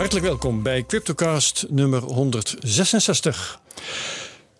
Hartelijk 0.00 0.26
welkom 0.26 0.62
bij 0.62 0.84
CryptoCast 0.86 1.66
nummer 1.68 2.02
166. 2.02 3.60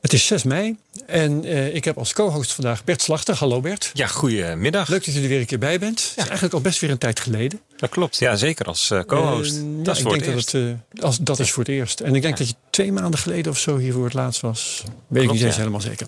Het 0.01 0.13
is 0.13 0.27
6 0.27 0.43
mei 0.43 0.77
en 1.07 1.47
uh, 1.47 1.75
ik 1.75 1.85
heb 1.85 1.99
als 1.99 2.13
co-host 2.13 2.53
vandaag 2.53 2.85
Bert 2.85 3.03
Slachter. 3.03 3.35
Hallo 3.35 3.61
Bert. 3.61 3.91
Ja, 3.95 4.07
goedemiddag. 4.07 4.89
Leuk 4.89 5.05
dat 5.05 5.15
je 5.15 5.21
er 5.21 5.29
weer 5.29 5.41
een 5.41 5.47
keer 5.47 5.59
bij 5.59 5.79
bent. 5.79 6.01
Het 6.01 6.11
is 6.11 6.17
eigenlijk 6.17 6.55
al 6.55 6.61
best 6.61 6.81
weer 6.81 6.91
een 6.91 6.99
tijd 6.99 7.21
geleden. 7.21 7.61
Dat 7.77 7.91
klopt, 7.91 8.19
ja 8.19 8.37
zeker 8.37 8.67
als 8.67 8.91
uh, 8.91 9.01
co-host. 9.01 9.57
Uh, 9.57 9.63
dat 9.77 9.87
ja, 9.87 9.93
is 9.93 10.15
ik 10.15 10.25
denk 10.25 10.25
dat 10.25 10.51
het, 10.53 11.03
als, 11.03 11.19
dat 11.19 11.39
is 11.39 11.51
voor 11.51 11.63
het 11.63 11.73
eerst. 11.73 12.01
En 12.01 12.15
ik 12.15 12.23
denk 12.23 12.39
dat 12.39 12.49
je 12.49 12.55
twee 12.71 12.93
maanden 12.93 13.21
geleden 13.21 13.53
of 13.53 13.59
zo 13.59 13.77
hier 13.77 13.93
voor 13.93 14.05
het 14.05 14.15
laatst 14.15 14.41
was. 14.41 14.85
Weet 15.07 15.23
ik 15.23 15.33
niet 15.33 15.43
eens 15.43 15.53
ja. 15.55 15.59
helemaal 15.59 15.81
zeker. 15.81 16.07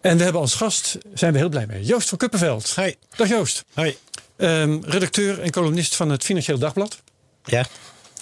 En 0.00 0.16
we 0.16 0.22
hebben 0.22 0.40
als 0.40 0.54
gast, 0.54 0.98
zijn 1.14 1.32
we 1.32 1.38
heel 1.38 1.48
blij 1.48 1.66
mee, 1.66 1.84
Joost 1.84 2.08
van 2.08 2.18
Kuppenveld. 2.18 2.74
Hi. 2.76 2.92
Dag 3.16 3.28
Joost. 3.28 3.64
Hoi. 3.74 3.96
Um, 4.36 4.84
redacteur 4.84 5.40
en 5.40 5.50
columnist 5.50 5.96
van 5.96 6.10
het 6.10 6.24
Financieel 6.24 6.58
Dagblad. 6.58 7.00
Ja. 7.44 7.66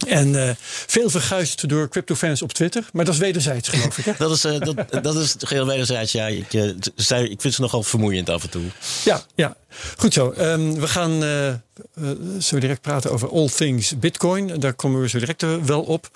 En 0.07 0.29
uh, 0.29 0.51
veel 0.87 1.11
verguisd 1.11 1.69
door 1.69 1.89
cryptofans 1.89 2.43
op 2.43 2.53
Twitter. 2.53 2.89
Maar 2.93 3.05
dat 3.05 3.15
is 3.15 3.21
wederzijds, 3.21 3.69
geloof 3.69 3.99
ik. 3.99 4.05
Hè? 4.05 4.13
dat, 4.25 4.31
is, 4.31 4.45
uh, 4.45 4.59
dat, 4.59 5.03
dat 5.03 5.17
is 5.17 5.35
geheel 5.39 5.67
wederzijds. 5.67 6.13
Ja, 6.13 6.27
ik, 6.27 6.53
uh, 6.53 6.71
zij, 6.97 7.29
ik 7.29 7.41
vind 7.41 7.55
ze 7.55 7.61
nogal 7.61 7.83
vermoeiend 7.83 8.29
af 8.29 8.43
en 8.43 8.51
toe. 8.51 8.63
Ja, 9.05 9.23
ja. 9.35 9.57
goed 9.97 10.13
zo. 10.13 10.35
Um, 10.39 10.81
we 10.81 10.89
gaan 10.89 11.23
zo 12.41 12.59
direct 12.59 12.81
praten 12.81 13.11
over 13.11 13.31
all 13.31 13.49
things 13.49 13.99
Bitcoin. 13.99 14.61
Daar 14.61 14.75
komen 14.75 15.01
we 15.01 15.09
zo 15.09 15.19
direct 15.19 15.45
wel 15.65 15.83
op. 15.83 16.11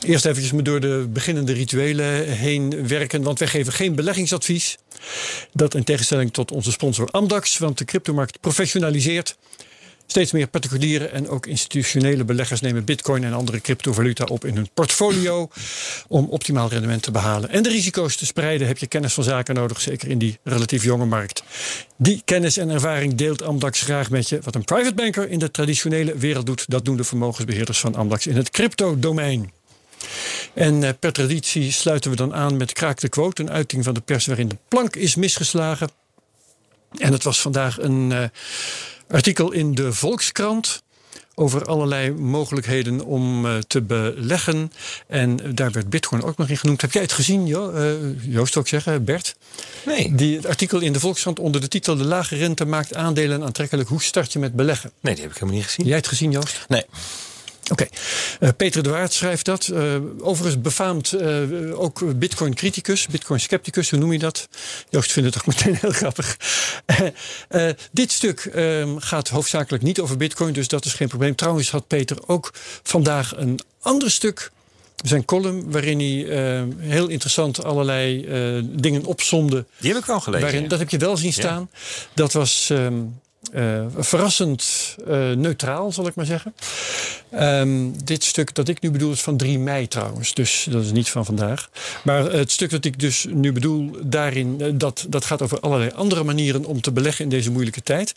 Eerst 0.00 0.24
eventjes 0.24 0.52
me 0.52 0.62
door 0.62 0.80
de 0.80 1.06
beginnende 1.12 1.52
rituelen 1.52 2.28
heen 2.28 2.88
werken. 2.88 3.22
Want 3.22 3.38
wij 3.38 3.48
geven 3.48 3.72
geen 3.72 3.94
beleggingsadvies. 3.94 4.78
Dat 5.52 5.74
in 5.74 5.84
tegenstelling 5.84 6.32
tot 6.32 6.50
onze 6.50 6.70
sponsor 6.70 7.08
Amdax. 7.10 7.58
Want 7.58 7.78
de 7.78 7.84
cryptomarkt 7.84 8.40
professionaliseert. 8.40 9.36
Steeds 10.16 10.32
meer 10.32 10.46
particuliere 10.46 11.06
en 11.06 11.28
ook 11.28 11.46
institutionele 11.46 12.24
beleggers 12.24 12.60
nemen 12.60 12.84
bitcoin 12.84 13.24
en 13.24 13.32
andere 13.32 13.60
cryptovaluta 13.60 14.24
op 14.24 14.44
in 14.44 14.54
hun 14.54 14.68
portfolio 14.74 15.48
om 16.08 16.26
optimaal 16.28 16.68
rendement 16.68 17.02
te 17.02 17.10
behalen. 17.10 17.50
En 17.50 17.62
de 17.62 17.68
risico's 17.68 18.16
te 18.16 18.26
spreiden 18.26 18.66
heb 18.66 18.78
je 18.78 18.86
kennis 18.86 19.12
van 19.12 19.24
zaken 19.24 19.54
nodig, 19.54 19.80
zeker 19.80 20.08
in 20.08 20.18
die 20.18 20.38
relatief 20.42 20.84
jonge 20.84 21.04
markt. 21.04 21.42
Die 21.96 22.22
kennis 22.24 22.56
en 22.56 22.68
ervaring 22.68 23.14
deelt 23.14 23.42
Amdax 23.42 23.80
graag 23.80 24.10
met 24.10 24.28
je. 24.28 24.38
Wat 24.42 24.54
een 24.54 24.64
private 24.64 24.94
banker 24.94 25.30
in 25.30 25.38
de 25.38 25.50
traditionele 25.50 26.16
wereld 26.16 26.46
doet, 26.46 26.64
dat 26.68 26.84
doen 26.84 26.96
de 26.96 27.04
vermogensbeheerders 27.04 27.80
van 27.80 27.94
Amdax 27.94 28.26
in 28.26 28.36
het 28.36 28.50
crypto-domein. 28.50 29.52
En 30.54 30.82
uh, 30.82 30.88
per 31.00 31.12
traditie 31.12 31.72
sluiten 31.72 32.10
we 32.10 32.16
dan 32.16 32.34
aan 32.34 32.56
met 32.56 32.72
Kraak 32.72 33.00
de 33.00 33.08
Quote, 33.08 33.42
een 33.42 33.50
uiting 33.50 33.84
van 33.84 33.94
de 33.94 34.00
pers 34.00 34.26
waarin 34.26 34.48
de 34.48 34.58
plank 34.68 34.96
is 34.96 35.14
misgeslagen. 35.14 35.88
En 36.98 37.12
het 37.12 37.22
was 37.22 37.40
vandaag 37.40 37.78
een 37.80 38.10
uh, 38.10 38.24
artikel 39.08 39.52
in 39.52 39.74
de 39.74 39.92
Volkskrant 39.92 40.82
over 41.38 41.64
allerlei 41.64 42.10
mogelijkheden 42.12 43.04
om 43.04 43.46
uh, 43.46 43.58
te 43.58 43.82
beleggen. 43.82 44.72
En 45.06 45.54
daar 45.54 45.72
werd 45.72 45.90
Bitcoin 45.90 46.22
ook 46.22 46.36
nog 46.36 46.48
in 46.48 46.56
genoemd. 46.56 46.80
Heb 46.80 46.92
jij 46.92 47.02
het 47.02 47.12
gezien, 47.12 47.46
jo 47.46 47.72
uh, 47.72 47.92
Joost 48.34 48.56
ook 48.56 48.68
zeggen, 48.68 49.04
Bert? 49.04 49.36
Nee. 49.86 50.14
Die, 50.14 50.36
het 50.36 50.46
artikel 50.46 50.80
in 50.80 50.92
de 50.92 51.00
Volkskrant 51.00 51.38
onder 51.38 51.60
de 51.60 51.68
titel 51.68 51.96
De 51.96 52.04
lage 52.04 52.36
rente 52.36 52.64
maakt 52.64 52.94
aandelen 52.94 53.42
aantrekkelijk. 53.42 53.88
Hoe 53.88 54.02
start 54.02 54.32
je 54.32 54.38
met 54.38 54.54
beleggen? 54.54 54.92
Nee, 55.00 55.14
die 55.14 55.22
heb 55.22 55.32
ik 55.32 55.38
helemaal 55.38 55.60
niet 55.60 55.68
gezien. 55.70 55.86
Jij 55.86 55.96
het 55.96 56.08
gezien, 56.08 56.30
Joost? 56.30 56.64
Nee. 56.68 56.84
Oké, 57.70 57.82
okay. 57.82 57.98
uh, 58.40 58.48
Peter 58.56 58.82
de 58.82 58.90
Waard 58.90 59.12
schrijft 59.12 59.44
dat. 59.44 59.66
Uh, 59.72 59.94
overigens 60.20 60.60
befaamd 60.60 61.12
uh, 61.12 61.80
ook 61.80 62.18
Bitcoin-criticus, 62.18 63.06
Bitcoin-scepticus, 63.06 63.90
hoe 63.90 63.98
noem 63.98 64.12
je 64.12 64.18
dat? 64.18 64.48
Joost 64.90 65.12
vindt 65.12 65.34
het 65.34 65.38
ook 65.38 65.54
meteen 65.54 65.76
heel 65.80 65.92
grappig. 65.92 66.36
dit 67.92 68.12
stuk 68.12 68.40
ehm, 68.40 68.96
gaat 68.98 69.28
hoofdzakelijk 69.28 69.82
niet 69.82 70.00
over 70.00 70.16
Bitcoin, 70.16 70.52
dus 70.52 70.68
dat 70.68 70.84
is 70.84 70.92
geen 70.92 71.08
probleem. 71.08 71.34
Trouwens 71.34 71.70
had 71.70 71.86
Peter 71.86 72.18
ook 72.26 72.52
vandaag 72.82 73.36
een 73.36 73.60
ander 73.80 74.10
stuk 74.10 74.50
zijn 75.04 75.24
column, 75.24 75.70
waarin 75.70 75.98
hij 75.98 76.58
uh, 76.58 76.62
heel 76.78 77.08
interessant 77.08 77.64
allerlei 77.64 78.24
uh, 78.24 78.62
dingen 78.68 79.04
opzomde. 79.04 79.64
Die 79.78 79.90
heb 79.92 80.00
ik 80.00 80.06
wel 80.06 80.20
gelezen. 80.20 80.46
Waarin. 80.46 80.68
Dat 80.68 80.78
heb 80.78 80.90
je 80.90 80.98
wel 80.98 81.16
zien 81.16 81.32
staan. 81.32 81.68
Ja. 81.72 81.78
Dat 82.14 82.32
was 82.32 82.68
um, 82.72 83.20
uh, 83.54 83.84
verrassend 83.96 84.94
neutraal, 85.36 85.92
zal 85.92 86.06
ik 86.06 86.14
maar 86.14 86.26
zeggen. 86.26 86.54
Um, 87.34 88.04
dit 88.04 88.24
stuk 88.24 88.54
dat 88.54 88.68
ik 88.68 88.80
nu 88.80 88.90
bedoel 88.90 89.12
is 89.12 89.20
van 89.20 89.36
3 89.36 89.58
mei 89.58 89.88
trouwens. 89.88 90.34
Dus 90.34 90.66
dat 90.70 90.84
is 90.84 90.92
niet 90.92 91.10
van 91.10 91.24
vandaag. 91.24 91.70
Maar 92.02 92.32
het 92.32 92.52
stuk 92.52 92.70
dat 92.70 92.84
ik 92.84 93.00
dus 93.00 93.26
nu 93.30 93.52
bedoel, 93.52 93.96
daarin, 94.02 94.78
dat, 94.78 95.06
dat 95.08 95.24
gaat 95.24 95.42
over 95.42 95.60
allerlei 95.60 95.90
andere 95.94 96.24
manieren 96.24 96.64
om 96.64 96.80
te 96.80 96.92
beleggen 96.92 97.24
in 97.24 97.30
deze 97.30 97.50
moeilijke 97.50 97.82
tijd. 97.82 98.12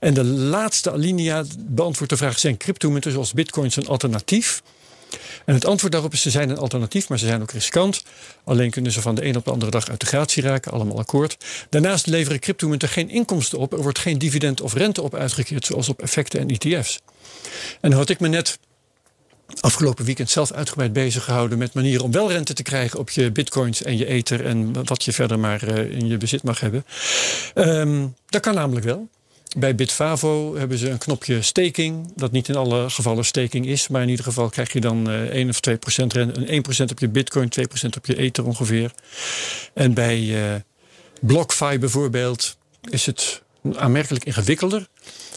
En 0.00 0.14
de 0.14 0.24
laatste 0.24 0.92
alinea 0.92 1.44
beantwoordt 1.58 2.12
de 2.12 2.18
vraag: 2.18 2.38
zijn 2.38 2.56
cryptomunten 2.56 3.12
zoals 3.12 3.32
bitcoins 3.32 3.76
een 3.76 3.88
alternatief? 3.88 4.62
En 5.48 5.54
het 5.54 5.64
antwoord 5.64 5.92
daarop 5.92 6.12
is: 6.12 6.22
ze 6.22 6.30
zijn 6.30 6.50
een 6.50 6.58
alternatief, 6.58 7.08
maar 7.08 7.18
ze 7.18 7.26
zijn 7.26 7.42
ook 7.42 7.50
riskant. 7.50 8.02
Alleen 8.44 8.70
kunnen 8.70 8.92
ze 8.92 9.00
van 9.00 9.14
de 9.14 9.24
een 9.24 9.36
op 9.36 9.44
de 9.44 9.50
andere 9.50 9.70
dag 9.70 9.88
uit 9.88 10.00
de 10.00 10.06
gratie 10.06 10.42
raken, 10.42 10.72
allemaal 10.72 10.98
akkoord. 10.98 11.36
Daarnaast 11.70 12.06
leveren 12.06 12.40
cryptomunten 12.40 12.88
geen 12.88 13.10
inkomsten 13.10 13.58
op. 13.58 13.72
Er 13.72 13.82
wordt 13.82 13.98
geen 13.98 14.18
dividend 14.18 14.60
of 14.60 14.74
rente 14.74 15.02
op 15.02 15.14
uitgekeerd, 15.14 15.66
zoals 15.66 15.88
op 15.88 16.02
effecten 16.02 16.40
en 16.40 16.48
ETF's. 16.48 17.00
En 17.80 17.92
had 17.92 18.08
ik 18.08 18.20
me 18.20 18.28
net 18.28 18.58
afgelopen 19.60 20.04
weekend 20.04 20.30
zelf 20.30 20.52
uitgebreid 20.52 20.92
bezig 20.92 21.24
gehouden 21.24 21.58
met 21.58 21.74
manieren 21.74 22.04
om 22.04 22.12
wel 22.12 22.32
rente 22.32 22.52
te 22.52 22.62
krijgen 22.62 22.98
op 22.98 23.10
je 23.10 23.32
bitcoins 23.32 23.82
en 23.82 23.96
je 23.96 24.06
ether 24.06 24.46
en 24.46 24.86
wat 24.86 25.04
je 25.04 25.12
verder 25.12 25.38
maar 25.38 25.62
in 25.68 26.06
je 26.06 26.16
bezit 26.16 26.42
mag 26.42 26.60
hebben. 26.60 26.84
Um, 27.54 28.14
dat 28.26 28.40
kan 28.40 28.54
namelijk 28.54 28.86
wel. 28.86 29.08
Bij 29.56 29.74
Bitfavo 29.74 30.56
hebben 30.56 30.78
ze 30.78 30.90
een 30.90 30.98
knopje 30.98 31.42
staking. 31.42 32.12
Dat 32.16 32.32
niet 32.32 32.48
in 32.48 32.56
alle 32.56 32.90
gevallen 32.90 33.24
staking 33.24 33.66
is. 33.66 33.88
Maar 33.88 34.02
in 34.02 34.08
ieder 34.08 34.24
geval 34.24 34.48
krijg 34.48 34.72
je 34.72 34.80
dan 34.80 35.10
uh, 35.10 35.22
1 35.22 35.48
of 35.48 35.60
2 35.60 35.76
procent 35.76 36.12
rente. 36.12 36.44
1 36.44 36.62
procent 36.62 36.90
op 36.90 36.98
je 36.98 37.08
bitcoin, 37.08 37.48
2 37.48 37.66
procent 37.66 37.96
op 37.96 38.06
je 38.06 38.16
ether 38.16 38.44
ongeveer. 38.46 38.92
En 39.74 39.94
bij 39.94 40.20
uh, 40.20 40.54
BlockFi 41.20 41.78
bijvoorbeeld 41.78 42.56
is 42.90 43.06
het 43.06 43.42
aanmerkelijk 43.74 44.24
ingewikkelder. 44.24 44.86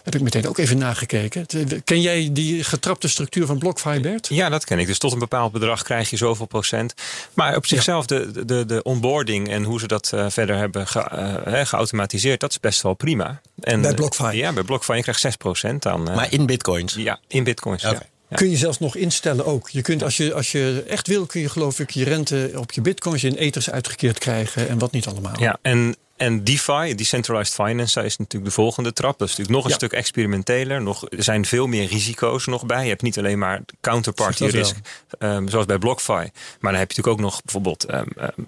Heb 0.03 0.15
ik 0.15 0.21
meteen 0.21 0.47
ook 0.47 0.57
even 0.57 0.77
nagekeken. 0.77 1.45
Ken 1.83 2.01
jij 2.01 2.29
die 2.31 2.63
getrapte 2.63 3.07
structuur 3.07 3.45
van 3.45 3.57
BlockFi, 3.57 3.99
Bert? 3.99 4.27
Ja, 4.27 4.49
dat 4.49 4.65
ken 4.65 4.79
ik. 4.79 4.87
Dus 4.87 4.97
tot 4.97 5.11
een 5.11 5.19
bepaald 5.19 5.51
bedrag 5.51 5.83
krijg 5.83 6.09
je 6.09 6.17
zoveel 6.17 6.45
procent. 6.45 6.93
Maar 7.33 7.55
op 7.55 7.65
zichzelf, 7.65 8.09
ja. 8.09 8.19
de, 8.19 8.45
de, 8.45 8.65
de 8.65 8.83
onboarding 8.83 9.49
en 9.49 9.63
hoe 9.63 9.79
ze 9.79 9.87
dat 9.87 10.11
uh, 10.13 10.25
verder 10.29 10.55
hebben 10.55 10.87
ge, 10.87 11.43
uh, 11.47 11.65
geautomatiseerd, 11.65 12.39
dat 12.39 12.49
is 12.49 12.59
best 12.59 12.81
wel 12.81 12.93
prima. 12.93 13.41
En, 13.59 13.81
bij 13.81 13.93
BlockFi? 13.93 14.37
Ja, 14.37 14.53
bij 14.53 14.63
BlockFi. 14.63 14.93
Je 14.93 15.01
krijgt 15.01 15.37
6% 15.71 15.75
dan. 15.79 16.09
Uh, 16.09 16.15
maar 16.15 16.31
in 16.31 16.45
bitcoins? 16.45 16.93
Ja, 16.93 17.19
in 17.27 17.43
bitcoins. 17.43 17.83
Okay. 17.83 17.95
Ja. 17.95 18.09
Ja. 18.31 18.37
Kun 18.37 18.49
je 18.49 18.57
zelfs 18.57 18.79
nog 18.79 18.95
instellen 18.95 19.45
ook. 19.45 19.69
Je 19.69 19.81
kunt, 19.81 20.03
als, 20.03 20.17
je, 20.17 20.33
als 20.33 20.51
je 20.51 20.83
echt 20.87 21.07
wil, 21.07 21.25
kun 21.25 21.41
je 21.41 21.49
geloof 21.49 21.79
ik 21.79 21.89
je 21.89 22.03
rente 22.03 22.51
op 22.55 22.71
je 22.71 22.81
bitcoins 22.81 23.23
in 23.23 23.35
ethers 23.35 23.69
uitgekeerd 23.69 24.17
krijgen 24.19 24.69
en 24.69 24.79
wat 24.79 24.91
niet 24.91 25.07
allemaal. 25.07 25.39
Ja, 25.39 25.57
en, 25.61 25.95
en 26.21 26.43
DeFi, 26.43 26.95
Decentralized 26.95 27.53
Finance, 27.53 28.03
is 28.03 28.17
natuurlijk 28.17 28.51
de 28.51 28.61
volgende 28.61 28.93
trap. 28.93 29.19
Dat 29.19 29.27
is 29.29 29.37
natuurlijk 29.37 29.55
nog 29.55 29.63
een 29.63 29.69
ja. 29.69 29.75
stuk 29.75 29.91
experimenteler. 29.91 30.81
Nog, 30.81 31.09
er 31.09 31.23
zijn 31.23 31.45
veel 31.45 31.67
meer 31.67 31.87
risico's 31.87 32.45
nog 32.45 32.65
bij. 32.65 32.83
Je 32.83 32.89
hebt 32.89 33.01
niet 33.01 33.17
alleen 33.17 33.39
maar 33.39 33.61
counterparty 33.81 34.45
risk, 34.45 34.75
um, 35.19 35.47
zoals 35.49 35.65
bij 35.65 35.77
BlockFi. 35.77 36.13
Maar 36.13 36.71
dan 36.71 36.75
heb 36.75 36.91
je 36.91 36.97
natuurlijk 36.97 37.07
ook 37.07 37.19
nog 37.19 37.41
bijvoorbeeld 37.43 37.93
um, 37.93 38.07
um, 38.19 38.47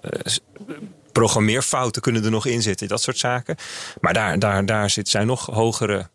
programmeerfouten 1.12 2.02
kunnen 2.02 2.24
er 2.24 2.30
nog 2.30 2.46
in 2.46 2.62
zitten. 2.62 2.88
Dat 2.88 3.02
soort 3.02 3.18
zaken. 3.18 3.56
Maar 4.00 4.12
daar, 4.12 4.38
daar, 4.38 4.66
daar 4.66 4.90
zit, 4.90 5.08
zijn 5.08 5.26
nog 5.26 5.46
hogere 5.46 6.08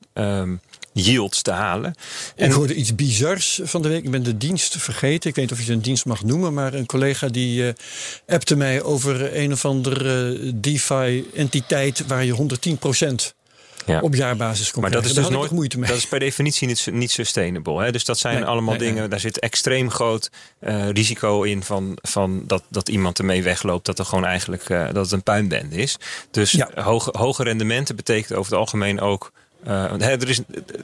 yields 0.94 1.42
te 1.42 1.52
halen. 1.52 1.96
En 2.36 2.48
ik 2.48 2.52
hoorde 2.56 2.76
iets 2.76 2.96
bizars 2.96 3.60
van 3.64 3.82
de 3.82 3.88
week. 3.88 4.04
Ik 4.04 4.12
ben 4.12 4.24
de 4.24 4.38
dienst 4.38 4.76
vergeten. 4.78 5.30
Ik 5.30 5.36
weet 5.36 5.50
niet 5.50 5.60
of 5.60 5.66
je 5.66 5.74
een 5.74 5.82
dienst 5.82 6.06
mag 6.06 6.24
noemen. 6.24 6.54
Maar 6.54 6.74
een 6.74 6.86
collega 6.86 7.28
die 7.28 7.62
uh, 7.62 7.70
appte 8.28 8.56
mij 8.56 8.82
over 8.82 9.38
een 9.38 9.52
of 9.52 9.66
andere 9.66 10.38
uh, 10.40 10.52
DeFi-entiteit 10.56 12.08
waar 12.08 12.26
je 12.26 12.32
110 12.32 12.80
ja. 13.86 14.00
op 14.00 14.16
jaarbasis 14.16 14.72
komt. 14.72 14.82
Maar 14.84 14.94
dat 14.94 15.06
is 15.06 15.14
dus 15.14 15.30
nooit 15.30 15.52
moeite 15.52 15.80
mee. 15.80 15.90
Dat 15.90 15.98
is 15.98 16.08
per 16.08 16.20
definitie 16.20 16.68
niet, 16.68 16.88
niet 16.92 17.12
sustainable. 17.12 17.84
Hè? 17.84 17.92
Dus 17.92 18.06
dat 18.06 18.18
zijn 18.18 18.36
Nee, 18.36 18.46
allemaal 18.46 18.76
nee, 18.76 18.88
dingen. 18.88 19.00
nee. 19.00 19.08
Daar 19.08 19.20
zit 19.20 19.40
extreem 19.40 19.90
groot 19.90 20.30
uh, 20.62 20.90
risico 20.90 21.44
in 21.44 21.64
van, 21.64 21.98
van 22.02 22.44
dat, 22.48 22.64
dat 22.68 22.90
iemand 22.90 23.20
ermee 23.20 23.44
wegloopt. 23.44 23.86
Dat 23.86 24.00
er 24.00 24.06
gewoon 24.06 24.26
eigenlijk 24.26 24.70
uh, 24.70 24.86
dat 24.86 25.04
het 25.04 25.12
een 25.12 25.24
puinbende 25.24 25.76
is. 25.76 25.98
Dus 26.32 26.52
Ja. 26.52 26.70
hoge, 26.76 27.10
hoge 27.18 27.44
rendementen 27.44 27.96
betekent 27.96 28.38
over 28.38 28.52
het 28.52 28.60
algemeen 28.60 29.02
ook. 29.02 29.32
Uh, 29.68 29.92
hè, 29.98 30.12
er, 30.12 30.30
is, 30.30 30.42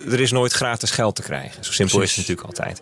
er 0.09 0.19
is 0.19 0.31
nooit 0.31 0.51
gratis 0.51 0.91
geld 0.91 1.15
te 1.15 1.21
krijgen. 1.21 1.63
Zo 1.63 1.71
simpel 1.71 1.97
Precies. 1.97 2.17
is 2.17 2.27
het 2.27 2.37
natuurlijk 2.37 2.59
altijd. 2.59 2.81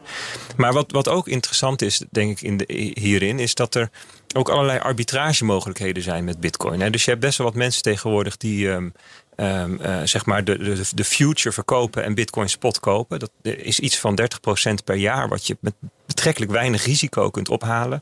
Maar 0.58 0.74
wat, 0.74 0.92
wat 0.92 1.08
ook 1.08 1.28
interessant 1.28 1.82
is, 1.82 2.02
denk 2.12 2.32
ik, 2.32 2.42
in 2.42 2.58
de, 2.58 2.92
hierin, 2.94 3.40
is 3.40 3.56
dat 3.56 3.76
er 3.76 3.90
ook 4.36 4.50
allerlei 4.50 4.80
arbitragemogelijkheden 4.80 6.04
zijn 6.04 6.24
met 6.24 6.40
Bitcoin. 6.40 6.82
Hè? 6.82 6.90
Dus 6.90 7.04
je 7.04 7.10
hebt 7.10 7.22
best 7.22 7.38
wel 7.38 7.48
wat 7.48 7.56
mensen 7.56 7.82
tegenwoordig 7.82 8.38
die. 8.38 8.68
Um, 8.68 8.94
um, 9.38 9.80
uh, 9.82 10.02
zeg 10.04 10.26
maar 10.26 10.44
de, 10.44 10.58
de, 10.58 10.82
de 10.96 11.04
future 11.04 11.52
verkopen 11.52 12.04
en 12.04 12.14
Bitcoin 12.14 12.50
spot 12.50 12.80
kopen. 12.80 13.20
Dat 13.20 13.32
is 13.42 13.80
iets 13.80 14.00
van 14.00 14.20
30% 14.22 14.74
per 14.84 14.96
jaar, 14.96 15.28
wat 15.28 15.48
je 15.48 15.58
met 15.60 15.74
betrekkelijk 16.06 16.52
weinig 16.52 16.86
risico 16.86 17.30
kunt 17.30 17.50
ophalen. 17.50 18.02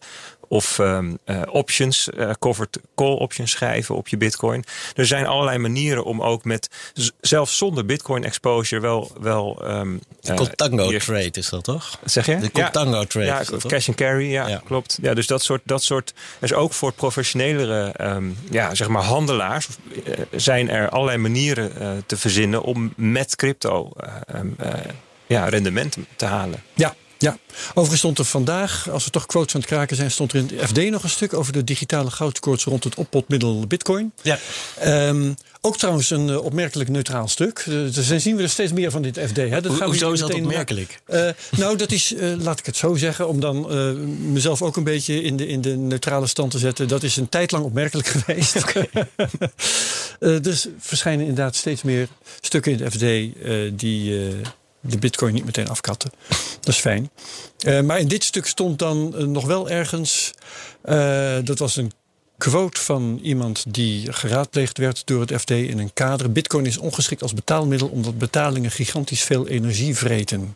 Of 0.52 0.80
um, 0.80 1.18
options, 1.50 2.10
covered 2.40 2.80
call 2.96 3.14
options 3.14 3.52
schrijven 3.52 3.96
op 3.96 4.08
je 4.08 4.18
bitcoin. 4.18 4.64
Er 4.96 5.06
zijn 5.06 5.26
allerlei 5.26 5.58
manieren 5.58 6.04
om 6.04 6.22
ook 6.22 6.44
met, 6.44 6.70
zelfs 7.22 7.58
zonder 7.58 7.86
bitcoin 7.86 8.24
exposure 8.24 8.82
wel... 8.82 9.12
wel 9.20 9.62
um, 9.64 10.00
Contango 10.36 10.98
trade 10.98 11.32
is 11.32 11.50
dat 11.50 11.64
toch? 11.64 12.00
Zeg 12.04 12.26
je? 12.26 12.38
De 12.38 12.52
Contango 12.52 13.04
trade. 13.04 13.26
Ja, 13.26 13.44
cash 13.68 13.88
and 13.88 13.98
carry, 13.98 14.32
ja, 14.32 14.48
ja, 14.48 14.62
klopt. 14.66 14.98
Ja, 15.02 15.14
dus 15.14 15.28
dat 15.28 15.44
soort, 15.44 15.62
dat 15.66 15.84
soort, 15.84 16.14
is 16.42 16.54
ook 16.54 16.74
voor 16.74 16.92
professionelere 16.92 17.94
um, 18.02 18.38
ja, 18.50 18.76
zeg 18.76 18.88
maar 18.88 19.04
handelaars 19.04 19.68
zijn 20.32 20.70
er 20.70 20.90
allerlei 20.90 21.18
manieren 21.18 22.04
te 22.06 22.18
verzinnen 22.18 22.62
om 22.62 22.94
met 22.96 23.36
crypto 23.36 23.92
ja, 25.28 25.46
rendement 25.46 25.98
te 26.16 26.26
halen. 26.26 26.64
Ja, 26.74 26.96
ja, 27.22 27.38
overigens 27.70 28.00
stond 28.00 28.18
er 28.18 28.26
vandaag, 28.26 28.90
als 28.90 29.06
we 29.06 29.12
toch 29.12 29.26
quotes 29.26 29.56
aan 29.56 29.62
het 29.62 29.70
kraken 29.70 29.96
zijn, 29.96 30.12
stond 30.12 30.34
er 30.34 30.40
in 30.40 30.50
het 30.54 30.68
FD 30.68 30.90
nog 30.90 31.04
een 31.04 31.10
stuk 31.10 31.34
over 31.34 31.54
de 31.54 31.64
digitale 31.64 32.12
goudkoorts 32.12 32.64
rond 32.64 32.84
het 32.84 32.96
oppotmiddel 32.96 33.68
Bitcoin. 33.68 34.14
Ja. 34.22 34.40
Um, 34.86 35.36
ook 35.62 35.78
trouwens 35.78 36.10
een 36.10 36.28
uh, 36.28 36.44
opmerkelijk 36.44 36.90
neutraal 36.90 37.28
stuk. 37.28 37.66
Uh, 37.70 37.94
dus 37.94 38.08
zien 38.08 38.36
we 38.36 38.44
er 38.44 38.50
steeds 38.50 38.72
meer 38.72 38.92
van 38.92 39.02
dit 39.02 39.20
FD. 39.20 39.36
Hè. 39.36 39.62
Dat 39.62 39.80
Ho 39.80 39.86
hoezo 39.86 40.12
is 40.12 40.20
dat 40.20 40.34
opmerkelijk? 40.34 41.02
Uh, 41.08 41.30
nou, 41.58 41.78
dat 41.78 41.92
is, 41.92 42.14
laat 42.38 42.60
ik 42.60 42.66
het 42.66 42.76
zo 42.76 42.96
zeggen, 42.96 43.28
om 43.28 43.40
dan 43.40 43.68
mezelf 44.32 44.62
ook 44.62 44.78
een 44.78 44.84
beetje 44.84 45.24
in 45.24 45.38
de, 45.38 45.48
in 45.48 45.62
de 45.62 45.76
neutrale 45.76 46.28
stand 46.28 46.52
te 46.52 46.60
zetten. 46.60 46.88
Dat 46.88 47.04
is 47.04 47.18
een 47.18 47.30
tijd 47.30 47.52
lang 47.52 47.66
opmerkelijk 47.66 48.08
geweest. 48.16 48.56
Okay. 48.56 48.90
dus 50.42 50.68
verschijnen 50.80 51.26
inderdaad 51.26 51.56
steeds 51.56 51.82
meer 51.82 52.08
stukken 52.42 52.72
in 52.72 52.84
het 52.84 52.94
FD 52.94 53.00
die 53.80 54.30
de 54.82 54.98
bitcoin 54.98 55.34
niet 55.34 55.46
meteen 55.46 55.70
afkatten. 55.70 56.12
Dat 56.60 56.74
is 56.74 56.80
fijn. 56.80 57.10
Uh, 57.66 57.82
maar 57.82 58.00
in 58.00 58.08
dit 58.08 58.24
stuk 58.24 58.46
stond 58.46 58.80
dan 58.80 59.14
uh, 59.16 59.24
nog 59.24 59.46
wel 59.46 59.70
ergens. 59.70 60.34
Uh, 60.86 61.38
dat 61.44 61.60
was 61.60 61.76
een 61.76 61.92
quote 62.38 62.82
van 62.82 63.20
iemand 63.24 63.74
die 63.74 64.14
geraadpleegd 64.14 64.78
werd 64.78 65.02
door 65.06 65.22
het 65.22 65.34
FD 65.42 65.50
in 65.50 65.80
een 65.80 65.94
kader. 65.94 66.32
Bitcoin 66.32 66.66
is 66.66 66.78
ongeschikt 66.78 67.22
als 67.22 67.34
betaalmiddel 67.34 67.88
omdat 67.88 68.18
betalingen 68.18 68.72
gigantisch 68.72 69.24
veel 69.24 69.48
energie 69.48 69.96
vreten. 69.96 70.56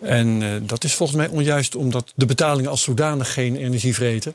En 0.00 0.62
dat 0.66 0.84
is 0.84 0.94
volgens 0.94 1.18
mij 1.18 1.28
onjuist 1.28 1.74
omdat 1.74 2.12
de 2.14 2.26
betalingen 2.26 2.70
als 2.70 2.82
zodanig 2.82 3.32
geen 3.32 3.56
energie 3.56 3.94
vreten. 3.94 4.34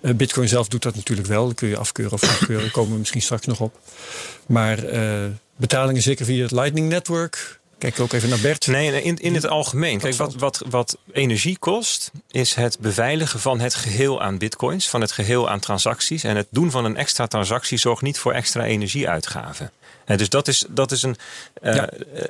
Bitcoin 0.00 0.48
zelf 0.48 0.68
doet 0.68 0.82
dat 0.82 0.94
natuurlijk 0.94 1.28
wel. 1.28 1.46
Dat 1.46 1.54
kun 1.54 1.68
je 1.68 1.76
afkeuren 1.76 2.14
of 2.14 2.22
afkeuren. 2.22 2.62
Daar 2.62 2.72
komen 2.72 2.92
we 2.92 2.98
misschien 2.98 3.22
straks 3.22 3.46
nog 3.46 3.60
op. 3.60 3.78
Maar 4.46 4.78
betalingen 5.56 6.02
zeker 6.02 6.24
via 6.24 6.42
het 6.42 6.50
Lightning 6.50 6.88
Network 6.88 7.60
Kijk 7.82 8.00
ook 8.00 8.12
even 8.12 8.28
naar 8.28 8.38
Bert. 8.38 8.66
Nee, 8.66 9.02
in, 9.02 9.16
in 9.16 9.34
het 9.34 9.46
algemeen. 9.46 9.98
Kijk, 9.98 10.14
wat, 10.14 10.34
wat, 10.34 10.62
wat 10.70 10.96
energie 11.12 11.58
kost, 11.58 12.10
is 12.30 12.54
het 12.54 12.78
beveiligen 12.78 13.40
van 13.40 13.60
het 13.60 13.74
geheel 13.74 14.22
aan 14.22 14.38
bitcoins, 14.38 14.88
van 14.88 15.00
het 15.00 15.12
geheel 15.12 15.50
aan 15.50 15.60
transacties. 15.60 16.24
En 16.24 16.36
het 16.36 16.46
doen 16.50 16.70
van 16.70 16.84
een 16.84 16.96
extra 16.96 17.26
transactie 17.26 17.78
zorgt 17.78 18.02
niet 18.02 18.18
voor 18.18 18.32
extra 18.32 18.64
energieuitgaven. 18.64 19.70
En 20.04 20.18
dus 20.18 20.28
dat 20.28 20.48
is, 20.48 20.64
dat 20.68 20.92
is 20.92 21.02
een. 21.02 21.16
Uh, 21.64 21.82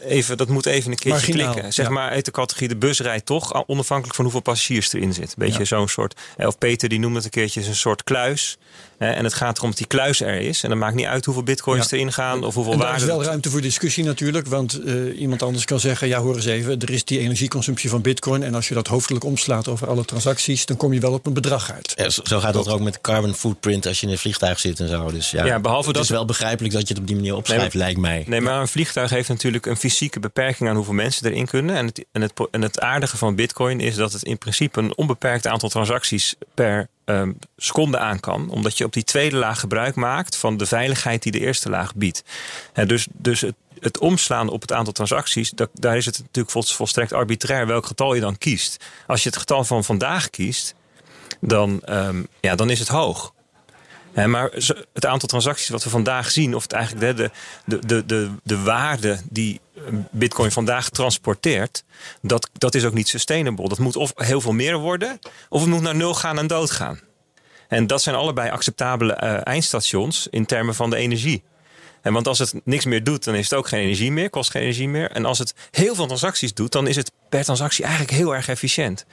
even, 0.04 0.36
dat 0.36 0.48
moet 0.48 0.66
even 0.66 0.90
een 0.90 0.96
keertje 0.96 1.26
Marginaal, 1.26 1.52
klikken. 1.52 1.72
Zeg 1.72 1.88
maar 1.88 2.10
uit 2.10 2.24
de 2.24 2.30
categorie 2.30 2.68
de 2.68 2.76
bus 2.76 3.00
rijdt 3.00 3.26
toch, 3.26 3.66
onafhankelijk 3.66 4.14
van 4.14 4.24
hoeveel 4.24 4.42
passagiers 4.42 4.92
erin 4.92 5.12
zit. 5.12 5.34
Beetje 5.36 5.58
ja. 5.58 5.64
zo'n 5.64 5.88
soort. 5.88 6.20
Of 6.36 6.58
Peter 6.58 6.88
die 6.88 6.98
noemde 6.98 7.16
het 7.16 7.24
een 7.24 7.30
keertje 7.30 7.66
een 7.66 7.74
soort 7.74 8.04
kluis. 8.04 8.58
En 8.98 9.24
het 9.24 9.34
gaat 9.34 9.56
erom 9.56 9.68
dat 9.68 9.78
die 9.78 9.86
kluis 9.86 10.20
er 10.20 10.40
is. 10.40 10.62
En 10.62 10.68
dan 10.68 10.78
maakt 10.78 10.94
niet 10.94 11.06
uit 11.06 11.24
hoeveel 11.24 11.42
bitcoins 11.42 11.90
ja. 11.90 11.96
erin 11.96 12.12
gaan 12.12 12.44
of 12.44 12.54
hoeveel 12.54 12.76
waarde. 12.76 12.94
Er 12.94 13.00
is 13.00 13.04
wel 13.04 13.24
ruimte 13.24 13.50
voor 13.50 13.60
discussie 13.60 14.04
natuurlijk. 14.04 14.46
Want 14.46 14.80
uh, 14.84 15.20
iemand 15.20 15.42
anders 15.42 15.64
kan 15.64 15.80
zeggen: 15.80 16.08
ja, 16.08 16.20
hoor 16.20 16.34
eens 16.34 16.44
even, 16.44 16.78
er 16.78 16.90
is 16.90 17.04
die 17.04 17.18
energieconsumptie 17.18 17.90
van 17.90 18.02
bitcoin. 18.02 18.42
En 18.42 18.54
als 18.54 18.68
je 18.68 18.74
dat 18.74 18.86
hoofdelijk 18.86 19.24
omslaat 19.24 19.68
over 19.68 19.88
alle 19.88 20.04
transacties, 20.04 20.66
dan 20.66 20.76
kom 20.76 20.92
je 20.92 21.00
wel 21.00 21.12
op 21.12 21.26
een 21.26 21.32
bedrag 21.32 21.72
uit. 21.72 21.92
Ja, 21.96 22.10
zo 22.10 22.40
gaat 22.40 22.54
dat 22.54 22.68
ook 22.68 22.80
met 22.80 23.00
carbon 23.00 23.34
footprint 23.34 23.86
als 23.86 24.00
je 24.00 24.06
in 24.06 24.12
een 24.12 24.18
vliegtuig 24.18 24.60
zit 24.60 24.80
en 24.80 24.88
zo. 24.88 25.10
Dus 25.10 25.30
ja, 25.30 25.44
ja 25.44 25.60
behalve 25.60 25.86
het 25.86 25.94
dat 25.94 26.04
is 26.04 26.10
wel 26.10 26.24
begrijpelijk 26.24 26.74
dat 26.74 26.88
je 26.88 26.94
het 26.94 27.02
op 27.02 27.06
die 27.06 27.16
manier 27.16 27.34
opschrijft, 27.34 27.74
nee, 27.74 27.82
lijkt 27.82 28.00
mij. 28.00 28.24
Nee, 28.26 28.40
maar 28.40 28.60
een 28.60 28.68
vliegtuig 28.68 29.10
heeft 29.10 29.21
natuurlijk 29.28 29.66
een 29.66 29.76
fysieke 29.76 30.20
beperking 30.20 30.68
aan 30.68 30.76
hoeveel 30.76 30.94
mensen 30.94 31.30
erin 31.30 31.46
kunnen. 31.46 31.76
En 31.76 31.86
het, 31.86 32.04
en 32.12 32.22
het, 32.22 32.32
en 32.50 32.62
het 32.62 32.80
aardige 32.80 33.16
van 33.16 33.34
bitcoin 33.34 33.80
is 33.80 33.94
dat 33.94 34.12
het 34.12 34.22
in 34.22 34.38
principe 34.38 34.80
een 34.80 34.96
onbeperkt 34.96 35.46
aantal 35.46 35.68
transacties 35.68 36.34
per 36.54 36.88
um, 37.04 37.38
seconde 37.56 37.98
aan 37.98 38.20
kan. 38.20 38.50
Omdat 38.50 38.78
je 38.78 38.84
op 38.84 38.92
die 38.92 39.04
tweede 39.04 39.36
laag 39.36 39.60
gebruik 39.60 39.94
maakt 39.94 40.36
van 40.36 40.56
de 40.56 40.66
veiligheid 40.66 41.22
die 41.22 41.32
de 41.32 41.40
eerste 41.40 41.70
laag 41.70 41.94
biedt. 41.94 42.24
En 42.72 42.88
dus 42.88 43.06
dus 43.12 43.40
het, 43.40 43.54
het 43.80 43.98
omslaan 43.98 44.48
op 44.48 44.60
het 44.60 44.72
aantal 44.72 44.92
transacties, 44.92 45.50
dat, 45.50 45.70
daar 45.74 45.96
is 45.96 46.06
het 46.06 46.18
natuurlijk 46.18 46.66
volstrekt 46.66 47.12
arbitrair 47.12 47.66
welk 47.66 47.86
getal 47.86 48.14
je 48.14 48.20
dan 48.20 48.38
kiest. 48.38 48.84
Als 49.06 49.22
je 49.22 49.28
het 49.28 49.38
getal 49.38 49.64
van 49.64 49.84
vandaag 49.84 50.30
kiest, 50.30 50.74
dan, 51.40 51.82
um, 51.88 52.26
ja, 52.40 52.54
dan 52.54 52.70
is 52.70 52.78
het 52.78 52.88
hoog. 52.88 53.32
Maar 54.14 54.50
het 54.92 55.06
aantal 55.06 55.28
transacties 55.28 55.68
wat 55.68 55.84
we 55.84 55.90
vandaag 55.90 56.30
zien, 56.30 56.54
of 56.54 56.62
het 56.62 56.72
eigenlijk 56.72 57.16
de, 57.16 57.30
de, 57.64 57.86
de, 57.86 58.06
de, 58.06 58.30
de 58.42 58.62
waarde 58.62 59.18
die 59.30 59.60
Bitcoin 60.10 60.50
vandaag 60.50 60.88
transporteert, 60.88 61.84
dat, 62.20 62.50
dat 62.52 62.74
is 62.74 62.84
ook 62.84 62.94
niet 62.94 63.08
sustainable. 63.08 63.68
Dat 63.68 63.78
moet 63.78 63.96
of 63.96 64.12
heel 64.14 64.40
veel 64.40 64.52
meer 64.52 64.78
worden, 64.78 65.18
of 65.48 65.60
het 65.60 65.70
moet 65.70 65.80
naar 65.80 65.94
nul 65.94 66.14
gaan 66.14 66.38
en 66.38 66.46
doodgaan. 66.46 67.00
En 67.68 67.86
dat 67.86 68.02
zijn 68.02 68.16
allebei 68.16 68.50
acceptabele 68.50 69.20
uh, 69.22 69.46
eindstations 69.46 70.26
in 70.30 70.46
termen 70.46 70.74
van 70.74 70.90
de 70.90 70.96
energie. 70.96 71.42
En 72.02 72.12
want 72.12 72.28
als 72.28 72.38
het 72.38 72.54
niks 72.64 72.84
meer 72.84 73.04
doet, 73.04 73.24
dan 73.24 73.34
is 73.34 73.50
het 73.50 73.58
ook 73.58 73.68
geen 73.68 73.82
energie 73.82 74.12
meer, 74.12 74.30
kost 74.30 74.50
geen 74.50 74.62
energie 74.62 74.88
meer. 74.88 75.10
En 75.10 75.24
als 75.24 75.38
het 75.38 75.54
heel 75.70 75.94
veel 75.94 76.06
transacties 76.06 76.54
doet, 76.54 76.72
dan 76.72 76.86
is 76.86 76.96
het 76.96 77.12
per 77.32 77.44
transactie 77.44 77.84
eigenlijk 77.84 78.14
heel 78.14 78.34
erg 78.34 78.48
efficiënt. 78.48 79.04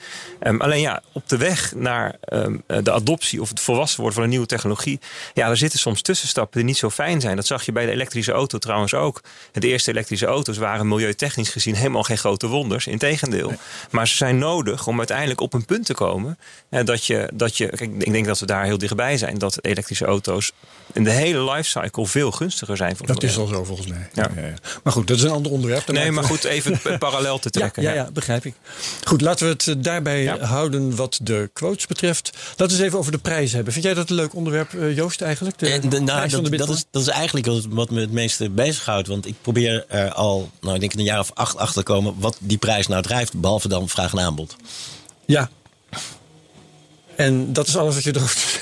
Um, 0.42 0.60
alleen 0.60 0.80
ja, 0.80 1.02
op 1.12 1.28
de 1.28 1.36
weg 1.36 1.74
naar 1.74 2.16
um, 2.32 2.62
de 2.82 2.92
adoptie 2.92 3.40
of 3.40 3.48
het 3.48 3.60
volwassen 3.60 3.96
worden 3.96 4.14
van 4.14 4.24
een 4.24 4.30
nieuwe 4.30 4.46
technologie, 4.46 5.00
ja, 5.34 5.48
er 5.48 5.56
zitten 5.56 5.78
soms 5.78 6.02
tussenstappen 6.02 6.58
die 6.58 6.68
niet 6.68 6.76
zo 6.76 6.90
fijn 6.90 7.20
zijn. 7.20 7.36
Dat 7.36 7.46
zag 7.46 7.64
je 7.64 7.72
bij 7.72 7.86
de 7.86 7.92
elektrische 7.92 8.32
auto 8.32 8.58
trouwens 8.58 8.94
ook. 8.94 9.22
De 9.52 9.68
eerste 9.68 9.90
elektrische 9.90 10.26
auto's 10.26 10.56
waren 10.56 10.88
milieutechnisch 10.88 11.48
gezien 11.48 11.74
helemaal 11.74 12.02
geen 12.02 12.18
grote 12.18 12.46
wonders. 12.46 12.86
Integendeel. 12.86 13.48
Nee. 13.48 13.58
Maar 13.90 14.08
ze 14.08 14.16
zijn 14.16 14.38
nodig 14.38 14.86
om 14.86 14.98
uiteindelijk 14.98 15.40
op 15.40 15.52
een 15.52 15.64
punt 15.64 15.86
te 15.86 15.94
komen 15.94 16.38
eh, 16.68 16.84
dat 16.84 17.04
je, 17.04 17.30
dat 17.34 17.56
je 17.56 17.66
kijk, 17.68 17.90
ik 17.98 18.12
denk 18.12 18.26
dat 18.26 18.38
we 18.38 18.46
daar 18.46 18.64
heel 18.64 18.78
dichtbij 18.78 19.16
zijn, 19.16 19.38
dat 19.38 19.64
elektrische 19.64 20.04
auto's 20.04 20.52
in 20.92 21.04
de 21.04 21.10
hele 21.10 21.52
lifecycle 21.52 22.06
veel 22.06 22.30
gunstiger 22.30 22.76
zijn. 22.76 22.96
Voor 22.96 23.06
dat 23.06 23.22
is 23.22 23.38
al 23.38 23.46
zo 23.46 23.64
volgens 23.64 23.86
mij. 23.86 24.08
Ja. 24.12 24.30
Ja, 24.36 24.42
ja. 24.42 24.54
Maar 24.82 24.92
goed, 24.92 25.06
dat 25.06 25.16
is 25.16 25.22
een 25.22 25.30
ander 25.30 25.52
onderwerp. 25.52 25.86
Nee, 25.86 26.10
maar 26.10 26.24
goed, 26.24 26.44
even 26.44 26.80
parallel 26.98 27.38
te 27.38 27.50
trekken. 27.50 27.82
ja, 27.82 27.92
ja, 27.92 28.09
begrijp 28.12 28.44
ik. 28.44 28.54
Goed, 29.04 29.20
laten 29.20 29.46
we 29.46 29.52
het 29.52 29.66
eh, 29.66 29.74
daarbij 29.78 30.22
ja. 30.22 30.38
houden 30.38 30.96
wat 30.96 31.18
de 31.22 31.50
quotes 31.52 31.86
betreft. 31.86 32.30
Laten 32.48 32.66
we 32.66 32.72
eens 32.72 32.82
even 32.82 32.98
over 32.98 33.12
de 33.12 33.18
prijs 33.18 33.52
hebben. 33.52 33.72
Vind 33.72 33.84
jij 33.84 33.94
dat 33.94 34.10
een 34.10 34.16
leuk 34.16 34.34
onderwerp, 34.34 34.74
eh, 34.74 34.96
Joost, 34.96 35.20
eigenlijk? 35.20 35.58
De, 35.58 35.68
eh, 35.68 35.90
de, 35.90 36.00
nou, 36.00 36.28
dat, 36.28 36.58
dat, 36.58 36.68
is, 36.68 36.84
dat 36.90 37.02
is 37.02 37.08
eigenlijk 37.08 37.46
wat 37.68 37.90
me 37.90 38.00
het 38.00 38.12
meeste 38.12 38.50
bezighoudt. 38.50 39.08
Want 39.08 39.26
ik 39.26 39.34
probeer 39.42 39.84
er 39.88 40.12
al, 40.12 40.50
nou, 40.60 40.74
ik 40.74 40.80
denk 40.80 40.92
een 40.92 41.02
jaar 41.02 41.18
of 41.18 41.30
acht 41.34 41.56
achter 41.56 41.84
te 41.84 41.92
komen... 41.92 42.14
wat 42.18 42.36
die 42.40 42.58
prijs 42.58 42.86
nou 42.86 43.02
drijft, 43.02 43.40
behalve 43.40 43.68
dan 43.68 43.88
vraag 43.88 44.12
en 44.12 44.20
aanbod. 44.20 44.56
Ja, 45.24 45.50
en 47.20 47.52
dat 47.52 47.68
is 47.68 47.76
alles 47.76 47.94
wat 47.94 48.04
je 48.04 48.12
doet. 48.12 48.60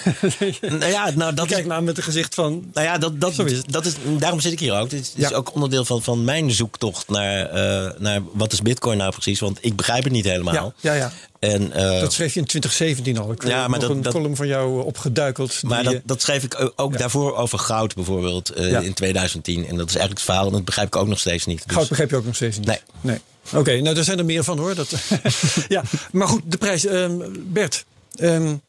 nou 0.80 0.86
ja, 0.86 1.10
nou, 1.14 1.34
dat 1.34 1.46
Kijk 1.46 1.66
nou 1.66 1.82
met 1.82 1.96
een 1.96 2.02
gezicht 2.02 2.34
van. 2.34 2.70
Nou 2.72 2.86
ja, 2.86 2.98
dat, 2.98 3.20
dat, 3.20 3.34
Zo 3.34 3.44
is 3.44 3.62
dat 3.64 3.86
is, 3.86 3.94
daarom 4.18 4.40
zit 4.40 4.52
ik 4.52 4.60
hier 4.60 4.74
ook. 4.74 4.90
Het 4.90 5.00
is, 5.00 5.12
ja. 5.16 5.28
is 5.28 5.34
ook 5.34 5.54
onderdeel 5.54 5.84
van, 5.84 6.02
van 6.02 6.24
mijn 6.24 6.50
zoektocht 6.50 7.08
naar, 7.08 7.54
uh, 7.54 7.90
naar 7.98 8.20
wat 8.32 8.52
is 8.52 8.62
Bitcoin 8.62 8.98
nou 8.98 9.12
precies. 9.12 9.40
Want 9.40 9.58
ik 9.60 9.76
begrijp 9.76 10.04
het 10.04 10.12
niet 10.12 10.24
helemaal. 10.24 10.54
Ja, 10.54 10.72
ja. 10.80 10.94
ja. 10.94 11.12
En, 11.38 11.72
uh, 11.76 12.00
dat 12.00 12.12
schreef 12.12 12.34
je 12.34 12.40
in 12.40 12.46
2017 12.46 13.18
al. 13.18 13.32
Ik 13.32 13.46
ja, 13.46 13.68
maar 13.68 13.78
nog 13.78 13.88
dat, 13.88 13.96
een 13.96 14.02
dat, 14.02 14.12
column 14.12 14.36
van 14.36 14.46
jou 14.46 14.84
opgeduikeld. 14.84 15.62
Maar 15.62 15.84
dat, 15.84 16.00
dat 16.04 16.22
schreef 16.22 16.42
ik 16.42 16.72
ook 16.76 16.92
ja. 16.92 16.98
daarvoor 16.98 17.36
over 17.36 17.58
goud 17.58 17.94
bijvoorbeeld 17.94 18.58
uh, 18.58 18.82
in 18.82 18.94
2010. 18.94 19.56
En 19.56 19.76
dat 19.76 19.88
is 19.88 19.96
eigenlijk 19.96 20.10
het 20.10 20.22
verhaal. 20.22 20.46
En 20.46 20.52
dat 20.52 20.64
begrijp 20.64 20.86
ik 20.86 20.96
ook 20.96 21.08
nog 21.08 21.18
steeds 21.18 21.46
niet. 21.46 21.62
Dus. 21.66 21.74
Goud 21.74 21.88
begrijp 21.88 22.10
je 22.10 22.16
ook 22.16 22.24
nog 22.24 22.34
steeds 22.34 22.56
niet? 22.56 22.66
Nee. 22.66 22.80
nee. 23.00 23.20
Oké, 23.46 23.58
okay, 23.58 23.80
nou 23.80 23.94
daar 23.94 24.04
zijn 24.04 24.18
er 24.18 24.24
meer 24.24 24.44
van 24.44 24.58
hoor. 24.58 24.74
Dat, 24.74 24.90
ja, 25.68 25.82
maar 26.12 26.28
goed, 26.28 26.42
de 26.44 26.56
prijs. 26.56 26.86
Um, 26.86 27.46
Bert, 27.52 27.84
um, 28.20 28.60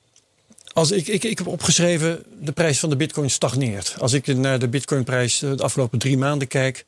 als 0.73 0.91
ik, 0.91 1.07
ik, 1.07 1.23
ik 1.23 1.37
heb 1.37 1.47
opgeschreven, 1.47 2.23
de 2.39 2.51
prijs 2.51 2.79
van 2.79 2.89
de 2.89 2.95
bitcoin 2.95 3.29
stagneert. 3.29 3.95
Als 3.99 4.13
ik 4.13 4.27
naar 4.27 4.59
de 4.59 4.67
bitcoinprijs 4.67 5.39
de 5.39 5.57
afgelopen 5.57 5.99
drie 5.99 6.17
maanden 6.17 6.47
kijk, 6.47 6.85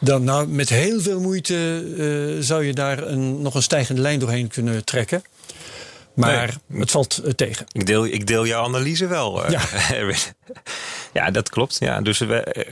dan 0.00 0.24
nou, 0.24 0.48
met 0.48 0.68
heel 0.68 1.00
veel 1.00 1.20
moeite 1.20 1.84
uh, 1.84 2.42
zou 2.42 2.64
je 2.64 2.72
daar 2.72 3.06
een, 3.06 3.42
nog 3.42 3.54
een 3.54 3.62
stijgende 3.62 4.00
lijn 4.00 4.18
doorheen 4.18 4.48
kunnen 4.48 4.84
trekken. 4.84 5.22
Maar 6.14 6.58
nee. 6.66 6.80
het 6.80 6.90
valt 6.90 7.20
uh, 7.24 7.30
tegen. 7.30 7.66
Ik 7.72 7.86
deel, 7.86 8.04
ik 8.04 8.26
deel 8.26 8.46
jouw 8.46 8.64
analyse 8.64 9.06
wel. 9.06 9.50
Ja. 9.50 9.62
ja, 11.12 11.30
dat 11.30 11.48
klopt. 11.48 11.76
Ja, 11.80 12.00
dus 12.00 12.18
we, 12.18 12.66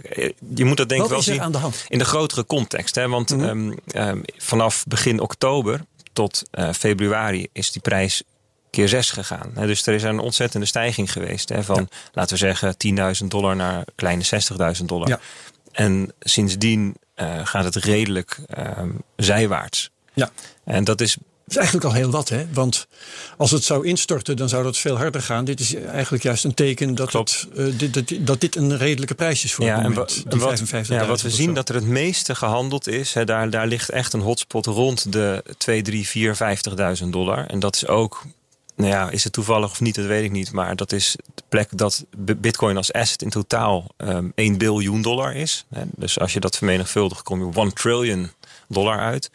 je 0.54 0.64
moet 0.64 0.76
dat 0.76 0.88
denk 0.88 1.02
ik 1.02 1.10
wel 1.10 1.22
zien 1.22 1.40
aan 1.40 1.52
de 1.52 1.58
hand? 1.58 1.84
in 1.88 1.98
de 1.98 2.04
grotere 2.04 2.46
context. 2.46 2.94
Hè? 2.94 3.08
Want 3.08 3.30
mm 3.30 3.40
-hmm. 3.40 3.48
um, 3.48 3.78
um, 3.94 4.22
vanaf 4.36 4.84
begin 4.86 5.20
oktober 5.20 5.80
tot 6.12 6.42
februari 6.72 7.48
is 7.52 7.72
die 7.72 7.82
prijs 7.82 8.22
keer 8.70 8.88
zes 8.88 9.10
gegaan. 9.10 9.52
Dus 9.54 9.86
er 9.86 9.94
is 9.94 10.02
een 10.02 10.18
ontzettende 10.18 10.66
stijging 10.66 11.12
geweest. 11.12 11.48
Hè, 11.48 11.62
van, 11.62 11.88
ja. 11.90 11.98
laten 12.12 12.32
we 12.32 12.38
zeggen, 12.38 12.74
10.000 13.22 13.26
dollar 13.26 13.56
naar 13.56 13.84
kleine 13.94 14.24
60.000 14.78 14.84
dollar. 14.84 15.08
Ja. 15.08 15.20
En 15.72 16.12
sindsdien 16.20 16.96
uh, 17.16 17.46
gaat 17.46 17.64
het 17.64 17.76
redelijk 17.76 18.38
um, 18.78 19.02
zijwaarts. 19.16 19.90
Ja. 20.14 20.30
En 20.64 20.84
dat 20.84 21.00
is 21.00 21.16
is 21.48 21.56
eigenlijk 21.56 21.86
al 21.86 21.92
heel 21.92 22.10
wat, 22.10 22.28
hè? 22.28 22.46
Want 22.52 22.86
als 23.36 23.50
het 23.50 23.64
zou 23.64 23.86
instorten, 23.86 24.36
dan 24.36 24.48
zou 24.48 24.62
dat 24.62 24.78
veel 24.78 24.96
harder 24.96 25.22
gaan. 25.22 25.44
Dit 25.44 25.60
is 25.60 25.74
eigenlijk 25.74 26.22
juist 26.22 26.44
een 26.44 26.54
teken 26.54 26.94
dat, 26.94 27.12
het, 27.12 27.48
uh, 27.56 27.78
dit, 27.78 27.94
dat, 27.94 28.12
dat, 28.20 28.40
dit 28.40 28.56
een 28.56 28.76
redelijke 28.76 29.14
prijs 29.14 29.44
is 29.44 29.54
voor 29.54 29.64
ja, 29.64 29.74
het 29.74 29.82
moment. 29.82 30.24
En 30.28 30.38
wat, 30.38 30.86
ja, 30.88 31.06
wat 31.06 31.22
we 31.22 31.30
zien 31.30 31.54
dat 31.54 31.68
er 31.68 31.74
het 31.74 31.86
meeste 31.86 32.34
gehandeld 32.34 32.88
is, 32.88 33.12
hè, 33.12 33.24
daar, 33.24 33.50
daar 33.50 33.66
ligt 33.66 33.88
echt 33.88 34.12
een 34.12 34.20
hotspot 34.20 34.66
rond 34.66 35.12
de 35.12 35.44
2, 35.56 35.82
3, 35.82 36.06
4, 36.06 36.36
50.000 37.02 37.08
dollar. 37.08 37.46
En 37.46 37.58
dat 37.58 37.74
is 37.74 37.86
ook 37.86 38.22
nou 38.78 38.90
ja, 38.90 39.10
is 39.10 39.24
het 39.24 39.32
toevallig 39.32 39.70
of 39.70 39.80
niet, 39.80 39.94
dat 39.94 40.04
weet 40.04 40.24
ik 40.24 40.30
niet. 40.30 40.52
Maar 40.52 40.76
dat 40.76 40.92
is 40.92 41.16
de 41.34 41.42
plek 41.48 41.68
dat 41.70 42.06
Bitcoin 42.16 42.76
als 42.76 42.92
asset 42.92 43.22
in 43.22 43.30
totaal 43.30 43.86
um, 43.96 44.08
ehm, 44.08 44.28
1 44.34 44.58
biljoen 44.58 45.02
dollar 45.02 45.34
is. 45.34 45.66
Dus 45.96 46.18
als 46.18 46.32
je 46.32 46.40
dat 46.40 46.56
vermenigvuldigt, 46.56 47.22
kom 47.22 47.38
je 47.38 47.46
op 47.46 47.56
1 47.56 47.74
trillion 47.74 48.30
dollar 48.68 48.98
uit. 48.98 49.30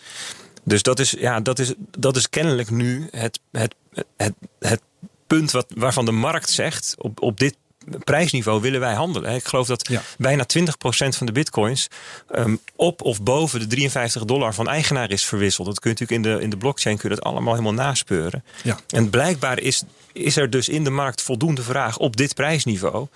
Dus 0.64 0.84
dat 0.84 1.00
is, 1.00 1.12
ja, 1.12 1.40
dat 1.40 1.60
is, 1.60 1.74
dat 1.98 2.16
is 2.16 2.30
kennelijk 2.30 2.70
nu 2.70 3.08
het, 3.12 3.40
het, 3.52 3.76
het, 4.18 4.34
het 4.60 4.82
punt 5.28 5.52
wat, 5.52 5.66
waarvan 5.76 6.06
de 6.06 6.12
markt 6.12 6.50
zegt: 6.50 6.96
op, 6.98 7.22
op 7.22 7.40
dit 7.40 7.56
prijsniveau 8.04 8.62
willen 8.62 8.80
wij 8.80 8.94
handelen. 8.94 9.36
Ik 9.36 9.46
geloof 9.46 9.68
dat 9.68 9.90
bijna 10.18 10.46
20% 10.60 10.63
van 10.90 11.25
de 11.25 11.32
bitcoins 11.32 11.88
um, 12.36 12.60
op 12.75 13.02
of 13.02 13.22
boven 13.24 13.60
de 13.60 13.68
53 13.68 14.25
dollar 14.25 14.54
van 14.54 14.68
eigenaar 14.68 15.12
is 15.12 15.25
verwisseld. 15.25 15.68
Dat 15.68 15.80
kun 15.80 15.92
je 15.92 16.00
natuurlijk 16.00 16.28
in 16.28 16.36
de, 16.36 16.44
in 16.44 16.50
de 16.50 16.58
blockchain 16.58 16.98
kun 16.98 17.10
je 17.10 17.16
dat 17.16 17.25
allemaal 17.25 17.54
helemaal 17.54 17.86
naspeuren. 17.86 18.44
Ja. 18.63 18.80
En 18.90 19.10
blijkbaar 19.10 19.60
is, 19.60 19.84
is 20.12 20.38
er 20.38 20.50
dus 20.50 20.70
in 20.70 20.84
de 20.84 20.90
markt 20.90 21.22
voldoende 21.22 21.62
vraag 21.62 21.98
op 21.98 22.18
dit 22.18 22.36
prijsniveau. 22.36 23.08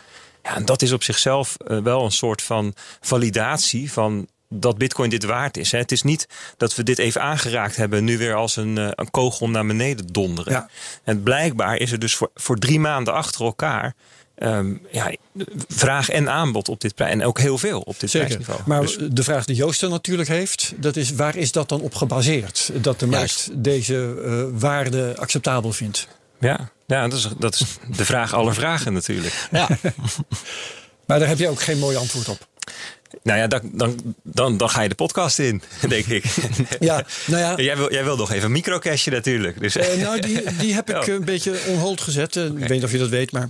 Ja, 0.44 0.56
en 0.56 0.66
dat 0.66 0.82
is 0.82 0.92
op 0.92 1.04
zichzelf 1.04 1.58
uh, 1.68 1.80
wel 1.80 2.06
een 2.06 2.12
soort 2.12 2.42
van 2.42 2.74
validatie 3.02 3.92
van 3.92 4.28
dat 4.50 4.78
Bitcoin 4.78 5.10
dit 5.10 5.24
waard 5.24 5.58
is. 5.58 5.72
Het 5.72 5.92
is 5.92 6.02
niet 6.02 6.28
dat 6.58 6.76
we 6.76 6.84
dit 6.84 7.00
even 7.00 7.22
aangeraakt 7.22 7.76
hebben, 7.76 8.04
nu 8.04 8.18
weer 8.18 8.34
als 8.34 8.56
een, 8.56 8.78
eh, 8.78 8.90
een 8.92 9.12
kogel 9.12 9.50
naar 9.50 9.66
beneden 9.66 10.08
donderen. 10.08 10.54
Ja. 10.54 10.70
En 11.04 11.24
blijkbaar 11.24 11.78
is 11.78 11.92
er 11.92 12.00
dus 12.00 12.16
voor, 12.16 12.32
voor 12.36 12.58
drie 12.58 12.80
maanden 12.80 13.14
achter 13.14 13.46
elkaar 13.46 13.96
Um, 14.44 14.82
ja, 14.92 15.16
vraag 15.68 16.10
en 16.10 16.30
aanbod 16.30 16.70
op 16.70 16.82
dit 16.82 16.96
prijs. 16.96 17.12
En 17.12 17.24
ook 17.24 17.40
heel 17.40 17.58
veel 17.58 17.80
op 17.80 18.00
dit 18.00 18.10
Zeker. 18.10 18.28
prijsniveau. 18.28 18.62
Maar 18.66 18.82
dus- 18.82 18.98
de 19.10 19.24
vraag 19.24 19.46
die 19.46 19.56
Joost 19.56 19.82
er 19.82 19.90
natuurlijk 19.90 20.30
heeft, 20.30 20.74
dat 20.76 20.96
is 20.96 21.12
waar 21.12 21.36
is 21.36 21.52
dat 21.52 21.70
dan 21.70 21.82
op 21.82 21.96
gebaseerd? 21.96 22.72
Dat 22.82 23.00
de 23.00 23.08
markt 23.08 23.50
deze 23.54 24.22
uh, 24.26 24.60
waarde 24.60 25.16
acceptabel 25.18 25.72
vindt. 25.72 26.08
Ja, 26.40 26.72
ja 26.88 27.08
dat, 27.08 27.18
is, 27.18 27.28
dat 27.38 27.54
is 27.54 27.66
de 27.96 28.06
vraag 28.06 28.34
aller 28.34 28.54
vragen 28.54 28.94
natuurlijk. 28.94 29.34
Ja. 29.52 29.68
maar 31.06 31.20
daar 31.20 31.28
heb 31.28 31.38
je 31.38 31.50
ook 31.50 31.62
geen 31.62 31.80
mooi 31.80 31.98
antwoord 31.98 32.30
op. 32.30 32.48
Nou 33.24 33.40
ja, 33.40 33.48
dan, 33.48 33.62
dan, 33.74 34.16
dan, 34.24 34.58
dan 34.58 34.70
ga 34.70 34.82
je 34.82 34.90
de 34.90 34.96
podcast 34.96 35.40
in, 35.40 35.62
denk 35.88 36.06
ik. 36.06 36.24
Ja, 36.80 37.06
nou 37.26 37.42
ja. 37.42 37.64
Jij 37.64 37.78
wil, 37.78 37.92
jij 37.92 38.04
wil 38.04 38.18
nog 38.18 38.32
even 38.32 38.46
een 38.46 38.52
microcashje 38.52 39.12
natuurlijk. 39.12 39.60
Dus. 39.60 39.78
Uh, 39.78 39.94
nou, 40.02 40.20
die, 40.20 40.44
die 40.58 40.74
heb 40.74 40.90
ik 40.96 41.08
een 41.08 41.26
beetje 41.26 41.60
on 41.68 41.78
hold 41.78 42.02
gezet. 42.02 42.38
Okay. 42.38 42.48
Ik 42.48 42.58
weet 42.58 42.70
niet 42.70 42.84
of 42.84 42.92
je 42.92 42.98
dat 42.98 43.10
weet, 43.10 43.32
maar 43.32 43.50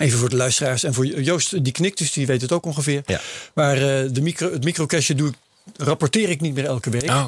Even 0.00 0.18
voor 0.18 0.28
de 0.28 0.36
luisteraars 0.36 0.84
en 0.84 0.94
voor 0.94 1.06
Joost, 1.06 1.64
die 1.64 1.72
knikt, 1.72 1.98
dus 1.98 2.12
die 2.12 2.26
weet 2.26 2.40
het 2.40 2.52
ook 2.52 2.66
ongeveer. 2.66 3.02
Ja. 3.06 3.20
Maar 3.54 3.76
uh, 3.76 3.82
de 4.12 4.20
micro, 4.20 4.52
het 4.52 4.64
microcashje 4.64 5.14
doe 5.14 5.28
ik 5.28 5.34
rapporteer 5.76 6.28
ik 6.28 6.40
niet 6.40 6.54
meer 6.54 6.64
elke 6.64 6.90
week. 6.90 7.10
Oh, 7.10 7.26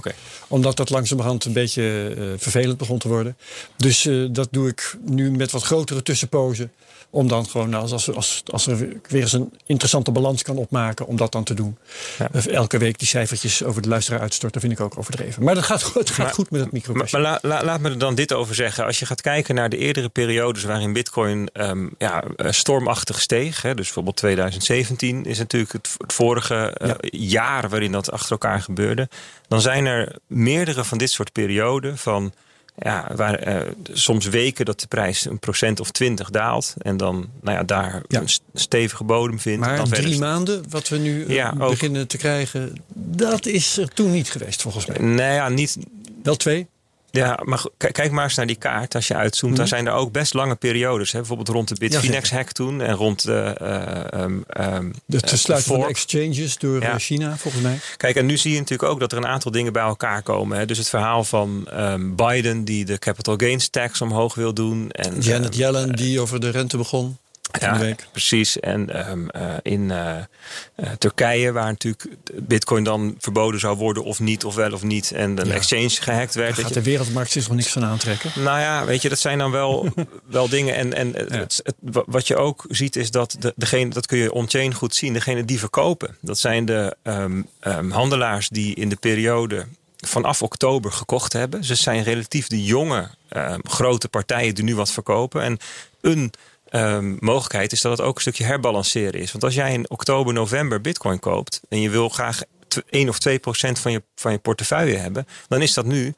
Omdat 0.48 0.76
dat 0.76 0.90
langzamerhand 0.90 1.44
een 1.44 1.52
beetje 1.52 2.14
uh, 2.18 2.24
vervelend 2.36 2.78
begon 2.78 2.98
te 2.98 3.08
worden. 3.08 3.36
Dus 3.76 4.04
uh, 4.04 4.28
dat 4.30 4.48
doe 4.50 4.68
ik 4.68 4.96
nu 5.04 5.30
met 5.30 5.50
wat 5.50 5.62
grotere 5.62 6.02
tussenpozen. 6.02 6.72
Om 7.14 7.28
dan 7.28 7.46
gewoon, 7.46 7.70
nou, 7.70 7.90
als, 7.90 8.14
als, 8.14 8.42
als 8.50 8.66
er 8.66 8.78
weer 9.08 9.20
eens 9.20 9.32
een 9.32 9.52
interessante 9.66 10.10
balans 10.10 10.42
kan 10.42 10.56
opmaken, 10.56 11.06
om 11.06 11.16
dat 11.16 11.32
dan 11.32 11.44
te 11.44 11.54
doen. 11.54 11.76
Ja. 12.18 12.28
Elke 12.50 12.78
week 12.78 12.98
die 12.98 13.08
cijfertjes 13.08 13.64
over 13.64 13.82
de 13.82 13.88
luisteraar 13.88 14.20
uitstorten, 14.20 14.60
vind 14.60 14.72
ik 14.72 14.80
ook 14.80 14.98
overdreven. 14.98 15.44
Maar 15.44 15.54
dat 15.54 15.64
gaat, 15.64 15.94
het 15.94 16.10
gaat 16.10 16.32
goed 16.32 16.50
met 16.50 16.60
het 16.60 16.72
micro. 16.72 16.94
Maar, 16.94 17.08
maar 17.20 17.64
laat 17.64 17.80
me 17.80 17.88
er 17.88 17.98
dan 17.98 18.14
dit 18.14 18.32
over 18.32 18.54
zeggen. 18.54 18.84
Als 18.84 18.98
je 18.98 19.06
gaat 19.06 19.20
kijken 19.20 19.54
naar 19.54 19.68
de 19.68 19.76
eerdere 19.76 20.08
periodes 20.08 20.64
waarin 20.64 20.92
Bitcoin 20.92 21.48
um, 21.52 21.94
ja, 21.98 22.24
eh, 22.36 22.50
stormachtig 22.50 23.20
steeg. 23.20 23.62
Hè, 23.62 23.74
dus 23.74 23.84
bijvoorbeeld 23.84 24.16
2017 24.16 25.24
is 25.24 25.38
natuurlijk 25.38 25.72
het, 25.72 25.94
het 25.98 26.12
vorige 26.12 26.76
uh, 26.82 26.90
jaar 27.00 27.68
waarin 27.68 27.92
dat 27.92 28.10
achter 28.10 28.30
elkaar 28.30 28.60
gebeurde. 28.60 29.08
Dan 29.48 29.60
zijn 29.60 29.86
er 29.86 30.16
meerdere 30.26 30.84
van 30.84 30.98
dit 30.98 31.10
soort 31.10 31.32
perioden 31.32 31.98
van 31.98 32.32
ja, 32.76 33.10
waar, 33.14 33.48
uh, 33.48 33.70
soms 33.92 34.26
weken 34.26 34.64
dat 34.64 34.80
de 34.80 34.86
prijs 34.86 35.24
een 35.24 35.38
procent 35.38 35.80
of 35.80 35.90
twintig 35.90 36.30
daalt. 36.30 36.74
En 36.78 36.96
dan 36.96 37.30
nou 37.40 37.56
ja, 37.56 37.62
daar 37.62 38.02
een 38.08 38.28
stevige 38.54 39.04
bodem 39.04 39.38
vindt. 39.40 39.66
Maar 39.66 39.76
dan 39.76 39.88
drie 39.88 40.18
maanden, 40.18 40.64
wat 40.68 40.88
we 40.88 40.98
nu 40.98 41.32
ja, 41.32 41.54
beginnen 41.56 42.06
te 42.08 42.16
krijgen, 42.16 42.72
dat 42.94 43.46
is 43.46 43.76
er 43.76 43.88
toen 43.88 44.10
niet 44.10 44.30
geweest 44.30 44.62
volgens 44.62 44.86
mij. 44.86 44.98
Nee, 44.98 45.34
ja, 45.34 45.48
niet. 45.48 45.78
Wel 46.22 46.36
twee? 46.36 46.66
Ja, 47.12 47.38
maar 47.44 47.64
kijk 47.76 48.10
maar 48.10 48.24
eens 48.24 48.34
naar 48.34 48.46
die 48.46 48.56
kaart. 48.56 48.94
Als 48.94 49.08
je 49.08 49.14
uitzoomt, 49.14 49.56
dan 49.56 49.64
mhm. 49.64 49.74
zijn 49.74 49.86
er 49.86 49.92
ook 49.92 50.12
best 50.12 50.34
lange 50.34 50.54
periodes. 50.54 51.12
Hè? 51.12 51.18
Bijvoorbeeld 51.18 51.48
rond 51.48 51.68
de 51.68 51.74
Bitfinex-hack 51.78 52.52
toen. 52.52 52.80
En 52.80 52.94
rond 52.94 53.22
de... 53.24 53.56
Uh, 54.12 54.74
um, 54.74 54.94
de 55.06 55.20
sluiten 55.36 55.74
van 55.74 55.88
exchanges 55.88 56.58
door 56.58 56.80
eh, 56.80 56.94
China, 56.96 57.36
volgens 57.36 57.62
mij. 57.62 57.78
Kijk, 57.96 58.16
en 58.16 58.26
nu 58.26 58.36
zie 58.36 58.52
je 58.52 58.58
natuurlijk 58.58 58.90
ook 58.90 59.00
dat 59.00 59.12
er 59.12 59.18
een 59.18 59.26
aantal 59.26 59.50
dingen 59.50 59.72
bij 59.72 59.82
elkaar 59.82 60.22
komen. 60.22 60.58
Hè? 60.58 60.66
Dus 60.66 60.78
het 60.78 60.88
verhaal 60.88 61.24
van 61.24 61.68
um, 61.72 62.16
Biden 62.16 62.64
die 62.64 62.84
de 62.84 62.98
capital 62.98 63.34
gains 63.36 63.68
tax 63.68 64.00
omhoog 64.00 64.34
wil 64.34 64.54
doen. 64.54 64.90
En, 64.90 65.20
Janet 65.20 65.56
Yellen 65.56 65.92
die 65.92 66.20
over 66.20 66.40
de 66.40 66.50
rente 66.50 66.76
begon. 66.76 67.18
Ja, 67.60 67.94
precies. 68.10 68.60
En 68.60 69.10
um, 69.10 69.28
uh, 69.36 69.54
in 69.62 69.80
uh, 69.80 70.16
uh, 70.76 70.90
Turkije, 70.98 71.52
waar 71.52 71.66
natuurlijk 71.66 72.08
Bitcoin 72.32 72.84
dan 72.84 73.14
verboden 73.18 73.60
zou 73.60 73.76
worden 73.76 74.04
of 74.04 74.20
niet, 74.20 74.44
of 74.44 74.54
wel 74.54 74.72
of 74.72 74.82
niet. 74.82 75.12
En 75.12 75.40
een 75.40 75.46
ja. 75.46 75.54
exchange 75.54 75.88
gehackt 75.88 76.34
werd. 76.34 76.56
Daar 76.56 76.64
gaat 76.64 76.74
de 76.74 76.82
wereldmarkt 76.82 77.30
zich 77.30 77.48
nog 77.48 77.56
niks 77.56 77.68
van 77.68 77.84
aantrekken. 77.84 78.30
Nou 78.34 78.60
ja, 78.60 78.84
weet 78.84 79.02
je, 79.02 79.08
dat 79.08 79.18
zijn 79.18 79.38
dan 79.38 79.50
wel, 79.50 79.88
wel 80.26 80.48
dingen. 80.48 80.74
En, 80.74 80.94
en 80.94 81.08
ja. 81.08 81.36
het, 81.36 81.60
het, 81.62 82.02
wat 82.06 82.26
je 82.26 82.36
ook 82.36 82.64
ziet 82.68 82.96
is 82.96 83.10
dat 83.10 83.36
de, 83.38 83.52
degene, 83.56 83.90
dat 83.90 84.06
kun 84.06 84.18
je 84.18 84.32
on-chain 84.32 84.74
goed 84.74 84.94
zien, 84.94 85.12
degene 85.12 85.44
die 85.44 85.58
verkopen. 85.58 86.16
Dat 86.20 86.38
zijn 86.38 86.64
de 86.64 86.96
um, 87.02 87.46
um, 87.60 87.90
handelaars 87.90 88.48
die 88.48 88.74
in 88.74 88.88
de 88.88 88.96
periode 88.96 89.66
vanaf 89.96 90.42
oktober 90.42 90.92
gekocht 90.92 91.32
hebben. 91.32 91.64
Ze 91.64 91.74
zijn 91.74 92.02
relatief 92.02 92.46
de 92.46 92.64
jonge 92.64 93.08
grote 93.62 94.08
partijen 94.08 94.54
die 94.54 94.64
nu 94.64 94.74
wat 94.74 94.90
verkopen. 94.90 95.42
En 95.42 95.58
een 96.00 96.32
um, 96.72 97.16
mogelijkheid 97.20 97.72
is 97.72 97.80
dat 97.80 97.98
het 97.98 98.06
ook 98.06 98.14
een 98.14 98.20
stukje 98.20 98.44
herbalanceren 98.44 99.20
is. 99.20 99.32
Want 99.32 99.44
als 99.44 99.54
jij 99.54 99.72
in 99.72 99.90
oktober, 99.90 100.32
november 100.32 100.80
bitcoin 100.80 101.18
koopt 101.18 101.60
en 101.68 101.80
je 101.80 101.90
wil 101.90 102.08
graag 102.08 102.40
1 102.90 103.08
of 103.08 103.18
2 103.18 103.38
procent 103.38 103.78
van 103.78 103.92
je, 103.92 104.02
van 104.14 104.32
je 104.32 104.38
portefeuille 104.38 104.96
hebben, 104.96 105.26
dan 105.48 105.62
is 105.62 105.74
dat 105.74 105.84
nu 105.84 106.14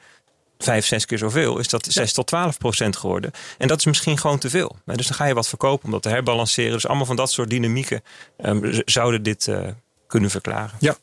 vijf, 0.58 0.86
zes 0.86 1.06
keer 1.06 1.18
zoveel, 1.18 1.58
is 1.58 1.68
dat 1.68 1.86
6 1.88 2.12
tot 2.12 2.26
12 2.26 2.58
procent 2.58 2.96
geworden. 2.96 3.30
En 3.58 3.68
dat 3.68 3.78
is 3.78 3.84
misschien 3.84 4.18
gewoon 4.18 4.38
te 4.38 4.50
veel. 4.50 4.76
Dus 4.84 5.06
dan 5.06 5.16
ga 5.16 5.24
je 5.24 5.34
wat 5.34 5.48
verkopen 5.48 5.84
om 5.84 5.90
dat 5.90 6.02
te 6.02 6.08
herbalanceren. 6.08 6.72
Dus 6.72 6.86
allemaal 6.86 7.06
van 7.06 7.16
dat 7.16 7.30
soort 7.30 7.50
dynamieken 7.50 8.02
um, 8.44 8.82
zouden 8.84 9.22
dit 9.22 9.46
uh, 9.46 9.58
kunnen 10.06 10.30
verklaren. 10.30 10.76
Ja, 10.78 10.96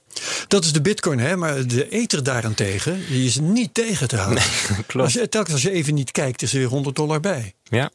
dat 0.48 0.64
is 0.64 0.74
de 0.74 0.82
bitcoin, 0.82 1.20
hè? 1.20 1.36
maar 1.38 1.68
de 1.68 1.90
ether 1.90 2.24
daarentegen, 2.24 3.06
die 3.08 3.26
is 3.26 3.40
niet 3.40 3.74
tegen 3.74 4.08
te 4.08 4.18
houden. 4.18 4.44
Nee, 4.70 4.84
klopt. 4.88 5.06
Als 5.06 5.14
je, 5.14 5.30
telkens 5.30 5.54
als 5.54 5.64
je 5.64 5.72
even 5.72 5.94
niet 5.94 6.12
kijkt, 6.12 6.42
is 6.42 6.54
er 6.54 6.60
weer 6.60 6.68
100 6.68 6.96
dollar 6.96 7.20
bij. 7.20 7.54
Ja, 7.64 7.92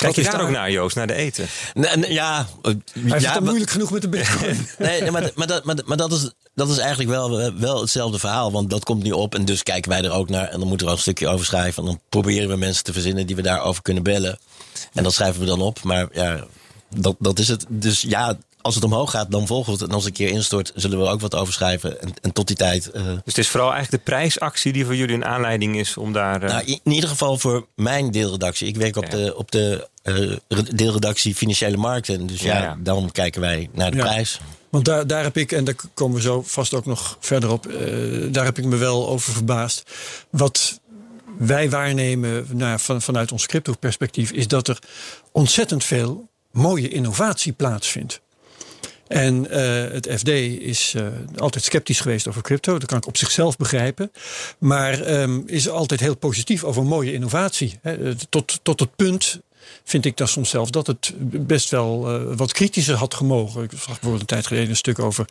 Kijk 0.00 0.16
je 0.16 0.22
daar 0.22 0.42
ook 0.42 0.50
naar, 0.50 0.70
Joost, 0.70 0.96
naar 0.96 1.06
de 1.06 1.14
eten? 1.14 1.46
Nee, 1.74 2.12
ja, 2.12 2.46
Hij 2.62 3.20
ja, 3.20 3.32
het 3.32 3.44
moeilijk 3.44 3.70
genoeg 3.70 3.90
met 3.90 4.02
de 4.02 4.08
bitcoin. 4.18 4.68
nee, 4.78 5.00
nee 5.00 5.10
maar, 5.10 5.30
maar, 5.34 5.46
dat, 5.46 5.64
maar, 5.64 5.76
maar 5.84 5.96
dat, 5.96 6.12
is, 6.12 6.30
dat 6.54 6.68
is 6.68 6.78
eigenlijk 6.78 7.10
wel, 7.10 7.52
wel 7.58 7.80
hetzelfde 7.80 8.18
verhaal. 8.18 8.52
Want 8.52 8.70
dat 8.70 8.84
komt 8.84 9.02
nu 9.02 9.10
op 9.10 9.34
en 9.34 9.44
dus 9.44 9.62
kijken 9.62 9.90
wij 9.90 10.02
er 10.02 10.12
ook 10.12 10.28
naar. 10.28 10.48
En 10.48 10.58
dan 10.58 10.68
moeten 10.68 10.86
we 10.86 10.92
er 10.92 10.98
een 10.98 11.02
stukje 11.02 11.28
over 11.28 11.46
schrijven. 11.46 11.82
En 11.82 11.88
dan 11.88 12.00
proberen 12.08 12.48
we 12.48 12.56
mensen 12.56 12.84
te 12.84 12.92
verzinnen 12.92 13.26
die 13.26 13.36
we 13.36 13.42
daarover 13.42 13.82
kunnen 13.82 14.02
bellen. 14.02 14.38
En 14.92 15.02
dat 15.02 15.12
schrijven 15.12 15.40
we 15.40 15.46
dan 15.46 15.60
op. 15.60 15.82
Maar 15.82 16.08
ja, 16.12 16.44
dat, 16.96 17.16
dat 17.18 17.38
is 17.38 17.48
het. 17.48 17.64
Dus 17.68 18.00
ja, 18.00 18.36
als 18.62 18.74
het 18.74 18.84
omhoog 18.84 19.10
gaat, 19.10 19.30
dan 19.30 19.46
volgen 19.46 19.72
we 19.72 19.78
het. 19.78 19.88
En 19.88 19.94
als 19.94 20.04
het 20.04 20.18
een 20.18 20.26
keer 20.26 20.34
instort, 20.34 20.72
zullen 20.74 20.98
we 20.98 21.04
er 21.04 21.10
ook 21.10 21.20
wat 21.20 21.34
over 21.34 21.52
schrijven. 21.52 22.00
En, 22.00 22.14
en 22.22 22.32
tot 22.32 22.46
die 22.46 22.56
tijd. 22.56 22.90
Uh... 22.94 23.04
Dus 23.04 23.20
het 23.24 23.38
is 23.38 23.48
vooral 23.48 23.72
eigenlijk 23.72 24.04
de 24.04 24.10
prijsactie 24.10 24.72
die 24.72 24.84
voor 24.84 24.96
jullie 24.96 25.14
een 25.14 25.24
aanleiding 25.24 25.76
is 25.76 25.96
om 25.96 26.12
daar. 26.12 26.42
Uh... 26.42 26.48
Nou, 26.48 26.64
in, 26.64 26.92
ieder 26.92 27.08
geval 27.08 27.38
voor 27.38 27.66
mijn 27.74 28.10
deelredactie. 28.10 28.68
Ik 28.68 28.76
werk 28.76 28.96
op 28.96 29.10
de, 29.10 29.34
op 29.36 29.50
de 29.50 29.88
uh, 30.02 30.36
deelredactie 30.74 31.34
Financiële 31.34 31.76
Markten. 31.76 32.26
Dus 32.26 32.40
ja, 32.40 32.62
ja, 32.62 32.76
dan 32.78 33.10
kijken 33.12 33.40
wij 33.40 33.68
naar 33.72 33.90
de 33.90 33.96
prijs. 33.96 34.40
Want 34.70 34.84
daar, 34.84 35.06
daar 35.06 35.22
heb 35.22 35.36
ik, 35.36 35.52
en 35.52 35.64
daar 35.64 35.74
komen 35.94 36.16
we 36.16 36.22
zo 36.22 36.42
vast 36.46 36.74
ook 36.74 36.86
nog 36.86 37.16
verder 37.20 37.50
op, 37.50 37.66
daar 38.30 38.44
heb 38.44 38.58
ik 38.58 38.64
me 38.64 38.76
wel 38.76 39.08
over 39.08 39.32
verbaasd. 39.32 39.90
Wat 40.30 40.80
wij 41.38 41.70
waarnemen 41.70 42.46
nou, 42.50 42.78
van, 42.78 43.02
vanuit 43.02 43.32
ons 43.32 43.46
crypto-perspectief, 43.46 44.30
is 44.30 44.48
dat 44.48 44.68
er 44.68 44.78
ontzettend 45.32 45.84
veel 45.84 46.28
mooie 46.50 46.88
innovatie 46.88 47.52
plaatsvindt. 47.52 48.20
En 49.10 49.46
uh, 49.50 49.92
het 49.92 50.08
FD 50.16 50.28
is 50.28 50.94
uh, 50.96 51.06
altijd 51.36 51.64
sceptisch 51.64 52.00
geweest 52.00 52.28
over 52.28 52.42
crypto. 52.42 52.78
Dat 52.78 52.88
kan 52.88 52.98
ik 52.98 53.06
op 53.06 53.16
zichzelf 53.16 53.56
begrijpen. 53.56 54.12
Maar 54.58 55.20
um, 55.20 55.42
is 55.46 55.68
altijd 55.68 56.00
heel 56.00 56.16
positief 56.16 56.64
over 56.64 56.84
mooie 56.84 57.12
innovatie. 57.12 57.78
He, 57.82 58.14
tot, 58.28 58.60
tot 58.62 58.80
het 58.80 58.96
punt 58.96 59.40
vind 59.84 60.04
ik 60.04 60.16
dan 60.16 60.28
soms 60.28 60.50
zelf 60.50 60.70
dat 60.70 60.86
het 60.86 61.12
best 61.46 61.70
wel 61.70 62.14
uh, 62.14 62.36
wat 62.36 62.52
kritischer 62.52 62.94
had 62.94 63.14
gemogen. 63.14 63.62
Ik 63.62 63.70
zag 63.70 63.84
bijvoorbeeld 63.86 64.20
een 64.20 64.26
tijd 64.26 64.46
geleden 64.46 64.70
een 64.70 64.76
stuk 64.76 64.98
over 64.98 65.24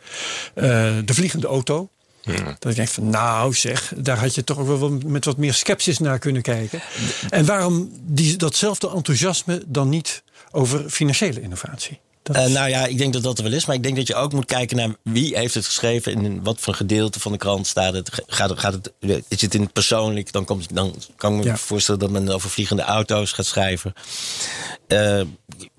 de 1.04 1.14
vliegende 1.14 1.46
auto. 1.46 1.88
Dat 2.58 2.70
ik 2.70 2.76
denk 2.76 2.88
van, 2.88 3.10
nou 3.10 3.54
zeg, 3.54 3.92
daar 3.96 4.18
had 4.18 4.34
je 4.34 4.44
toch 4.44 4.58
ook 4.58 4.66
wel 4.66 4.90
met 4.90 5.24
wat 5.24 5.36
meer 5.36 5.54
sceptisch 5.54 5.98
naar 5.98 6.18
kunnen 6.18 6.42
kijken. 6.42 6.80
En 7.30 7.44
waarom 7.44 7.90
die, 8.02 8.36
datzelfde 8.36 8.90
enthousiasme 8.90 9.62
dan 9.66 9.88
niet 9.88 10.22
over 10.50 10.90
financiële 10.90 11.40
innovatie? 11.40 12.00
Uh, 12.30 12.46
nou 12.46 12.68
ja, 12.68 12.86
ik 12.86 12.98
denk 12.98 13.12
dat 13.12 13.22
dat 13.22 13.38
er 13.38 13.44
wel 13.44 13.52
is. 13.52 13.66
Maar 13.66 13.76
ik 13.76 13.82
denk 13.82 13.96
dat 13.96 14.06
je 14.06 14.14
ook 14.14 14.32
moet 14.32 14.44
kijken 14.44 14.76
naar 14.76 14.94
wie 15.02 15.36
heeft 15.36 15.54
het 15.54 15.66
geschreven. 15.66 16.12
En 16.12 16.24
in 16.24 16.42
wat 16.42 16.60
voor 16.60 16.74
gedeelte 16.74 17.20
van 17.20 17.32
de 17.32 17.38
krant 17.38 17.66
staat 17.66 17.94
het. 17.94 18.22
Gaat, 18.26 18.58
gaat 18.58 18.72
het 18.72 18.92
is 19.28 19.40
het 19.40 19.54
in 19.54 19.62
het 19.62 19.72
persoonlijk? 19.72 20.32
Dan, 20.32 20.44
komt, 20.44 20.74
dan 20.74 20.94
kan 21.16 21.38
ik 21.38 21.44
me 21.44 21.56
voorstellen 21.56 22.00
dat 22.00 22.10
men 22.10 22.28
over 22.28 22.50
vliegende 22.50 22.82
auto's 22.82 23.32
gaat 23.32 23.46
schrijven. 23.46 23.92
Uh, 24.88 25.20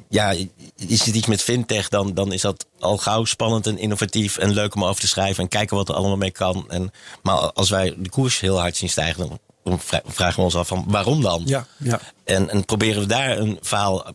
ja, 0.10 0.34
is 0.88 1.06
het 1.06 1.16
iets 1.16 1.28
met 1.28 1.42
fintech, 1.42 1.90
dan, 1.90 2.14
dan 2.14 2.34
is 2.34 2.42
dat 2.42 2.66
al 2.80 2.98
gauw 2.98 3.26
spannend 3.26 3.68
en 3.68 3.78
innovatief 3.78 4.38
en 4.38 4.52
leuk 4.52 4.76
om 4.76 4.84
over 4.84 5.02
te 5.02 5.08
schrijven 5.08 5.44
en 5.44 5.50
kijken 5.50 5.78
wat 5.78 5.90
er 5.90 5.96
allemaal 5.96 6.18
mee 6.18 6.32
kan. 6.32 6.66
En, 6.68 6.92
maar 7.22 7.36
als 7.36 7.70
wij 7.70 7.96
de 7.98 8.10
koers 8.10 8.40
heel 8.40 8.60
hard 8.60 8.78
zien 8.78 8.90
stijgen, 8.90 9.40
dan 9.64 9.80
vragen 10.06 10.36
we 10.36 10.42
ons 10.42 10.56
af 10.56 10.68
van 10.68 10.86
waarom 10.88 11.22
dan? 11.22 11.42
Ja, 11.46 11.68
ja. 11.78 12.00
En, 12.24 12.50
en 12.50 12.66
proberen 12.66 13.02
we 13.02 13.08
daar 13.08 13.38
een 13.38 13.58
verhaal 13.62 14.06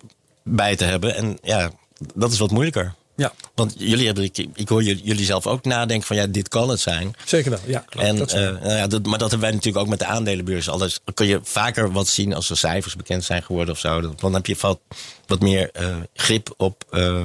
bij 0.42 0.76
te 0.76 0.84
hebben. 0.84 1.14
En 1.14 1.38
ja, 1.42 1.70
dat 2.14 2.32
is 2.32 2.38
wat 2.38 2.50
moeilijker. 2.50 2.94
Ja. 3.16 3.32
Want 3.54 3.74
jullie 3.78 4.06
hebben, 4.06 4.24
ik, 4.24 4.46
ik 4.54 4.68
hoor 4.68 4.82
jullie 4.82 5.24
zelf 5.24 5.46
ook 5.46 5.64
nadenken 5.64 6.06
van 6.06 6.16
ja, 6.16 6.26
dit 6.26 6.48
kan 6.48 6.68
het 6.68 6.80
zijn. 6.80 7.14
Zeker 7.24 7.50
wel, 7.50 7.60
ja. 7.66 7.84
Klopt, 7.88 8.06
en, 8.06 8.16
dat 8.16 8.34
uh, 8.34 8.40
nou 8.40 8.68
ja, 8.68 8.86
dat, 8.86 9.06
maar 9.06 9.18
dat 9.18 9.30
hebben 9.30 9.48
wij 9.48 9.56
natuurlijk 9.56 9.84
ook 9.84 9.90
met 9.90 9.98
de 9.98 10.06
aandelenbeurs. 10.06 10.68
Alles 10.68 11.00
kun 11.14 11.26
je 11.26 11.40
vaker 11.42 11.92
wat 11.92 12.08
zien 12.08 12.34
als 12.34 12.50
er 12.50 12.56
cijfers 12.56 12.96
bekend 12.96 13.24
zijn 13.24 13.42
geworden 13.42 13.74
of 13.74 13.80
zo. 13.80 14.14
Dan 14.14 14.34
heb 14.34 14.46
je 14.46 14.56
wat, 14.60 14.80
wat 15.26 15.40
meer 15.40 15.70
uh, 15.80 15.96
grip 16.14 16.54
op 16.56 16.84
uh, 16.90 17.24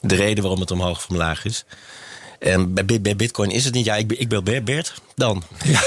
de 0.00 0.14
reden 0.14 0.42
waarom 0.42 0.60
het 0.60 0.70
omhoog 0.70 0.96
of 0.96 1.08
omlaag 1.08 1.44
is. 1.44 1.64
En 2.38 2.74
bij, 2.74 3.00
bij 3.00 3.16
Bitcoin 3.16 3.50
is 3.50 3.64
het 3.64 3.74
niet. 3.74 3.84
Ja, 3.84 3.96
ik, 3.96 4.12
ik 4.12 4.28
ben 4.28 4.64
Bert 4.64 4.94
dan. 5.14 5.42
Ja. 5.64 5.80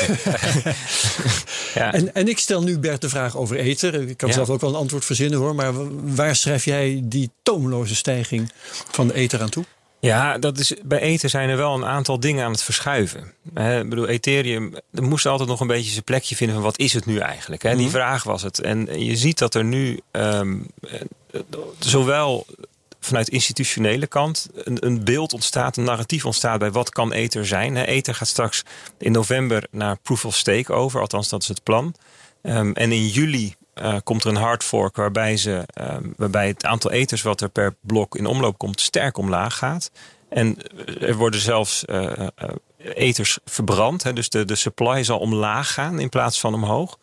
ja. 1.75 1.93
En, 1.93 2.13
en 2.13 2.27
ik 2.27 2.37
stel 2.37 2.63
nu 2.63 2.79
Bert 2.79 3.01
de 3.01 3.09
vraag 3.09 3.37
over 3.37 3.57
Ether. 3.57 4.09
Ik 4.09 4.17
kan 4.17 4.33
zelf 4.33 4.49
ook 4.49 4.61
wel 4.61 4.69
een 4.69 4.75
antwoord 4.75 5.05
verzinnen 5.05 5.39
hoor. 5.39 5.55
Maar 5.55 5.73
waar 6.15 6.35
schrijf 6.35 6.65
jij 6.65 7.01
die 7.03 7.31
toomloze 7.43 7.95
stijging 7.95 8.51
van 8.91 9.07
de 9.07 9.13
Ether 9.13 9.41
aan 9.41 9.49
toe? 9.49 9.65
Ja, 9.99 10.37
dat 10.37 10.59
is, 10.59 10.73
bij 10.83 10.99
Ether 10.99 11.29
zijn 11.29 11.49
er 11.49 11.57
wel 11.57 11.73
een 11.73 11.85
aantal 11.85 12.19
dingen 12.19 12.45
aan 12.45 12.51
het 12.51 12.63
verschuiven. 12.63 13.33
ik 13.55 13.89
bedoel, 13.89 14.07
Ethereum 14.07 14.75
er 14.93 15.03
moest 15.03 15.25
altijd 15.25 15.49
nog 15.49 15.59
een 15.59 15.67
beetje 15.67 15.91
zijn 15.91 16.03
plekje 16.03 16.35
vinden 16.35 16.55
van 16.55 16.65
wat 16.65 16.79
is 16.79 16.93
het 16.93 17.05
nu 17.05 17.17
eigenlijk? 17.17 17.63
Hè? 17.63 17.75
Die 17.75 17.81
mhm. 17.81 17.95
vraag 17.95 18.23
was 18.23 18.41
het. 18.41 18.59
En 18.59 19.03
je 19.03 19.15
ziet 19.15 19.37
dat 19.37 19.55
er 19.55 19.63
nu 19.63 19.99
um, 20.11 20.67
zowel 21.79 22.45
vanuit 23.07 23.29
institutionele 23.29 24.07
kant 24.07 24.47
een, 24.53 24.85
een, 24.85 25.03
beeld 25.03 25.33
ontstaat, 25.33 25.77
een 25.77 25.83
narratief 25.83 26.25
ontstaat 26.25 26.59
bij 26.59 26.71
wat 26.71 26.89
kan 26.89 27.11
Ether 27.11 27.45
zijn. 27.45 27.77
Ether 27.77 28.15
gaat 28.15 28.27
straks 28.27 28.63
in 28.97 29.11
november 29.11 29.67
naar 29.71 29.97
Proof 30.01 30.25
of 30.25 30.35
Stake 30.35 30.73
over, 30.73 31.01
althans 31.01 31.29
dat 31.29 31.41
is 31.41 31.47
het 31.47 31.63
plan. 31.63 31.95
Um, 32.43 32.73
en 32.73 32.91
in 32.91 33.07
juli 33.07 33.55
uh, 33.75 33.95
komt 34.03 34.23
er 34.23 34.29
een 34.29 34.35
hard 34.35 34.63
fork 34.63 34.95
waarbij, 34.95 35.37
ze, 35.37 35.63
um, 35.81 36.13
waarbij 36.17 36.47
het 36.47 36.65
aantal 36.65 36.91
ethers 36.91 37.21
wat 37.21 37.41
er 37.41 37.49
per 37.49 37.75
blok 37.81 38.15
in 38.15 38.25
omloop 38.25 38.57
komt 38.57 38.81
sterk 38.81 39.17
omlaag 39.17 39.57
gaat. 39.57 39.91
En 40.29 40.57
er 40.99 41.15
worden 41.15 41.39
zelfs 41.39 41.83
uh, 41.85 42.01
uh, 42.03 42.29
ethers 42.77 43.39
verbrand. 43.45 44.15
Dus 44.15 44.29
de, 44.29 44.45
de 44.45 44.55
supply 44.55 45.03
zal 45.03 45.19
omlaag 45.19 45.73
gaan 45.73 45.99
in 45.99 46.09
plaats 46.09 46.39
van 46.39 46.53
omhoog. 46.53 46.97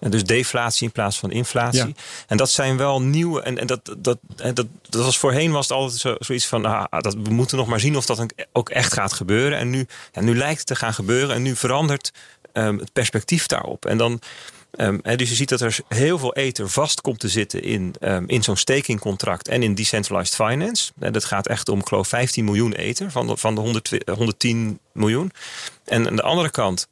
En 0.00 0.10
dus 0.10 0.24
deflatie 0.24 0.86
in 0.86 0.92
plaats 0.92 1.18
van 1.18 1.30
inflatie. 1.30 1.94
En 2.26 2.36
dat 2.36 2.50
zijn 2.50 2.76
wel 2.76 3.02
nieuwe. 3.02 3.42
En, 3.42 3.58
en 3.58 3.66
dat, 3.66 3.80
dat, 3.98 4.18
dat, 4.36 4.66
dat, 4.88 5.04
was 5.04 5.18
voorheen 5.18 5.52
was 5.52 5.68
het 5.68 5.76
altijd 5.76 6.00
zo, 6.00 6.14
zoiets 6.18 6.46
van. 6.46 6.64
Ah, 6.64 7.00
dat, 7.02 7.14
we 7.14 7.30
moeten 7.30 7.56
nog 7.56 7.66
maar 7.66 7.80
zien 7.80 7.96
of 7.96 8.06
dat 8.06 8.26
ook 8.52 8.68
echt 8.68 8.92
gaat 8.92 9.12
gebeuren. 9.12 9.58
En 9.58 9.70
nu, 9.70 9.86
ja, 10.12 10.20
nu 10.20 10.36
lijkt 10.36 10.58
het 10.58 10.66
te 10.66 10.76
gaan 10.76 10.94
gebeuren. 10.94 11.34
En 11.34 11.42
nu 11.42 11.56
verandert 11.56 12.12
um, 12.52 12.78
het 12.78 12.92
perspectief 12.92 13.46
daarop. 13.46 13.84
En 13.84 13.98
dan. 13.98 14.20
Um, 14.76 15.00
dus 15.02 15.28
je 15.28 15.34
ziet 15.34 15.48
dat 15.48 15.60
er 15.60 15.78
heel 15.88 16.18
veel 16.18 16.34
ether 16.34 16.68
vast 16.68 17.00
komt 17.00 17.20
te 17.20 17.28
zitten 17.28 17.62
in, 17.62 17.94
um, 18.00 18.28
in 18.28 18.42
zo'n 18.42 18.56
stakingcontract 18.56 19.48
en 19.48 19.62
in 19.62 19.74
decentralized 19.74 20.34
finance. 20.34 20.92
En 20.98 21.12
dat 21.12 21.24
gaat 21.24 21.46
echt 21.46 21.68
om, 21.68 21.86
geloof 21.86 22.08
15 22.08 22.44
miljoen 22.44 22.72
ether 22.72 23.10
van 23.10 23.26
de, 23.26 23.36
van 23.36 23.54
de 23.54 23.60
100, 23.60 23.94
110 24.16 24.78
miljoen. 24.92 25.32
En 25.84 26.06
aan 26.06 26.16
de 26.16 26.22
andere 26.22 26.50
kant 26.50 26.88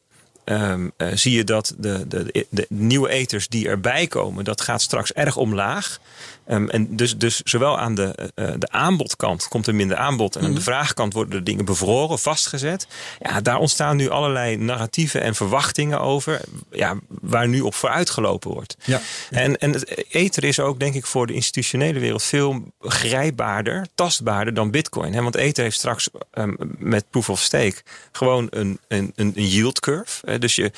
um, 0.49 0.93
uh, 0.99 1.09
zie 1.15 1.37
je 1.37 1.45
dat 1.45 1.75
de, 1.79 2.07
de, 2.09 2.47
de, 2.51 2.67
nieuwe 2.69 3.09
eters 3.09 3.49
die 3.49 3.69
erbij 3.69 4.07
komen, 4.07 4.45
dat 4.45 4.61
gaat 4.61 4.83
straks 4.83 5.13
erg 5.13 5.37
omlaag. 5.37 6.01
Um, 6.49 6.69
en 6.71 6.97
dus, 6.97 7.17
dus 7.17 7.41
zowel 7.45 7.79
aan 7.79 7.95
de, 7.95 8.31
uh, 8.35 8.49
de 8.59 8.69
aanbodkant 8.71 9.49
komt 9.49 9.67
er 9.67 9.75
minder 9.75 9.97
aanbod. 9.97 10.37
En 10.37 10.43
aan 10.43 10.49
de 10.49 10.55
mhm. 10.55 10.65
vraagkant 10.65 11.13
worden 11.13 11.39
de 11.39 11.43
dingen 11.43 11.65
bevroren, 11.65 12.19
vastgezet. 12.19 12.87
Ja, 13.19 13.41
daar 13.41 13.59
ontstaan 13.59 13.97
nu 13.97 14.09
allerlei 14.09 14.57
narratieven 14.57 15.21
en 15.21 15.35
verwachtingen 15.35 16.01
over. 16.01 16.41
Ja, 16.71 16.95
waar 17.09 17.49
nu 17.49 17.61
op 17.61 17.75
vooruitgelopen 17.75 18.51
wordt. 18.51 18.77
Ja. 18.85 19.01
En, 19.31 19.59
en 19.59 19.73
het 19.73 20.13
ether 20.13 20.45
is 20.45 20.61
ook, 20.61 20.79
denk 20.79 20.95
ik, 20.95 21.07
voor 21.07 21.27
de 21.27 21.33
institutionele 21.33 21.99
wereld 21.99 22.23
veel 22.23 22.73
grijpbaarder, 22.81 23.87
tastbaarder 23.95 24.55
dan 24.55 24.71
bitcoin. 24.71 25.13
Hè? 25.13 25.23
Want 25.23 25.37
ether 25.37 25.65
heeft 25.65 25.79
straks 25.79 26.09
um, 26.33 26.57
met 26.79 27.05
proof 27.11 27.31
of 27.31 27.41
stake 27.41 27.83
gewoon 28.13 28.47
een, 28.51 28.79
een, 28.89 29.13
een 29.17 29.33
yield 29.35 29.81
curve. 29.81 30.39
Dus 30.39 30.55
je, 30.55 30.73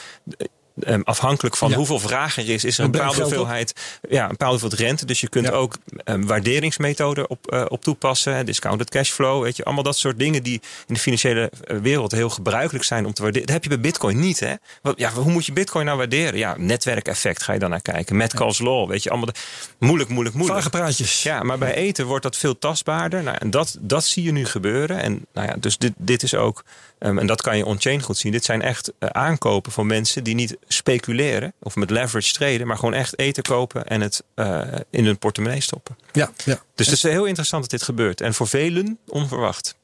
Um, 0.86 1.02
afhankelijk 1.04 1.56
van 1.56 1.72
hoeveel 1.72 1.98
vraag 1.98 2.36
er 2.36 2.48
is, 2.48 2.64
is 2.64 2.78
er 2.78 2.84
een 2.84 2.90
bepaalde 2.90 3.20
hoeveelheid, 3.20 3.72
ja, 4.08 4.22
een 4.22 4.28
bepaalde 4.28 4.58
hoeveelheid 4.58 4.80
rente. 4.80 5.06
Dus 5.06 5.20
je 5.20 5.28
kunt 5.28 5.50
ook 5.50 5.76
um, 6.04 6.26
waarderingsmethoden 6.26 7.30
op, 7.30 7.52
uh, 7.52 7.64
op 7.68 7.82
toepassen. 7.82 8.46
Discounted 8.46 8.90
cashflow, 8.90 9.42
weet 9.42 9.56
je, 9.56 9.64
allemaal 9.64 9.82
dat 9.82 9.96
soort 9.96 10.18
dingen 10.18 10.42
die 10.42 10.60
in 10.86 10.94
de 10.94 11.00
financiële 11.00 11.50
eh, 11.64 11.76
wereld 11.78 12.12
heel 12.12 12.30
gebruikelijk 12.30 12.84
zijn 12.84 13.06
om 13.06 13.12
te 13.12 13.22
waarderen. 13.22 13.46
Dat 13.46 13.54
heb 13.54 13.64
je 13.64 13.70
bij 13.70 13.80
Bitcoin 13.80 14.20
niet, 14.20 14.40
hè? 14.40 14.54
Ja, 14.96 15.12
hoe 15.12 15.32
moet 15.32 15.46
je 15.46 15.52
Bitcoin 15.52 15.84
nou 15.84 15.98
waarderen? 15.98 16.38
Ja, 16.38 16.54
netwerkeffect 16.58 17.42
ga 17.42 17.52
je 17.52 17.58
dan 17.58 17.70
naar 17.70 17.82
kijken. 17.82 18.16
Metcalfe's 18.16 18.58
law, 18.58 18.88
weet 18.88 19.02
je, 19.02 19.10
allemaal 19.10 19.26
de, 19.26 19.40
moeilijk, 19.78 20.10
moeilijk, 20.10 20.34
moeilijk. 20.34 20.58
Vage 20.58 20.70
praatjes. 20.70 21.22
Ja, 21.22 21.42
maar 21.42 21.58
bij 21.58 21.74
eten 21.74 22.06
wordt 22.06 22.22
dat 22.22 22.36
veel 22.36 22.58
tastbaarder. 22.58 23.22
Nou, 23.22 23.36
en 23.40 23.50
dat, 23.50 23.76
dat 23.80 24.04
zie 24.04 24.22
je 24.22 24.32
nu 24.32 24.44
gebeuren. 24.44 24.98
En 24.98 25.26
nou 25.32 25.46
ja, 25.48 25.56
dus 25.58 25.78
dit, 25.78 25.92
dit 25.96 26.22
is 26.22 26.34
ook 26.34 26.64
Um, 27.00 27.18
en 27.18 27.26
dat 27.26 27.42
kan 27.42 27.56
je 27.56 27.64
on-chain 27.64 28.02
goed 28.02 28.18
zien. 28.18 28.32
Dit 28.32 28.44
zijn 28.44 28.62
echt 28.62 28.92
uh, 28.98 29.08
aankopen 29.08 29.72
van 29.72 29.86
mensen 29.86 30.24
die 30.24 30.34
niet 30.34 30.56
speculeren 30.68 31.52
of 31.60 31.76
met 31.76 31.90
leverage 31.90 32.32
treden, 32.32 32.66
maar 32.66 32.76
gewoon 32.76 32.94
echt 32.94 33.18
eten 33.18 33.42
kopen 33.42 33.86
en 33.86 34.00
het 34.00 34.22
uh, 34.36 34.62
in 34.90 35.04
hun 35.04 35.18
portemonnee 35.18 35.60
stoppen. 35.60 35.98
Ja, 36.12 36.30
ja. 36.44 36.62
Dus 36.74 36.86
het 36.86 36.94
is 36.96 37.02
heel 37.02 37.24
interessant 37.24 37.62
dat 37.62 37.70
dit 37.70 37.82
gebeurt. 37.82 38.20
En 38.20 38.34
voor 38.34 38.48
velen 38.48 38.98
onverwacht. 39.06 39.76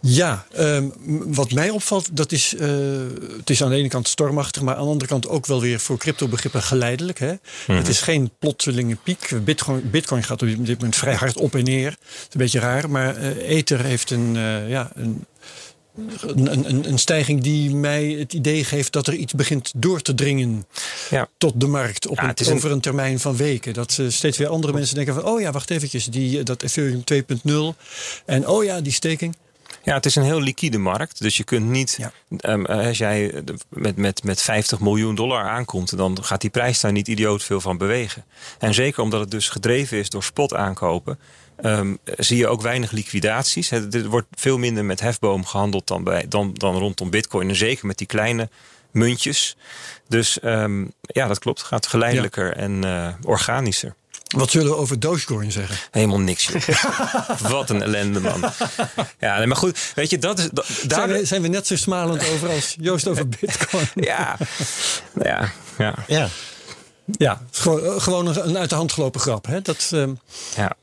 Ja, 0.00 0.46
um, 0.58 0.92
wat 1.34 1.52
mij 1.52 1.70
opvalt, 1.70 2.16
dat 2.16 2.32
is, 2.32 2.54
uh, 2.54 2.60
het 3.36 3.50
is 3.50 3.62
aan 3.62 3.70
de 3.70 3.76
ene 3.76 3.88
kant 3.88 4.08
stormachtig, 4.08 4.62
maar 4.62 4.74
aan 4.74 4.84
de 4.84 4.90
andere 4.90 5.10
kant 5.10 5.28
ook 5.28 5.46
wel 5.46 5.60
weer 5.60 5.80
voor 5.80 5.98
crypto-begrippen 5.98 6.62
geleidelijk. 6.62 7.18
Hè? 7.18 7.34
Mhm. 7.66 7.78
Het 7.78 7.88
is 7.88 8.00
geen 8.00 8.30
plotselinge 8.38 8.96
piek. 8.96 9.32
Bitcoin, 9.44 9.90
Bitcoin 9.90 10.22
gaat 10.22 10.42
op 10.42 10.48
dit 10.48 10.76
moment 10.78 10.96
vrij 10.96 11.14
hard 11.14 11.36
op 11.36 11.54
en 11.54 11.64
neer. 11.64 11.90
Het 11.90 12.00
is 12.00 12.26
een 12.30 12.40
beetje 12.40 12.60
raar, 12.60 12.90
maar 12.90 13.16
Ether 13.36 13.84
heeft 13.84 14.10
een, 14.10 14.34
ja, 14.68 14.90
een 14.94 15.26
een, 16.20 16.68
een, 16.68 16.88
een, 16.88 16.98
stijging 16.98 17.42
die 17.42 17.74
mij 17.74 18.04
het 18.04 18.32
idee 18.32 18.64
geeft 18.64 18.92
dat 18.92 19.06
er 19.06 19.14
iets 19.14 19.32
begint 19.32 19.72
door 19.76 20.00
te 20.00 20.14
dringen 20.14 20.66
ja. 21.10 21.28
tot 21.38 21.60
de 21.60 21.66
markt 21.66 22.06
op 22.06 22.16
ja, 22.16 22.32
een, 22.34 22.54
over 22.54 22.70
een... 22.70 22.80
termijn 22.80 23.20
van 23.20 23.36
weken. 23.36 23.74
Dat 23.74 23.96
uh, 24.00 24.10
steeds 24.10 24.38
weer 24.38 24.48
andere 24.48 24.72
mensen 24.72 24.94
denken 24.94 25.14
van, 25.14 25.24
oh 25.24 25.40
ja, 25.40 25.52
wacht 25.52 25.70
eventjes, 25.70 26.04
die, 26.04 26.42
dat 26.42 26.62
Ethereum 26.62 27.02
2.0 27.12 27.52
en 28.24 28.48
oh 28.48 28.64
ja, 28.64 28.80
die 28.80 28.92
staking. 28.92 29.36
Ja, 29.82 29.94
het 29.94 30.06
is 30.06 30.14
een 30.14 30.22
heel 30.22 30.40
liquide 30.40 30.78
markt. 30.78 31.22
Dus 31.22 31.36
je 31.36 31.44
kunt 31.44 31.66
niet, 31.66 31.98
ja. 31.98 32.12
um, 32.50 32.66
als 32.66 32.98
jij 32.98 33.42
met, 33.68 33.96
met, 33.96 34.22
met 34.22 34.42
50 34.42 34.80
miljoen 34.80 35.14
dollar 35.14 35.48
aankomt, 35.48 35.96
dan 35.96 36.24
gaat 36.24 36.40
die 36.40 36.50
prijs 36.50 36.80
daar 36.80 36.92
niet 36.92 37.08
idioot 37.08 37.44
veel 37.44 37.60
van 37.60 37.78
bewegen. 37.78 38.24
En 38.58 38.74
zeker 38.74 39.02
omdat 39.02 39.20
het 39.20 39.30
dus 39.30 39.48
gedreven 39.48 39.98
is 39.98 40.08
door 40.08 40.22
spot 40.22 40.54
aankopen, 40.54 41.18
Um, 41.62 41.98
zie 42.16 42.36
je 42.36 42.48
ook 42.48 42.62
weinig 42.62 42.90
liquidaties. 42.90 43.70
Er 43.70 44.08
wordt 44.08 44.26
veel 44.34 44.58
minder 44.58 44.84
met 44.84 45.00
hefboom 45.00 45.46
gehandeld 45.46 45.86
dan, 45.86 46.04
bij, 46.04 46.24
dan, 46.28 46.54
dan 46.54 46.76
rondom 46.76 47.10
bitcoin. 47.10 47.48
En 47.48 47.56
zeker 47.56 47.86
met 47.86 47.98
die 47.98 48.06
kleine 48.06 48.48
muntjes. 48.90 49.56
Dus 50.08 50.38
um, 50.42 50.92
ja, 51.00 51.26
dat 51.26 51.38
klopt. 51.38 51.58
Het 51.58 51.68
gaat 51.68 51.86
geleidelijker 51.86 52.56
en 52.56 52.84
uh, 52.84 53.08
organischer. 53.22 53.94
Wat 54.28 54.50
zullen 54.50 54.68
we 54.68 54.76
over 54.76 55.00
Dogecoin 55.00 55.52
zeggen? 55.52 55.76
Helemaal 55.90 56.20
niks. 56.20 56.50
Wat 57.48 57.70
een 57.70 57.82
ellende, 57.82 58.20
man. 58.20 58.44
Ja, 59.18 59.46
maar 59.46 59.56
goed, 59.56 59.92
weet 59.94 60.10
je, 60.10 60.18
dat 60.18 60.38
is. 60.38 60.48
daar... 60.50 60.64
zijn, 60.86 61.08
we, 61.08 61.24
zijn 61.24 61.42
we 61.42 61.48
net 61.48 61.66
zo 61.66 61.76
smalend 61.76 62.28
over 62.28 62.48
als 62.48 62.76
Joost 62.80 63.08
over 63.08 63.28
Bitcoin? 63.40 63.88
ja, 63.94 64.36
ja, 65.22 65.52
ja. 65.78 65.94
Ja, 66.06 66.28
ja 67.18 67.42
gewoon, 67.50 68.00
gewoon 68.00 68.26
een 68.26 68.58
uit 68.58 68.70
de 68.70 68.76
hand 68.76 68.92
gelopen 68.92 69.20
grap. 69.20 69.46
Hè? 69.46 69.62
Dat, 69.62 69.90
um, 69.94 70.18
ja. 70.56 70.76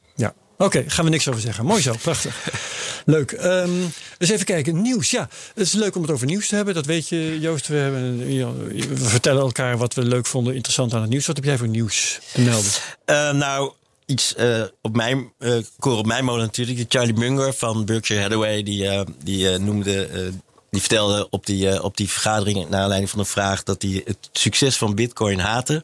Oké, 0.58 0.84
gaan 0.88 1.06
we 1.06 1.12
niks 1.12 1.28
over 1.28 1.42
zeggen. 1.42 1.66
Mooi 1.66 1.82
zo, 1.82 1.94
prachtig. 2.02 2.50
Leuk. 3.06 3.32
Um, 3.32 3.94
dus 4.18 4.30
even 4.30 4.46
kijken. 4.46 4.82
Nieuws. 4.82 5.12
Ja, 5.12 5.30
het 5.54 5.66
is 5.66 5.74
leuk 5.74 5.96
om 5.96 6.02
het 6.02 6.12
over 6.12 6.26
nieuws 6.26 6.48
te 6.48 6.56
hebben. 6.56 6.74
Dat 6.74 6.86
weet 6.86 7.10
je, 7.10 7.40
Joost. 7.40 7.68
We, 7.68 7.76
hebben, 7.76 8.18
we 8.18 8.98
vertellen 8.98 9.42
elkaar 9.42 9.78
wat 9.78 9.94
we 9.94 10.04
leuk 10.04 10.26
vonden, 10.26 10.56
interessant 10.56 10.94
aan 10.94 11.02
het 11.02 11.10
nieuws. 11.10 11.26
Wat 11.26 11.36
heb 11.36 11.46
jij 11.46 11.58
voor 11.58 11.68
nieuws 11.68 12.20
te 12.34 12.42
melden? 12.42 12.72
Uh, 13.06 13.32
nou, 13.32 13.72
iets 14.06 14.34
uh, 14.38 14.64
op 14.82 14.96
mijn 14.96 15.32
uh, 15.40 15.58
koor 15.80 15.98
op 15.98 16.06
mijn 16.06 16.26
molen 16.26 16.46
natuurlijk. 16.46 16.86
Charlie 16.88 17.14
Munger 17.14 17.54
van 17.54 17.86
Berkshire 17.86 18.22
Hathaway 18.22 18.64
die, 18.64 19.04
die 19.24 19.58
noemde 19.58 20.32
die 20.76 20.84
vertelde 20.84 21.28
op 21.30 21.46
die, 21.46 21.84
op 21.84 21.98
die 21.98 22.10
vergadering, 22.10 22.70
naar 22.70 22.82
aanleiding 22.82 23.10
van 23.10 23.20
een 23.20 23.26
vraag, 23.26 23.64
dat 23.64 23.82
hij 23.82 24.02
het 24.06 24.30
succes 24.32 24.78
van 24.78 24.96
Bitcoin 24.96 25.40
haatte. 25.40 25.84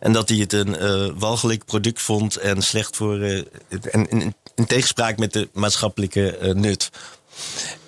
En 0.00 0.12
dat 0.12 0.28
hij 0.28 0.38
het 0.38 0.52
een 0.52 0.76
walgelijk 1.18 1.64
product 1.64 2.02
vond 2.02 2.36
en 2.36 2.62
slecht 2.62 2.96
voor. 2.96 3.20
en, 3.90 4.34
in 4.54 4.66
tegenspraak 4.66 5.18
met 5.18 5.32
de 5.32 5.48
maatschappelijke 5.52 6.52
nut. 6.54 6.90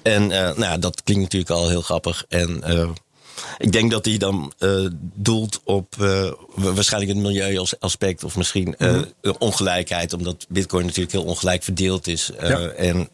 En 0.03 0.27
nou, 0.57 0.79
dat 0.79 1.03
klinkt 1.03 1.23
natuurlijk 1.23 1.51
al 1.51 1.69
heel 1.69 1.83
grappig. 1.83 2.25
En 2.29 2.63
ik 3.59 3.73
denk 3.73 3.91
dat 3.91 4.05
hij 4.05 4.17
dan 4.17 4.53
uh, 4.59 4.89
doelt 5.15 5.61
op 5.65 5.95
uh, 6.01 6.31
waarschijnlijk 6.55 7.13
het 7.13 7.23
milieuaspect 7.23 8.25
of 8.25 8.37
misschien 8.37 8.75
uh, 8.79 9.01
ongelijkheid, 9.39 10.13
omdat 10.13 10.47
Bitcoin 10.49 10.85
natuurlijk 10.85 11.13
heel 11.13 11.25
ongelijk 11.25 11.63
verdeeld 11.63 12.07
is. 12.07 12.31
Ja. 12.41 12.59
En, 12.69 13.11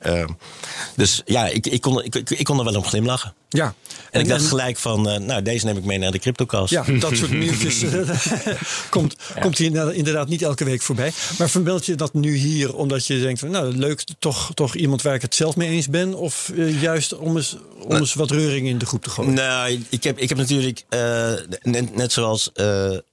dus 0.96 1.22
ja, 1.24 1.46
ik, 1.46 1.66
ik, 1.66 1.80
kon, 1.80 2.04
ik, 2.04 2.30
ik 2.30 2.44
kon 2.44 2.58
er 2.58 2.64
wel 2.64 2.76
om 2.76 2.84
glimlachen. 2.84 3.34
Ja. 3.54 3.74
En, 4.10 4.20
ik 4.20 4.28
dacht 4.28 4.46
gelijk 4.46 4.78
van, 4.78 5.08
uh, 5.08 5.16
nou, 5.16 5.42
deze 5.42 5.66
neem 5.66 5.76
ik 5.76 5.84
mee 5.84 5.98
naar 5.98 6.10
de 6.10 6.18
CryptoCast. 6.18 6.70
Ja, 6.70 6.84
dat 6.98 7.16
soort 7.16 7.32
nieuwtjes 7.44 7.84
komt, 8.90 9.16
komt 9.40 9.58
hier 9.58 9.94
inderdaad 9.94 10.28
niet 10.28 10.42
elke 10.42 10.64
week 10.64 10.82
voorbij. 10.82 11.12
Maar 11.38 11.50
vermeld 11.50 11.86
je 11.86 11.94
dat 11.94 12.14
nu 12.14 12.34
hier 12.34 12.74
omdat 12.74 13.06
je 13.06 13.20
denkt 13.20 13.40
van, 13.40 13.50
nou, 13.50 13.76
leuk, 13.76 14.04
toch, 14.18 14.50
toch 14.54 14.74
iemand 14.74 15.02
waar 15.02 15.14
ik 15.14 15.22
het 15.22 15.34
zelf 15.34 15.56
mee 15.56 15.68
eens 15.68 15.88
ben? 15.88 16.14
Of 16.14 16.50
uh, 16.54 16.82
juist 16.82 17.16
om 17.16 17.36
eens, 17.36 17.56
om 17.80 17.88
nou, 17.88 18.00
eens 18.00 18.14
wat 18.14 18.30
reuring 18.30 18.68
in 18.68 18.78
de 18.78 18.86
groep 18.86 19.02
te 19.02 19.10
gooien? 19.10 19.34
Nou, 19.34 19.84
ik 19.88 20.04
heb, 20.04 20.18
ik 20.18 20.28
heb 20.28 20.38
natuurlijk, 20.38 20.84
uh, 20.90 21.32
net, 21.62 21.96
net 21.96 22.12
zoals 22.12 22.50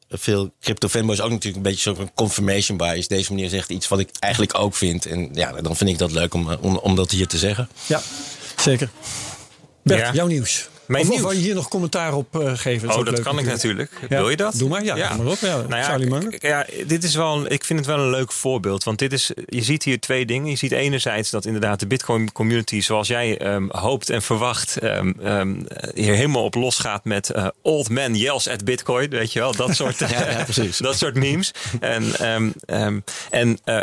veel 0.09 0.51
crypto 0.61 0.87
fanboys 0.87 1.21
ook 1.21 1.29
natuurlijk 1.29 1.55
een 1.55 1.71
beetje 1.71 1.95
zo'n 1.95 2.11
confirmation 2.15 2.77
bias. 2.77 3.07
Deze 3.07 3.33
meneer 3.33 3.49
zegt 3.49 3.69
iets 3.69 3.87
wat 3.87 3.99
ik 3.99 4.09
eigenlijk 4.19 4.57
ook 4.57 4.75
vind. 4.75 5.05
En 5.05 5.29
ja, 5.33 5.51
dan 5.51 5.75
vind 5.75 5.89
ik 5.89 5.97
dat 5.97 6.11
leuk 6.11 6.33
om, 6.33 6.53
om, 6.61 6.77
om 6.77 6.95
dat 6.95 7.11
hier 7.11 7.27
te 7.27 7.37
zeggen. 7.37 7.69
Ja, 7.85 8.01
zeker. 8.57 8.89
Bert, 9.83 10.15
jouw 10.15 10.27
nieuws. 10.27 10.69
Mijn 10.91 11.09
of, 11.09 11.09
nieuws. 11.09 11.33
je 11.33 11.39
hier 11.39 11.55
nog 11.55 11.67
commentaar 11.67 12.13
op 12.13 12.35
uh, 12.35 12.51
geven? 12.55 12.87
Dat 12.87 12.97
oh, 12.97 13.05
dat 13.05 13.21
kan 13.21 13.39
ik 13.39 13.45
natuurlijk. 13.45 13.91
Wil 14.09 14.29
je 14.29 14.35
dat? 14.35 14.57
Doe 14.57 14.69
maar, 14.69 14.83
ja. 14.83 14.95
ja. 14.95 15.15
maar 15.15 15.25
op. 15.25 15.37
Ja. 15.39 15.61
Nou 15.67 16.01
ja, 16.09 16.29
ja, 16.39 16.65
dit 16.87 17.03
is 17.03 17.15
wel, 17.15 17.51
ik 17.51 17.63
vind 17.63 17.79
het 17.79 17.87
wel 17.87 17.99
een 17.99 18.09
leuk 18.09 18.31
voorbeeld. 18.31 18.83
Want 18.83 18.99
dit 18.99 19.13
is, 19.13 19.31
je 19.45 19.63
ziet 19.63 19.83
hier 19.83 19.99
twee 19.99 20.25
dingen. 20.25 20.49
Je 20.49 20.55
ziet 20.55 20.71
enerzijds 20.71 21.29
dat 21.29 21.45
inderdaad 21.45 21.79
de 21.79 21.87
Bitcoin 21.87 22.31
community, 22.31 22.81
zoals 22.81 23.07
jij 23.07 23.53
um, 23.53 23.69
hoopt 23.71 24.09
en 24.09 24.21
verwacht, 24.21 24.83
um, 24.83 25.15
um, 25.23 25.65
hier 25.93 26.13
helemaal 26.13 26.43
op 26.43 26.55
los 26.55 26.77
gaat 26.77 27.03
met 27.03 27.31
uh, 27.35 27.47
old 27.61 27.89
man 27.89 28.15
yells 28.15 28.47
at 28.47 28.63
Bitcoin. 28.63 29.09
Weet 29.09 29.33
je 29.33 29.39
wel, 29.39 29.55
dat 29.55 29.75
soort, 29.75 29.99
ja, 30.09 30.43
precies. 30.43 30.77
dat 30.77 30.97
soort 30.97 31.15
memes. 31.15 31.53
En, 31.79 32.15
en 33.29 33.59
uh, 33.65 33.79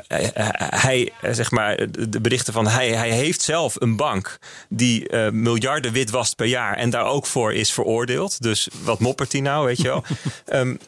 hij, 0.59 1.13
zeg 1.31 1.51
maar, 1.51 1.87
de 2.09 2.21
berichten 2.21 2.53
van 2.53 2.67
hij, 2.67 2.89
hij 2.89 3.11
heeft 3.11 3.43
zelf 3.43 3.77
een 3.79 3.97
bank 3.97 4.39
die 4.69 5.17
miljarden 5.31 5.93
witwast 5.93 6.37
per 6.37 6.47
jaar. 6.47 6.77
En 6.77 6.91
daar 6.91 6.98
ook 7.05 7.27
voor 7.27 7.55
is 7.55 7.73
veroordeeld. 7.73 8.43
Dus 8.43 8.69
wat 8.83 8.99
moppert 8.99 9.33
hij 9.33 9.41
nou, 9.41 9.67
weet 9.67 9.81
je 9.81 9.89
wel? 9.89 10.05
um, 10.53 10.79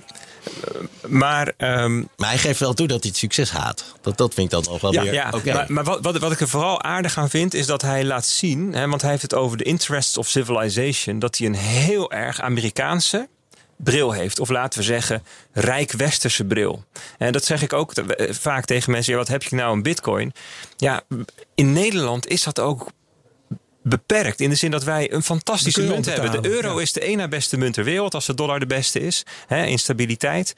maar, 1.22 1.52
um, 1.58 2.08
maar 2.16 2.28
hij 2.28 2.38
geeft 2.38 2.60
wel 2.60 2.74
toe 2.74 2.86
dat 2.86 3.00
hij 3.00 3.08
het 3.08 3.18
succes 3.18 3.50
haat. 3.50 3.84
Dat, 4.00 4.16
dat 4.16 4.34
vind 4.34 4.52
ik 4.52 4.52
dan 4.52 4.72
nog 4.72 4.80
wel 4.80 4.92
ja, 4.92 5.02
weer... 5.02 5.12
Ja, 5.12 5.30
maar, 5.44 5.64
maar 5.68 5.84
wat, 5.84 5.98
wat, 6.02 6.18
wat, 6.18 6.32
ik 6.32 6.40
er 6.40 6.48
vooral 6.48 6.82
aardig 6.82 7.18
aan 7.18 7.30
vind... 7.30 7.54
is 7.54 7.66
dat 7.66 7.82
hij 7.82 8.04
laat 8.04 8.26
zien... 8.26 8.72
Hè, 8.72 8.88
want 8.88 9.00
hij 9.00 9.10
heeft 9.10 9.22
het 9.22 9.34
over 9.34 9.56
de 9.56 9.64
interests 9.64 10.16
of 10.16 10.28
civilization... 10.28 11.18
dat 11.18 11.36
hij 11.38 11.46
een 11.46 11.54
heel 11.54 12.12
erg 12.12 12.40
Amerikaanse 12.40 13.28
bril 13.76 14.12
heeft. 14.12 14.40
Of 14.40 14.48
laten 14.48 14.78
we 14.78 14.84
zeggen, 14.84 15.22
rijk 15.52 15.92
westerse 15.92 16.44
bril. 16.44 16.84
En 17.18 17.32
dat 17.32 17.44
zeg 17.44 17.62
ik 17.62 17.72
ook 17.72 17.92
vaak 18.30 18.64
tegen 18.64 18.92
mensen. 18.92 19.12
Ja, 19.12 19.18
wat 19.18 19.28
heb 19.28 19.42
je 19.42 19.56
nou 19.56 19.72
een 19.72 19.82
bitcoin? 19.82 20.32
Ja, 20.76 21.02
in 21.54 21.72
Nederland 21.72 22.26
is 22.26 22.42
dat 22.42 22.60
ook 22.60 22.90
beperkt. 23.82 24.40
In 24.40 24.50
de 24.50 24.56
zin 24.56 24.70
dat 24.70 24.84
wij 24.84 25.12
een 25.12 25.22
fantastische 25.22 25.82
munt 25.82 26.06
hebben. 26.06 26.42
De 26.42 26.48
euro 26.48 26.78
is 26.78 26.92
de 26.92 27.00
ene 27.00 27.28
beste 27.28 27.56
munt 27.56 27.74
ter 27.74 27.84
wereld. 27.84 28.14
Als 28.14 28.26
de 28.26 28.34
dollar 28.34 28.60
de 28.60 28.66
beste 28.66 29.00
is. 29.00 29.22
Hè, 29.46 29.64
in 29.64 29.78
stabiliteit. 29.78 30.54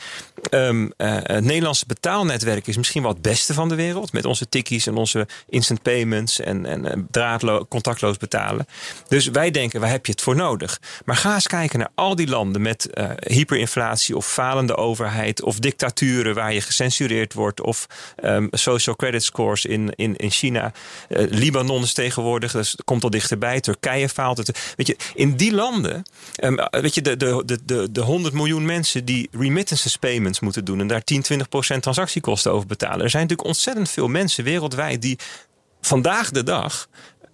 Um, 0.51 0.85
uh, 0.85 0.91
het 1.23 1.45
Nederlandse 1.45 1.87
betaalnetwerk 1.87 2.67
is 2.67 2.77
misschien 2.77 3.03
wel 3.03 3.13
het 3.13 3.23
beste 3.23 3.55
van 3.55 3.69
de 3.69 3.75
wereld. 3.75 4.13
Met 4.13 4.25
onze 4.25 4.49
tikkies 4.49 4.87
en 4.87 4.97
onze 4.97 5.27
instant 5.49 5.83
payments. 5.83 6.41
En, 6.41 6.67
en 6.67 6.85
uh, 6.85 6.93
draadloos, 7.11 7.65
contactloos 7.69 8.17
betalen. 8.17 8.67
Dus 9.09 9.27
wij 9.27 9.51
denken, 9.51 9.81
waar 9.81 9.91
heb 9.91 10.07
je 10.07 10.13
het 10.13 10.23
voor 10.23 10.37
nodig? 10.37 10.81
Maar 11.05 11.17
ga 11.17 11.35
eens 11.35 11.47
kijken 11.47 11.79
naar 11.79 11.91
al 11.95 12.17
die 12.17 12.29
landen 12.29 12.63
met 12.63 12.89
uh, 12.95 13.11
hyperinflatie 13.27 14.17
of 14.17 14.27
falende 14.27 14.77
overheid. 14.77 15.43
Of 15.43 15.59
dictaturen 15.59 16.35
waar 16.35 16.53
je 16.53 16.61
gecensureerd 16.61 17.35
wordt. 17.35 17.61
Of 17.61 17.87
um, 18.25 18.49
social 18.51 18.97
credit 18.97 19.25
scores 19.25 19.65
in, 19.65 19.93
in, 19.97 20.17
in 20.17 20.31
China. 20.31 20.73
Libanon 21.09 21.83
is 21.83 21.93
tegenwoordig. 21.93 22.53
Dus 22.53 22.77
komt 22.85 23.05
al 23.05 23.11
dichterbij. 23.13 23.61
Turkije 23.61 24.09
faalt 24.09 24.37
het. 24.37 24.73
Weet 24.77 24.87
je, 24.87 24.97
in 25.15 25.37
die 25.37 25.55
landen, 25.55 26.03
um, 26.45 26.59
weet 26.71 26.95
je, 26.95 27.03
de, 27.03 27.17
de, 27.17 27.59
de, 27.65 27.93
de 27.93 28.01
100 28.01 28.35
miljoen 28.35 28.65
mensen 28.65 29.05
die 29.05 29.29
remittances 29.33 29.97
payments 29.97 30.41
moeten 30.41 30.65
doen 30.65 30.81
en 30.81 30.87
daar 30.87 31.05
10, 31.05 31.23
20 31.23 31.49
procent 31.49 31.83
transactiekosten 31.83 32.53
over 32.53 32.67
betalen. 32.67 33.01
Er 33.01 33.11
zijn 33.11 33.23
natuurlijk 33.23 33.49
ontzettend 33.49 33.91
veel 33.91 34.09
mensen 34.09 34.45
wereldwijd 34.45 35.03
die 35.03 35.19
vandaag 35.81 36.31
de 36.31 36.43
dag 36.43 36.89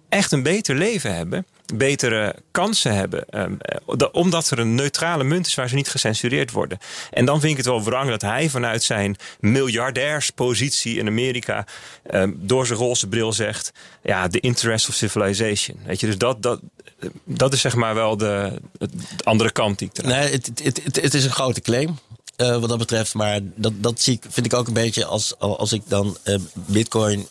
echt 0.09 0.31
een 0.31 0.43
beter 0.43 0.75
leven 0.75 1.15
hebben, 1.15 1.45
betere 1.73 2.35
kansen 2.51 2.95
hebben, 2.95 3.25
um, 3.31 3.57
omdat 4.11 4.49
er 4.49 4.59
een 4.59 4.75
neutrale 4.75 5.23
munt 5.23 5.47
is 5.47 5.55
waar 5.55 5.69
ze 5.69 5.75
niet 5.75 5.89
gecensureerd 5.89 6.51
worden. 6.51 6.77
En 7.11 7.25
dan 7.25 7.39
vind 7.39 7.51
ik 7.51 7.57
het 7.57 7.65
wel 7.65 7.83
wrang 7.83 8.09
dat 8.09 8.21
hij 8.21 8.49
vanuit 8.49 8.83
zijn 8.83 9.17
miljardairspositie 9.39 10.97
in 10.97 11.07
Amerika 11.07 11.65
um, 12.11 12.37
door 12.41 12.65
zijn 12.65 12.79
roze 12.79 13.07
bril 13.07 13.33
zegt: 13.33 13.71
ja, 14.03 14.27
the 14.27 14.39
interest 14.39 14.89
of 14.89 14.95
civilization. 14.95 15.79
Weet 15.85 15.99
je, 15.99 16.05
dus 16.05 16.17
dat, 16.17 16.41
dat, 16.41 16.59
dat 17.23 17.53
is 17.53 17.61
zeg 17.61 17.75
maar 17.75 17.95
wel 17.95 18.17
de, 18.17 18.61
de 18.77 18.89
andere 19.23 19.51
kant 19.51 19.79
die 19.79 19.89
ik 19.93 19.97
er. 19.97 20.07
Nee, 20.07 20.31
het, 20.31 20.51
het, 20.63 20.83
het, 20.83 21.01
het 21.01 21.13
is 21.13 21.23
een 21.23 21.31
grote 21.31 21.61
claim. 21.61 21.99
Uh, 22.37 22.59
wat 22.59 22.69
dat 22.69 22.77
betreft. 22.77 23.13
Maar 23.13 23.39
dat, 23.55 23.73
dat 23.75 24.01
zie 24.01 24.13
ik, 24.13 24.23
vind 24.29 24.45
ik 24.45 24.53
ook 24.53 24.67
een 24.67 24.73
beetje 24.73 25.05
als, 25.05 25.39
als 25.39 25.73
ik 25.73 25.81
dan 25.87 26.17
Bitcoin 26.53 27.27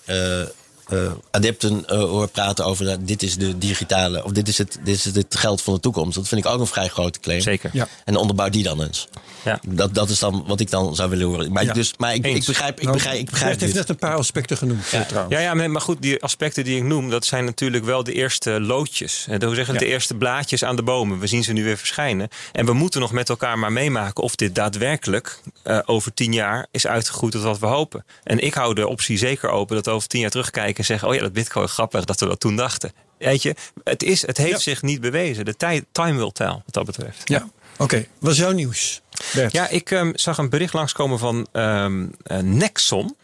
uh, 0.92 1.12
adepten 1.30 1.84
uh, 1.86 1.98
hoor 1.98 2.28
praten 2.28 2.64
over 2.64 2.84
dat 2.84 3.06
dit 3.06 3.22
is 3.22 3.36
de 3.36 3.58
digitale, 3.58 4.24
of 4.24 4.32
dit 4.32 4.48
is, 4.48 4.58
het, 4.58 4.78
dit 4.84 4.94
is 4.94 5.04
het 5.04 5.36
geld 5.36 5.62
van 5.62 5.74
de 5.74 5.80
toekomst. 5.80 6.14
Dat 6.14 6.28
vind 6.28 6.44
ik 6.44 6.50
ook 6.50 6.60
een 6.60 6.66
vrij 6.66 6.88
grote 6.88 7.20
claim. 7.20 7.40
Zeker. 7.40 7.70
Ja. 7.72 7.88
En 8.04 8.16
onderbouw 8.16 8.48
die 8.48 8.62
dan 8.62 8.82
eens. 8.82 9.08
Ja. 9.44 9.60
Dat, 9.66 9.94
dat 9.94 10.08
is 10.08 10.18
dan 10.18 10.44
wat 10.46 10.60
ik 10.60 10.70
dan 10.70 10.94
zou 10.94 11.10
willen 11.10 11.26
horen. 11.26 11.52
Maar, 11.52 11.72
dus, 11.72 11.94
maar 11.96 12.14
ik, 12.14 12.26
ik, 12.26 12.44
begrijp, 12.44 12.76
ik 12.78 12.82
nou, 12.82 12.96
begrijp, 12.96 13.18
ik 13.18 13.30
begrijp. 13.30 13.60
heeft 13.60 13.74
net 13.74 13.88
een 13.88 13.96
paar 13.96 14.16
aspecten 14.16 14.56
genoemd. 14.56 14.88
Ja, 14.90 15.04
trouwens. 15.04 15.34
ja, 15.34 15.40
ja, 15.40 15.68
maar 15.68 15.80
goed, 15.80 16.02
die 16.02 16.22
aspecten 16.22 16.64
die 16.64 16.76
ik 16.76 16.82
noem, 16.82 17.10
dat 17.10 17.24
zijn 17.24 17.44
natuurlijk 17.44 17.84
wel 17.84 18.04
de 18.04 18.12
eerste 18.12 18.60
loodjes. 18.60 19.26
Hoe 19.40 19.54
zeggen 19.54 19.74
ja. 19.74 19.80
de 19.80 19.86
eerste 19.86 20.14
blaadjes 20.14 20.64
aan 20.64 20.76
de 20.76 20.82
bomen. 20.82 21.18
We 21.18 21.26
zien 21.26 21.44
ze 21.44 21.52
nu 21.52 21.64
weer 21.64 21.78
verschijnen. 21.78 22.28
En 22.52 22.66
we 22.66 22.72
moeten 22.72 23.00
nog 23.00 23.12
met 23.12 23.28
elkaar 23.28 23.58
maar 23.58 23.72
meemaken 23.72 24.22
of 24.22 24.34
dit 24.34 24.54
daadwerkelijk 24.54 25.40
uh, 25.64 25.78
over 25.84 26.14
tien 26.14 26.32
jaar 26.32 26.66
is 26.70 26.86
uitgegroeid 26.86 27.32
tot 27.32 27.42
wat 27.42 27.58
we 27.58 27.66
hopen. 27.66 28.04
En 28.24 28.38
ik 28.38 28.54
hou 28.54 28.74
de 28.74 28.88
optie 28.88 29.18
zeker 29.18 29.48
open 29.48 29.76
dat 29.76 29.84
we 29.84 29.90
over 29.90 30.08
tien 30.08 30.20
jaar 30.20 30.30
terugkijken 30.30 30.77
en 30.78 30.84
zeggen: 30.84 31.08
oh 31.08 31.14
ja, 31.14 31.20
dat 31.20 31.32
Bitcoin 31.32 31.68
grappig 31.68 32.04
dat 32.04 32.20
we 32.20 32.26
dat 32.26 32.40
toen 32.40 32.56
dachten. 32.56 32.92
Weet 33.18 33.42
je, 33.42 33.54
het, 33.84 34.02
is, 34.02 34.26
het 34.26 34.36
heeft 34.36 34.60
zich 34.60 34.82
niet 34.82 35.00
bewezen. 35.00 35.44
De 35.44 35.56
tijd, 35.56 35.84
time 35.92 36.18
will 36.18 36.30
tell, 36.32 36.46
wat 36.46 36.62
dat 36.70 36.86
betreft. 36.86 37.28
Ja, 37.28 37.48
oké. 37.72 37.82
Okay. 37.82 38.08
Wat 38.18 38.32
is 38.32 38.38
jouw 38.38 38.52
nieuws? 38.52 39.00
Bert? 39.34 39.52
Ja, 39.52 39.68
ik 39.68 39.90
um, 39.90 40.12
zag 40.14 40.38
een 40.38 40.48
bericht 40.48 40.72
langskomen 40.72 41.18
van 41.18 41.46
um, 41.52 42.14
uh, 42.26 42.38
Nexon. 42.38 43.16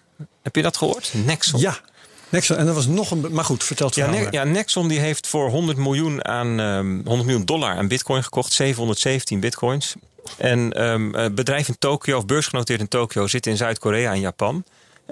Heb 0.42 0.56
je 0.56 0.62
dat 0.62 0.76
gehoord? 0.76 1.12
Nexon. 1.14 1.60
Ja, 1.60 1.80
Nexon, 2.28 2.56
en 2.56 2.66
dat 2.66 2.74
was 2.74 2.86
nog 2.86 3.10
een. 3.10 3.26
Maar 3.30 3.44
goed, 3.44 3.64
vertel 3.64 3.86
het 3.86 3.94
ja, 3.94 4.10
ne 4.10 4.26
ja, 4.30 4.44
Nexon 4.44 4.88
die 4.88 4.98
heeft 4.98 5.26
voor 5.26 5.50
100 5.50 5.78
miljoen, 5.78 6.24
aan, 6.24 6.58
um, 6.58 7.00
100 7.04 7.26
miljoen 7.26 7.44
dollar 7.44 7.76
aan 7.76 7.88
Bitcoin 7.88 8.22
gekocht. 8.22 8.52
717 8.52 9.40
Bitcoins. 9.40 9.94
En 10.36 10.84
um, 10.84 11.34
bedrijf 11.34 11.68
in 11.68 11.76
Tokio, 11.78 12.16
of 12.16 12.26
beursgenoteerd 12.26 12.80
in 12.80 12.88
Tokio, 12.88 13.26
zit 13.26 13.46
in 13.46 13.56
Zuid-Korea 13.56 14.12
en 14.12 14.20
Japan. 14.20 14.64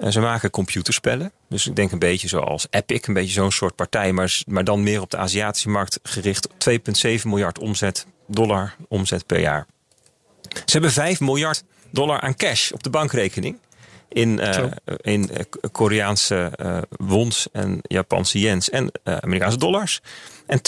Ze 0.09 0.19
maken 0.19 0.49
computerspellen. 0.49 1.31
Dus 1.49 1.67
ik 1.67 1.75
denk 1.75 1.91
een 1.91 1.99
beetje 1.99 2.27
zoals 2.27 2.67
Epic, 2.69 3.07
een 3.07 3.13
beetje 3.13 3.33
zo'n 3.33 3.51
soort 3.51 3.75
partij, 3.75 4.13
maar, 4.13 4.41
maar 4.47 4.63
dan 4.63 4.83
meer 4.83 5.01
op 5.01 5.09
de 5.09 5.17
Aziatische 5.17 5.69
markt 5.69 5.99
gericht. 6.03 6.47
2,7 6.47 7.23
miljard 7.23 7.59
omzet, 7.59 8.05
dollar 8.27 8.75
omzet 8.87 9.25
per 9.25 9.39
jaar. 9.39 9.65
Ze 10.53 10.71
hebben 10.71 10.91
5 10.91 11.19
miljard 11.19 11.63
dollar 11.89 12.21
aan 12.21 12.35
cash 12.35 12.71
op 12.71 12.83
de 12.83 12.89
bankrekening. 12.89 13.57
In, 14.09 14.39
uh, 14.39 14.65
in 15.01 15.29
uh, 15.31 15.37
Koreaanse 15.71 16.51
uh, 16.61 16.77
wons 16.89 17.47
en 17.51 17.79
Japanse 17.81 18.39
yens 18.39 18.69
en 18.69 18.91
Amerikaanse 19.03 19.57
dollars. 19.57 20.01
En 20.45 20.59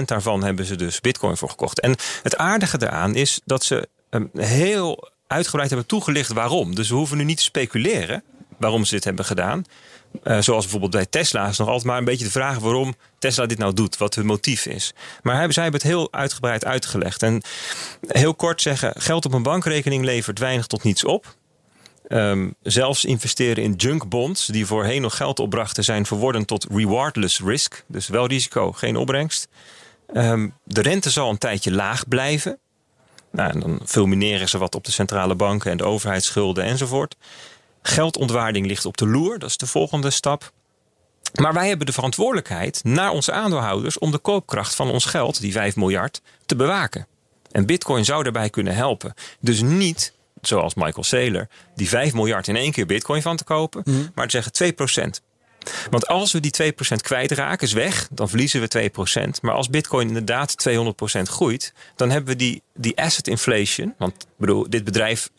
2% 0.00 0.04
daarvan 0.04 0.44
hebben 0.44 0.64
ze 0.64 0.76
dus 0.76 1.00
bitcoin 1.00 1.36
voor 1.36 1.48
gekocht. 1.48 1.80
En 1.80 1.96
het 2.22 2.36
aardige 2.36 2.78
daaraan 2.78 3.14
is 3.14 3.40
dat 3.44 3.64
ze 3.64 3.88
um, 4.10 4.30
heel 4.36 5.10
uitgebreid 5.26 5.70
hebben 5.70 5.88
toegelicht 5.88 6.32
waarom. 6.32 6.74
Dus 6.74 6.88
we 6.88 6.94
hoeven 6.94 7.16
nu 7.16 7.24
niet 7.24 7.36
te 7.36 7.42
speculeren 7.42 8.22
waarom 8.64 8.84
ze 8.84 8.94
dit 8.94 9.04
hebben 9.04 9.24
gedaan. 9.24 9.64
Uh, 10.24 10.40
zoals 10.40 10.62
bijvoorbeeld 10.62 10.92
bij 10.92 11.06
Tesla 11.06 11.48
is 11.48 11.58
nog 11.58 11.68
altijd 11.68 11.86
maar 11.86 11.98
een 11.98 12.04
beetje 12.04 12.24
de 12.24 12.30
vraag 12.30 12.58
waarom 12.58 12.94
Tesla 13.18 13.46
dit 13.46 13.58
nou 13.58 13.74
doet, 13.74 13.96
wat 13.96 14.14
hun 14.14 14.26
motief 14.26 14.66
is. 14.66 14.94
Maar 15.22 15.52
zij 15.52 15.62
hebben 15.62 15.80
het 15.80 15.90
heel 15.90 16.12
uitgebreid 16.12 16.64
uitgelegd. 16.64 17.22
En 17.22 17.42
heel 18.06 18.34
kort 18.34 18.62
zeggen: 18.62 18.92
geld 18.96 19.24
op 19.24 19.32
een 19.32 19.42
bankrekening 19.42 20.04
levert 20.04 20.38
weinig 20.38 20.66
tot 20.66 20.82
niets 20.82 21.04
op. 21.04 21.34
Um, 22.08 22.54
zelfs 22.62 23.04
investeren 23.04 23.64
in 23.64 23.72
junk 23.72 24.08
bonds, 24.08 24.46
die 24.46 24.66
voorheen 24.66 25.02
nog 25.02 25.16
geld 25.16 25.38
opbrachten, 25.38 25.84
zijn 25.84 26.06
verworden 26.06 26.44
tot 26.44 26.66
rewardless 26.70 27.40
risk. 27.40 27.84
Dus 27.86 28.08
wel 28.08 28.26
risico, 28.26 28.72
geen 28.72 28.96
opbrengst. 28.96 29.48
Ehm, 30.12 30.48
de 30.64 30.82
rente 30.82 31.10
zal 31.10 31.30
een 31.30 31.38
tijdje 31.38 31.72
laag 31.72 32.08
blijven. 32.08 32.58
Nou, 33.30 33.50
en 33.50 33.60
dan 33.60 33.80
fulmineren 33.84 34.48
ze 34.48 34.58
wat 34.58 34.74
op 34.74 34.84
de 34.84 34.92
centrale 34.92 35.34
banken 35.34 35.70
en 35.70 35.76
de 35.76 35.84
overheidsschulden 35.84 36.64
enzovoort. 36.64 37.16
Geldontwaarding 37.86 38.66
ligt 38.66 38.84
op 38.84 38.96
de 38.96 39.06
loer, 39.06 39.38
dat 39.38 39.48
is 39.48 39.56
de 39.56 39.66
volgende 39.66 40.10
stap. 40.10 40.52
Maar 41.34 41.52
wij 41.52 41.68
hebben 41.68 41.86
de 41.86 41.92
verantwoordelijkheid 41.92 42.80
naar 42.84 43.10
onze 43.10 43.32
aandeelhouders 43.32 43.98
om 43.98 44.10
de 44.10 44.18
koopkracht 44.18 44.74
van 44.74 44.90
ons 44.90 45.04
geld, 45.04 45.40
die 45.40 45.52
5 45.52 45.76
miljard, 45.76 46.22
te 46.46 46.56
bewaken. 46.56 47.06
En 47.50 47.66
Bitcoin 47.66 48.04
zou 48.04 48.22
daarbij 48.22 48.50
kunnen 48.50 48.74
helpen. 48.74 49.14
Dus 49.40 49.60
niet, 49.60 50.12
zoals 50.40 50.74
Michael 50.74 51.04
Saylor, 51.04 51.48
die 51.74 51.88
5 51.88 52.14
miljard 52.14 52.48
in 52.48 52.56
één 52.56 52.72
keer 52.72 52.86
Bitcoin 52.86 53.22
van 53.22 53.36
te 53.36 53.44
kopen, 53.44 53.82
mhm. 53.84 54.06
maar 54.14 54.28
te 54.28 54.42
zeggen 54.42 54.74
2%. 55.18 55.22
Want 55.90 56.06
als 56.06 56.32
we 56.32 56.40
die 56.40 56.72
2% 56.72 56.76
kwijtraken, 56.96 57.66
is 57.66 57.72
weg, 57.72 58.08
dan 58.10 58.28
verliezen 58.28 58.60
we 58.60 58.90
2%. 59.28 59.40
Maar 59.40 59.54
als 59.54 59.70
Bitcoin 59.70 60.08
inderdaad 60.08 60.68
200% 60.68 60.72
groeit, 61.22 61.72
dan 61.96 62.10
hebben 62.10 62.30
we 62.30 62.36
die, 62.36 62.62
die 62.74 62.98
asset 62.98 63.28
inflation. 63.28 63.94
Want 63.98 64.26
bedoel, 64.36 64.66
dit 64.68 64.84
bedrijf 64.84 65.30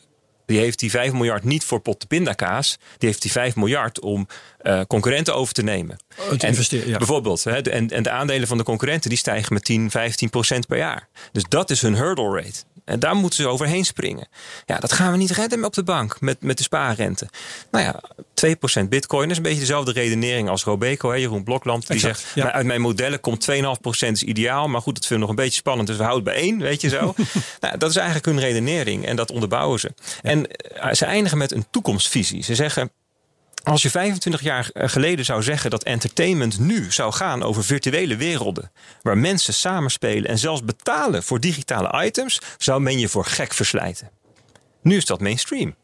die 0.46 0.58
heeft 0.58 0.78
die 0.78 0.90
5 0.90 1.12
miljard 1.12 1.44
niet 1.44 1.64
voor 1.64 1.80
pot 1.80 2.00
de 2.00 2.06
pindakaas. 2.06 2.78
Die 2.98 3.08
heeft 3.08 3.22
die 3.22 3.30
5 3.30 3.56
miljard 3.56 4.00
om 4.00 4.26
uh, 4.62 4.80
concurrenten 4.86 5.34
over 5.34 5.54
te 5.54 5.62
nemen. 5.62 5.96
Oh, 6.18 6.30
te 6.30 6.46
investeren, 6.46 6.88
ja. 6.88 6.98
Bijvoorbeeld. 6.98 7.44
Hè, 7.44 7.60
en, 7.60 7.90
en 7.90 8.02
de 8.02 8.10
aandelen 8.10 8.48
van 8.48 8.58
de 8.58 8.64
concurrenten 8.64 9.08
die 9.08 9.18
stijgen 9.18 9.52
met 9.52 9.64
10, 9.64 9.90
15 9.90 10.30
procent 10.30 10.66
per 10.66 10.78
jaar. 10.78 11.08
Dus 11.32 11.44
dat 11.48 11.70
is 11.70 11.82
hun 11.82 11.96
hurdle 11.96 12.40
rate. 12.40 12.62
En 12.86 12.98
daar 12.98 13.14
moeten 13.14 13.42
ze 13.42 13.48
overheen 13.48 13.84
springen. 13.84 14.28
Ja, 14.66 14.78
dat 14.78 14.92
gaan 14.92 15.12
we 15.12 15.18
niet 15.18 15.30
redden 15.30 15.64
op 15.64 15.74
de 15.74 15.82
bank 15.82 16.20
met, 16.20 16.42
met 16.42 16.56
de 16.56 16.62
spaarrente. 16.62 17.28
Nou 17.70 17.84
ja, 17.84 18.02
2% 18.82 18.88
bitcoin 18.88 19.30
is 19.30 19.36
een 19.36 19.42
beetje 19.42 19.60
dezelfde 19.60 19.92
redenering 19.92 20.48
als 20.48 20.64
Robeco. 20.64 21.10
Hè, 21.10 21.16
Jeroen 21.16 21.44
Blokland 21.44 21.86
die 21.86 21.98
zegt, 21.98 22.26
ja. 22.34 22.52
uit 22.52 22.66
mijn 22.66 22.80
modellen 22.80 23.20
komt 23.20 23.48
2,5% 23.50 23.60
is 24.10 24.22
ideaal. 24.22 24.68
Maar 24.68 24.80
goed, 24.80 24.94
dat 24.94 25.06
vinden 25.06 25.26
we 25.26 25.32
nog 25.32 25.38
een 25.38 25.44
beetje 25.44 25.60
spannend. 25.60 25.88
Dus 25.88 25.96
we 25.96 26.02
houden 26.02 26.24
bij 26.24 26.34
één, 26.34 26.58
weet 26.58 26.80
je 26.80 26.88
zo. 26.88 27.14
nou, 27.60 27.78
dat 27.78 27.90
is 27.90 27.96
eigenlijk 27.96 28.26
hun 28.26 28.40
redenering 28.40 29.06
en 29.06 29.16
dat 29.16 29.30
onderbouwen 29.30 29.80
ze. 29.80 29.90
En 30.22 30.46
eh, 30.46 30.92
ze 30.92 31.04
eindigen 31.04 31.38
met 31.38 31.52
een 31.52 31.66
toekomstvisie. 31.70 32.42
Ze 32.42 32.54
zeggen, 32.54 32.90
als 33.72 33.82
je 33.82 33.90
25 33.90 34.42
jaar 34.42 34.70
geleden 34.74 35.24
zou 35.24 35.42
zeggen 35.42 35.70
dat 35.70 35.82
entertainment 35.82 36.58
nu 36.58 36.92
zou 36.92 37.12
gaan 37.12 37.42
over 37.42 37.64
virtuele 37.64 38.16
werelden, 38.16 38.70
waar 39.02 39.18
mensen 39.18 39.54
samenspelen 39.54 40.30
en 40.30 40.38
zelfs 40.38 40.64
betalen 40.64 41.22
voor 41.22 41.40
digitale 41.40 42.04
items, 42.04 42.40
zou 42.58 42.80
men 42.80 42.98
je 42.98 43.08
voor 43.08 43.24
gek 43.24 43.54
verslijten. 43.54 44.10
Nu 44.82 44.96
is 44.96 45.04
dat 45.04 45.20
mainstream. 45.20 45.74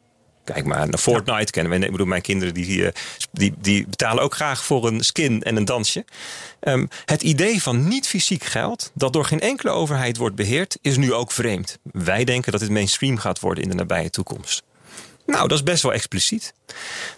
Kijk 0.44 0.64
maar 0.64 0.88
naar 0.88 0.98
Fortnite 0.98 1.52
kennen 1.52 1.80
we. 1.80 1.84
Ik 1.84 1.90
bedoel, 1.90 2.06
mijn 2.06 2.22
kinderen 2.22 2.54
die, 2.54 2.86
eh, 2.86 2.92
die, 3.32 3.54
die 3.60 3.86
betalen 3.86 4.22
ook 4.22 4.34
graag 4.34 4.64
voor 4.64 4.86
een 4.86 5.00
skin 5.00 5.42
en 5.42 5.56
een 5.56 5.64
dansje. 5.64 6.04
Um, 6.60 6.88
het 7.04 7.22
idee 7.22 7.62
van 7.62 7.88
niet 7.88 8.08
fysiek 8.08 8.44
geld, 8.44 8.90
dat 8.94 9.12
door 9.12 9.24
geen 9.24 9.40
enkele 9.40 9.70
overheid 9.70 10.16
wordt 10.16 10.36
beheerd, 10.36 10.78
is 10.80 10.96
nu 10.96 11.12
ook 11.12 11.32
vreemd. 11.32 11.78
Wij 11.82 12.24
denken 12.24 12.52
dat 12.52 12.60
het 12.60 12.70
mainstream 12.70 13.16
gaat 13.16 13.40
worden 13.40 13.62
in 13.62 13.70
de 13.70 13.76
nabije 13.76 14.10
toekomst. 14.10 14.62
Nou, 15.26 15.48
dat 15.48 15.58
is 15.58 15.62
best 15.64 15.82
wel 15.82 15.92
expliciet. 15.92 16.54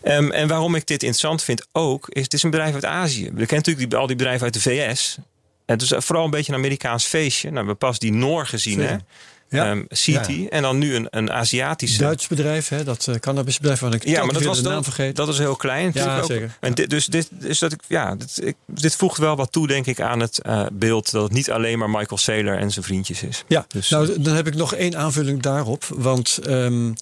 Um, 0.02 0.30
en 0.30 0.48
waarom 0.48 0.74
ik 0.74 0.86
dit 0.86 1.02
interessant 1.02 1.42
vind 1.42 1.66
ook, 1.72 2.08
is 2.08 2.22
het 2.22 2.32
is 2.32 2.42
een 2.42 2.50
bedrijf 2.50 2.74
uit 2.74 2.84
Azië. 2.84 3.24
We 3.24 3.30
kennen 3.30 3.56
natuurlijk 3.56 3.90
die, 3.90 3.98
al 3.98 4.06
die 4.06 4.16
bedrijven 4.16 4.44
uit 4.44 4.54
de 4.54 4.60
VS. 4.60 5.18
Het 5.66 5.82
is 5.82 5.92
vooral 5.96 6.24
een 6.24 6.30
beetje 6.30 6.52
een 6.52 6.58
Amerikaans 6.58 7.04
feestje. 7.04 7.50
Nou, 7.50 7.60
we 7.60 7.66
hebben 7.66 7.88
pas 7.88 7.98
die 7.98 8.12
Noor 8.12 8.46
gezien, 8.46 8.80
hè? 8.80 8.96
ja. 9.54 9.70
um, 9.70 9.86
City. 9.88 10.46
En 10.50 10.62
dan 10.62 10.78
nu 10.78 10.94
een, 10.94 11.06
een 11.10 11.32
Aziatische. 11.32 11.98
Duits 11.98 12.26
bedrijf, 12.26 12.68
hè? 12.68 12.84
dat 12.84 13.06
uh, 13.10 13.14
cannabisbedrijf. 13.14 13.80
Waar 13.80 13.94
ik 13.94 14.04
ja, 14.04 14.24
maar 14.24 14.34
dat 14.34 14.42
was 14.42 14.62
de 14.62 14.68
naam 14.68 14.84
vergeten. 14.84 15.14
Dat 15.14 15.28
is 15.28 15.38
heel 15.38 15.56
klein. 15.56 15.90
Ja, 15.94 16.18
ook. 16.18 16.24
zeker. 16.24 16.56
En 16.60 16.74
dit, 16.74 16.90
dus 16.90 17.06
dit, 17.06 17.28
is 17.40 17.58
dat 17.58 17.72
ik, 17.72 17.80
ja, 17.88 18.14
dit, 18.14 18.40
ik, 18.42 18.56
dit 18.66 18.96
voegt 18.96 19.18
wel 19.18 19.36
wat 19.36 19.52
toe, 19.52 19.66
denk 19.66 19.86
ik, 19.86 20.00
aan 20.00 20.20
het 20.20 20.40
uh, 20.46 20.66
beeld 20.72 21.10
dat 21.10 21.22
het 21.22 21.32
niet 21.32 21.50
alleen 21.50 21.78
maar 21.78 21.90
Michael 21.90 22.18
Saylor 22.18 22.58
en 22.58 22.70
zijn 22.70 22.84
vriendjes 22.84 23.22
is. 23.22 23.44
Ja, 23.48 23.64
dus, 23.68 23.88
nou, 23.88 24.20
dan 24.20 24.34
heb 24.34 24.46
ik 24.46 24.54
nog 24.54 24.74
één 24.74 24.96
aanvulling 24.96 25.42
daarop. 25.42 25.84
Want 25.88 26.38
um, 26.46 26.94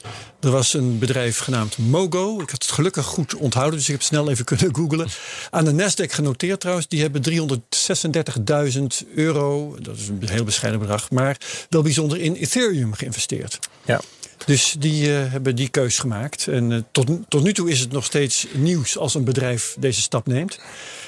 er 0.43 0.51
was 0.51 0.75
een 0.75 0.99
bedrijf 0.99 1.39
genaamd 1.39 1.79
Mogo. 1.79 2.41
Ik 2.41 2.51
had 2.51 2.63
het 2.63 2.71
gelukkig 2.71 3.07
goed 3.07 3.35
onthouden, 3.35 3.79
dus 3.79 3.89
ik 3.89 3.95
heb 3.95 4.03
snel 4.03 4.31
even 4.31 4.45
kunnen 4.55 4.75
googlen. 4.75 5.09
Aan 5.51 5.65
de 5.65 5.73
Nasdaq 5.73 6.13
genoteerd 6.13 6.61
trouwens. 6.61 6.89
Die 6.89 7.01
hebben 7.01 7.23
336.000 7.31 9.09
euro. 9.15 9.77
Dat 9.81 9.97
is 9.97 10.09
een 10.09 10.29
heel 10.29 10.45
bescheiden 10.45 10.81
bedrag. 10.81 11.11
Maar 11.11 11.37
wel 11.69 11.83
bijzonder 11.83 12.21
in 12.21 12.35
Ethereum 12.35 12.93
geïnvesteerd. 12.93 13.59
Ja. 13.85 14.01
Dus 14.47 14.75
die 14.79 15.09
uh, 15.09 15.31
hebben 15.31 15.57
die 15.57 15.69
keus 15.69 15.99
gemaakt. 15.99 16.49
En 16.49 16.71
uh, 16.71 16.79
tot, 16.93 17.07
tot 17.29 17.43
nu 17.43 17.53
toe 17.53 17.71
is 17.71 17.81
het 17.81 17.93
nog 17.93 18.05
steeds 18.05 18.47
nieuws 18.53 18.99
als 18.99 19.15
een 19.15 19.25
bedrijf 19.25 19.77
deze 19.79 20.01
stap 20.01 20.27
neemt. 20.27 20.59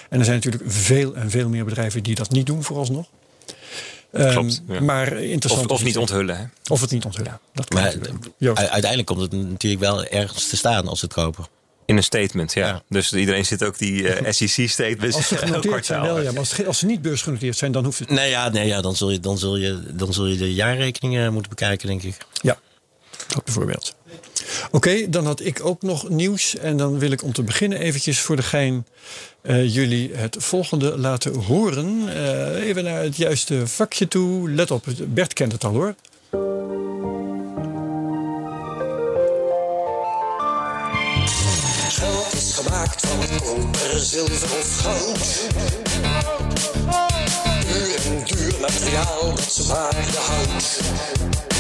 En 0.09 0.19
er 0.19 0.25
zijn 0.25 0.37
natuurlijk 0.37 0.65
veel 0.67 1.15
en 1.15 1.31
veel 1.31 1.49
meer 1.49 1.65
bedrijven 1.65 2.03
die 2.03 2.15
dat 2.15 2.31
niet 2.31 2.47
doen 2.47 2.63
vooralsnog. 2.63 3.07
Klopt, 4.15 4.63
ja. 4.69 4.81
Maar 4.81 5.13
interessant. 5.13 5.71
Of, 5.71 5.79
of 5.79 5.85
niet 5.85 5.99
onthullen. 5.99 6.37
Hè? 6.37 6.45
Of 6.69 6.81
het 6.81 6.91
niet 6.91 7.05
onthullen. 7.05 7.41
Dat 7.53 7.71
maar, 7.71 7.95
uiteindelijk 8.55 9.07
komt 9.07 9.21
het 9.21 9.33
natuurlijk 9.33 9.83
wel 9.83 10.05
ergens 10.05 10.49
te 10.49 10.57
staan 10.57 10.89
als 10.89 10.99
ze 10.99 11.05
het 11.05 11.15
kopen. 11.15 11.47
In 11.87 11.97
een 11.97 12.03
statement, 12.03 12.53
ja. 12.53 12.67
ja. 12.67 12.83
Dus 12.89 13.13
iedereen 13.13 13.47
zit 13.47 13.65
ook 13.65 13.79
die 13.79 14.03
uh, 14.21 14.31
SEC-statements. 14.31 15.17
Als 15.17 15.29
ze 15.29 15.37
genoteerd 15.47 15.87
zijn 15.87 16.03
wel, 16.03 16.21
ja. 16.21 16.31
Maar 16.31 16.39
als, 16.39 16.67
als, 16.67 16.79
ze 16.79 16.87
niet 16.87 17.03
beursgenoteerd 17.03 17.57
zijn, 17.57 17.73
dan 17.73 17.85
hoeft 17.85 17.99
het... 17.99 18.11
Nee, 18.11 18.31
ja, 18.31 18.49
nee, 18.49 18.67
ja 18.67 18.81
dan, 18.81 18.97
zul 18.97 19.11
je, 19.11 19.21
dan, 19.21 19.39
zul 19.39 19.57
je, 19.57 19.83
dan 19.93 20.13
zul 20.13 20.27
je 20.27 20.37
de 20.37 20.55
jaarrekeningen 20.55 21.33
moeten 21.33 21.51
bekijken, 21.51 21.89
denk 21.89 22.03
ik. 22.03 22.17
Ja, 22.41 22.59
dat 23.27 23.45
bijvoorbeeld. 23.45 23.95
Oké, 24.71 25.09
dan 25.09 25.27
had 25.27 25.41
ik 25.41 25.65
ook 25.65 25.83
nog 25.83 26.09
nieuws. 26.09 26.57
En 26.57 26.77
dan 26.77 26.99
wil 26.99 27.11
ik 27.11 27.23
om 27.23 27.33
te 27.33 27.43
beginnen 27.43 27.79
eventjes 27.79 28.21
voor 28.21 28.37
de 28.37 28.43
gein 28.43 28.87
uh, 29.43 29.75
jullie 29.75 30.15
het 30.15 30.37
volgende 30.39 30.99
laten 30.99 31.35
horen. 31.35 32.03
Uh, 32.09 32.67
even 32.67 32.85
naar 32.85 33.03
het 33.03 33.17
juiste 33.17 33.67
vakje 33.67 34.09
toe. 34.09 34.51
Let 34.51 34.71
op, 34.71 34.85
Bert 35.07 35.33
kent 35.33 35.53
het 35.53 35.65
al 35.65 35.73
hoor. 35.73 35.95
Geld 41.89 42.33
is 42.33 42.53
gemaakt 42.55 43.07
van 43.07 43.39
koper, 43.39 43.99
zilver 43.99 44.59
of 44.59 44.79
goud. 44.81 45.49
Duur 47.67 47.95
en 47.95 48.25
duur 48.25 48.61
materiaal 48.61 49.35
dat 49.35 49.53
zijn 49.53 49.69
waarde 49.69 50.19
houdt. 50.19 51.54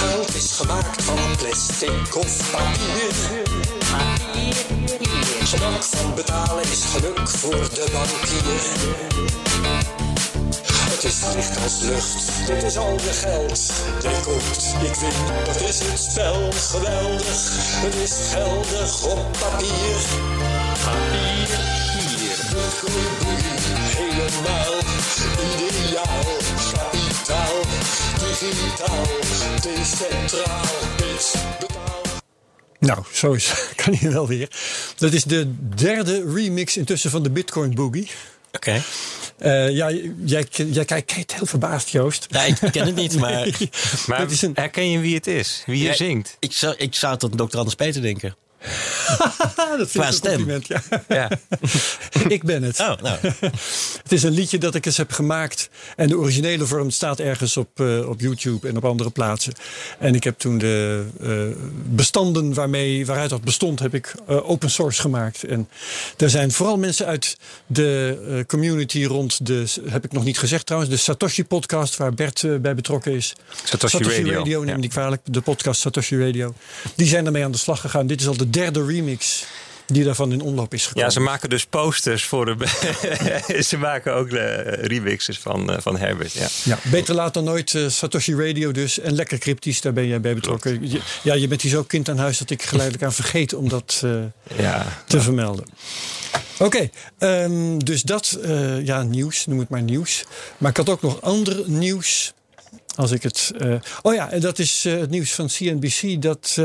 Geld 0.00 0.34
is 0.34 0.52
gemaakt 0.52 1.02
van 1.02 1.36
plastic 1.36 2.16
of 2.16 2.50
papier. 2.50 3.14
Gemak 5.44 5.82
van 5.82 6.14
betalen 6.14 6.62
is 6.62 6.84
geluk 6.92 7.28
voor 7.28 7.68
de 7.74 7.86
bankier. 7.92 8.98
Het 10.90 11.04
is 11.04 11.20
licht 11.34 11.62
als 11.62 11.80
lucht, 11.80 12.46
dit 12.46 12.62
is 12.62 12.76
al 12.76 12.92
je 12.92 13.12
geld. 13.12 13.72
Je 14.02 14.20
koopt, 14.24 14.74
ik 14.82 14.94
win, 14.94 15.44
dat 15.44 15.60
is 15.60 15.78
het 15.78 15.98
spel. 16.10 16.52
Geweldig, 16.52 17.40
het 17.84 17.94
is 17.94 18.12
geldig 18.32 19.04
op 19.04 19.36
papier. 19.38 20.00
Papier, 20.84 21.48
hier. 21.98 22.38
Boei, 22.80 23.40
helemaal 23.96 24.74
ideaal. 25.68 26.36
Kapitaal, 26.72 27.60
digitaal, 28.38 29.06
decentraal, 29.62 30.64
bits, 30.96 31.32
betaal. 31.58 32.00
Nou, 32.78 33.04
zo 33.12 33.32
is, 33.32 33.52
kan 33.84 33.94
hij 33.94 34.12
wel 34.12 34.26
weer. 34.26 34.48
Dat 34.96 35.12
is 35.12 35.24
de 35.24 35.54
derde 35.74 36.32
remix 36.32 36.76
intussen 36.76 37.10
van 37.10 37.22
de 37.22 37.30
Bitcoin 37.30 37.74
Boogie. 37.74 38.10
Oké. 38.52 38.56
Okay. 38.56 38.82
Uh, 39.68 39.76
ja, 39.76 39.90
jij, 40.24 40.46
jij 40.50 40.84
kijkt 40.84 41.34
heel 41.34 41.46
verbaasd, 41.46 41.88
Joost. 41.88 42.26
Ja, 42.28 42.42
ik 42.42 42.56
ken 42.70 42.86
het 42.86 42.94
niet, 42.94 43.18
maar... 43.18 43.48
maar 44.06 44.26
een... 44.40 44.50
herken 44.54 44.90
je 44.90 44.98
wie 44.98 45.14
het 45.14 45.26
is? 45.26 45.62
Wie 45.66 45.76
hier 45.76 45.94
zingt? 45.94 46.36
Ik 46.38 46.52
zou, 46.52 46.74
ik 46.76 46.94
zou 46.94 47.16
tot 47.16 47.38
Dr. 47.38 47.56
Anders 47.56 47.74
Peter 47.74 48.02
denken. 48.02 48.36
dat 49.78 49.90
vind 49.90 50.04
ik 50.04 50.12
een 50.12 50.20
compliment, 50.20 50.66
ja. 50.66 50.82
ja. 51.08 51.30
ik 52.28 52.44
ben 52.44 52.62
het. 52.62 52.80
Oh, 52.80 52.92
nou. 53.02 53.18
het 54.02 54.12
is 54.12 54.22
een 54.22 54.32
liedje 54.32 54.58
dat 54.58 54.74
ik 54.74 54.86
eens 54.86 54.96
heb 54.96 55.12
gemaakt. 55.12 55.70
En 55.96 56.08
de 56.08 56.18
originele 56.18 56.66
vorm 56.66 56.90
staat 56.90 57.20
ergens 57.20 57.56
op, 57.56 57.80
uh, 57.80 58.08
op 58.08 58.20
YouTube 58.20 58.68
en 58.68 58.76
op 58.76 58.84
andere 58.84 59.10
plaatsen. 59.10 59.52
En 59.98 60.14
ik 60.14 60.24
heb 60.24 60.38
toen 60.38 60.58
de 60.58 61.04
uh, 61.20 61.56
bestanden 61.84 62.54
waarmee, 62.54 63.06
waaruit 63.06 63.30
dat 63.30 63.40
bestond, 63.40 63.80
heb 63.80 63.94
ik 63.94 64.14
uh, 64.30 64.50
open 64.50 64.70
source 64.70 65.00
gemaakt. 65.00 65.44
En 65.44 65.68
er 66.16 66.30
zijn 66.30 66.52
vooral 66.52 66.78
mensen 66.78 67.06
uit 67.06 67.36
de 67.66 68.44
community 68.46 69.04
rond 69.04 69.46
de, 69.46 69.64
heb 69.88 70.04
ik 70.04 70.12
nog 70.12 70.24
niet 70.24 70.38
gezegd 70.38 70.66
trouwens, 70.66 70.92
de 70.92 70.98
Satoshi 70.98 71.44
podcast 71.44 71.96
waar 71.96 72.14
Bert 72.14 72.44
bij 72.62 72.74
betrokken 72.74 73.12
is. 73.12 73.34
Satoshi, 73.64 73.96
Satoshi 73.96 74.22
Radio, 74.22 74.38
Radio 74.38 74.62
neem 74.62 74.76
ja. 74.76 74.82
ik 74.82 74.90
kwalijk. 74.90 75.22
De 75.24 75.40
podcast 75.40 75.80
Satoshi 75.80 76.24
Radio. 76.24 76.54
Die 76.94 77.06
zijn 77.06 77.26
ermee 77.26 77.44
aan 77.44 77.52
de 77.52 77.58
slag 77.58 77.80
gegaan. 77.80 78.06
Dit 78.06 78.20
is 78.20 78.26
al 78.26 78.36
de 78.36 78.49
derde 78.50 78.84
remix 78.84 79.46
die 79.92 80.04
daarvan 80.04 80.32
in 80.32 80.40
omloop 80.40 80.74
is 80.74 80.86
gekomen. 80.86 81.08
Ja, 81.08 81.14
ze 81.14 81.20
maken 81.20 81.50
dus 81.50 81.66
posters 81.66 82.24
voor 82.24 82.44
de. 82.46 82.56
ze 83.70 83.76
maken 83.78 84.14
ook 84.14 84.30
de 84.30 84.56
remixes 84.80 85.38
van, 85.38 85.70
uh, 85.70 85.76
van 85.80 85.98
Herbert. 85.98 86.32
Ja. 86.32 86.48
ja, 86.64 86.78
beter 86.90 87.14
laat 87.14 87.34
dan 87.34 87.44
nooit 87.44 87.72
uh, 87.72 87.88
Satoshi 87.88 88.34
Radio 88.34 88.72
dus. 88.72 88.98
En 88.98 89.14
lekker 89.14 89.38
cryptisch, 89.38 89.80
daar 89.80 89.92
ben 89.92 90.06
jij 90.06 90.20
bij 90.20 90.34
betrokken. 90.34 90.90
Je, 90.90 91.00
ja, 91.22 91.34
je 91.34 91.48
bent 91.48 91.62
hier 91.62 91.70
zo 91.70 91.82
kind 91.82 92.08
aan 92.08 92.18
huis 92.18 92.38
dat 92.38 92.50
ik 92.50 92.62
geleidelijk 92.62 93.04
aan 93.04 93.12
vergeet 93.12 93.54
om 93.54 93.68
dat 93.68 94.02
uh, 94.04 94.20
ja, 94.56 95.02
te 95.06 95.20
vermelden. 95.20 95.64
Oké, 96.58 96.90
ehm, 97.18 97.78
dus 97.78 98.02
dat, 98.02 98.38
uh, 98.44 98.86
ja, 98.86 99.02
nieuws, 99.02 99.46
noem 99.46 99.58
het 99.58 99.68
maar 99.68 99.82
nieuws. 99.82 100.24
Maar 100.58 100.70
ik 100.70 100.76
had 100.76 100.88
ook 100.88 101.02
nog 101.02 101.20
ander 101.20 101.62
nieuws. 101.66 102.32
Als 102.96 103.10
ik 103.10 103.22
het. 103.22 103.52
Oh 104.02 104.14
ja, 104.14 104.30
en 104.30 104.40
dat 104.40 104.58
is 104.58 104.84
het 104.84 105.10
nieuws 105.10 105.32
van 105.32 105.46
CNBC 105.46 106.22
dat. 106.22 106.56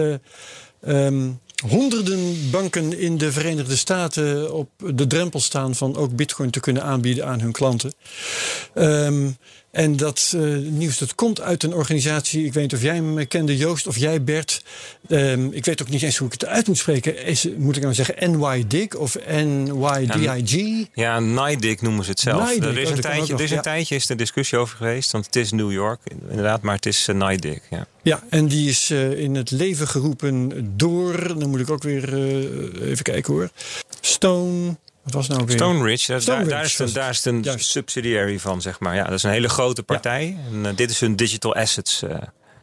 Um, 0.88 1.40
honderden 1.64 2.50
banken 2.52 3.00
in 3.00 3.18
de 3.18 3.32
Verenigde 3.32 3.76
Staten 3.76 4.54
op 4.54 4.70
de 4.94 5.08
drempel 5.08 5.40
staan 5.40 5.76
van 5.76 5.96
ook 5.96 6.16
Bitcoin 6.16 6.50
te 6.50 6.60
kunnen 6.60 6.84
aanbieden 6.84 7.26
aan 7.26 7.40
hun 7.40 7.52
klanten. 7.52 7.94
Um, 8.74 9.38
en 9.76 9.96
dat 9.96 10.34
uh, 10.36 10.58
nieuws 10.58 10.98
dat 10.98 11.16
komt 11.16 11.42
uit 11.42 11.64
een 11.64 11.74
organisatie. 11.74 12.46
Ik 12.46 12.54
weet 12.54 12.64
niet 12.64 12.74
of 12.74 12.82
jij 12.82 13.02
me 13.02 13.26
kende, 13.26 13.58
Joost, 13.58 13.88
of 13.88 13.98
jij, 13.98 14.24
Bert. 14.24 14.64
Um, 15.08 15.52
ik 15.54 15.66
weet 15.66 15.82
ook 15.82 15.90
niet 15.90 16.02
eens 16.02 16.18
hoe 16.18 16.28
ik 16.28 16.34
het 16.34 16.46
uit 16.46 16.68
moet 16.68 16.78
spreken. 16.78 17.26
Is, 17.26 17.48
moet 17.58 17.76
ik 17.76 17.82
nou 17.82 17.94
zeggen 17.94 18.40
NYDIG 18.40 18.96
of 18.96 19.18
NYDIG? 19.28 20.88
Ja, 20.94 21.20
NYDIG 21.20 21.82
noemen 21.82 22.04
ze 22.04 22.10
het 22.10 22.20
zelf. 22.20 22.50
NYDIG, 22.50 22.70
er 22.70 22.78
is, 22.78 22.90
een, 22.90 23.02
tijdje, 23.02 23.34
er 23.34 23.42
is 23.42 23.52
een 23.52 23.62
tijdje 23.62 23.96
is 23.96 24.10
er 24.10 24.18
discussie 24.18 24.58
over 24.58 24.78
geweest. 24.78 25.12
Want 25.12 25.26
het 25.26 25.36
is 25.36 25.52
New 25.52 25.72
York, 25.72 26.00
inderdaad, 26.30 26.62
maar 26.62 26.76
het 26.76 26.86
is 26.86 27.08
uh, 27.08 27.16
NYDIG. 27.16 27.60
Ja. 27.70 27.88
ja, 28.02 28.24
en 28.30 28.48
die 28.48 28.70
is 28.70 28.92
uh, 28.92 29.20
in 29.20 29.36
het 29.36 29.52
leven 29.52 29.88
geroepen 29.88 30.52
door. 30.78 31.40
Dan 31.40 31.50
moet 31.50 31.60
ik 31.60 31.70
ook 31.70 31.84
weer 31.84 32.14
even 32.82 33.04
kijken 33.04 33.34
hoor. 33.34 33.50
Stone. 34.02 34.76
Wat 35.06 35.14
was 35.14 35.28
nou 35.28 35.46
weer? 35.46 35.56
Stone 35.56 35.84
Ridge, 35.84 36.20
daar, 36.26 36.48
daar, 36.48 36.64
is 36.64 36.80
een, 36.80 36.94
daar 36.94 37.10
is 37.10 37.26
een 37.26 37.46
subsidiary 37.60 38.40
van, 38.40 38.62
zeg 38.62 38.80
maar. 38.80 38.96
Ja, 38.96 39.04
dat 39.04 39.14
is 39.14 39.24
een 39.24 39.32
hele 39.32 39.50
grote 39.50 39.84
partij. 39.84 40.38
En 40.52 40.66
uh, 40.66 40.70
dit 40.76 40.90
is 40.90 41.00
hun 41.00 41.16
digital 41.16 41.56
assets 41.56 42.04
uh, 42.04 42.12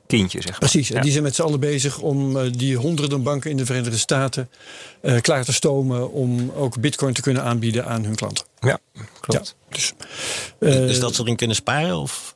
kindje, 0.07 0.41
zeg 0.41 0.51
maar. 0.51 0.59
Precies, 0.59 0.91
en 0.91 1.03
die 1.03 1.11
zijn 1.11 1.23
met 1.23 1.35
z'n 1.35 1.43
allen 1.43 1.61
bezig 1.61 1.99
om 1.99 2.37
uh, 2.37 2.53
die 2.53 2.77
honderden 2.77 3.23
banken 3.23 3.51
in 3.51 3.57
de 3.57 3.67
Verenigde 3.67 3.99
Staten 3.99 4.51
klaar 5.21 5.45
te 5.45 5.53
stomen 5.53 6.13
om 6.13 6.51
ook 6.51 6.81
bitcoin 6.81 7.15
te 7.15 7.23
kunnen 7.23 7.43
aanbieden 7.43 7.87
aan 7.87 8.05
hun 8.05 8.15
klanten. 8.15 8.45
Ja, 8.61 8.79
klopt. 9.21 9.57
Ja, 9.69 9.77
dus, 9.77 9.93
dus 10.59 11.01
dat 11.01 11.15
ze 11.15 11.23
erin 11.23 11.37
kunnen 11.37 11.57
sparen? 11.57 11.97
Of? 11.97 12.35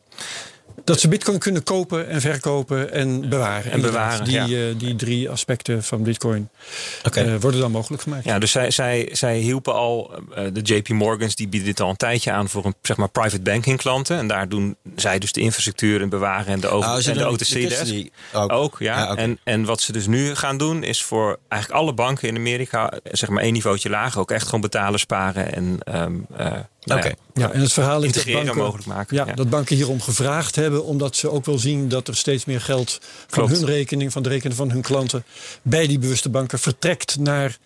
Dat 0.87 1.01
ze 1.01 1.09
bitcoin 1.09 1.39
kunnen 1.39 1.63
kopen 1.63 2.09
en 2.09 2.21
verkopen 2.21 2.93
en 2.93 3.29
bewaren. 3.29 3.73
En 3.73 3.81
bewaren, 3.81 4.25
die, 4.25 4.35
ja. 4.35 4.47
uh, 4.47 4.79
die 4.79 4.97
drie 4.97 5.31
aspecten 5.31 5.83
van 5.83 6.03
bitcoin 6.03 6.49
okay. 7.05 7.27
uh, 7.27 7.41
worden 7.41 7.61
dan 7.61 7.71
mogelijk 7.71 8.03
gemaakt. 8.03 8.25
Ja, 8.25 8.39
dus 8.39 8.51
zij, 8.51 8.71
zij, 8.71 9.09
zij 9.13 9.39
hielpen 9.39 9.75
al, 9.75 10.15
uh, 10.31 10.45
de 10.53 10.61
JP 10.61 10.89
Morgans 10.89 11.35
die 11.35 11.49
bieden 11.49 11.69
dit 11.69 11.81
al 11.81 11.89
een 11.89 11.97
tijdje 11.97 12.33
aan 12.33 12.49
voor 12.49 12.65
een 12.65 12.75
zeg 12.83 12.97
maar 12.97 13.09
private 13.09 13.41
banking 13.41 13.79
klanten. 13.79 14.19
En 14.19 14.27
daar 14.27 14.49
doen 14.49 14.77
zij 14.97 15.19
dus 15.19 15.33
de 15.33 15.41
infrastructuur 15.41 16.01
en 16.03 16.09
bewaren 16.09 16.53
en 16.53 16.61
de, 16.61 16.69
over, 16.69 16.91
oh, 16.91 17.07
en 17.07 17.19
de 17.19 17.29
OTC-desk. 17.29 18.09
Ook, 18.33 18.53
ook, 18.53 18.77
ja. 18.79 18.99
ja 18.99 19.13
okay. 19.13 19.25
en, 19.25 19.39
en 19.45 19.65
wat 19.65 19.81
ze 19.81 19.93
dus 19.93 20.07
nu 20.07 20.35
gaan 20.35 20.59
doen 20.59 20.83
is 20.83 21.03
voor 21.03 21.39
eigenlijk 21.49 21.83
alle 21.83 21.93
banken 21.93 22.29
in 22.29 22.37
Amerika, 22.37 22.93
zeg 23.05 23.29
maar 23.29 23.43
één 23.43 23.53
niveautje 23.53 23.91
lager, 23.91 24.21
ook 24.21 24.31
echt 24.31 24.45
gewoon 24.45 24.61
betalen, 24.61 25.01
sparen 25.01 25.55
en 25.55 25.79
um, 26.03 26.27
nou 26.87 27.01
Oké. 27.01 27.15
Ja, 27.35 27.53
en 27.53 27.61
het 27.61 27.73
verhaal 27.73 28.03
is 28.03 28.13
dat 28.13 28.33
banken, 28.33 28.57
mogelijk 28.57 28.87
maken. 28.87 29.17
Ja, 29.17 29.27
ja, 29.27 29.35
dat 29.35 29.51
banken 29.51 29.77
hierom 29.77 30.01
gevraagd 30.01 30.57
hebben, 30.57 30.85
omdat 30.85 31.17
ze 31.17 31.31
ook 31.31 31.45
wel 31.45 31.59
zien 31.59 31.89
dat 31.89 32.09
er 32.09 32.17
steeds 32.17 32.45
meer 32.45 32.61
geld 32.61 33.01
van 33.27 33.49
hun 33.49 33.65
rekening, 33.65 34.13
van 34.13 34.23
de 34.23 34.29
rekening 34.29 34.57
van 34.57 34.71
hun 34.71 34.83
klanten, 34.83 35.25
bij 35.63 35.87
die 35.87 35.99
bewuste 35.99 36.29
banken 36.29 36.59
vertrekt 36.59 37.19
naar 37.19 37.59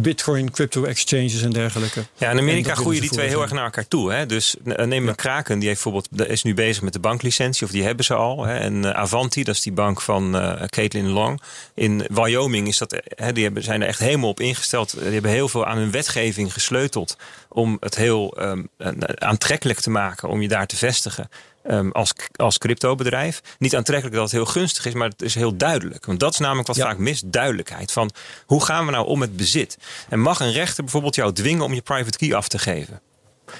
Bitcoin, 0.00 0.50
crypto 0.50 0.84
exchanges 0.84 1.42
en 1.42 1.50
dergelijke. 1.50 2.04
Ja, 2.16 2.30
in 2.30 2.38
Amerika 2.38 2.74
groeien 2.74 3.00
die 3.00 3.10
twee 3.10 3.28
heel 3.28 3.42
erg 3.42 3.52
naar 3.52 3.64
elkaar 3.64 3.88
toe. 3.88 4.12
Hè? 4.12 4.26
Dus 4.26 4.54
neem 4.62 5.08
een. 5.08 5.14
Kraken, 5.14 5.58
die 5.58 5.68
heeft 5.68 5.82
bijvoorbeeld, 5.82 6.28
is 6.28 6.42
nu 6.42 6.54
bezig 6.54 6.82
met 6.82 6.92
de 6.92 6.98
banklicentie, 6.98 7.66
of 7.66 7.72
die 7.72 7.82
hebben 7.82 8.04
ze 8.04 8.14
al. 8.14 8.44
Hè? 8.44 8.58
En 8.58 8.74
uh, 8.74 8.90
Avanti, 8.90 9.44
dat 9.44 9.54
is 9.54 9.60
die 9.60 9.72
bank 9.72 10.00
van 10.00 10.36
uh, 10.36 10.62
Caitlin 10.66 11.08
Long. 11.08 11.40
In 11.74 12.06
Wyoming 12.08 12.68
is 12.68 12.78
dat, 12.78 13.02
hè, 13.04 13.32
die 13.32 13.44
hebben, 13.44 13.62
zijn 13.62 13.82
er 13.82 13.88
echt 13.88 13.98
helemaal 13.98 14.28
op 14.28 14.40
ingesteld. 14.40 14.98
Die 15.00 15.12
hebben 15.12 15.30
heel 15.30 15.48
veel 15.48 15.66
aan 15.66 15.78
hun 15.78 15.90
wetgeving 15.90 16.52
gesleuteld 16.52 17.16
om 17.48 17.76
het 17.80 17.96
heel 17.96 18.36
um, 18.40 18.68
aantrekkelijk 19.14 19.80
te 19.80 19.90
maken 19.90 20.28
om 20.28 20.42
je 20.42 20.48
daar 20.48 20.66
te 20.66 20.76
vestigen. 20.76 21.28
Um, 21.70 21.92
als, 21.92 22.12
als 22.36 22.58
cryptobedrijf. 22.58 23.42
Niet 23.58 23.76
aantrekkelijk 23.76 24.16
dat 24.16 24.24
het 24.24 24.32
heel 24.32 24.46
gunstig 24.46 24.86
is, 24.86 24.92
maar 24.92 25.08
het 25.08 25.22
is 25.22 25.34
heel 25.34 25.56
duidelijk. 25.56 26.06
Want 26.06 26.20
dat 26.20 26.32
is 26.32 26.38
namelijk 26.38 26.66
wat 26.66 26.76
ja. 26.76 26.84
vaak 26.84 26.98
mist: 26.98 27.32
duidelijkheid. 27.32 27.92
Van 27.92 28.10
hoe 28.46 28.64
gaan 28.64 28.86
we 28.86 28.92
nou 28.92 29.06
om 29.06 29.18
met 29.18 29.36
bezit? 29.36 29.78
En 30.08 30.20
mag 30.20 30.40
een 30.40 30.52
rechter 30.52 30.82
bijvoorbeeld 30.82 31.14
jou 31.14 31.32
dwingen 31.32 31.64
om 31.64 31.74
je 31.74 31.82
private 31.82 32.18
key 32.18 32.34
af 32.34 32.48
te 32.48 32.58
geven? 32.58 33.00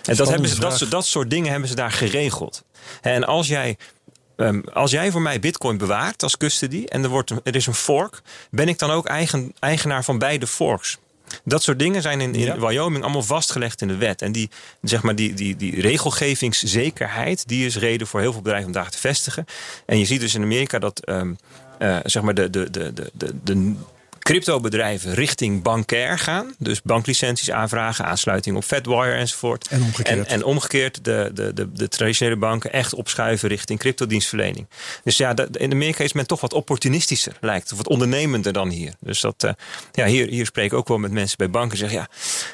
En 0.05 0.17
dat, 0.17 0.29
hebben 0.29 0.49
ze, 0.49 0.61
dat, 0.61 0.87
dat 0.89 1.07
soort 1.07 1.31
dingen 1.31 1.51
hebben 1.51 1.69
ze 1.69 1.75
daar 1.75 1.93
geregeld. 1.93 2.65
En 3.01 3.25
als 3.25 3.47
jij 3.47 3.77
Um, 4.39 4.65
als 4.73 4.91
jij 4.91 5.11
voor 5.11 5.23
mij 5.23 5.41
bitcoin 5.41 5.79
bewaart 5.79 6.23
als 6.23 6.37
custody 6.37 6.85
en 6.85 7.03
er, 7.03 7.09
wordt 7.09 7.31
er 7.31 7.55
is 7.55 7.67
een 7.67 7.75
fork, 7.75 8.23
ben 8.51 8.69
ik 8.69 8.79
dan 8.79 8.91
ook 8.91 9.07
eigen, 9.07 9.55
eigenaar 9.59 10.05
van 10.05 10.19
beide 10.19 10.47
forks? 10.47 10.99
Dat 11.45 11.63
soort 11.63 11.79
dingen 11.79 12.03
zijn 12.03 12.21
in, 12.21 12.35
in 12.35 12.41
ja. 12.41 12.59
Wyoming 12.59 13.03
allemaal 13.03 13.23
vastgelegd 13.23 13.81
in 13.81 13.89
de 13.89 13.97
wet. 13.97 14.23
En 14.23 14.33
die, 14.33 14.51
zeg 14.83 15.03
maar, 15.03 15.15
die, 15.15 15.35
die, 15.35 15.57
die 15.57 15.81
regelgevingszekerheid, 15.81 17.49
die 17.49 17.67
is 17.67 17.77
reden 17.77 18.07
voor 18.07 18.21
heel 18.21 18.33
veel 18.33 18.43
bedrijven 18.43 18.67
om 18.69 18.73
daar 18.73 18.91
te 18.91 18.99
vestigen. 18.99 19.45
En 19.87 19.99
je 19.99 20.05
ziet 20.05 20.21
dus 20.21 20.35
in 20.35 20.43
Amerika 20.43 20.79
dat 20.79 21.09
um, 21.09 21.39
uh, 21.79 21.99
zeg 22.05 22.23
maar 22.23 22.35
de, 22.35 22.51
de, 22.51 22.71
de, 22.71 22.93
de, 22.93 23.35
de, 23.45 23.75
cryptobedrijven 24.27 25.15
richting 25.15 25.63
bankair 25.63 26.19
gaan. 26.19 26.55
Dus 26.59 26.83
banklicenties 26.83 27.51
aanvragen, 27.51 28.05
aansluiting 28.05 28.57
op 28.57 28.65
Fedwire 28.65 29.13
enzovoort. 29.13 29.69
En 29.69 29.83
omgekeerd. 29.83 30.19
En, 30.19 30.27
en 30.27 30.45
omgekeerd 30.45 31.05
de, 31.05 31.31
de, 31.35 31.53
de, 31.55 31.73
de, 31.73 31.89
traditionele 31.89 32.37
banken 32.37 32.73
echt 32.73 32.95
opschuiven 32.95 33.49
richting 33.49 33.79
cryptodienstverlening. 33.79 34.67
Dus 35.05 35.17
ja, 35.17 35.35
dat, 35.35 35.57
in 35.57 35.73
Amerika 35.73 36.05
is 36.05 36.13
men 36.13 36.27
toch 36.27 36.41
wat 36.41 36.53
opportunistischer 36.53 37.37
lijkt. 37.41 37.73
Of 37.73 37.77
wat 37.77 37.89
ondernemender 37.89 38.53
dan 38.53 38.69
hier. 38.69 38.93
Dus 39.01 39.21
dat, 39.21 39.45
uh, 39.45 39.51
ja, 39.93 40.07
hier, 40.07 40.29
hier 40.29 40.47
spreek 40.47 40.67
ik 40.67 40.73
ook 40.73 40.89
wel 40.89 40.99
met 40.99 41.11
mensen 41.11 41.37
bij 41.37 41.51
banken. 41.51 41.79
Zeggen 41.79 41.99
ja, 41.99 42.09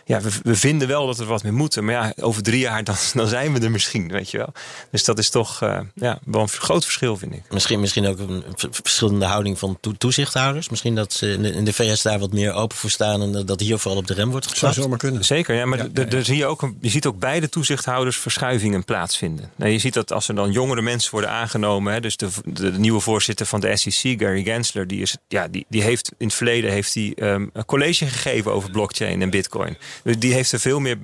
ja 0.05 0.21
we, 0.21 0.31
we 0.43 0.55
vinden 0.55 0.89
wel 0.89 1.07
dat 1.07 1.19
er 1.19 1.27
wat 1.27 1.43
mee 1.43 1.53
moeten. 1.53 1.85
Maar 1.85 1.95
ja, 1.95 2.13
over 2.21 2.43
drie 2.43 2.61
jaar 2.61 2.85
dan, 2.85 2.97
dan 3.15 3.29
zijn 3.29 3.53
we 3.53 3.61
er 3.61 3.71
misschien, 3.71 4.09
weet 4.09 4.31
je 4.31 4.39
wel. 4.39 4.53
Dus 4.91 5.05
dat 5.05 5.19
is 5.19 5.31
toch 5.31 5.63
uh, 5.63 5.81
ja, 5.95 6.19
wel 6.25 6.43
een 6.43 6.49
groot 6.49 6.85
verschil, 6.85 7.17
vind 7.17 7.33
ik. 7.33 7.43
Misschien, 7.51 7.81
misschien 7.81 8.07
ook 8.07 8.19
een 8.19 8.45
verschillende 8.57 9.25
houding 9.25 9.59
van 9.59 9.79
to 9.81 9.93
toezichthouders. 9.99 10.69
Misschien 10.69 10.95
dat 10.95 11.13
ze 11.13 11.61
in 11.63 11.71
de, 11.73 11.85
de 11.85 11.85
VS 11.85 12.03
daar 12.03 12.19
wat 12.19 12.33
meer 12.33 12.53
open 12.53 12.77
voor 12.77 12.91
staan 12.91 13.23
en 13.23 13.47
dat 13.47 13.61
hier 13.61 13.79
vooral 13.79 14.01
op 14.01 14.07
de 14.07 14.15
rem 14.15 14.31
wordt 14.31 14.47
getrapt. 14.47 14.75
Zou 14.75 14.85
zomaar 14.85 14.99
kunnen. 14.99 15.25
Zeker, 15.25 15.55
ja, 15.55 15.67
maar 15.67 15.79
ja, 15.79 15.89
ja, 15.95 16.07
ja. 16.09 16.23
zie 16.23 16.37
je, 16.37 16.47
ook, 16.47 16.73
je 16.81 16.89
ziet 16.89 17.07
ook 17.07 17.19
beide 17.19 17.49
toezichthouders 17.49 18.17
verschuivingen 18.17 18.85
plaatsvinden. 18.85 19.51
Nou, 19.57 19.71
je 19.71 19.79
ziet 19.79 19.95
dat 19.95 20.13
als 20.13 20.29
er 20.29 20.35
dan 20.35 20.53
jongere 20.53 20.83
mensen 20.83 21.11
worden 21.11 21.31
aangenomen, 21.31 21.93
hè, 21.93 22.01
dus 22.01 22.17
de, 22.17 22.29
de, 22.45 22.73
de, 22.73 22.79
nieuwe 22.79 23.01
voorzitter 23.01 23.47
van 23.47 23.61
de 23.61 23.77
SEC, 23.77 24.21
Gary 24.21 24.43
Gensler, 24.43 24.87
die, 24.87 25.01
is, 25.01 25.17
ja, 25.29 25.49
die, 25.49 25.67
die 25.69 25.83
heeft 25.83 26.13
in 26.19 26.27
het 26.27 26.37
verleden 26.37 26.71
heeft 26.71 26.93
die, 26.93 27.25
um, 27.25 27.51
een 27.53 27.65
college 27.65 28.07
gegeven 28.07 28.53
over 28.53 28.71
blockchain 28.71 29.23
en 29.23 29.31
bitcoin. 29.31 29.77
Dus 30.03 30.19
die 30.19 30.33
heeft 30.33 30.53
er 30.53 30.61
veel 30.61 30.81
meer 30.81 30.99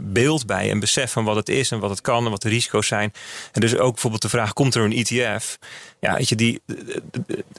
beeld 0.00 0.46
bij 0.46 0.70
en 0.70 0.80
besef 0.80 1.12
van 1.12 1.24
wat 1.24 1.36
het 1.36 1.48
is 1.48 1.70
en 1.70 1.78
wat 1.78 1.90
het 1.90 2.00
kan 2.00 2.24
en 2.24 2.30
wat 2.30 2.42
de 2.42 2.48
risico's 2.48 2.86
zijn. 2.86 3.12
En 3.52 3.60
dus 3.60 3.76
ook 3.76 3.92
bijvoorbeeld 3.92 4.22
de 4.22 4.28
vraag, 4.28 4.52
komt 4.52 4.74
er 4.74 4.82
een 4.82 4.92
ETF? 4.92 5.58
Ja, 6.00 6.16
weet 6.16 6.28
je, 6.28 6.34
die, 6.34 6.62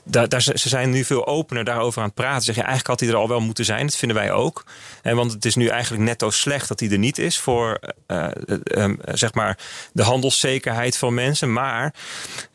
daar, 0.04 0.28
daar, 0.28 0.40
ze 0.40 0.68
zijn 0.68 0.90
nu 0.90 1.04
veel 1.04 1.26
opener 1.26 1.64
daarover 1.64 2.00
aan 2.00 2.06
het 2.06 2.14
praten. 2.14 2.42
Zeg 2.42 2.54
je, 2.54 2.60
eigenlijk 2.60 2.90
had 2.90 3.00
hij 3.00 3.08
er 3.08 3.16
al 3.16 3.28
wel 3.28 3.40
moeten 3.40 3.64
zijn. 3.64 3.86
Dat 3.86 3.96
vinden 3.96 4.16
wij 4.16 4.32
ook. 4.32 4.64
En 5.02 5.16
want 5.16 5.32
het 5.32 5.44
is 5.44 5.54
nu 5.54 5.66
eigenlijk 5.66 6.02
netto 6.02 6.30
slecht 6.30 6.68
dat 6.68 6.80
hij 6.80 6.90
er 6.90 6.98
niet 6.98 7.18
is 7.18 7.38
voor 7.38 7.80
uh, 8.06 8.28
um, 8.64 8.98
zeg 9.04 9.34
maar 9.34 9.58
de 9.92 10.02
handelszekerheid 10.02 10.96
van 10.96 11.14
mensen. 11.14 11.52
Maar 11.52 11.94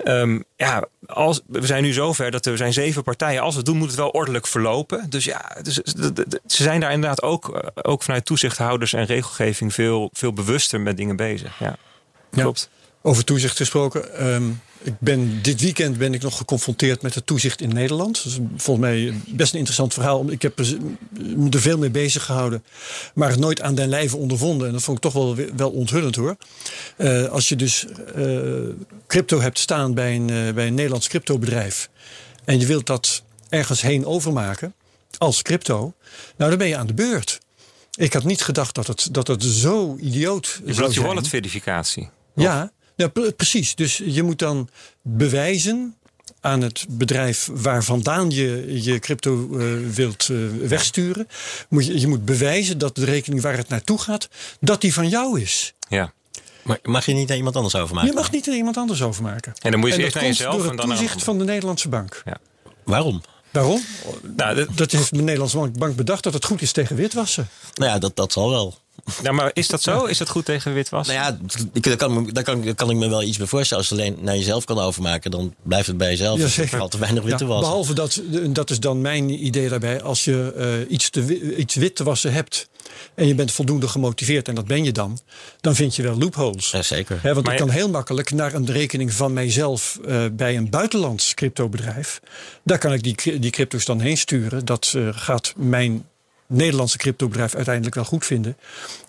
um, 0.04 0.44
ja, 0.56 0.86
als, 1.06 1.42
we 1.48 1.66
zijn 1.66 1.84
nu 1.84 1.94
zover 1.94 2.32
dat 2.32 2.46
er 2.46 2.58
zijn 2.58 2.74
zeven 2.74 3.04
partijen. 3.04 3.42
Als 3.42 3.54
we 3.54 3.58
het 3.58 3.66
doen, 3.66 3.78
moet 3.78 3.88
het 3.88 3.98
wel 3.98 4.10
ordelijk 4.10 4.48
verlopen. 4.48 5.10
Dus 5.10 5.24
ja, 5.26 5.58
dus, 5.62 5.76
ze 5.76 6.64
zijn 6.64 6.80
daar 6.80 6.92
inderdaad 6.92 7.22
ook, 7.22 7.72
ook 7.82 8.04
vanuit 8.04 8.26
toezichthouders 8.26 8.94
en 8.94 9.06
regelgeving 9.06 9.74
veel, 9.74 10.10
veel 10.14 10.34
bewuster 10.34 10.82
met 10.82 10.98
dingen 10.98 11.16
bezig. 11.16 11.60
Ja, 11.60 11.76
klopt. 12.32 12.70
Ja, 12.72 12.85
over 13.06 13.24
toezicht 13.24 13.58
gesproken. 13.58 14.26
Um 14.34 14.62
ik 14.86 15.00
ben, 15.00 15.42
dit 15.42 15.62
weekend 15.62 15.98
ben 15.98 16.14
ik 16.14 16.22
nog 16.22 16.38
geconfronteerd 16.38 17.02
met 17.02 17.16
het 17.16 17.26
toezicht 17.26 17.62
in 17.62 17.74
Nederland. 17.74 18.24
Dat 18.24 18.26
is 18.26 18.40
volgens 18.58 18.88
mij 18.88 19.14
best 19.28 19.52
een 19.52 19.58
interessant 19.58 19.94
verhaal. 19.94 20.32
Ik 20.32 20.42
heb 20.42 20.60
er 20.60 20.78
veel 21.50 21.78
mee 21.78 21.90
bezig 21.90 22.24
gehouden, 22.24 22.64
maar 23.14 23.30
het 23.30 23.40
nooit 23.40 23.62
aan 23.62 23.76
den 23.76 23.90
lijve 23.90 24.18
ondervonden. 24.18 24.68
En 24.68 24.74
dat 24.74 24.84
vond 24.84 24.98
ik 24.98 25.04
toch 25.04 25.14
wel, 25.14 25.36
wel 25.56 25.72
onthullend 25.72 26.16
hoor. 26.16 26.38
Uh, 26.98 27.26
als 27.26 27.50
je 27.50 27.56
dus 27.56 27.86
uh, 28.16 28.70
crypto 29.08 29.40
hebt 29.40 29.60
staan 29.60 29.94
bij 29.94 30.16
een, 30.16 30.30
uh, 30.32 30.54
bij 30.54 30.68
een 30.68 30.74
Nederlands 30.74 31.08
cryptobedrijf 31.08 31.90
en 32.46 32.60
je 32.60 32.66
wilt 32.66 32.86
dat 32.86 33.24
ergens 33.50 33.82
heen 33.82 34.06
overmaken 34.06 34.74
als 35.18 35.42
crypto, 35.42 35.94
nou 36.38 36.50
dan 36.50 36.58
ben 36.58 36.68
je 36.68 36.78
aan 36.78 36.88
de 36.88 36.94
beurt. 36.94 37.40
Ik 37.96 38.14
had 38.14 38.24
niet 38.24 38.44
gedacht 38.44 38.76
dat 38.76 38.88
het, 38.88 39.08
dat 39.12 39.28
het 39.28 39.44
zo 39.44 39.98
idioot 40.00 40.62
je 40.66 40.74
zou 40.74 40.92
zijn. 40.92 41.06
Je 41.06 41.14
wallet 41.14 41.28
verificatie. 41.28 42.10
Ja, 42.36 42.72
ja, 42.96 43.12
precies. 43.36 43.76
Dus 43.76 44.02
je 44.06 44.24
moet 44.24 44.40
dan 44.40 44.70
bewijzen 45.02 45.96
aan 46.42 46.62
het 46.62 46.86
bedrijf 46.90 47.50
waar 47.54 47.84
vandaan 47.84 48.30
je 48.32 48.84
je 48.84 49.00
crypto 49.00 49.48
uh, 49.52 49.90
wilt 49.90 50.28
uh, 50.28 50.68
wegsturen. 50.68 51.28
Moet 51.70 51.86
je, 51.86 52.00
je 52.00 52.08
moet 52.08 52.26
bewijzen 52.26 52.78
dat 52.78 52.96
de 52.96 53.06
rekening 53.06 53.42
waar 53.42 53.58
het 53.58 53.70
naartoe 53.70 53.98
gaat, 53.98 54.30
dat 54.60 54.82
die 54.82 54.94
van 54.94 55.10
jou 55.10 55.42
is. 55.42 55.74
Ja. 55.90 56.14
Maar 56.64 56.80
mag 56.84 57.06
je 57.06 57.14
niet 57.14 57.28
naar 57.28 57.38
iemand 57.38 57.56
anders 57.56 57.76
overmaken? 57.76 58.10
Je 58.10 58.16
mag 58.16 58.32
niet 58.32 58.46
naar 58.46 58.56
iemand 58.56 58.78
anders 58.78 59.02
overmaken. 59.02 59.54
En 59.62 59.72
dan 59.72 59.80
moet 59.80 59.94
je 59.94 60.04
eerst 60.04 60.16
naar 60.16 60.24
jezelf 60.24 60.56
door 60.56 60.62
het 60.62 60.72
en 60.72 60.78
dan 60.78 60.88
toezicht 60.88 61.24
van 61.24 61.38
de 61.38 61.44
Nederlandse 61.44 61.90
bank. 61.90 62.22
Ja. 62.26 62.38
Waarom? 62.84 63.22
Waarom? 63.52 63.82
Nou, 64.36 64.68
dat 64.76 64.92
heeft 64.92 65.16
de 65.16 65.22
Nederlandse 65.22 65.58
bank 65.58 65.96
bedacht 65.96 66.24
dat 66.24 66.34
het 66.34 66.46
goed 66.46 66.62
is 66.62 66.72
tegen 66.72 66.96
witwassen. 66.96 67.50
Nou 67.74 67.92
ja, 67.92 68.00
dat, 68.00 68.16
dat 68.16 68.32
zal 68.32 68.50
wel. 68.50 68.78
Nou, 69.24 69.36
maar 69.36 69.52
is 69.54 69.68
dat 69.68 69.82
zo? 69.82 70.06
Is 70.06 70.18
dat 70.18 70.30
goed 70.30 70.46
tegen 70.46 70.74
witwassen? 70.74 71.16
Nou 71.16 71.38
ja, 71.42 71.60
daar 71.82 71.96
kan, 71.96 72.30
daar, 72.32 72.44
kan, 72.44 72.76
kan 72.76 72.90
ik 72.90 72.96
me 72.96 73.10
wel 73.10 73.24
iets 73.24 73.38
bij 73.38 73.48
voorstellen. 73.48 73.84
Als 73.84 73.98
je 73.98 74.04
alleen 74.04 74.18
naar 74.22 74.36
jezelf 74.36 74.66
kan 74.66 74.80
overmaken, 74.80 75.32
dan 75.32 75.56
blijft 75.64 75.88
het 75.88 75.98
bij 75.98 76.10
jezelf. 76.10 76.40
Ja, 76.40 76.48
zeker. 76.48 76.82
Er 76.82 76.90
te 76.90 76.98
weinig 76.98 77.24
wit 77.24 77.38
te 77.38 77.46
wassen. 77.46 77.68
behalve 77.68 77.94
dat, 77.94 78.22
dat 78.50 78.70
is 78.70 78.80
dan 78.80 79.02
mijn 79.02 79.46
idee 79.46 79.70
daarbij. 79.70 80.02
Als 80.02 80.24
je 80.24 80.54
uh, 80.88 80.92
iets, 80.94 81.10
te, 81.10 81.56
iets 81.56 81.76
wit 81.76 81.96
te 81.96 82.04
wassen 82.04 82.34
hebt 82.34 82.70
en 83.14 83.28
je 83.28 83.36
bent 83.36 83.52
voldoende 83.52 83.88
gemotiveerd, 83.88 84.48
en 84.48 84.56
dat 84.56 84.66
ben 84.66 84.84
je 84.84 84.92
dan, 84.92 85.20
dan 85.62 85.76
vind 85.76 85.96
je 85.96 86.02
wel 86.02 86.18
loopholes. 86.18 86.72
Ja, 86.72 86.82
zeker. 86.82 87.20
want 87.24 87.44
maar 87.46 87.54
ik 87.54 87.60
kan 87.60 87.70
heel 87.70 87.90
makkelijk 87.90 88.32
naar 88.32 88.54
een 88.54 88.72
rekening 88.72 89.14
van 89.14 89.34
mijzelf 89.34 90.00
uh, 90.08 90.26
bij 90.32 90.58
een 90.58 90.70
buitenlands 90.70 91.34
cryptobedrijf. 91.34 92.22
Daar 92.64 92.78
kan 92.78 92.94
ik 92.94 93.04
die, 93.04 93.40
die 93.40 93.52
crypto's 93.52 93.86
dan 93.86 94.00
heen 94.00 94.18
sturen. 94.18 94.66
Dat 94.66 94.94
uh, 94.96 95.10
gaat 95.12 95.54
mijn 95.58 96.06
Nederlandse 96.48 96.98
cryptobedrijf 96.98 97.56
uiteindelijk 97.56 97.96
wel 97.96 98.06
goed 98.06 98.26
vinden. 98.26 98.58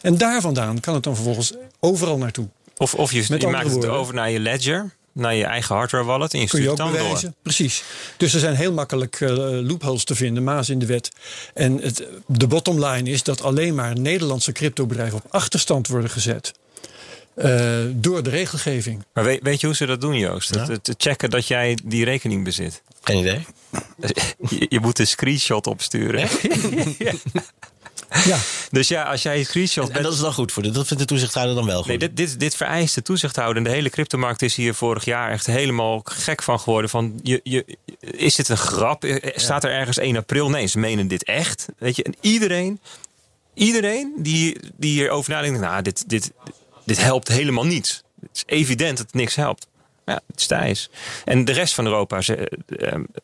En 0.00 0.18
daar 0.18 0.40
vandaan 0.40 0.80
kan 0.80 0.94
het 0.94 1.02
dan 1.02 1.14
vervolgens 1.14 1.52
overal 1.80 2.18
naartoe. 2.18 2.48
Of, 2.76 2.94
of 2.94 3.12
je, 3.12 3.38
je 3.38 3.46
maakt 3.46 3.74
het 3.74 3.86
over 3.86 4.14
naar 4.14 4.30
je 4.30 4.40
ledger, 4.40 4.94
naar 5.12 5.34
je 5.34 5.44
eigen 5.44 5.74
hardware 5.74 6.04
wallet 6.04 6.34
en 6.34 6.40
je 6.40 6.46
stuurt 6.46 6.66
het 6.66 6.76
dan 6.76 6.90
bewijzen. 6.90 7.20
door. 7.20 7.32
Precies. 7.42 7.82
Dus 8.16 8.34
er 8.34 8.40
zijn 8.40 8.54
heel 8.54 8.72
makkelijk 8.72 9.20
uh, 9.20 9.30
loopholes 9.68 10.04
te 10.04 10.14
vinden, 10.14 10.44
maas 10.44 10.68
in 10.68 10.78
de 10.78 10.86
wet. 10.86 11.10
En 11.54 11.78
het, 11.82 12.02
de 12.26 12.46
bottom 12.46 12.84
line 12.84 13.10
is 13.10 13.22
dat 13.22 13.42
alleen 13.42 13.74
maar 13.74 13.98
Nederlandse 13.98 14.52
cryptobedrijven 14.52 15.18
op 15.18 15.24
achterstand 15.28 15.88
worden 15.88 16.10
gezet. 16.10 16.52
Uh, 17.36 17.80
door 17.92 18.22
de 18.22 18.30
regelgeving. 18.30 19.04
Maar 19.12 19.24
weet, 19.24 19.42
weet, 19.42 19.60
je 19.60 19.66
hoe 19.66 19.76
ze 19.76 19.86
dat 19.86 20.00
doen, 20.00 20.18
Joost? 20.18 20.54
Ja? 20.54 20.66
Te 20.82 20.94
checken 20.98 21.30
dat 21.30 21.46
jij 21.46 21.78
die 21.84 22.04
rekening 22.04 22.44
bezit. 22.44 22.82
Geen 23.02 23.18
idee. 23.18 23.46
Je, 24.48 24.66
je 24.68 24.80
moet 24.80 24.98
een 24.98 25.06
screenshot 25.06 25.66
opsturen. 25.66 26.28
Ja. 28.24 28.38
Dus 28.70 28.88
ja, 28.88 29.02
als 29.02 29.22
jij 29.22 29.38
een 29.38 29.44
screenshot. 29.44 29.88
En, 29.88 29.94
en, 29.94 30.02
dat 30.02 30.12
is 30.12 30.18
dan 30.18 30.32
goed 30.32 30.52
voor 30.52 30.62
de, 30.62 30.70
dat 30.70 30.86
vindt 30.86 31.02
de 31.02 31.08
toezichthouder 31.08 31.54
dan 31.54 31.66
wel 31.66 31.78
goed. 31.78 31.86
Nee, 31.86 31.98
dit, 31.98 32.16
dit, 32.16 32.40
dit 32.40 32.56
vereist 32.56 32.94
de 32.94 33.02
toezichthouder. 33.02 33.64
De 33.64 33.70
hele 33.70 33.90
cryptomarkt 33.90 34.42
is 34.42 34.56
hier 34.56 34.74
vorig 34.74 35.04
jaar 35.04 35.30
echt 35.30 35.46
helemaal 35.46 36.00
gek 36.04 36.42
van 36.42 36.60
geworden. 36.60 36.90
Van, 36.90 37.20
je, 37.22 37.40
je, 37.42 37.76
is 38.00 38.34
dit 38.34 38.48
een 38.48 38.56
grap? 38.56 39.04
Eh, 39.04 39.32
staat 39.38 39.64
er 39.64 39.70
ergens 39.70 39.98
1 39.98 40.16
april? 40.16 40.50
Nee, 40.50 40.66
ze 40.66 40.78
menen 40.78 41.08
dit 41.08 41.24
echt. 41.24 41.66
Weet 41.78 41.96
je, 41.96 42.02
en 42.02 42.14
iedereen, 42.20 42.80
iedereen 43.54 44.14
die, 44.18 44.58
die 44.76 44.92
hierover 44.92 45.30
nadenkt, 45.30 45.60
nou, 45.60 45.82
dit, 45.82 46.08
dit, 46.08 46.32
dit 46.84 47.00
helpt 47.02 47.28
helemaal 47.28 47.66
niets. 47.66 48.02
Het 48.20 48.30
is 48.32 48.42
evident 48.46 48.96
dat 48.96 49.06
het 49.06 49.14
niks 49.14 49.34
helpt. 49.34 49.66
Ja, 50.06 50.20
het 50.26 50.40
is 50.40 50.46
Thijs. 50.46 50.90
En 51.24 51.44
de 51.44 51.52
rest 51.52 51.74
van 51.74 51.84
Europa 51.84 52.20
ze, 52.20 52.52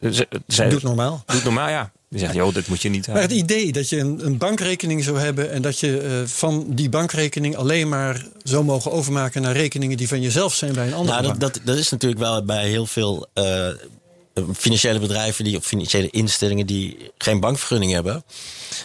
ze, 0.01 0.29
ze, 0.49 0.67
doet 0.67 0.83
normaal. 0.83 1.23
Doet 1.27 1.45
normaal, 1.45 1.69
ja. 1.69 1.91
Die 2.09 2.21
zegt, 2.21 2.35
joh, 2.35 2.55
dit 2.55 2.69
moet 2.69 2.83
je 2.83 2.89
niet 2.89 3.07
hebben. 3.07 3.25
Maar 3.25 3.33
het 3.33 3.41
idee 3.41 3.73
dat 3.73 3.89
je 3.89 3.99
een, 3.99 4.27
een 4.27 4.39
bankrekening 4.39 5.05
zou 5.05 5.19
hebben... 5.19 5.51
en 5.51 5.63
dat 5.63 5.79
je 5.79 6.03
uh, 6.03 6.29
van 6.29 6.67
die 6.69 6.89
bankrekening 6.89 7.57
alleen 7.57 7.89
maar 7.89 8.27
zou 8.43 8.65
mogen 8.65 8.93
overmaken... 8.93 9.43
naar 9.43 9.57
rekeningen 9.57 9.97
die 9.97 10.09
van 10.09 10.21
jezelf 10.21 10.55
zijn 10.55 10.73
bij 10.73 10.87
een 10.87 10.95
andere 10.95 11.21
nou, 11.21 11.29
bank. 11.29 11.41
Dat, 11.41 11.55
dat, 11.55 11.63
dat 11.65 11.77
is 11.77 11.91
natuurlijk 11.91 12.21
wel 12.21 12.45
bij 12.45 12.69
heel 12.69 12.87
veel 12.87 13.27
uh, 13.35 13.69
financiële 14.55 14.99
bedrijven... 14.99 15.45
Die, 15.45 15.57
of 15.57 15.65
financiële 15.65 16.11
instellingen 16.11 16.67
die 16.67 17.11
geen 17.19 17.41
bankvergunning 17.41 17.93
hebben... 17.93 18.25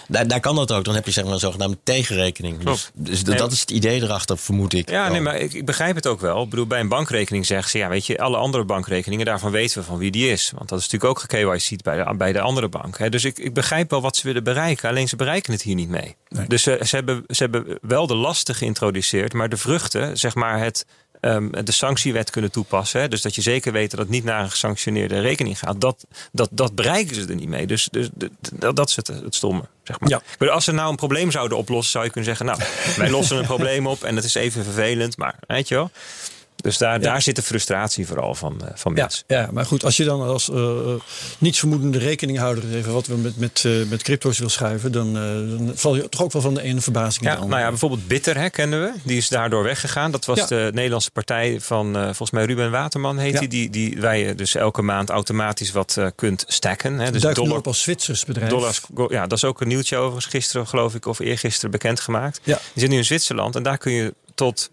Daar, 0.07 0.27
daar 0.27 0.39
kan 0.39 0.55
dat 0.55 0.71
ook. 0.71 0.83
Dan 0.83 0.95
heb 0.95 1.05
je 1.05 1.11
zeg 1.11 1.23
maar 1.23 1.33
een 1.33 1.39
zogenaamde 1.39 1.77
tegenrekening. 1.83 2.63
Dus, 2.63 2.89
dus 2.93 3.23
dat 3.23 3.51
is 3.51 3.59
het 3.59 3.71
idee 3.71 4.01
erachter, 4.01 4.37
vermoed 4.37 4.73
ik. 4.73 4.89
Ja, 4.89 5.09
nee, 5.09 5.21
maar 5.21 5.37
ik, 5.37 5.53
ik, 5.53 5.65
begrijp 5.65 5.95
het 5.95 6.07
ook 6.07 6.21
wel. 6.21 6.43
Ik 6.43 6.49
bedoel, 6.49 6.67
bij 6.67 6.79
een 6.79 6.87
bankrekening 6.87 7.45
zeggen 7.45 7.69
ze... 7.69 7.77
ja, 7.77 7.89
weet 7.89 8.05
je, 8.05 8.19
alle 8.19 8.37
andere 8.37 8.63
bankrekeningen... 8.63 9.25
daarvan 9.25 9.51
weten 9.51 9.79
we 9.79 9.85
van 9.85 9.97
wie 9.97 10.11
die 10.11 10.31
is. 10.31 10.51
Want 10.55 10.69
dat 10.69 10.79
is 10.79 10.83
natuurlijk 10.89 11.11
ook 11.11 11.19
gekyc'd 11.19 11.83
bij 11.83 12.03
de, 12.03 12.15
bij 12.17 12.33
de 12.33 12.41
andere 12.41 12.69
bank. 12.69 12.97
Hè. 12.97 13.09
Dus 13.09 13.25
ik, 13.25 13.37
ik 13.37 13.53
begrijp 13.53 13.89
wel 13.89 14.01
wat 14.01 14.15
ze 14.15 14.27
willen 14.27 14.43
bereiken. 14.43 14.89
Alleen 14.89 15.07
ze 15.07 15.15
bereiken 15.15 15.53
het 15.53 15.61
hier 15.61 15.75
niet 15.75 15.89
mee. 15.89 16.15
Dus 16.47 16.63
ze, 16.63 16.79
ze, 16.85 16.95
hebben, 16.95 17.23
ze 17.27 17.43
hebben 17.43 17.77
wel 17.81 18.07
de 18.07 18.15
lasten 18.15 18.55
geïntroduceerd... 18.55 19.33
maar 19.33 19.49
de 19.49 19.57
vruchten, 19.57 20.17
zeg 20.17 20.35
maar 20.35 20.59
het 20.59 20.85
um, 21.21 21.65
de 21.65 21.71
sanctiewet 21.71 22.29
kunnen 22.29 22.51
toepassen. 22.51 23.01
Hè, 23.01 23.07
dus 23.07 23.21
dat 23.21 23.35
je 23.35 23.41
zeker 23.41 23.71
weet 23.71 23.91
dat 23.91 23.99
het 23.99 24.09
niet 24.09 24.23
naar 24.23 24.43
een 24.43 24.49
gesanctioneerde 24.49 25.19
rekening 25.19 25.59
gaat. 25.59 25.81
Dat, 25.81 26.05
dat, 26.31 26.49
dat 26.51 26.75
bereiken 26.75 27.15
ze 27.15 27.25
er 27.27 27.35
niet 27.35 27.47
mee. 27.47 27.67
Dus, 27.67 27.87
dus 27.91 28.09
dat 28.73 28.89
is 28.89 28.95
het, 28.95 29.07
het 29.07 29.35
stomme. 29.35 29.63
Zeg 29.83 29.99
maar. 29.99 30.09
ja. 30.09 30.47
Als 30.47 30.63
ze 30.63 30.71
nou 30.71 30.89
een 30.89 30.95
probleem 30.95 31.31
zouden 31.31 31.57
oplossen, 31.57 31.91
zou 31.91 32.03
je 32.03 32.11
kunnen 32.11 32.35
zeggen: 32.35 32.45
Nou, 32.45 32.69
wij 33.01 33.09
lossen 33.09 33.37
een 33.37 33.45
probleem 33.45 33.87
op 33.87 34.03
en 34.03 34.15
het 34.15 34.25
is 34.25 34.35
even 34.35 34.63
vervelend, 34.63 35.17
maar 35.17 35.35
weet 35.47 35.67
je 35.67 35.75
wel. 35.75 35.91
Dus 36.67 36.77
daar, 36.77 37.01
daar 37.01 37.21
zit 37.21 37.35
de 37.35 37.41
frustratie 37.41 38.07
vooral 38.07 38.35
van, 38.35 38.61
uh, 38.63 38.69
van 38.73 38.93
mensen. 38.93 39.23
Ja, 39.27 39.49
maar 39.51 39.65
goed, 39.65 39.83
als 39.83 39.97
je 39.97 40.03
dan 40.03 40.21
als 40.21 40.49
uh, 40.49 40.77
nietsvermoedende 41.37 41.97
rekeninghouder 41.97 42.63
even 42.75 42.93
wat 42.93 43.07
we 43.07 43.15
met, 43.15 43.37
met, 43.37 43.65
met 43.89 44.03
crypto's 44.03 44.39
wil 44.39 44.49
schuiven, 44.49 44.91
dan, 44.91 45.13
dan, 45.13 45.71
val 45.75 45.95
je 45.95 46.09
toch 46.09 46.23
ook 46.23 46.31
wel 46.31 46.41
van 46.41 46.53
de 46.53 46.61
ene 46.61 46.81
verbazing 46.81 47.25
ja, 47.25 47.29
in 47.29 47.35
de 47.35 47.41
andere. 47.41 47.49
Nou 47.49 47.61
ja, 47.61 47.69
bijvoorbeeld 47.69 48.07
Bitter 48.07 48.37
hè, 48.37 48.49
kennen 48.49 48.81
we. 48.81 48.93
Die 49.03 49.17
is 49.17 49.29
daardoor 49.29 49.63
weggegaan. 49.63 50.11
Dat 50.11 50.25
was 50.25 50.47
de 50.47 50.69
Nederlandse 50.73 51.11
partij 51.11 51.61
van 51.61 51.93
volgens 51.93 52.31
mij 52.31 52.45
Ruben 52.45 52.71
Waterman 52.71 53.17
heet 53.17 53.39
die, 53.39 53.47
die, 53.47 53.69
die. 53.69 54.01
Waar 54.01 54.17
je 54.17 54.35
dus 54.35 54.55
elke 54.55 54.81
maand 54.81 55.09
automatisch 55.09 55.71
wat 55.71 55.97
kunt 56.15 56.43
stacken. 56.47 56.99
Hè. 56.99 57.11
Dus 57.11 57.21
Duikt 57.21 57.37
dollar, 57.37 57.57
op 57.57 57.67
als 57.67 57.81
Zwitsers 57.81 58.25
bedrijf. 58.25 58.49
Dollars, 58.49 58.81
ja, 59.07 59.27
dat 59.27 59.37
is 59.37 59.43
ook 59.43 59.61
een 59.61 59.67
nieuwtje 59.67 59.97
overigens 59.97 60.25
gisteren 60.25 60.67
geloof 60.67 60.95
ik 60.95 61.05
of 61.05 61.19
eergisteren 61.19 61.71
bekendgemaakt. 61.71 62.39
Ja. 62.43 62.55
Die 62.73 62.81
zit 62.81 62.89
nu 62.89 62.97
in 62.97 63.05
Zwitserland 63.05 63.55
en 63.55 63.63
daar 63.63 63.77
kun 63.77 63.91
je 63.91 64.13
tot 64.35 64.69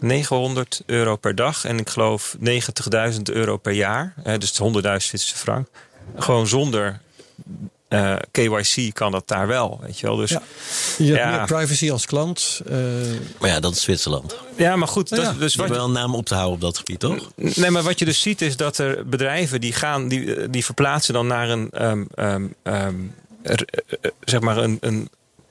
900 0.00 0.82
euro 0.86 1.16
per 1.16 1.34
dag 1.34 1.64
en 1.64 1.78
ik 1.78 1.90
geloof 1.90 2.36
90.000 2.40 3.22
euro 3.22 3.56
per 3.56 3.72
jaar. 3.72 4.14
Hè, 4.22 4.38
dus 4.38 4.52
100.000 4.52 4.66
Zwitserse 4.80 5.36
frank. 5.36 5.68
Gewoon 6.16 6.46
zonder 6.46 7.00
uh, 7.88 8.12
eh, 8.12 8.18
KYC 8.30 8.94
kan 8.94 9.12
dat 9.12 9.28
daar 9.28 9.46
wel, 9.46 9.80
weet 9.82 9.98
je 9.98 10.06
wel. 10.06 10.16
Dus, 10.16 10.30
ja. 10.30 10.42
Je 10.98 11.14
hebt 11.14 11.36
meer 11.36 11.58
privacy 11.58 11.90
als 11.90 12.06
klant. 12.06 12.60
Uh... 12.70 12.76
Maar 13.38 13.50
ja, 13.50 13.60
dat 13.60 13.72
is 13.72 13.82
Zwitserland. 13.82 14.36
Ja, 14.56 14.76
maar 14.76 14.88
goed. 14.88 15.08
Dat, 15.08 15.20
ja. 15.20 15.32
dus 15.32 15.54
wat 15.54 15.68
je 15.68 15.74
wel 15.74 15.84
een 15.84 15.92
naam 15.92 16.14
op 16.14 16.26
te 16.26 16.34
houden 16.34 16.54
op 16.54 16.60
dat 16.60 16.78
gebied, 16.78 17.00
toch? 17.00 17.30
Nee, 17.34 17.70
maar 17.70 17.82
wat 17.82 17.98
je 17.98 18.04
dus 18.04 18.20
ziet 18.20 18.42
is 18.42 18.56
dat 18.56 18.78
er 18.78 19.08
bedrijven 19.08 19.60
die 19.60 19.72
gaan, 19.72 20.08
die, 20.08 20.50
die 20.50 20.64
verplaatsen 20.64 21.14
dan 21.14 21.26
naar 21.26 21.48
een, 21.48 21.70
um, 21.82 22.08
um, 22.16 22.54
um, 22.62 23.14
zeg 24.24 24.40
maar 24.40 24.56
een, 24.56 24.78
een 24.80 25.08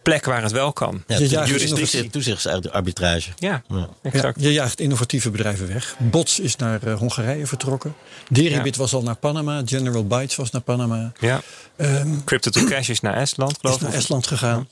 plek 0.10 0.26
waar 0.26 0.42
het 0.42 0.52
wel 0.52 0.74
kan. 0.74 1.04
Ja, 1.08 1.18
je 1.18 1.28
jaagt 1.28 2.12
toezichtsarbitrage. 2.12 3.30
Ja, 3.36 3.64
ja, 3.68 3.90
exact. 4.02 4.42
Ja, 4.42 4.48
je 4.48 4.54
jaagt 4.54 4.80
innovatieve 4.80 5.30
bedrijven 5.30 5.68
weg. 5.68 5.96
Bots 6.00 6.40
is 6.40 6.56
naar 6.56 6.80
uh, 6.88 6.94
Hongarije 6.94 7.48
vertrokken. 7.48 7.96
Deribit 8.30 8.76
was 8.76 8.94
al 8.94 9.04
naar 9.04 9.16
Panama. 9.16 9.62
General 9.66 10.08
Bytes 10.08 10.36
was 10.36 10.52
naar 10.52 10.62
Panama. 10.62 11.12
Ja. 11.20 11.42
Um, 11.78 12.24
Crypto 12.24 12.50
to 12.50 12.64
Cash 12.64 12.90
is 12.90 13.00
naar 13.00 13.14
Estland, 13.14 13.58
geloof 13.60 13.76
ik. 13.76 13.82
Is 13.82 13.88
naar 13.88 13.98
Estland 13.98 14.28
gegaan. 14.28 14.68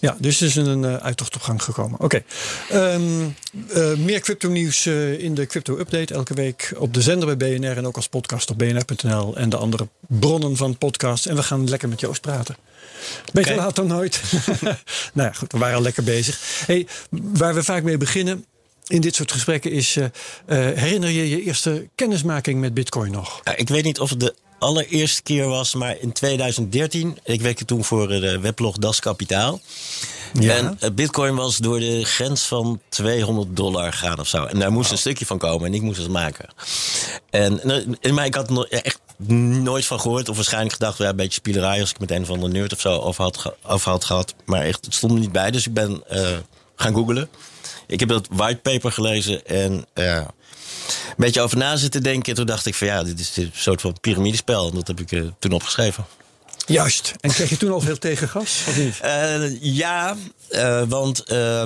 Ja, 0.00 0.16
dus 0.18 0.40
er 0.40 0.46
is 0.46 0.56
een 0.56 0.82
uh, 0.82 0.94
uittocht 0.94 1.34
op 1.34 1.42
gang 1.42 1.62
gekomen. 1.62 2.00
Oké. 2.00 2.22
Okay. 2.68 2.94
Um, 2.94 3.34
uh, 3.76 3.94
meer 3.94 4.20
crypto 4.20 4.48
nieuws 4.48 4.86
uh, 4.86 5.18
in 5.18 5.34
de 5.34 5.46
Crypto 5.46 5.78
Update 5.78 6.14
elke 6.14 6.34
week 6.34 6.72
op 6.78 6.94
de 6.94 7.02
zender 7.02 7.36
bij 7.36 7.58
BNR 7.58 7.76
en 7.76 7.86
ook 7.86 7.96
als 7.96 8.08
podcast 8.08 8.50
op 8.50 8.58
bnr.nl 8.58 9.36
en 9.36 9.48
de 9.48 9.56
andere 9.56 9.88
bronnen 10.08 10.56
van 10.56 10.78
podcast. 10.78 11.26
En 11.26 11.36
we 11.36 11.42
gaan 11.42 11.68
lekker 11.68 11.88
met 11.88 12.00
Joost 12.00 12.20
praten. 12.20 12.56
Beter 13.32 13.52
okay. 13.52 13.64
laat 13.64 13.76
dan 13.76 13.86
nooit. 13.86 14.20
nou 15.14 15.28
ja, 15.28 15.32
goed, 15.32 15.52
we 15.52 15.58
waren 15.58 15.76
al 15.76 15.82
lekker 15.82 16.04
bezig. 16.04 16.62
Hey, 16.66 16.86
waar 17.10 17.54
we 17.54 17.62
vaak 17.62 17.82
mee 17.82 17.96
beginnen 17.96 18.44
in 18.86 19.00
dit 19.00 19.14
soort 19.14 19.32
gesprekken 19.32 19.70
is: 19.70 19.96
uh, 19.96 20.04
uh, 20.04 20.10
herinner 20.56 21.10
je 21.10 21.28
je 21.28 21.42
eerste 21.42 21.88
kennismaking 21.94 22.60
met 22.60 22.74
Bitcoin 22.74 23.12
nog? 23.12 23.40
Ja, 23.44 23.56
ik 23.56 23.68
weet 23.68 23.84
niet 23.84 24.00
of 24.00 24.14
de 24.14 24.34
allereerste 24.60 25.22
keer 25.22 25.46
was, 25.46 25.74
maar 25.74 25.96
in 26.00 26.12
2013. 26.12 27.18
Ik 27.24 27.40
werkte 27.40 27.64
toen 27.64 27.84
voor 27.84 28.08
de 28.08 28.38
weblog 28.38 28.76
Das 28.76 29.00
Kapitaal. 29.00 29.60
Ja. 30.32 30.56
En 30.56 30.78
uh, 30.80 30.90
Bitcoin 30.90 31.34
was 31.34 31.56
door 31.56 31.78
de 31.78 32.04
grens 32.04 32.42
van 32.42 32.80
200 32.88 33.56
dollar 33.56 33.92
gaan 33.92 34.20
of 34.20 34.28
zo. 34.28 34.44
En 34.44 34.58
daar 34.58 34.72
moest 34.72 34.84
wow. 34.84 34.92
een 34.92 34.98
stukje 34.98 35.26
van 35.26 35.38
komen 35.38 35.66
en 35.66 35.74
ik 35.74 35.82
moest 35.82 35.98
het 35.98 36.10
maken. 36.10 36.48
En, 37.30 37.62
en 38.00 38.14
maar 38.14 38.24
ik 38.24 38.34
had 38.34 38.50
nog 38.50 38.66
echt 38.66 39.00
nooit 39.62 39.86
van 39.86 40.00
gehoord. 40.00 40.28
Of 40.28 40.36
waarschijnlijk 40.36 40.72
gedacht, 40.72 40.98
ja, 40.98 41.08
een 41.08 41.16
beetje 41.16 41.32
spielerij 41.32 41.80
als 41.80 41.90
ik 41.90 41.98
met 41.98 42.10
een 42.10 42.26
van 42.26 42.40
de 42.40 42.48
nerd 42.48 42.72
of 42.72 42.80
zo 42.80 42.98
over 42.98 43.22
had, 43.22 43.54
over 43.66 43.90
had 43.90 44.04
gehad. 44.04 44.34
Maar 44.44 44.62
echt, 44.62 44.84
het 44.84 44.94
stond 44.94 45.12
er 45.12 45.18
niet 45.18 45.32
bij. 45.32 45.50
Dus 45.50 45.66
ik 45.66 45.74
ben 45.74 46.02
uh, 46.12 46.36
gaan 46.76 46.94
googlen. 46.94 47.28
Ik 47.86 48.00
heb 48.00 48.08
dat 48.08 48.28
whitepaper 48.30 48.92
gelezen 48.92 49.46
en 49.46 49.86
uh, 49.94 50.20
een 51.08 51.14
beetje 51.16 51.40
over 51.40 51.56
na 51.56 51.76
zitten 51.76 52.02
denken. 52.02 52.30
En 52.30 52.34
toen 52.34 52.46
dacht 52.46 52.66
ik 52.66 52.74
van 52.74 52.86
ja, 52.86 53.02
dit 53.02 53.20
is 53.20 53.36
een 53.36 53.50
soort 53.54 53.80
van 53.80 53.96
piramidespel. 54.00 54.68
En 54.68 54.74
dat 54.74 54.86
heb 54.86 55.00
ik 55.00 55.12
uh, 55.12 55.28
toen 55.38 55.52
opgeschreven. 55.52 56.06
Juist. 56.66 57.12
En 57.20 57.30
kreeg 57.30 57.48
je 57.48 57.56
toen 57.56 57.72
al 57.72 57.80
veel 57.80 57.98
tegengas? 57.98 58.64
Of 58.68 58.76
niet? 58.76 59.00
Uh, 59.04 59.62
ja, 59.62 60.16
uh, 60.50 60.82
want 60.88 61.32
uh, 61.32 61.62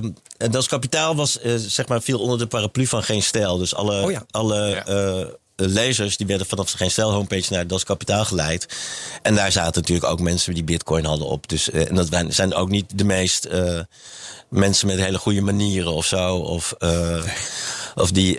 Das 0.51 0.69
Kapitaal 0.69 1.17
was, 1.17 1.39
zeg 1.57 1.89
maar, 1.89 2.03
viel 2.03 2.21
onder 2.21 2.39
de 2.39 2.47
paraplu 2.47 2.87
van 2.87 3.03
geen 3.03 3.23
stijl. 3.23 3.57
Dus 3.57 3.75
alle, 3.75 4.03
oh 4.03 4.11
ja. 4.11 4.25
alle 4.31 4.83
ja 4.87 5.27
lezers 5.57 6.17
die 6.17 6.27
werden 6.27 6.47
vanaf 6.47 6.71
de 6.71 6.77
Geen 6.77 6.91
Stel 6.91 7.13
homepage 7.13 7.53
naar 7.53 7.67
Das 7.67 7.85
Kapitaal 7.85 8.25
geleid. 8.25 8.67
En 9.23 9.35
daar 9.35 9.53
zaten 9.53 9.81
natuurlijk 9.81 10.07
ook 10.11 10.21
mensen 10.21 10.55
die 10.55 10.65
bitcoin 10.65 11.05
hadden 11.05 11.27
op. 11.27 11.49
Dus, 11.49 11.69
uh, 11.69 11.89
en 11.89 11.95
dat 11.95 12.09
zijn 12.29 12.55
ook 12.55 12.69
niet 12.69 12.99
de 12.99 13.05
meest 13.05 13.47
uh, 13.47 13.81
mensen 14.49 14.87
met 14.87 14.99
hele 14.99 15.19
goede 15.19 15.41
manieren 15.41 15.93
of 15.93 16.07
zo. 16.07 16.37
Of, 16.37 16.75
uh, 16.79 17.25
of 17.95 18.11
die 18.11 18.39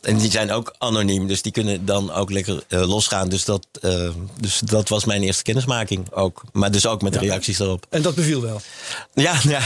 en 0.00 0.18
die 0.18 0.30
zijn 0.30 0.50
ook 0.52 0.74
anoniem, 0.78 1.26
dus 1.26 1.42
die 1.42 1.52
kunnen 1.52 1.84
dan 1.84 2.12
ook 2.12 2.30
lekker 2.30 2.62
uh, 2.68 2.88
losgaan. 2.88 3.28
Dus 3.28 3.44
dat, 3.44 3.66
uh, 3.82 4.10
dus 4.40 4.60
dat 4.64 4.88
was 4.88 5.04
mijn 5.04 5.22
eerste 5.22 5.42
kennismaking 5.42 6.12
ook. 6.12 6.42
Maar 6.52 6.70
dus 6.70 6.86
ook 6.86 7.02
met 7.02 7.12
de 7.12 7.18
reacties 7.18 7.58
erop. 7.58 7.86
En 7.88 8.02
dat 8.02 8.14
beviel 8.14 8.40
wel? 8.40 8.60
Ja, 9.14 9.40
ja. 9.42 9.60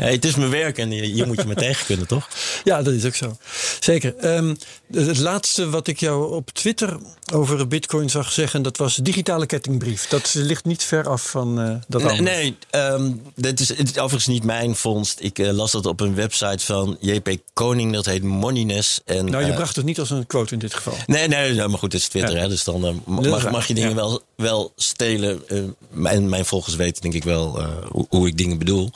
hey, 0.00 0.12
het 0.12 0.24
is 0.24 0.34
mijn 0.34 0.50
werk 0.50 0.78
en 0.78 0.90
hier 0.90 1.26
moet 1.26 1.40
je 1.40 1.46
me 1.46 1.54
tegen 1.54 1.86
kunnen, 1.86 2.06
toch? 2.06 2.28
Ja, 2.64 2.82
dat 2.82 2.92
is 2.92 3.04
ook 3.04 3.14
zo. 3.14 3.36
Zeker. 3.80 4.36
Um, 4.36 4.56
het 4.92 5.18
laatste 5.18 5.70
wat 5.70 5.86
ik 5.86 6.00
jou 6.00 6.34
op 6.34 6.50
Twitter 6.50 6.98
over 7.32 7.68
bitcoin 7.68 8.10
zag 8.10 8.32
zeggen... 8.32 8.62
dat 8.62 8.76
was 8.76 8.96
digitale 8.96 9.46
kettingbrief. 9.46 10.08
Dat 10.08 10.34
ligt 10.34 10.64
niet 10.64 10.82
ver 10.82 11.08
af 11.08 11.30
van 11.30 11.60
uh, 11.60 11.74
dat 11.88 12.02
Nee, 12.02 12.20
nee 12.20 12.56
um, 12.70 13.22
dit 13.34 13.60
is, 13.60 13.68
het 13.68 13.90
is 13.90 13.98
overigens 13.98 14.26
niet 14.26 14.44
mijn 14.44 14.76
vondst. 14.76 15.20
Ik 15.20 15.38
las 15.38 15.72
dat 15.72 15.86
op 15.86 16.00
een 16.00 16.14
website 16.14 16.64
van 16.64 16.96
JP 17.00 17.36
Koning. 17.52 17.92
Dat 17.92 18.04
heet 18.04 18.22
Moneyness. 18.22 19.00
En, 19.04 19.24
nou, 19.24 19.43
je 19.46 19.52
bracht 19.52 19.76
het 19.76 19.84
niet 19.84 19.98
als 19.98 20.10
een 20.10 20.26
quote 20.26 20.52
in 20.52 20.58
dit 20.58 20.74
geval. 20.74 20.94
Nee, 21.06 21.28
nee, 21.28 21.54
maar 21.54 21.78
goed, 21.78 21.92
het 21.92 22.02
is 22.02 22.08
Twitter. 22.08 22.38
Hè, 22.38 22.48
dus 22.48 22.64
dan 22.64 23.02
mag, 23.04 23.50
mag, 23.50 23.66
je 23.66 23.74
dingen 23.74 23.94
wel, 23.94 24.22
wel 24.36 24.72
stelen. 24.76 25.42
en 26.04 26.28
mijn 26.28 26.44
volgers 26.44 26.76
weten 26.76 27.02
denk 27.02 27.14
ik 27.14 27.24
wel 27.24 27.62
hoe, 27.88 28.06
hoe, 28.08 28.26
ik 28.26 28.36
dingen 28.36 28.58
bedoel. 28.58 28.90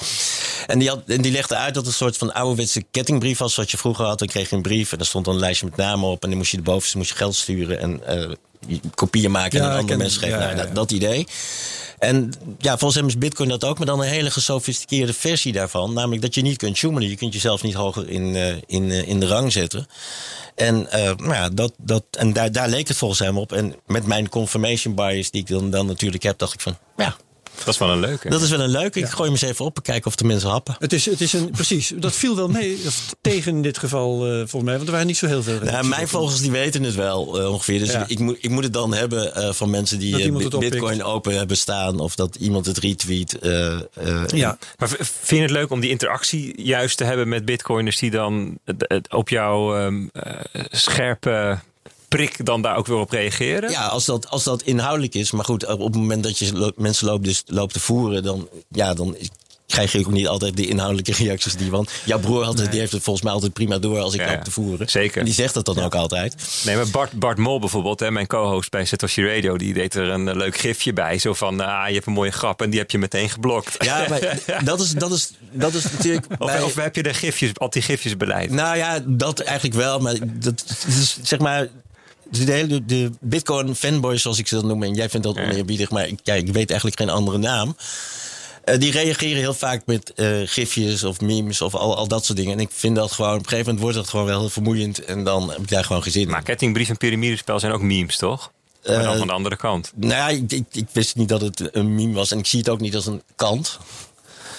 En 0.66 0.78
die, 0.78 0.88
had, 0.88 1.03
en 1.07 1.22
die 1.22 1.32
legde 1.32 1.57
uit 1.57 1.74
dat 1.74 1.82
het 1.82 1.92
een 1.92 1.99
soort 1.99 2.16
van 2.16 2.34
ouderwetse 2.34 2.84
kettingbrief 2.90 3.38
was. 3.38 3.57
Wat 3.57 3.70
je 3.70 3.76
vroeger 3.76 4.05
had. 4.05 4.18
Dan 4.18 4.28
kreeg 4.28 4.51
je 4.51 4.57
een 4.57 4.62
brief 4.62 4.92
en 4.92 4.99
daar 4.99 5.07
stond 5.07 5.24
dan 5.24 5.34
een 5.34 5.40
lijstje 5.40 5.66
met 5.66 5.76
namen 5.76 6.09
op. 6.09 6.22
En 6.22 6.28
dan 6.28 6.38
moest 6.38 6.51
je 6.51 6.57
de 6.57 6.62
bovenste 6.62 6.96
moest 6.96 7.11
je 7.11 7.16
geld 7.16 7.34
sturen. 7.34 7.80
En 7.80 8.01
uh, 8.09 8.78
kopieën 8.94 9.30
maken 9.30 9.61
en 9.61 9.66
aan 9.66 9.78
andere 9.78 9.99
mensen 9.99 10.20
geven. 10.20 10.38
Ja, 10.38 10.55
nou, 10.55 10.72
dat 10.72 10.90
idee. 10.90 11.26
En 11.99 12.32
ja, 12.59 12.78
volgens 12.78 12.94
hem 13.01 13.09
is 13.09 13.18
Bitcoin 13.18 13.49
dat 13.49 13.64
ook, 13.64 13.78
maar 13.78 13.86
dan 13.86 14.01
een 14.01 14.09
hele 14.09 14.30
gesofisticeerde 14.30 15.12
versie 15.12 15.53
daarvan. 15.53 15.92
Namelijk 15.92 16.22
dat 16.22 16.34
je 16.34 16.42
niet 16.42 16.57
kunt 16.57 16.78
zoomelen. 16.78 17.09
Je 17.09 17.16
kunt 17.16 17.32
jezelf 17.32 17.62
niet 17.62 17.74
hoger 17.74 18.09
in, 18.09 18.34
uh, 18.34 18.55
in, 18.66 18.82
uh, 18.82 19.09
in 19.09 19.20
de 19.20 19.26
rang 19.26 19.53
zetten. 19.53 19.86
En, 20.55 20.74
uh, 20.74 20.90
nou 21.01 21.34
ja, 21.34 21.49
dat, 21.49 21.72
dat, 21.76 22.05
en 22.11 22.32
daar, 22.32 22.53
daar 22.53 22.68
leek 22.68 22.88
het 22.88 22.96
volgens 22.96 23.20
hem 23.20 23.38
op. 23.38 23.53
En 23.53 23.74
met 23.86 24.07
mijn 24.07 24.28
confirmation 24.28 24.94
bias 24.94 25.30
die 25.30 25.40
ik 25.40 25.49
dan, 25.49 25.70
dan 25.70 25.86
natuurlijk 25.86 26.22
heb, 26.22 26.38
dacht 26.38 26.55
ik 26.55 26.61
van 26.61 26.78
ja, 26.96 27.16
dat 27.64 27.74
is 27.74 27.78
wel 27.78 27.90
een 27.90 28.00
leuke. 28.00 28.28
Dat 28.28 28.42
is 28.42 28.50
wel 28.50 28.61
een 28.61 28.70
leuke. 28.70 28.98
Ik 28.98 29.09
gooi 29.09 29.22
hem 29.22 29.30
eens 29.30 29.50
even 29.50 29.64
op 29.64 29.76
en 29.76 29.82
kijken 29.82 30.06
of 30.06 30.16
de 30.16 30.24
mensen 30.24 30.50
happen. 30.50 30.76
Het 30.78 30.92
is, 30.92 31.06
het 31.06 31.20
is 31.20 31.32
een, 31.32 31.50
precies, 31.50 31.92
dat 31.96 32.14
viel 32.14 32.36
wel 32.36 32.48
mee. 32.48 32.78
tegen 33.20 33.54
in 33.54 33.62
dit 33.62 33.78
geval, 33.78 34.26
uh, 34.26 34.36
volgens 34.36 34.62
mij. 34.62 34.74
Want 34.74 34.86
er 34.86 34.92
waren 34.92 35.06
niet 35.06 35.16
zo 35.16 35.26
heel 35.26 35.42
veel. 35.42 35.61
Nou, 35.61 35.86
mijn 35.86 36.09
volgers 36.09 36.40
die 36.40 36.50
weten 36.50 36.82
het 36.82 36.94
wel 36.94 37.40
uh, 37.40 37.52
ongeveer. 37.52 37.78
Dus 37.78 37.92
ja. 37.92 38.04
ik, 38.06 38.18
moet, 38.18 38.36
ik 38.40 38.50
moet 38.50 38.64
het 38.64 38.72
dan 38.72 38.94
hebben 38.94 39.32
uh, 39.36 39.52
van 39.52 39.70
mensen 39.70 39.98
die 39.98 40.32
Bitcoin 40.59 41.02
open 41.02 41.36
hebben 41.36 41.56
staan. 41.56 42.00
Of 42.00 42.14
dat 42.14 42.34
iemand 42.36 42.66
het 42.66 42.78
retweet. 42.78 43.38
ja. 44.26 44.59
Maar 44.76 44.88
vind 44.88 45.28
je 45.28 45.40
het 45.40 45.50
leuk 45.50 45.70
om 45.70 45.80
die 45.80 45.90
interactie 45.90 46.62
juist 46.62 46.96
te 46.96 47.04
hebben 47.04 47.28
met 47.28 47.44
Bitcoiners 47.44 47.98
die 47.98 48.11
dan 48.11 48.59
op 49.09 49.28
jouw 49.28 49.84
um, 49.84 50.11
scherpe 50.70 51.59
prik 52.09 52.44
dan 52.44 52.62
daar 52.62 52.76
ook 52.76 52.86
weer 52.86 52.96
op 52.96 53.11
reageren? 53.11 53.70
Ja, 53.70 53.86
als 53.86 54.04
dat, 54.04 54.28
als 54.28 54.44
dat 54.44 54.62
inhoudelijk 54.62 55.14
is. 55.14 55.30
Maar 55.30 55.44
goed, 55.44 55.66
op 55.66 55.80
het 55.80 55.94
moment 55.94 56.22
dat 56.22 56.38
je 56.38 56.72
mensen 56.76 57.06
loopt, 57.06 57.24
dus, 57.24 57.42
loopt 57.46 57.72
te 57.72 57.80
voeren, 57.80 58.22
dan, 58.22 58.48
ja, 58.68 58.94
dan 58.94 59.16
krijg 59.68 59.92
je 59.92 59.98
ook 59.98 60.11
niet 60.11 60.26
altijd 60.26 60.56
de 60.56 60.66
inhoudelijke 60.66 61.12
reacties 61.12 61.56
die. 61.56 61.70
Want 61.70 61.90
jouw 62.04 62.18
broer 62.18 62.54
nee. 62.54 62.68
die 62.68 62.80
heeft 62.80 62.92
het 62.92 63.02
volgens 63.02 63.24
mij 63.24 63.34
altijd 63.34 63.52
prima 63.52 63.78
door 63.78 63.98
als 63.98 64.14
ik 64.14 64.20
ja, 64.20 64.32
loop 64.32 64.44
te 64.44 64.50
voeren. 64.50 64.88
Zeker. 64.88 65.18
En 65.18 65.24
die 65.24 65.34
zegt 65.34 65.54
dat 65.54 65.64
dan 65.64 65.74
ja. 65.74 65.84
ook 65.84 65.94
altijd. 65.94 66.62
Nee, 66.64 66.76
maar 66.76 66.88
Bart, 66.88 67.12
Bart 67.12 67.38
Mol 67.38 67.59
bijvoorbeeld, 67.61 68.00
hè, 68.00 68.11
mijn 68.11 68.26
co-host 68.26 68.70
bij 68.70 68.84
Satoshi 68.84 69.26
Radio, 69.26 69.56
die 69.56 69.74
deed 69.74 69.94
er 69.94 70.09
een 70.09 70.36
leuk 70.36 70.56
gifje 70.56 70.92
bij. 70.92 71.18
Zo 71.18 71.34
van, 71.34 71.61
ah, 71.61 71.88
je 71.88 71.94
hebt 71.94 72.06
een 72.06 72.12
mooie 72.12 72.30
grap 72.30 72.62
en 72.62 72.70
die 72.70 72.78
heb 72.78 72.90
je 72.90 72.98
meteen 72.98 73.30
geblokt. 73.30 73.84
Ja, 73.84 74.06
maar 74.09 74.38
dat 74.64 74.80
is, 74.80 74.90
dat 74.90 75.12
is, 75.12 75.32
dat 75.52 75.74
is 75.74 75.90
natuurlijk. 75.92 76.26
Of, 76.38 76.46
bij... 76.46 76.62
of 76.62 76.74
heb 76.74 76.96
je 76.96 77.02
de 77.02 77.14
gifjes, 77.14 77.50
anti-gifjes 77.54 78.16
beleid? 78.16 78.50
Nou 78.50 78.76
ja, 78.76 79.02
dat 79.06 79.40
eigenlijk 79.40 79.76
wel. 79.76 79.98
Maar 79.98 80.14
dat 80.22 80.64
is 80.86 81.18
zeg 81.22 81.38
maar 81.38 81.68
de 82.31 82.53
hele 82.53 82.85
de 82.85 83.11
Bitcoin 83.20 83.74
fanboys, 83.74 84.22
zoals 84.22 84.39
ik 84.39 84.49
ze 84.49 84.55
dat 84.55 84.64
noem, 84.64 84.83
en 84.83 84.95
jij 84.95 85.09
vindt 85.09 85.26
dat 85.26 85.37
oneerbiedig, 85.37 85.91
maar 85.91 86.07
ik, 86.07 86.20
ja, 86.22 86.35
ik 86.35 86.53
weet 86.53 86.70
eigenlijk 86.70 87.01
geen 87.01 87.11
andere 87.11 87.39
naam. 87.39 87.76
Uh, 88.64 88.79
die 88.79 88.93
reageren 88.93 89.37
heel 89.37 89.55
vaak 89.55 89.83
met 89.87 90.12
uh, 90.16 90.41
gifjes 90.45 91.05
of 91.05 91.20
memes 91.20 91.61
of 91.61 91.74
al, 91.74 91.97
al 91.97 92.09
dat 92.09 92.24
soort 92.24 92.39
dingen. 92.39 92.53
En 92.53 92.61
ik 92.61 92.70
vind 92.72 92.97
dat 92.97 93.12
gewoon, 93.12 93.33
op 93.33 93.39
een 93.39 93.49
gegeven 93.49 93.64
moment 93.64 93.83
wordt 93.83 93.97
dat 93.97 94.09
gewoon 94.09 94.26
wel 94.26 94.41
heel 94.41 94.49
vermoeiend. 94.49 95.05
En 95.05 95.24
dan 95.24 95.51
heb 95.51 95.59
ik 95.59 95.68
daar 95.68 95.85
gewoon 95.85 96.03
gezien. 96.03 96.29
Maar 96.29 96.43
kettingbrief 96.43 96.89
en 96.89 96.97
piramidespel 96.97 97.61
zijn 97.61 97.72
ook 97.72 97.83
memes, 97.83 98.16
toch? 98.16 98.53
Maar 98.87 99.03
dan 99.03 99.18
van 99.18 99.26
de 99.26 99.33
andere 99.33 99.57
kant. 99.57 99.93
Nou 99.95 100.12
ja, 100.12 100.29
ik, 100.29 100.53
ik, 100.53 100.64
ik, 100.72 100.87
wist 100.93 101.16
niet 101.16 101.29
dat 101.29 101.41
het 101.41 101.74
een 101.74 101.95
meme 101.95 102.12
was. 102.12 102.31
En 102.31 102.39
ik 102.39 102.47
zie 102.47 102.59
het 102.59 102.68
ook 102.68 102.81
niet 102.81 102.95
als 102.95 103.07
een 103.07 103.22
kant. 103.37 103.79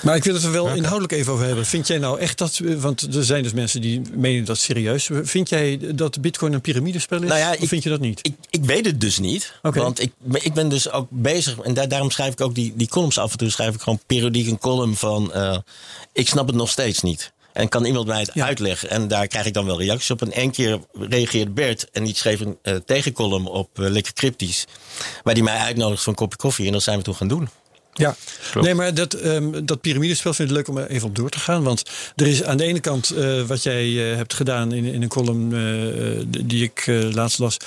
Maar 0.01 0.15
ik 0.15 0.23
wil 0.23 0.33
het 0.33 0.43
er 0.43 0.51
wel 0.51 0.67
inhoudelijk 0.67 1.13
even 1.13 1.33
over 1.33 1.45
hebben. 1.45 1.65
Vind 1.65 1.87
jij 1.87 1.97
nou 1.97 2.19
echt 2.19 2.37
dat, 2.37 2.61
want 2.77 3.15
er 3.15 3.23
zijn 3.23 3.43
dus 3.43 3.53
mensen 3.53 3.81
die 3.81 4.01
menen 4.13 4.45
dat 4.45 4.57
serieus. 4.57 5.09
Vind 5.23 5.49
jij 5.49 5.79
dat 5.95 6.21
Bitcoin 6.21 6.53
een 6.53 6.61
piramidespel 6.61 7.21
is? 7.21 7.29
Nou 7.29 7.39
ja, 7.39 7.55
of 7.59 7.67
vind 7.67 7.83
je 7.83 7.89
dat 7.89 7.99
niet? 7.99 8.19
Ik, 8.21 8.35
ik 8.49 8.65
weet 8.65 8.85
het 8.85 9.01
dus 9.01 9.19
niet. 9.19 9.53
Okay. 9.61 9.83
Want 9.83 10.01
ik, 10.01 10.11
ik 10.31 10.53
ben 10.53 10.69
dus 10.69 10.91
ook 10.91 11.07
bezig, 11.09 11.59
en 11.59 11.73
daar, 11.73 11.87
daarom 11.87 12.11
schrijf 12.11 12.31
ik 12.31 12.41
ook 12.41 12.55
die, 12.55 12.73
die 12.75 12.87
columns 12.87 13.17
af 13.17 13.31
en 13.31 13.37
toe. 13.37 13.49
Schrijf 13.49 13.75
ik 13.75 13.81
gewoon 13.81 13.99
periodiek 14.05 14.47
een 14.47 14.57
column 14.57 14.95
van. 14.95 15.31
Uh, 15.35 15.57
ik 16.13 16.27
snap 16.27 16.47
het 16.47 16.55
nog 16.55 16.69
steeds 16.69 17.01
niet. 17.01 17.31
En 17.53 17.69
kan 17.69 17.85
iemand 17.85 18.07
mij 18.07 18.19
het 18.19 18.31
ja. 18.33 18.45
uitleggen? 18.45 18.89
En 18.89 19.07
daar 19.07 19.27
krijg 19.27 19.45
ik 19.45 19.53
dan 19.53 19.65
wel 19.65 19.81
reacties 19.81 20.11
op. 20.11 20.21
En 20.21 20.31
één 20.31 20.51
keer 20.51 20.79
reageerde 20.93 21.51
Bert 21.51 21.89
en 21.91 22.03
die 22.03 22.15
schreef 22.15 22.39
een 22.39 22.57
uh, 22.63 22.75
tegencolumn 22.85 23.47
op 23.47 23.79
uh, 23.79 23.89
Lekker 23.89 24.13
Cryptisch. 24.13 24.65
Waar 25.23 25.33
die 25.33 25.43
mij 25.43 25.57
uitnodigt 25.57 26.01
voor 26.01 26.11
een 26.11 26.19
kopje 26.19 26.37
koffie. 26.37 26.65
En 26.65 26.71
dat 26.71 26.83
zijn 26.83 26.97
we 26.97 27.03
toen 27.03 27.15
gaan 27.15 27.27
doen. 27.27 27.49
Ja, 27.99 28.15
Klopt. 28.51 28.65
nee, 28.65 28.75
maar 28.75 28.93
dat, 28.93 29.25
um, 29.25 29.65
dat 29.65 29.81
piramidespel 29.81 30.33
vind 30.33 30.49
ik 30.49 30.55
leuk 30.55 30.67
om 30.67 30.77
even 30.77 31.07
op 31.07 31.15
door 31.15 31.29
te 31.29 31.39
gaan. 31.39 31.63
Want 31.63 31.83
er 32.15 32.27
is 32.27 32.43
aan 32.43 32.57
de 32.57 32.63
ene 32.63 32.79
kant 32.79 33.13
uh, 33.15 33.41
wat 33.41 33.63
jij 33.63 33.87
uh, 33.87 34.15
hebt 34.15 34.33
gedaan 34.33 34.71
in, 34.71 34.85
in 34.85 35.01
een 35.01 35.07
column 35.07 35.51
uh, 35.51 36.43
die 36.45 36.63
ik 36.63 36.85
laatst 37.11 37.39
las 37.39 37.57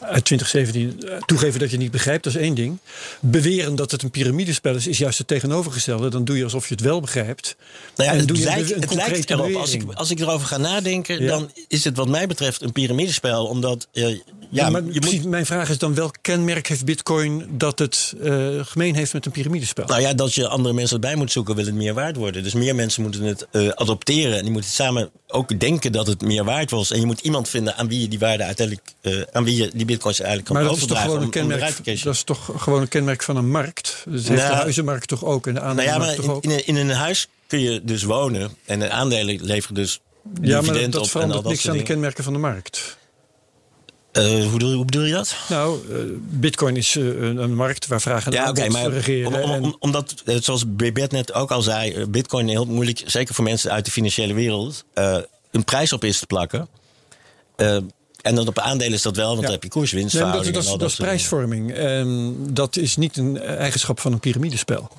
uit 0.00 0.24
2017. 0.24 1.00
toegeven 1.26 1.60
dat 1.60 1.70
je 1.70 1.76
niet 1.76 1.90
begrijpt, 1.90 2.24
dat 2.24 2.34
is 2.34 2.40
één 2.40 2.54
ding. 2.54 2.78
Beweren 3.20 3.76
dat 3.76 3.90
het 3.90 4.02
een 4.02 4.10
piramidespel 4.10 4.74
is, 4.74 4.86
is 4.86 4.98
juist 4.98 5.18
het 5.18 5.26
tegenovergestelde. 5.26 6.08
Dan 6.08 6.24
doe 6.24 6.36
je 6.36 6.44
alsof 6.44 6.68
je 6.68 6.74
het 6.74 6.82
wel 6.82 7.00
begrijpt. 7.00 7.56
Nou 7.96 8.08
ja, 8.08 8.14
en 8.14 8.18
het, 8.18 8.28
doe 8.28 8.38
je 8.38 8.44
lijkt, 8.44 8.70
een, 8.70 8.76
een 8.76 8.88
het 8.88 8.94
lijkt 8.94 9.30
erop. 9.30 9.54
Als 9.54 9.72
ik, 9.72 9.82
als 9.94 10.10
ik 10.10 10.20
erover 10.20 10.46
ga 10.46 10.56
nadenken, 10.56 11.22
ja. 11.22 11.28
dan 11.28 11.50
is 11.68 11.84
het 11.84 11.96
wat 11.96 12.08
mij 12.08 12.26
betreft 12.26 12.62
een 12.62 12.72
piramidespel. 12.72 13.46
Omdat 13.46 13.88
ja, 14.50 14.70
maar 14.70 14.82
je 14.90 15.00
moet... 15.00 15.24
mijn 15.24 15.46
vraag 15.46 15.68
is 15.68 15.78
dan 15.78 15.94
welk 15.94 16.16
kenmerk 16.20 16.66
heeft 16.66 16.84
Bitcoin 16.84 17.46
dat 17.50 17.78
het 17.78 18.14
gemeen 18.62 18.94
heeft 18.94 19.12
met 19.12 19.26
een 19.26 19.32
piramidespel? 19.32 19.69
Nou 19.86 20.00
ja, 20.00 20.14
dat 20.14 20.34
je 20.34 20.48
andere 20.48 20.74
mensen 20.74 20.94
erbij 20.94 21.14
moet 21.14 21.32
zoeken, 21.32 21.54
wil 21.54 21.64
het 21.64 21.74
meer 21.74 21.94
waard 21.94 22.16
worden. 22.16 22.42
Dus 22.42 22.54
meer 22.54 22.74
mensen 22.74 23.02
moeten 23.02 23.22
het 23.22 23.46
uh, 23.52 23.68
adopteren 23.68 24.36
en 24.36 24.42
die 24.42 24.52
moeten 24.52 24.70
samen 24.70 25.10
ook 25.26 25.60
denken 25.60 25.92
dat 25.92 26.06
het 26.06 26.22
meer 26.22 26.44
waard 26.44 26.70
was. 26.70 26.90
En 26.90 27.00
je 27.00 27.06
moet 27.06 27.20
iemand 27.20 27.48
vinden 27.48 27.76
aan 27.76 27.88
wie 27.88 28.00
je 28.00 28.08
die 28.08 28.18
waarde 28.18 28.44
uiteindelijk, 28.44 28.88
uh, 29.02 29.22
aan 29.32 29.44
wie 29.44 29.56
je 29.56 29.70
die 29.74 29.84
bitcoins 29.84 30.20
eigenlijk 30.20 30.52
kan 30.52 30.62
maar 30.62 30.72
overdragen. 30.72 31.10
Dat 31.10 31.22
is, 31.22 31.28
toch 31.30 31.32
gewoon 31.32 31.48
een 31.48 31.60
kenmerk, 31.84 32.04
dat 32.04 32.14
is 32.14 32.22
toch 32.22 32.50
gewoon 32.56 32.80
een 32.80 32.88
kenmerk 32.88 33.22
van 33.22 33.36
een 33.36 33.50
markt? 33.50 34.02
Dat 34.04 34.14
heeft 34.14 34.28
nou, 34.28 34.50
de 34.50 34.54
huizenmarkt 34.54 35.08
toch 35.08 35.24
ook 35.24 35.46
en 35.46 35.54
de 35.54 35.60
aandelenmarkt 35.60 36.16
nou 36.16 36.32
ja, 36.32 36.48
maar? 36.48 36.58
In, 36.58 36.66
in 36.66 36.76
een 36.76 36.90
huis 36.96 37.28
kun 37.46 37.60
je 37.60 37.80
dus 37.84 38.02
wonen 38.02 38.50
en 38.64 38.78
de 38.78 38.90
aandelen 38.90 39.44
leveren 39.44 39.74
dus 39.74 40.00
ja, 40.42 40.60
maar 40.60 40.74
dat, 40.74 40.92
dat 40.92 41.08
verandert 41.08 41.44
niks 41.44 41.68
aan 41.68 41.76
de 41.76 41.82
kenmerken 41.82 42.24
van 42.24 42.32
de 42.32 42.38
markt. 42.38 42.98
Uh, 44.12 44.42
hoe, 44.42 44.50
bedoel, 44.50 44.72
hoe, 44.72 44.84
bedoel, 44.84 45.04
je 45.04 45.12
dat? 45.12 45.36
Nou, 45.48 45.88
uh, 45.88 45.96
Bitcoin 46.18 46.76
is 46.76 46.94
uh, 46.94 47.20
een 47.20 47.54
markt 47.54 47.86
waar 47.86 48.00
vragen 48.00 48.32
ja, 48.32 48.48
okay, 48.48 48.68
maar 48.68 48.90
regeren. 48.90 49.42
Om, 49.42 49.50
om, 49.50 49.64
om, 49.64 49.76
omdat, 49.78 50.14
zoals 50.24 50.64
Bert 50.66 51.12
net 51.12 51.32
ook 51.32 51.50
al 51.50 51.62
zei, 51.62 52.06
Bitcoin 52.06 52.48
heel 52.48 52.64
moeilijk, 52.64 53.02
zeker 53.06 53.34
voor 53.34 53.44
mensen 53.44 53.70
uit 53.70 53.84
de 53.84 53.90
financiële 53.90 54.34
wereld, 54.34 54.84
een 55.50 55.64
prijs 55.64 55.92
op 55.92 56.04
is 56.04 56.18
te 56.18 56.26
plakken. 56.26 56.68
en 57.56 58.34
dan 58.34 58.48
op 58.48 58.58
aandelen 58.58 58.92
is 58.92 59.02
dat 59.02 59.16
wel, 59.16 59.26
want 59.26 59.38
ja. 59.38 59.44
dan 59.44 59.52
heb 59.52 59.62
je 59.62 59.68
koerswinstverhouding. 59.68 60.44
Nee, 60.44 60.52
dat, 60.52 60.62
dat, 60.62 60.70
dat, 60.72 60.80
dat 60.80 60.90
is 60.90 60.96
prijsvorming. 60.96 61.72
En 61.72 62.36
dat 62.50 62.76
is 62.76 62.96
niet 62.96 63.16
een 63.16 63.38
eigenschap 63.38 64.00
van 64.00 64.12
een 64.12 64.20
piramidespel. 64.20 64.90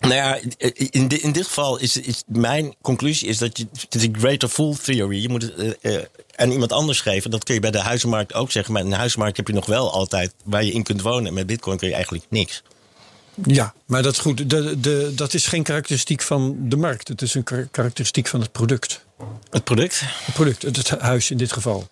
Nou 0.00 0.14
ja, 0.14 0.38
in, 0.90 1.08
in 1.08 1.32
dit 1.32 1.46
geval 1.46 1.78
is, 1.78 1.96
is, 1.96 2.22
mijn 2.26 2.74
conclusie 2.82 3.28
is 3.28 3.38
dat 3.38 3.58
je, 3.58 3.66
een 3.90 4.16
greater 4.18 4.48
fool 4.48 4.74
theory. 4.74 5.22
Je 5.22 5.28
moet 5.28 5.52
uh, 5.82 5.98
aan 6.36 6.50
iemand 6.50 6.72
anders 6.72 7.00
geven. 7.00 7.30
Dat 7.30 7.44
kun 7.44 7.54
je 7.54 7.60
bij 7.60 7.70
de 7.70 7.80
huizenmarkt 7.80 8.34
ook 8.34 8.50
zeggen. 8.50 8.72
Maar 8.72 8.82
in 8.82 8.90
de 8.90 8.96
huizenmarkt 8.96 9.36
heb 9.36 9.46
je 9.46 9.52
nog 9.52 9.66
wel 9.66 9.92
altijd 9.92 10.34
waar 10.44 10.64
je 10.64 10.72
in 10.72 10.82
kunt 10.82 11.02
wonen. 11.02 11.26
En 11.26 11.34
met 11.34 11.46
bitcoin 11.46 11.78
kun 11.78 11.88
je 11.88 11.94
eigenlijk 11.94 12.24
niks. 12.28 12.62
Ja, 13.42 13.74
maar 13.86 14.02
dat 14.02 14.12
is 14.12 14.18
goed. 14.18 14.50
De, 14.50 14.80
de, 14.80 15.12
dat 15.14 15.34
is 15.34 15.46
geen 15.46 15.62
karakteristiek 15.62 16.22
van 16.22 16.56
de 16.68 16.76
markt. 16.76 17.08
Het 17.08 17.22
is 17.22 17.34
een 17.34 17.44
karakteristiek 17.70 18.26
van 18.26 18.40
het 18.40 18.52
product. 18.52 19.04
Het 19.50 19.64
product? 19.64 20.00
Het 20.00 20.34
product, 20.34 20.62
het 20.62 20.88
huis 20.88 21.30
in 21.30 21.36
dit 21.36 21.52
geval. 21.52 21.86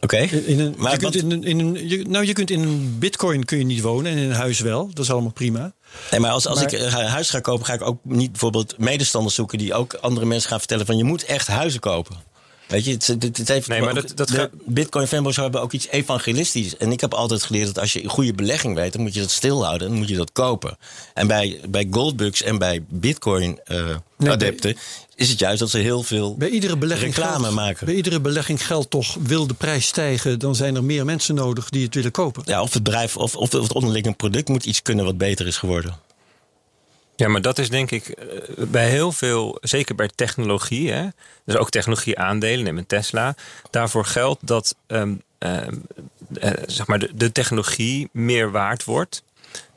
Oké. 0.00 0.14
Okay. 0.14 0.74
Maar 0.76 0.92
je 0.92 0.98
kunt 0.98 1.16
in 1.16 1.30
een, 1.30 1.44
in 1.44 1.58
een, 1.58 1.88
je, 1.88 2.04
nou, 2.08 2.24
je 2.24 2.32
kunt 2.32 2.50
in 2.50 2.62
een 2.62 2.98
bitcoin 2.98 3.44
kun 3.44 3.58
je 3.58 3.64
niet 3.64 3.80
wonen 3.80 4.12
en 4.12 4.18
in 4.18 4.30
een 4.30 4.36
huis 4.36 4.60
wel. 4.60 4.90
Dat 4.92 5.04
is 5.04 5.10
allemaal 5.10 5.32
prima. 5.32 5.72
Nee, 6.10 6.20
maar 6.20 6.30
als, 6.30 6.46
als 6.46 6.58
maar, 6.58 6.72
ik 6.72 6.80
een 6.80 6.90
huis 6.90 7.30
ga 7.30 7.40
kopen, 7.40 7.66
ga 7.66 7.72
ik 7.72 7.82
ook 7.82 7.98
niet 8.02 8.30
bijvoorbeeld 8.30 8.78
medestanders 8.78 9.34
zoeken 9.34 9.58
die 9.58 9.74
ook 9.74 9.94
andere 9.94 10.26
mensen 10.26 10.48
gaan 10.48 10.58
vertellen 10.58 10.86
van 10.86 10.96
je 10.96 11.04
moet 11.04 11.24
echt 11.24 11.46
huizen 11.46 11.80
kopen. 11.80 12.16
Weet 12.66 12.84
je, 12.84 12.92
het, 12.92 13.06
het, 13.06 13.22
het 13.36 13.48
heeft 13.48 13.68
Nee, 13.68 13.80
maar 13.80 13.88
ook- 13.88 13.94
dat- 13.94 14.16
dat 14.16 14.28
de 14.28 14.34
gaat- 14.36 14.50
Bitcoin 14.64 15.06
fanboys 15.06 15.36
hebben 15.36 15.60
ook 15.60 15.72
iets 15.72 15.88
evangelistisch. 15.88 16.76
En 16.76 16.92
ik 16.92 17.00
heb 17.00 17.14
altijd 17.14 17.42
geleerd 17.42 17.66
dat 17.66 17.78
als 17.78 17.92
je 17.92 18.02
een 18.04 18.10
goede 18.10 18.32
belegging 18.34 18.74
weet, 18.74 18.92
dan 18.92 19.02
moet 19.02 19.14
je 19.14 19.20
dat 19.20 19.30
stilhouden 19.30 19.82
en 19.86 19.88
dan 19.92 19.98
moet 19.98 20.08
je 20.08 20.16
dat 20.16 20.32
kopen. 20.32 20.78
En 21.14 21.26
bij, 21.26 21.60
bij 21.68 21.86
goldbugs 21.90 22.42
en 22.42 22.58
bij 22.58 22.84
Bitcoin 22.88 23.60
eh, 23.64 23.86
Nee, 24.18 24.30
adepten 24.30 24.76
is 25.14 25.28
het 25.28 25.38
juist 25.38 25.58
dat 25.58 25.70
ze 25.70 25.78
heel 25.78 26.02
veel 26.02 26.36
Bij 26.36 26.48
iedere 26.48 26.76
belegging 26.76 27.14
reclame 27.14 27.38
geldt, 27.40 27.54
maken. 27.54 27.86
Bij 27.86 27.94
iedere 27.94 28.20
belegging 28.20 28.66
geldt 28.66 28.90
toch, 28.90 29.16
wil 29.20 29.46
de 29.46 29.54
prijs 29.54 29.86
stijgen, 29.86 30.38
dan 30.38 30.54
zijn 30.54 30.74
er 30.76 30.84
meer 30.84 31.04
mensen 31.04 31.34
nodig 31.34 31.68
die 31.68 31.84
het 31.84 31.94
willen 31.94 32.10
kopen. 32.10 32.42
Ja, 32.46 32.62
of 32.62 32.72
het 32.72 32.82
bedrijf 32.82 33.16
of, 33.16 33.36
of 33.36 33.52
het 33.52 33.72
onderliggende 33.72 34.16
product 34.16 34.48
moet 34.48 34.64
iets 34.64 34.82
kunnen 34.82 35.04
wat 35.04 35.18
beter 35.18 35.46
is 35.46 35.56
geworden. 35.56 35.96
Ja, 37.16 37.28
maar 37.28 37.42
dat 37.42 37.58
is 37.58 37.70
denk 37.70 37.90
ik 37.90 38.08
eh, 38.08 38.26
bij 38.56 38.88
heel 38.88 39.12
veel, 39.12 39.58
zeker 39.60 39.94
bij 39.94 40.10
technologie, 40.14 40.92
hè, 40.92 41.08
dus 41.44 41.56
ook 41.56 41.70
technologie 41.70 42.18
aandelen, 42.18 42.64
neem 42.64 42.78
een 42.78 42.86
Tesla. 42.86 43.34
Daarvoor 43.70 44.04
geldt 44.04 44.46
dat 44.46 44.76
ehm, 44.86 45.14
ehm, 45.38 45.74
eh, 46.40 46.52
zeg 46.66 46.86
maar 46.86 46.98
de, 46.98 47.10
de 47.14 47.32
technologie 47.32 48.08
meer 48.12 48.50
waard 48.50 48.84
wordt. 48.84 49.22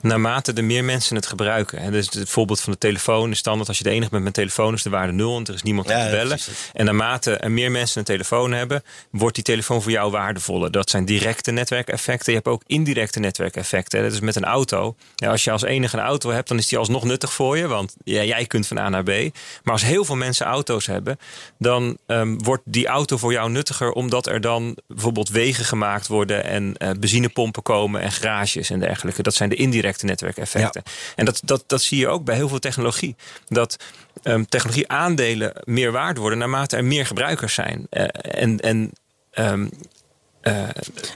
Naarmate 0.02 0.54
er 0.54 0.64
meer 0.64 0.84
mensen 0.84 1.16
het 1.16 1.26
gebruiken. 1.26 1.78
En 1.80 1.92
dus 1.92 2.10
het 2.14 2.30
voorbeeld 2.30 2.62
van 2.62 2.72
de 2.74 2.78
telefoon 2.80 3.32
is 3.32 3.38
standaard. 3.38 3.68
Als 3.68 3.78
je 3.78 3.84
de 3.84 3.90
enige 3.90 4.10
bent 4.10 4.24
met 4.24 4.38
een 4.38 4.44
telefoon, 4.44 4.74
is 4.74 4.84
de 4.84 4.90
waarde 4.90 5.14
nul. 5.14 5.38
En 5.38 5.46
er 5.46 5.54
is 5.54 5.64
niemand 5.64 5.88
om 5.88 5.94
Ja, 5.94 6.04
te 6.04 6.10
bellen. 6.10 6.28
precies. 6.28 6.70
En 6.74 6.86
naarmate 6.86 7.38
er 7.38 7.52
meer 7.52 7.72
mensen 7.72 8.00
een 8.00 8.06
telefoon 8.06 8.52
hebben, 8.52 8.84
wordt 9.12 9.36
die 9.36 9.44
telefoon 9.44 9.82
voor 9.82 9.92
jou 9.92 10.12
waardevoller. 10.12 10.72
Dat 10.72 10.90
zijn 10.90 11.06
directe 11.06 11.52
netwerkeffecten. 11.52 12.32
Je 12.32 12.38
hebt 12.38 12.48
ook 12.50 12.62
indirecte 12.66 13.20
netwerkeffecten. 13.20 14.04
Dat 14.04 14.12
is 14.12 14.20
met 14.20 14.36
een 14.36 14.46
auto. 14.46 14.96
Ja, 15.16 15.30
als 15.30 15.44
je 15.44 15.52
als 15.52 15.64
enige 15.64 15.98
een 15.98 16.04
auto 16.04 16.30
hebt, 16.32 16.48
dan 16.48 16.58
is 16.58 16.68
die 16.68 16.78
alsnog 16.78 17.04
nuttig 17.04 17.34
voor 17.34 17.58
je. 17.58 17.68
Want 17.68 17.96
ja, 18.04 18.24
jij 18.24 18.46
kunt 18.46 18.68
van 18.68 18.78
A 18.78 18.90
naar 18.90 19.04
B. 19.04 19.08
Maar 19.64 19.74
als 19.74 19.84
heel 19.84 20.06
veel 20.06 20.16
mensen 20.16 20.46
auto's 20.46 20.86
hebben, 20.86 21.20
dan 21.58 21.98
ehm, 22.06 22.38
wordt 22.38 22.64
die 22.66 22.88
auto 22.88 23.18
voor 23.18 23.32
jou 23.32 23.50
nuttiger. 23.50 23.92
Omdat 23.92 24.28
er 24.28 24.42
dan 24.42 24.78
bijvoorbeeld 24.88 25.30
wegen 25.30 25.66
gemaakt 25.66 26.08
worden 26.08 26.44
en 26.44 26.78
eh, 26.78 26.90
benzinepompen 27.00 27.64
komen 27.64 28.02
en 28.02 28.12
garages 28.12 28.70
en 28.70 28.80
dergelijke. 28.80 29.22
Dat 29.24 29.34
zijn 29.34 29.50
de 29.50 29.56
indirecte 29.56 29.88
netwerkeffecten. 29.98 30.84
En 31.16 31.26
dat, 31.26 31.42
dat, 31.44 31.64
dat 31.68 31.82
zie 31.82 31.98
je 31.98 32.08
ook 32.08 32.24
bij 32.24 32.36
heel 32.36 32.50
veel 32.50 32.60
technologie. 32.60 33.16
Dat 33.48 33.78
ehm, 34.24 34.44
technologie 34.44 34.88
aandelen 34.88 35.54
meer 35.64 35.92
waard 35.92 36.18
worden 36.18 36.38
naarmate 36.40 36.76
er 36.78 36.84
meer 36.86 37.06
gebruikers 37.06 37.54
zijn. 37.54 37.88
Eh, 37.90 38.06
en 38.42 38.60
en 38.60 38.92
ehm, 39.32 39.68
eh, 40.42 40.68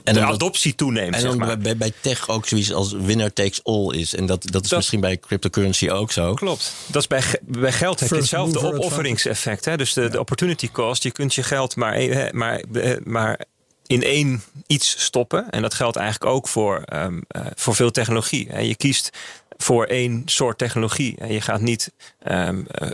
de 0.04 0.12
dan- 0.12 0.22
adoptie 0.24 0.74
toeneemt. 0.74 1.14
En 1.14 1.20
zeg 1.20 1.30
dan 1.30 1.38
maar. 1.38 1.58
bij, 1.58 1.76
bij 1.76 1.92
tech 2.00 2.28
ook 2.28 2.48
zoiets 2.48 2.72
als 2.72 2.92
winner 2.92 3.32
takes 3.32 3.64
all 3.64 3.94
is. 3.94 4.14
En 4.14 4.26
dat, 4.26 4.42
dat 4.50 4.62
is 4.64 4.68
Dat- 4.68 4.78
misschien 4.78 5.00
bij 5.00 5.18
cryptocurrency 5.18 5.88
ook 5.90 6.12
zo. 6.12 6.34
Klopt. 6.34 6.72
Dat 6.86 7.02
is 7.02 7.08
bij, 7.08 7.22
bij 7.42 7.72
geld 7.72 8.00
heb 8.00 8.08
je 8.08 8.16
hetzelfde 8.16 8.58
opofferingseffect. 8.72 9.64
Hè? 9.64 9.76
Dus 9.76 9.92
de, 9.92 10.08
de 10.08 10.18
opportunity 10.18 10.70
cost. 10.70 11.02
Je 11.02 11.10
kunt 11.10 11.34
je 11.34 11.42
geld 11.42 11.76
maar, 11.76 11.92
eh, 11.94 12.32
maar, 12.32 12.60
eh, 12.72 12.96
maar 13.04 13.40
in 13.86 14.02
één 14.02 14.42
iets 14.66 15.02
stoppen. 15.02 15.50
En 15.50 15.62
dat 15.62 15.74
geldt 15.74 15.96
eigenlijk 15.96 16.34
ook 16.34 16.48
voor, 16.48 16.82
ehm, 16.84 17.20
eh, 17.28 17.46
voor 17.54 17.74
veel 17.74 17.90
technologie. 17.90 18.46
hè. 18.50 18.58
Je 18.58 18.76
kiest 18.76 19.10
voor 19.56 19.84
één 19.84 20.22
soort 20.24 20.58
technologie. 20.58 21.16
En 21.18 21.32
je 21.32 21.40
gaat 21.40 21.60
niet 21.60 21.92
ehm, 22.22 22.62
eh, 22.66 22.88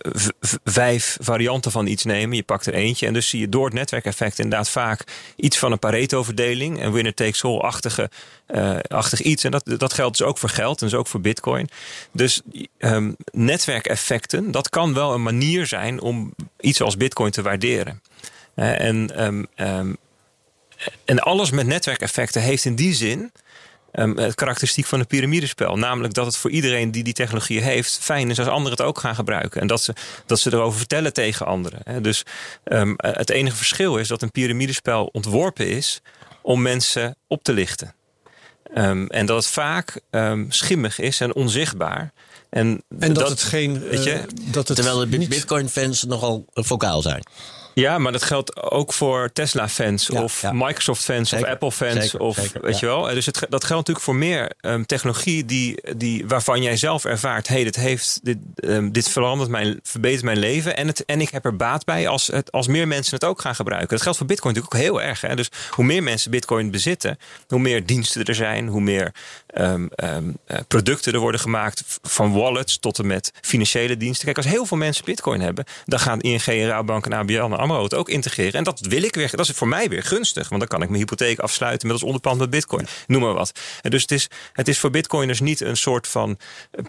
vijf 0.64 1.16
varianten 1.20 1.70
van 1.70 1.86
iets 1.86 2.04
nemen. 2.04 2.36
Je 2.36 2.42
pakt 2.42 2.66
er 2.66 2.74
eentje. 2.74 3.06
En 3.06 3.12
dus 3.12 3.28
zie 3.28 3.40
je 3.40 3.48
door 3.48 3.64
het 3.64 3.74
netwerkeffect 3.74 4.38
inderdaad 4.38 4.68
vaak 4.68 5.04
iets 5.36 5.58
van 5.58 5.72
een 5.72 5.78
Pareto-verdeling. 5.78 6.82
Een 6.82 6.92
winner 6.92 7.14
takes 7.14 7.44
all-achtige 7.44 8.10
eh, 8.46 8.76
achtig 8.88 9.20
iets. 9.20 9.44
En 9.44 9.50
dat, 9.50 9.62
dat 9.64 9.92
geldt 9.92 10.18
dus 10.18 10.26
ook 10.26 10.38
voor 10.38 10.48
geld 10.48 10.80
en 10.80 10.86
dus 10.88 10.98
ook 10.98 11.06
voor 11.06 11.20
bitcoin. 11.20 11.68
Dus 12.12 12.40
ehm, 12.78 13.12
netwerkeffecten, 13.32 14.50
dat 14.50 14.68
kan 14.68 14.94
wel 14.94 15.14
een 15.14 15.22
manier 15.22 15.66
zijn 15.66 16.00
om 16.00 16.34
iets 16.60 16.80
als 16.80 16.96
bitcoin 16.96 17.30
te 17.30 17.42
waarderen. 17.42 18.02
En, 18.54 19.16
ehm, 19.56 19.94
en 21.04 21.18
alles 21.18 21.50
met 21.50 21.66
netwerkeffecten 21.66 22.42
heeft 22.42 22.64
in 22.64 22.74
die 22.74 22.94
zin 22.94 23.32
ehm, 23.92 24.16
het 24.16 24.34
karakteristiek 24.34 24.86
van 24.86 25.00
een 25.00 25.06
piramidespel. 25.06 25.76
Namelijk 25.76 26.14
dat 26.14 26.26
het 26.26 26.36
voor 26.36 26.50
iedereen 26.50 26.90
die 26.90 27.02
die 27.04 27.12
technologie 27.12 27.60
heeft 27.60 27.98
fijn 28.00 28.30
is 28.30 28.38
als 28.38 28.48
anderen 28.48 28.78
het 28.78 28.86
ook 28.86 28.98
gaan 28.98 29.14
gebruiken. 29.14 29.60
En 29.60 29.66
dat 29.66 29.82
ze, 29.82 29.94
dat 30.26 30.40
ze 30.40 30.52
erover 30.52 30.78
vertellen 30.78 31.12
tegen 31.12 31.46
anderen. 31.46 31.80
hè. 31.84 32.00
Dus 32.00 32.22
ehm, 32.64 32.94
eh, 32.96 33.12
het 33.16 33.30
enige 33.30 33.56
verschil 33.56 33.96
is 33.96 34.08
dat 34.08 34.22
een 34.22 34.30
piramidespel 34.30 35.08
ontworpen 35.12 35.68
is 35.68 36.00
om 36.42 36.62
mensen 36.62 37.16
op 37.26 37.42
te 37.42 37.52
lichten. 37.52 37.94
Ehm, 38.74 39.06
en 39.06 39.26
dat 39.26 39.36
het 39.36 39.52
vaak 39.52 40.00
ehm, 40.10 40.44
schimmig 40.48 40.98
is 40.98 41.20
en 41.20 41.34
onzichtbaar. 41.34 42.12
En, 42.50 42.82
En 42.98 43.12
dat, 43.12 43.28
het 43.28 43.42
geen. 43.42 43.80
weet 43.88 44.04
je, 44.04 44.12
eh, 44.12 44.22
dat 44.44 44.68
het 44.68 44.76
Terwijl 44.76 45.10
de 45.10 45.18
niet- 45.18 45.28
Bitcoin-fans 45.28 46.04
nogal 46.04 46.44
vocaal 46.52 47.02
zijn. 47.02 47.22
Ja, 47.74 47.98
maar 47.98 48.12
dat 48.12 48.22
geldt 48.22 48.62
ook 48.62 48.92
voor 48.92 49.30
Tesla-fans 49.32 50.06
Ja, 50.06 50.22
of 50.22 50.42
ja. 50.42 50.52
Microsoft-fans 50.52 51.32
of 51.32 51.44
Apple-fans. 51.44 52.16
of 52.16 52.36
zeker, 52.36 52.60
weet 52.60 52.78
je 52.78 52.86
wel. 52.86 53.02
Dus 53.02 53.26
het, 53.26 53.46
dat 53.48 53.64
geldt 53.64 53.88
natuurlijk 53.88 54.04
voor 54.04 54.14
meer 54.14 54.52
ehm, 54.60 54.82
technologie 54.82 55.44
die, 55.44 55.82
die, 55.96 56.26
waarvan 56.26 56.62
jij 56.62 56.76
zelf 56.76 57.04
ervaart: 57.04 57.48
hey, 57.48 57.64
dit, 57.64 57.76
heeft, 57.76 58.20
dit, 58.22 58.38
ehm, 58.54 58.90
dit 58.90 59.08
verandert 59.08 59.50
mijn, 59.50 59.80
verbetert 59.82 60.24
mijn 60.24 60.38
leven. 60.38 60.76
En, 60.76 60.86
het, 60.86 61.04
en 61.04 61.20
ik 61.20 61.30
heb 61.30 61.44
er 61.44 61.56
baat 61.56 61.84
bij 61.84 62.08
als, 62.08 62.26
het, 62.26 62.52
als 62.52 62.66
meer 62.66 62.88
mensen 62.88 63.14
het 63.14 63.24
ook 63.24 63.40
gaan 63.40 63.54
gebruiken. 63.54 63.88
Dat 63.90 64.02
geldt 64.02 64.18
voor 64.18 64.26
Bitcoin 64.26 64.54
natuurlijk 64.54 64.82
ook 64.82 64.88
heel 64.88 65.02
erg. 65.02 65.20
Hè? 65.20 65.36
Dus 65.36 65.50
hoe 65.70 65.84
meer 65.84 66.02
mensen 66.02 66.30
Bitcoin 66.30 66.70
bezitten, 66.70 67.18
hoe 67.48 67.58
meer 67.58 67.86
diensten 67.86 68.24
er 68.24 68.34
zijn, 68.34 68.68
hoe 68.68 68.80
meer 68.80 69.12
ehm, 69.52 69.86
ehm, 69.94 70.30
eh, 70.46 70.58
producten 70.68 71.12
er 71.12 71.18
worden 71.18 71.40
gemaakt. 71.40 71.84
Van 72.02 72.32
wallets 72.32 72.78
tot 72.78 72.98
en 72.98 73.06
met 73.06 73.32
financiële 73.40 73.96
diensten. 73.96 74.24
Kijk, 74.24 74.36
als 74.36 74.46
heel 74.46 74.66
veel 74.66 74.76
mensen 74.76 75.04
Bitcoin 75.04 75.40
hebben, 75.40 75.64
dan 75.84 75.98
gaan 75.98 76.20
ING, 76.20 76.44
Rabobank 76.44 77.06
en 77.06 77.12
ABN 77.12 77.32
en 77.32 77.58
AMRO 77.58 77.82
het 77.82 77.94
ook 77.94 78.08
integreren. 78.08 78.52
En 78.52 78.64
dat 78.64 78.80
wil 78.80 79.02
ik 79.02 79.14
weer. 79.14 79.30
Dat 79.30 79.48
is 79.48 79.54
voor 79.54 79.68
mij 79.68 79.88
weer 79.88 80.02
gunstig. 80.02 80.48
Want 80.48 80.60
dan 80.60 80.70
kan 80.70 80.82
ik 80.82 80.88
mijn 80.88 81.00
hypotheek 81.00 81.38
afsluiten 81.38 81.86
met 81.86 81.96
als 81.96 82.06
onderpand 82.06 82.38
met 82.38 82.50
Bitcoin. 82.50 82.86
Noem 83.06 83.22
maar 83.22 83.34
wat. 83.34 83.52
En 83.82 83.90
dus 83.90 84.02
het 84.02 84.10
is, 84.10 84.28
het 84.52 84.68
is 84.68 84.78
voor 84.78 84.90
Bitcoiners 84.90 85.40
niet 85.40 85.60
een 85.60 85.76
soort 85.76 86.08
van 86.08 86.38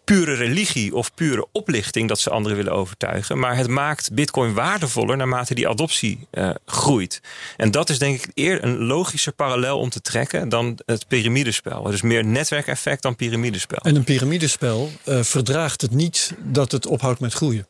pure 0.03 0.34
religie 0.34 0.95
of 0.95 1.14
pure 1.14 1.47
oplichting 1.51 2.07
dat 2.07 2.20
ze 2.20 2.30
anderen 2.30 2.57
willen 2.57 2.74
overtuigen. 2.74 3.39
Maar 3.39 3.55
het 3.57 3.68
maakt 3.68 4.14
Bitcoin 4.14 4.53
waardevoller 4.53 5.18
naarmate 5.18 5.53
die 5.53 5.68
adoptie 5.68 6.28
eh, 6.32 6.49
groeit. 6.66 7.22
En 7.57 7.72
dat 7.72 7.89
is 7.89 7.99
denk 7.99 8.24
ik 8.24 8.32
eer 8.34 8.64
een 8.64 8.78
logischer 8.78 9.34
parallel 9.34 9.80
om 9.80 9.89
te 9.89 10.01
trekken 10.01 10.49
dan 10.49 10.80
het 10.86 11.07
piramidespel. 11.07 11.84
Dus 11.84 12.01
meer 12.01 12.26
netwerkeffect 12.56 13.02
dan 13.02 13.16
piramidespel. 13.16 13.78
En 13.82 13.95
een 13.95 14.04
piramidespel 14.04 14.91
eh, 15.04 15.20
verdraagt 15.24 15.82
het 15.82 15.91
niet 15.91 16.32
dat 16.43 16.72
het 16.72 16.86
ophoudt 16.86 17.20
met 17.20 17.34
groeien. 17.34 17.66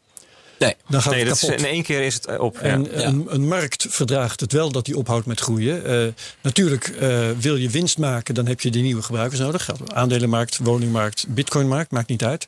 Nee. 0.59 0.75
Dan 0.89 1.01
gaat 1.01 1.11
Nee, 1.13 1.19
het 1.19 1.29
dat 1.29 1.41
is, 1.41 1.47
kapot. 1.49 1.65
in 1.65 1.71
één 1.71 1.83
keer 1.83 2.01
is 2.01 2.13
het 2.13 2.25
eh, 2.25 2.39
op. 2.39 2.55
ja. 2.55 2.61
En 2.61 3.07
een, 3.07 3.25
een 3.29 3.47
markt 3.47 3.85
verdraagt 3.89 4.39
het 4.39 4.51
wel 4.51 4.71
dat 4.71 4.85
die 4.85 4.97
ophoudt 4.97 5.25
met 5.25 5.39
groeien. 5.39 5.85
Eh, 5.85 6.07
natuurlijk 6.41 6.87
eh, 6.87 7.29
wil 7.39 7.55
je 7.55 7.69
winst 7.69 7.97
maken, 7.97 8.33
dan 8.33 8.45
heb 8.47 8.61
je 8.61 8.71
die 8.71 8.81
nieuwe 8.81 9.01
gebruikers 9.01 9.39
nodig. 9.39 9.69
Aandelenmarkt, 9.93 10.57
woningmarkt, 10.63 11.25
bitcoinmarkt, 11.29 11.91
maakt 11.91 12.09
niet 12.09 12.23
uit. 12.23 12.47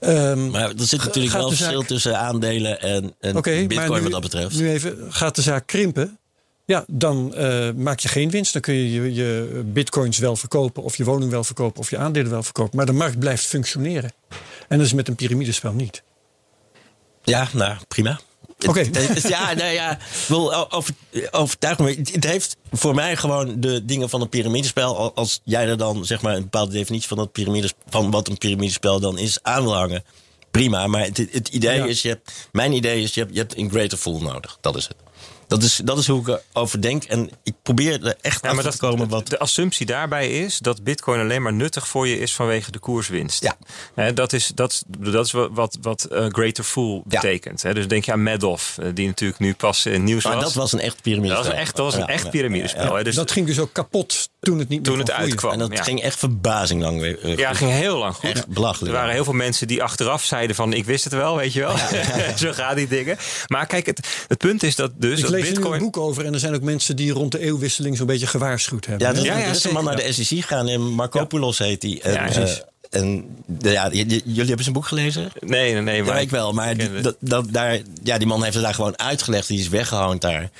Ehm, 0.00 0.50
Maar 0.50 0.68
er 0.70 0.74
zit 0.86 1.04
natuurlijk 1.04 1.34
wel 1.34 1.48
verschil 1.48 1.78
zaak- 1.78 1.86
tussen 1.88 2.18
aandelen 2.18 2.80
en, 2.80 3.14
bitcoin 3.68 3.92
nu- 3.92 4.02
wat 4.02 4.10
dat 4.10 4.20
betreft. 4.20 4.58
Nu 4.58 4.70
even, 4.70 4.96
gaat 5.08 5.34
de 5.34 5.42
zaak 5.42 5.66
krimpen? 5.66 6.18
Ja, 6.72 6.84
dan 6.88 7.34
eh, 7.34 7.70
maak 7.76 8.00
je 8.00 8.08
geen 8.08 8.30
winst. 8.30 8.52
Dan 8.52 8.62
kun 8.62 8.74
je, 8.74 8.90
je 9.02 9.14
je 9.14 9.62
bitcoins 9.66 10.18
wel 10.18 10.36
verkopen, 10.36 10.82
of 10.82 10.96
je 10.96 11.04
woning 11.04 11.30
wel 11.30 11.44
verkopen, 11.44 11.80
of 11.80 11.90
je 11.90 11.98
aandelen 11.98 12.30
wel 12.30 12.42
verkopen. 12.42 12.76
Maar 12.76 12.86
de 12.86 12.92
markt 12.92 13.18
blijft 13.18 13.46
functioneren. 13.46 14.12
En 14.68 14.78
dat 14.78 14.86
is 14.86 14.92
met 14.92 15.08
een 15.08 15.14
piramidespel 15.14 15.72
niet. 15.72 16.02
Ja, 17.22 17.48
nou, 17.52 17.76
prima. 17.88 18.20
Oké. 18.68 18.80
Ja, 19.28 19.54
nou 19.60 19.70
ja, 19.72 19.98
wil 20.28 20.72
over, 20.72 20.94
overtuig 21.30 21.78
me. 21.78 21.94
Het, 22.12 22.24
heeft 22.24 22.56
voor 22.72 22.94
mij 22.94 23.16
gewoon 23.16 23.60
de 23.60 23.84
dingen 23.84 24.08
van 24.08 24.20
een 24.20 24.28
piramidespel. 24.28 24.96
Al- 24.96 25.14
Als 25.14 25.40
jij 25.44 25.68
er 25.68 25.76
dan 25.78 26.04
zeg 26.04 26.22
maar 26.22 26.34
een 26.36 26.42
bepaalde 26.42 26.72
definitie 26.72 27.08
van, 27.08 27.16
dat 27.16 27.32
piramides, 27.32 27.72
van 27.88 28.10
wat 28.10 28.28
een 28.28 28.38
piramidespel 28.38 29.00
dan 29.00 29.18
is 29.18 29.38
aan 29.42 29.62
wil 29.62 29.74
hangen. 29.74 30.04
Prima, 30.50 30.86
maar 30.86 31.04
het, 31.04 31.16
het 31.30 31.48
idee 31.48 31.76
Ja. 31.76 31.84
is, 31.84 32.02
je 32.02 32.08
hebt, 32.08 32.48
mijn 32.52 32.72
idee 32.72 33.02
is, 33.02 33.14
je 33.14 33.20
hebt, 33.20 33.32
je 33.32 33.38
hebt 33.40 33.56
een 33.56 33.70
greater 33.70 33.98
fool 33.98 34.20
nodig. 34.20 34.58
Dat 34.60 34.76
is 34.76 34.88
het. 34.88 34.96
Dat 35.52 35.62
is, 35.62 35.80
dat 35.84 35.98
is 35.98 36.06
hoe 36.06 36.20
ik 36.30 36.40
erover 36.52 36.80
denk. 36.82 37.04
En 37.04 37.30
ik 37.42 37.54
probeer 37.62 38.06
er 38.06 38.14
echt 38.20 38.44
Ja, 38.44 38.52
maar 38.52 38.64
dat, 38.64 38.72
te 38.72 38.78
komen 38.78 39.08
wat... 39.08 39.28
de 39.28 39.38
assumptie 39.38 39.86
daarbij 39.86 40.30
is 40.30 40.58
dat 40.58 40.82
Bitcoin 40.84 41.20
alleen 41.20 41.42
maar 41.42 41.52
nuttig 41.52 41.88
voor 41.88 42.08
je 42.08 42.18
is 42.18 42.34
vanwege 42.34 42.70
de 42.70 42.78
koerswinst. 42.78 43.42
Ja. 43.42 43.56
Hè, 43.94 44.12
dat, 44.12 44.32
is, 44.32 44.46
dat, 44.54 44.82
dat 44.88 45.26
is 45.26 45.32
wat, 45.32 45.78
wat, 45.80 46.04
eh, 46.04 46.26
Greater 46.28 46.64
Fool 46.64 47.02
Ja. 47.08 47.20
betekent. 47.20 47.62
Hè. 47.62 47.74
Dus 47.74 47.88
denk 47.88 48.04
je 48.04 48.12
aan 48.12 48.22
Madoff, 48.22 48.78
eh, 48.78 48.88
die 48.94 49.06
natuurlijk 49.06 49.40
nu 49.40 49.54
pas 49.54 49.86
in 49.86 49.92
het 49.92 50.02
nieuws 50.02 50.24
Maar 50.24 50.34
was. 50.34 50.44
dat 50.44 50.54
was 50.54 50.72
een 50.72 50.80
echt 50.80 50.94
dat 50.94 51.02
piramidespel. 51.02 51.44
was 51.44 51.52
een 51.54 51.60
echt, 51.60 51.76
dat 51.76 51.84
was 51.84 51.94
een 51.94 52.00
Ja, 52.00 52.06
echt 52.06 52.24
ja, 52.24 52.30
piramidespel. 52.30 52.82
ja, 52.82 52.88
ja. 52.90 52.96
hè. 52.96 53.04
Dus 53.04 53.14
dat 53.14 53.30
ging 53.30 53.46
dus 53.46 53.58
ook 53.58 53.72
kapot 53.72 54.28
toen 54.42 54.58
het 54.58 54.68
niet 54.68 54.84
toen 54.84 54.96
meer 54.96 55.02
het 55.04 55.12
uitkwam. 55.12 55.52
En 55.52 55.58
dat 55.58 55.72
ja. 55.76 55.82
ging 55.82 56.02
echt 56.02 56.18
verbazing 56.18 56.82
lang 56.82 57.00
weer. 57.00 57.36
Ja, 57.38 57.48
goed. 57.48 57.56
ging 57.56 57.70
heel 57.70 57.98
lang 57.98 58.14
goed. 58.14 58.30
Echt 58.30 58.46
belachelijk. 58.46 58.92
Er 58.92 58.98
waren 58.98 59.14
heel 59.14 59.24
veel 59.24 59.32
mensen 59.32 59.66
die 59.66 59.82
achteraf 59.82 60.24
zeiden 60.24 60.56
van 60.56 60.72
ik 60.72 60.84
wist 60.84 61.04
het 61.04 61.12
wel, 61.12 61.36
weet 61.36 61.52
je 61.52 61.60
wel. 61.60 61.76
Zo 62.36 62.52
gaan 62.52 62.76
die 62.76 62.88
dingen. 62.88 63.16
Maar 63.46 63.66
kijk, 63.66 63.86
het, 63.86 64.24
het 64.28 64.38
punt 64.38 64.62
is 64.62 64.76
dat 64.76 64.90
dus 64.96 65.16
Ik 65.18 65.22
dat 65.22 65.30
lees 65.30 65.46
er 65.46 65.52
Bitcoin... 65.52 65.72
een 65.74 65.78
boek 65.80 65.96
over 65.96 66.24
en 66.24 66.32
er 66.32 66.40
zijn 66.40 66.54
ook 66.54 66.62
mensen 66.62 66.96
die 66.96 67.12
rond 67.12 67.32
de 67.32 67.38
eeuwwisseling 67.38 67.96
zo'n 67.96 68.06
beetje 68.06 68.26
gewaarschuwd 68.26 68.86
hebben. 68.86 69.06
Ja, 69.06 69.12
is, 69.14 69.22
Ja, 69.22 69.38
ja, 69.38 69.44
is 69.44 69.64
een 69.64 69.72
man 69.72 69.84
naar 69.84 69.96
de 69.96 70.12
SEC 70.12 70.26
gegaan 70.26 70.68
en 70.68 70.80
Markopoulos 70.80 71.58
heet 71.58 71.82
hij. 71.82 72.00
En, 72.02 72.12
Ja, 72.12 72.24
precies. 72.24 72.60
eh, 72.90 73.00
en 73.00 73.24
ja, 73.60 73.88
j- 73.92 73.98
jullie 74.24 74.44
hebben 74.44 74.62
zijn 74.62 74.72
boek 74.74 74.86
gelezen? 74.86 75.32
Nee, 75.40 75.72
nee, 75.72 75.82
nee. 75.82 75.96
Ja, 75.96 76.04
Maar 76.04 76.20
ik 76.20 76.30
wel. 76.30 76.52
Maar 76.52 76.76
die, 76.76 76.88
het. 76.88 77.02
dat, 77.04 77.16
dat, 77.20 77.46
daar, 77.50 77.78
ja, 78.02 78.18
die 78.18 78.26
man 78.26 78.42
heeft 78.42 78.54
het 78.54 78.64
daar 78.64 78.74
gewoon 78.74 78.98
uitgelegd. 78.98 79.48
Die 79.48 79.58
is 79.58 79.68
weggehoond 79.68 80.20
daar. 80.20 80.50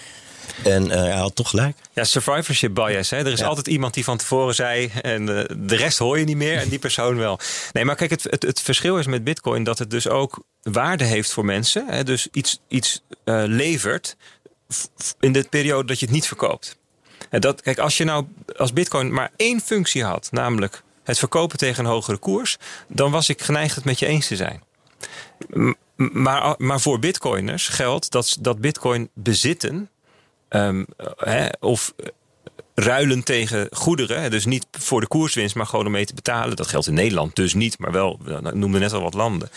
En 0.64 0.86
uh, 0.86 0.94
hij 0.94 1.16
had 1.16 1.34
toch 1.34 1.50
gelijk. 1.50 1.76
Ja, 1.92 2.04
survivorship 2.04 2.74
bias. 2.74 3.10
Hè? 3.10 3.16
Er 3.16 3.32
is 3.32 3.42
altijd 3.42 3.66
iemand 3.66 3.94
die 3.94 4.04
van 4.04 4.16
tevoren 4.16 4.54
zei 4.54 4.90
en 5.02 5.22
uh, 5.22 5.44
de 5.56 5.76
rest 5.76 5.98
hoor 5.98 6.18
je 6.18 6.24
niet 6.24 6.36
meer 6.36 6.58
en 6.58 6.68
die 6.68 6.78
persoon 6.78 7.16
wel. 7.16 7.38
Nee, 7.72 7.84
maar 7.84 7.96
kijk, 7.96 8.10
het, 8.10 8.22
het, 8.22 8.42
het, 8.42 8.60
verschil 8.60 8.98
is 8.98 9.06
met 9.06 9.24
bitcoin 9.24 9.64
dat 9.64 9.78
het 9.78 9.90
dus 9.90 10.08
ook 10.08 10.44
waarde 10.62 11.04
heeft 11.04 11.32
voor 11.32 11.44
mensen. 11.44 11.86
Hè? 11.88 12.04
Dus 12.04 12.28
iets, 12.32 12.60
iets 12.68 13.02
uh, 13.24 13.42
levert 13.46 14.16
in 15.20 15.32
de 15.32 15.46
periode 15.50 15.86
dat 15.86 15.98
je 15.98 16.06
het 16.06 16.14
niet 16.14 16.26
verkoopt. 16.26 16.76
En 17.30 17.40
dat, 17.40 17.62
kijk, 17.62 17.78
als 17.78 17.96
je 17.96 18.04
nou 18.04 18.26
als 18.56 18.72
bitcoin 18.72 19.12
maar 19.12 19.30
één 19.36 19.60
functie 19.60 20.04
had, 20.04 20.28
namelijk 20.30 20.82
het 21.04 21.18
verkopen 21.18 21.58
tegen 21.58 21.84
een 21.84 21.90
hogere 21.90 22.16
koers, 22.16 22.56
dan 22.88 23.10
was 23.10 23.28
ik 23.28 23.42
geneigd 23.42 23.74
het 23.74 23.84
met 23.84 23.98
je 23.98 24.06
eens 24.06 24.26
te 24.26 24.36
zijn. 24.36 24.62
Maar, 25.96 26.54
maar 26.58 26.80
voor 26.80 26.98
bitcoiners 26.98 27.68
geldt 27.68 28.10
dat, 28.10 28.36
dat 28.40 28.60
bitcoin 28.60 29.10
bezitten 29.14 29.90
um, 30.54 30.86
hè, 31.16 31.48
of 31.60 31.94
ruilen 32.74 33.22
tegen 33.22 33.68
goederen. 33.70 34.30
Dus 34.30 34.44
niet 34.44 34.66
voor 34.70 35.00
de 35.00 35.06
koerswinst, 35.06 35.54
maar 35.54 35.66
gewoon 35.66 35.86
om 35.86 35.92
mee 35.92 36.04
te 36.04 36.14
betalen. 36.14 36.56
Dat 36.56 36.66
geldt 36.66 36.86
in 36.86 36.94
Nederland 36.94 37.36
dus 37.36 37.54
niet, 37.54 37.78
maar 37.78 37.92
wel, 37.92 38.20
ik 38.26 38.54
noemde 38.54 38.78
net 38.78 38.92
al 38.92 39.02
wat 39.02 39.14
landen. 39.14 39.50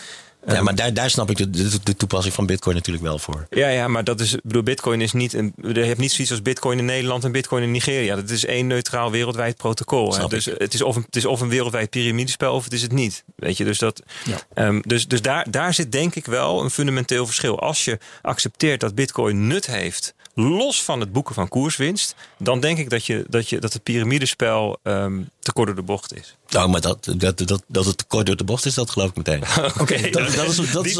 Ja, 0.46 0.62
maar 0.62 0.74
daar, 0.74 0.94
daar 0.94 1.10
snap 1.10 1.30
ik 1.30 1.36
de, 1.36 1.50
de, 1.50 1.78
de, 1.82 1.96
toepassing 1.96 2.34
van 2.34 2.46
Bitcoin 2.46 2.76
natuurlijk 2.76 3.04
wel 3.04 3.18
voor. 3.18 3.46
Ja, 3.50 3.68
ja 3.68 3.88
maar 3.88 4.04
dat 4.04 4.20
is, 4.20 4.36
bedoel, 4.42 4.62
Bitcoin 4.62 5.00
is 5.00 5.12
niet. 5.12 5.32
Een, 5.32 5.52
je 5.62 5.80
hebt 5.80 5.98
niet 5.98 6.12
zoiets 6.12 6.30
als 6.30 6.42
Bitcoin 6.42 6.78
in 6.78 6.84
Nederland 6.84 7.24
en 7.24 7.32
Bitcoin 7.32 7.62
in 7.62 7.70
Nigeria. 7.70 8.14
Dat 8.14 8.30
is 8.30 8.44
één 8.44 8.66
neutraal 8.66 9.10
wereldwijd 9.10 9.56
protocol. 9.56 10.16
Hè? 10.16 10.26
Dus 10.26 10.44
het 10.44 10.74
is, 10.74 10.82
of 10.82 10.96
een, 10.96 11.02
het 11.06 11.16
is 11.16 11.24
of 11.24 11.40
een 11.40 11.48
wereldwijd 11.48 11.90
piramidespel 11.90 12.54
of 12.54 12.64
het 12.64 12.72
is 12.72 12.82
het 12.82 12.92
niet. 12.92 13.24
Weet 13.36 13.56
je, 13.56 13.64
dus, 13.64 13.78
dat, 13.78 14.02
ja. 14.24 14.66
um, 14.66 14.82
dus, 14.84 15.08
dus 15.08 15.22
daar, 15.22 15.50
daar 15.50 15.74
zit 15.74 15.92
denk 15.92 16.14
ik 16.14 16.26
wel 16.26 16.62
een 16.62 16.70
fundamenteel 16.70 17.26
verschil. 17.26 17.60
Als 17.60 17.84
je 17.84 17.98
accepteert 18.22 18.80
dat 18.80 18.94
Bitcoin 18.94 19.46
nut 19.46 19.66
heeft 19.66 20.14
los 20.38 20.82
van 20.82 21.00
het 21.00 21.12
boeken 21.12 21.34
van 21.34 21.48
koerswinst, 21.48 22.14
dan 22.38 22.60
denk 22.60 22.78
ik 22.78 22.90
dat, 22.90 23.06
je, 23.06 23.24
dat, 23.28 23.48
je, 23.48 23.60
dat 23.60 23.72
het 23.72 23.82
piramidespel 23.82 24.78
um, 24.82 25.30
te 25.38 25.52
kort 25.52 25.66
door 25.66 25.76
de 25.76 25.82
bocht 25.82 26.16
is. 26.16 26.36
Nou, 26.48 26.68
maar 26.68 26.80
dat, 26.80 27.12
dat, 27.16 27.38
dat, 27.38 27.62
dat 27.66 27.84
het 27.84 27.98
te 27.98 28.04
kort 28.04 28.26
door 28.26 28.36
de 28.36 28.44
bocht 28.44 28.64
is, 28.64 28.74
dat 28.74 28.90
geloof 28.90 29.08
ik 29.08 29.16
meteen. 29.16 29.42
Oké, 29.80 30.10
dat, 30.10 30.28
is, 30.28 30.34
dat, 30.34 30.86
is, 30.86 30.94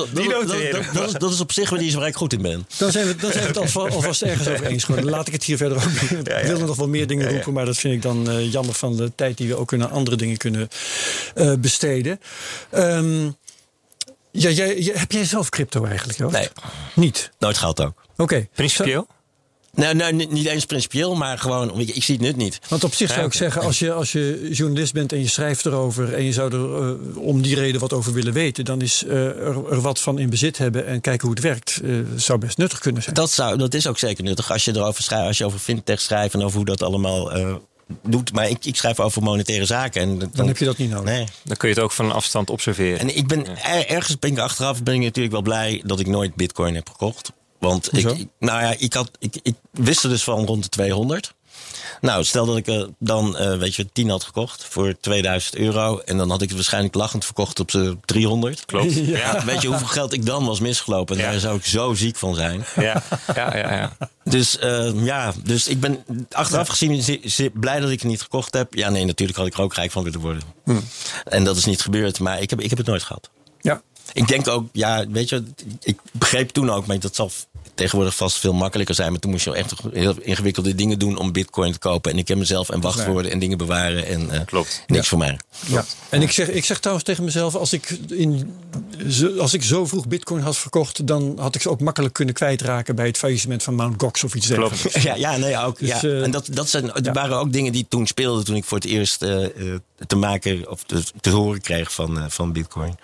dat, 1.18 1.32
is 1.32 1.40
op 1.40 1.52
zich 1.52 1.70
waar, 1.70 1.92
waar 1.92 2.08
ik 2.08 2.16
goed 2.16 2.32
in 2.32 2.42
ben. 2.42 2.66
Dan 2.76 2.90
zijn 2.90 3.06
we, 3.06 3.16
dan 3.16 3.32
zijn 3.32 3.52
we 3.52 3.60
het 3.60 3.76
alvast 3.94 4.22
ergens 4.22 4.48
over 4.48 4.66
eens. 4.66 4.84
Gewoon. 4.84 5.04
Laat 5.04 5.26
ik 5.26 5.32
het 5.32 5.44
hier 5.44 5.56
verder 5.56 5.76
ook. 5.76 5.84
Ik 5.84 6.28
ja, 6.28 6.42
wil 6.56 6.66
nog 6.66 6.76
wel 6.76 6.88
meer 6.88 7.06
dingen 7.06 7.30
roepen, 7.30 7.52
maar 7.52 7.64
dat 7.64 7.76
vind 7.76 7.94
ik 7.94 8.02
dan 8.02 8.30
uh, 8.30 8.52
jammer 8.52 8.74
van 8.74 8.96
de 8.96 9.12
tijd 9.14 9.36
die 9.36 9.48
we 9.48 9.56
ook 9.56 9.70
naar 9.70 9.88
andere 9.88 10.16
dingen 10.16 10.36
kunnen 10.36 10.68
uh, 11.34 11.52
besteden. 11.58 12.20
Um, 12.74 13.36
ja, 14.30 14.50
jij, 14.50 14.92
heb 14.94 15.12
jij 15.12 15.24
zelf 15.24 15.48
crypto 15.48 15.84
eigenlijk? 15.84 16.18
Joost? 16.18 16.34
Nee. 16.34 16.48
Niet? 16.94 17.30
Nooit 17.38 17.58
gehad 17.58 17.80
ook. 17.80 17.94
Oké. 18.12 18.22
Okay. 18.22 18.48
Principieel? 18.54 19.06
Nou, 19.76 19.94
nou, 19.94 20.12
niet 20.12 20.46
eens 20.46 20.64
principieel, 20.64 21.14
maar 21.14 21.38
gewoon, 21.38 21.80
ik, 21.80 21.88
ik 21.88 22.02
zie 22.02 22.14
het 22.14 22.24
nut 22.24 22.36
niet. 22.36 22.58
Want 22.68 22.84
op 22.84 22.94
zich 22.94 23.12
zou 23.12 23.26
ik 23.26 23.32
zeggen, 23.32 23.62
als 23.62 23.78
je, 23.78 23.92
als 23.92 24.12
je 24.12 24.48
journalist 24.52 24.92
bent 24.92 25.12
en 25.12 25.20
je 25.20 25.28
schrijft 25.28 25.66
erover 25.66 26.14
en 26.14 26.24
je 26.24 26.32
zou 26.32 26.52
er 26.52 26.88
uh, 26.88 27.16
om 27.16 27.42
die 27.42 27.54
reden 27.54 27.80
wat 27.80 27.92
over 27.92 28.12
willen 28.12 28.32
weten, 28.32 28.64
dan 28.64 28.80
is 28.80 29.04
uh, 29.06 29.12
er, 29.12 29.70
er, 29.70 29.80
wat 29.80 30.00
van 30.00 30.18
in 30.18 30.30
bezit 30.30 30.58
hebben 30.58 30.86
en 30.86 31.00
kijken 31.00 31.26
hoe 31.26 31.36
het 31.36 31.44
werkt, 31.44 31.80
uh, 31.84 32.06
zou 32.16 32.38
best 32.38 32.58
nuttig 32.58 32.78
kunnen 32.78 33.02
zijn. 33.02 33.14
Dat, 33.14 33.30
zou, 33.30 33.58
dat 33.58 33.74
is 33.74 33.86
ook 33.86 33.98
zeker 33.98 34.24
nuttig 34.24 34.52
als 34.52 34.64
je 34.64 34.74
erover 34.74 35.02
schrijft, 35.02 35.26
als 35.26 35.38
je 35.38 35.44
over 35.44 35.58
fintech 35.58 36.00
schrijft 36.00 36.34
en 36.34 36.42
over 36.42 36.56
hoe 36.56 36.66
dat 36.66 36.82
allemaal 36.82 37.30
doet. 38.02 38.32
Maar 38.32 38.48
ik, 38.48 38.64
ik, 38.64 38.76
schrijf 38.76 39.00
over 39.00 39.22
monetaire 39.22 39.64
zaken. 39.64 40.00
En 40.00 40.18
dan, 40.18 40.30
dan, 40.32 40.46
heb 40.46 40.58
je 40.58 40.64
dat 40.64 40.78
niet 40.78 40.90
nodig. 40.90 41.04
Nee. 41.04 41.26
Dan 41.42 41.56
kun 41.56 41.68
je 41.68 41.74
het 41.74 41.82
ook 41.84 41.92
van 41.92 42.04
een 42.04 42.12
afstand 42.12 42.50
observeren. 42.50 42.98
En 42.98 43.16
ik 43.16 43.26
ben 43.26 43.44
ja. 43.44 43.86
ergens 43.86 44.18
ben 44.18 44.30
ik 44.30 44.38
achteraf 44.38 44.82
ben 44.82 44.94
ik 44.94 45.00
natuurlijk 45.00 45.34
wel 45.34 45.42
blij 45.42 45.82
dat 45.84 46.00
ik 46.00 46.06
nooit 46.06 46.34
bitcoin 46.34 46.74
heb 46.74 46.88
gekocht. 46.88 47.32
Want 47.58 47.96
ik, 47.96 48.04
nou 48.38 48.62
ja, 48.62 48.74
ik, 48.78 48.92
had, 48.92 49.10
ik, 49.18 49.38
ik 49.42 49.54
wist 49.70 50.02
er 50.02 50.08
dus 50.08 50.24
van 50.24 50.44
rond 50.46 50.62
de 50.62 50.68
200. 50.68 51.34
Nou, 52.00 52.24
stel 52.24 52.46
dat 52.46 52.56
ik 52.56 52.66
er 52.66 52.88
dan, 52.98 53.36
uh, 53.40 53.58
weet 53.58 53.74
je, 53.74 53.86
10 53.92 54.10
had 54.10 54.24
gekocht 54.24 54.64
voor 54.64 54.96
2000 55.00 55.56
euro. 55.56 55.98
En 55.98 56.16
dan 56.16 56.30
had 56.30 56.42
ik 56.42 56.48
het 56.48 56.56
waarschijnlijk 56.56 56.94
lachend 56.94 57.24
verkocht 57.24 57.60
op 57.60 57.70
z'n 57.70 58.00
300. 58.04 58.64
Klopt. 58.64 58.94
Ja. 59.16 59.44
Weet 59.44 59.62
je 59.62 59.68
hoeveel 59.68 59.86
geld 59.86 60.12
ik 60.12 60.26
dan 60.26 60.44
was 60.44 60.60
misgelopen? 60.60 61.16
En 61.16 61.22
ja. 61.22 61.30
daar 61.30 61.40
zou 61.40 61.56
ik 61.56 61.64
zo 61.64 61.94
ziek 61.94 62.16
van 62.16 62.34
zijn. 62.34 62.64
Ja, 62.76 63.02
ja, 63.34 63.56
ja. 63.56 63.72
ja. 63.74 63.96
Dus 64.24 64.58
uh, 64.62 65.04
ja, 65.04 65.32
dus 65.42 65.68
ik 65.68 65.80
ben 65.80 66.04
achteraf 66.30 66.68
gezien 66.68 67.20
blij 67.54 67.80
dat 67.80 67.90
ik 67.90 68.00
het 68.00 68.10
niet 68.10 68.22
gekocht 68.22 68.54
heb. 68.54 68.74
Ja, 68.74 68.90
nee, 68.90 69.04
natuurlijk 69.04 69.38
had 69.38 69.46
ik 69.46 69.54
er 69.54 69.62
ook 69.62 69.74
rijk 69.74 69.90
van 69.90 70.02
willen 70.02 70.20
worden. 70.20 70.42
Hm. 70.64 70.80
En 71.24 71.44
dat 71.44 71.56
is 71.56 71.64
niet 71.64 71.80
gebeurd, 71.80 72.20
maar 72.20 72.40
ik 72.40 72.50
heb, 72.50 72.60
ik 72.60 72.68
heb 72.68 72.78
het 72.78 72.86
nooit 72.86 73.02
gehad. 73.02 73.30
Ja. 73.60 73.82
Ik 74.12 74.28
denk 74.28 74.48
ook, 74.48 74.68
ja, 74.72 75.04
weet 75.08 75.28
je, 75.28 75.42
ik 75.82 76.00
begreep 76.12 76.50
toen 76.50 76.70
ook, 76.70 76.86
maar 76.86 77.00
dat 77.00 77.14
zal 77.14 77.30
tegenwoordig 77.76 78.16
vast 78.16 78.38
veel 78.38 78.52
makkelijker 78.52 78.94
zijn. 78.94 79.10
Maar 79.10 79.20
toen 79.20 79.30
moest 79.30 79.44
je 79.44 79.54
echt 79.54 79.72
heel 79.92 80.14
ingewikkelde 80.20 80.74
dingen 80.74 80.98
doen 80.98 81.18
om 81.18 81.32
bitcoin 81.32 81.72
te 81.72 81.78
kopen. 81.78 82.12
En 82.12 82.18
ik 82.18 82.28
heb 82.28 82.38
mezelf 82.38 82.68
en 82.68 82.80
wachtwoorden 82.80 83.30
en 83.30 83.38
dingen 83.38 83.58
bewaren. 83.58 84.06
En 84.06 84.28
uh, 84.32 84.40
Klopt. 84.44 84.82
niks 84.86 85.08
voor 85.08 85.18
mij. 85.18 85.38
Ja. 85.66 85.84
En 86.08 86.22
ik 86.22 86.30
zeg, 86.30 86.48
ik 86.48 86.64
zeg 86.64 86.78
trouwens 86.78 87.06
tegen 87.06 87.24
mezelf, 87.24 87.54
als 87.54 87.72
ik, 87.72 87.98
in, 88.08 88.54
als 89.38 89.54
ik 89.54 89.62
zo 89.62 89.86
vroeg 89.86 90.08
bitcoin 90.08 90.42
had 90.42 90.56
verkocht, 90.56 91.06
dan 91.06 91.38
had 91.38 91.54
ik 91.54 91.62
ze 91.62 91.70
ook 91.70 91.80
makkelijk 91.80 92.14
kunnen 92.14 92.34
kwijtraken 92.34 92.94
bij 92.94 93.06
het 93.06 93.18
faillissement 93.18 93.62
van 93.62 93.74
Mount 93.74 94.00
Gox 94.02 94.24
of 94.24 94.34
iets 94.34 94.46
dergelijks. 94.46 94.94
Ja, 95.06 95.14
ja, 95.14 95.36
nee, 95.36 95.58
ook. 95.58 95.78
Dus, 95.78 95.88
ja. 95.88 96.02
Uh, 96.02 96.22
en 96.22 96.30
dat, 96.30 96.48
dat 96.50 96.68
zijn, 96.68 96.90
ja. 97.02 97.12
waren 97.12 97.36
ook 97.36 97.52
dingen 97.52 97.72
die 97.72 97.86
toen 97.88 98.06
speelden 98.06 98.44
toen 98.44 98.56
ik 98.56 98.64
voor 98.64 98.78
het 98.78 98.86
eerst 98.86 99.22
uh, 99.22 99.46
te 100.06 100.16
maken 100.16 100.70
of 100.70 100.82
te, 100.82 101.02
te 101.20 101.30
horen 101.30 101.60
kreeg 101.60 101.92
van, 101.92 102.30
van 102.30 102.52
bitcoin. 102.52 102.98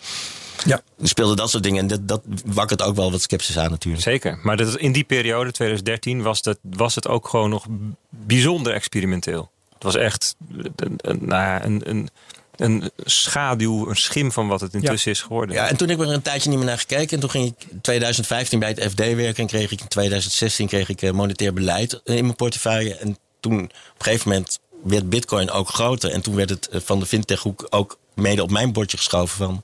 Ja. 0.67 0.83
Er 1.01 1.09
speelden 1.09 1.37
dat 1.37 1.51
soort 1.51 1.63
dingen 1.63 1.81
en 1.81 1.87
dat, 1.87 2.09
dat 2.09 2.23
wakkert 2.45 2.83
ook 2.83 2.97
wel 2.97 3.11
wat 3.11 3.23
sceptisch 3.23 3.59
aan 3.59 3.71
natuurlijk. 3.71 4.03
Zeker, 4.03 4.39
maar 4.43 4.57
dat, 4.57 4.77
in 4.77 4.93
die 4.93 5.05
periode, 5.05 5.51
2013, 5.51 6.23
was, 6.23 6.43
dat, 6.43 6.59
was 6.63 6.95
het 6.95 7.09
ook 7.09 7.29
gewoon 7.29 7.51
nog 7.51 7.67
bijzonder 8.09 8.73
experimenteel. 8.73 9.51
Het 9.75 9.83
was 9.83 9.95
echt 9.95 10.35
een, 10.77 10.95
een, 10.97 11.19
nou 11.21 11.63
een, 11.63 11.89
een, 11.89 12.09
een 12.57 12.91
schaduw, 13.05 13.89
een 13.89 13.97
schim 13.97 14.33
van 14.33 14.49
wat 14.49 14.61
het 14.61 14.75
intussen 14.75 15.11
ja. 15.11 15.17
is 15.17 15.23
geworden. 15.23 15.55
Ja, 15.55 15.69
en 15.69 15.77
toen 15.77 15.89
heb 15.89 16.01
ik 16.01 16.07
er 16.07 16.13
een 16.13 16.23
tijdje 16.23 16.49
niet 16.49 16.59
meer 16.59 16.67
naar 16.67 16.79
gekeken. 16.79 17.11
En 17.11 17.21
toen 17.21 17.31
ging 17.31 17.47
ik 17.47 17.67
in 17.71 17.81
2015 17.81 18.59
bij 18.59 18.69
het 18.69 18.91
FD 18.91 18.99
werken. 18.99 19.37
En 19.37 19.47
kreeg 19.47 19.71
ik 19.71 19.81
in 19.81 19.89
2016 19.89 20.67
kreeg 20.67 20.89
ik 20.89 21.13
monetair 21.13 21.53
beleid 21.53 22.01
in 22.05 22.25
mijn 22.25 22.37
portefeuille. 22.37 22.95
En 22.95 23.19
toen 23.41 23.63
op 23.65 23.71
een 23.99 24.05
gegeven 24.05 24.29
moment 24.29 24.59
werd 24.85 25.11
bitcoin 25.11 25.51
ook 25.51 25.69
groter. 25.69 26.11
En 26.11 26.21
toen 26.21 26.35
werd 26.35 26.51
het 26.51 26.69
van 26.73 27.01
de 27.01 27.07
fintechhoek 27.07 27.67
ook 27.71 27.99
mede 28.15 28.43
op 28.43 28.51
mijn 28.51 28.73
bordje 28.73 28.97
geschoven 28.97 29.37
van 29.37 29.63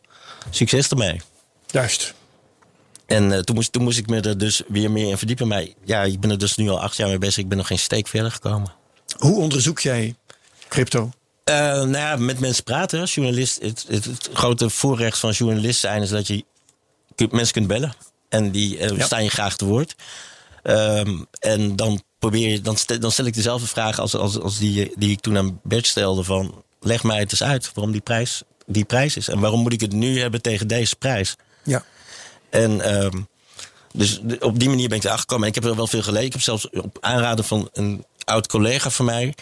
succes 0.51 0.89
ermee. 0.89 1.21
Juist. 1.67 2.15
En 3.07 3.31
uh, 3.31 3.39
toen, 3.39 3.55
moest, 3.55 3.73
toen 3.73 3.83
moest 3.83 3.99
ik 3.99 4.07
me 4.07 4.21
er 4.21 4.39
dus 4.39 4.63
weer 4.69 4.91
meer 4.91 5.09
in 5.09 5.19
verdiepen. 5.19 5.49
Maar 5.49 5.67
ja, 5.85 6.03
ik 6.03 6.21
ben 6.21 6.31
er 6.31 6.39
dus 6.39 6.57
nu 6.57 6.69
al 6.69 6.81
acht 6.81 6.97
jaar 6.97 7.09
mee 7.09 7.19
bezig. 7.19 7.37
Ik 7.37 7.49
ben 7.49 7.59
nog 7.59 7.67
geen 7.67 7.79
steek 7.79 8.09
verder 8.09 8.31
gekomen. 8.31 8.73
Hoe 9.19 9.41
onderzoek 9.41 9.81
jij 9.81 10.15
crypto? 10.69 11.11
Uh, 11.45 11.55
nou 11.55 11.97
ja, 11.97 12.17
met 12.17 12.41
mensen 12.41 12.65
praten. 12.65 13.01
Als 13.01 13.15
journalist, 13.15 13.63
het, 13.63 13.85
het, 13.89 14.05
het, 14.05 14.31
grote 14.33 14.71
voorrecht 14.71 15.19
van 15.19 15.31
journalist 15.31 15.81
zijn 15.81 16.03
is 16.03 16.09
dat 16.09 16.27
je 16.27 16.45
mensen 17.31 17.53
kunt 17.53 17.67
bellen. 17.67 17.95
En 18.29 18.51
die 18.51 18.79
uh, 18.79 18.97
ja. 18.97 19.05
staan 19.05 19.25
je 19.25 19.31
graag 19.31 19.57
te 19.57 19.65
woord. 19.65 19.95
Um, 20.63 21.27
en 21.41 21.77
dan 21.77 22.03
probeer 22.19 22.49
je, 22.49 22.61
dan, 22.61 22.77
stel, 22.77 23.01
dan 23.01 23.13
stel 23.13 23.25
ik 23.25 23.35
dezelfde 23.35 23.67
vraag 23.67 23.99
als, 23.99 24.15
als, 24.15 24.39
als 24.39 24.59
die, 24.59 24.93
die 24.97 25.11
ik 25.11 25.21
toen 25.21 25.37
aan 25.37 25.61
Bert 25.63 25.87
stelde: 25.87 26.25
van 26.25 26.65
leg 26.81 27.03
mij 27.03 27.19
het 27.19 27.31
eens 27.31 27.43
uit 27.43 27.71
waarom 27.75 27.93
die 27.93 28.01
prijs 28.01 28.43
die 28.69 28.85
prijs 28.85 29.17
is. 29.17 29.29
En 29.29 29.41
waarom 29.41 29.61
moet 29.61 29.73
ik 29.73 29.81
het 29.81 29.93
nu 29.93 30.21
hebben 30.21 30.43
tegen 30.43 30.67
deze 30.67 30.97
prijs? 30.97 31.37
Ja. 31.63 31.85
En 32.51 33.05
um, 33.05 33.29
dus 33.93 34.21
op 34.41 34.59
die 34.59 34.69
manier 34.69 34.89
ben 34.89 34.97
ik 34.97 35.05
erachter 35.05 35.29
gekomen. 35.29 35.43
En 35.43 35.49
ik 35.49 35.63
heb 35.63 35.71
er 35.71 35.77
wel 35.77 35.87
veel 35.87 36.03
gelezen. 36.03 36.27
Ik 36.27 36.33
heb 36.33 36.43
zelfs 36.43 36.71
op 36.71 36.99
aanraden 37.01 37.45
van 37.45 37.69
een 37.73 38.05
oud 38.25 38.47
collega 38.47 38.91
van 38.91 39.05
mij. 39.05 39.35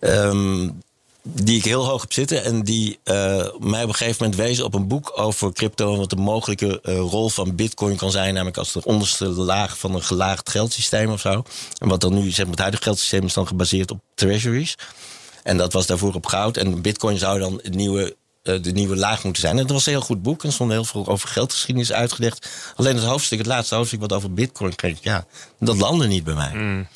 Um, 0.00 0.80
die 1.22 1.56
ik 1.56 1.64
heel 1.64 1.86
hoog 1.86 2.00
heb 2.00 2.12
zitten. 2.12 2.44
En 2.44 2.62
die 2.62 2.98
uh, 3.04 3.14
mij 3.58 3.82
op 3.82 3.88
een 3.88 3.94
gegeven 3.94 4.16
moment 4.24 4.36
wezen 4.36 4.64
op 4.64 4.74
een 4.74 4.88
boek 4.88 5.12
over 5.14 5.52
crypto. 5.52 5.92
En 5.92 5.98
wat 5.98 6.10
de 6.10 6.16
mogelijke 6.16 6.80
uh, 6.82 6.98
rol 6.98 7.28
van 7.28 7.54
bitcoin 7.54 7.96
kan 7.96 8.10
zijn. 8.10 8.32
Namelijk 8.32 8.56
als 8.56 8.72
de 8.72 8.84
onderste 8.84 9.28
laag 9.28 9.78
van 9.78 9.94
een 9.94 10.02
gelaagd 10.02 10.50
geldsysteem 10.50 11.10
of 11.10 11.20
zo. 11.20 11.42
En 11.78 11.88
wat 11.88 12.00
dan 12.00 12.14
nu, 12.14 12.30
zeg 12.30 12.38
maar, 12.38 12.50
het 12.50 12.58
huidige 12.58 12.82
geldsysteem 12.82 13.24
is 13.24 13.34
dan 13.34 13.46
gebaseerd 13.46 13.90
op 13.90 14.00
treasuries. 14.14 14.74
En 15.42 15.56
dat 15.56 15.72
was 15.72 15.86
daarvoor 15.86 16.14
op 16.14 16.26
goud. 16.26 16.56
En 16.56 16.82
bitcoin 16.82 17.18
zou 17.18 17.38
dan 17.38 17.60
het 17.62 17.74
nieuwe 17.74 18.16
de 18.46 18.72
nieuwe 18.72 18.96
laag 18.96 19.24
moeten 19.24 19.42
zijn. 19.42 19.54
En 19.54 19.62
het 19.62 19.70
was 19.70 19.86
een 19.86 19.92
heel 19.92 20.00
goed 20.00 20.22
boek. 20.22 20.42
En 20.42 20.48
er 20.48 20.54
stond 20.54 20.70
heel 20.70 20.84
veel 20.84 21.06
over 21.06 21.28
geldgeschiedenis 21.28 21.92
uitgelegd. 21.92 22.48
Alleen 22.76 22.94
het 22.94 23.04
hoofdstuk, 23.04 23.38
het 23.38 23.46
laatste 23.46 23.74
hoofdstuk 23.74 24.00
wat 24.00 24.12
over 24.12 24.32
bitcoin 24.32 24.74
kreeg, 24.74 24.98
ja, 25.00 25.26
dat 25.58 25.76
landde 25.76 26.06
niet 26.06 26.24
bij 26.24 26.34
mij. 26.34 26.54
Mm. 26.54 26.86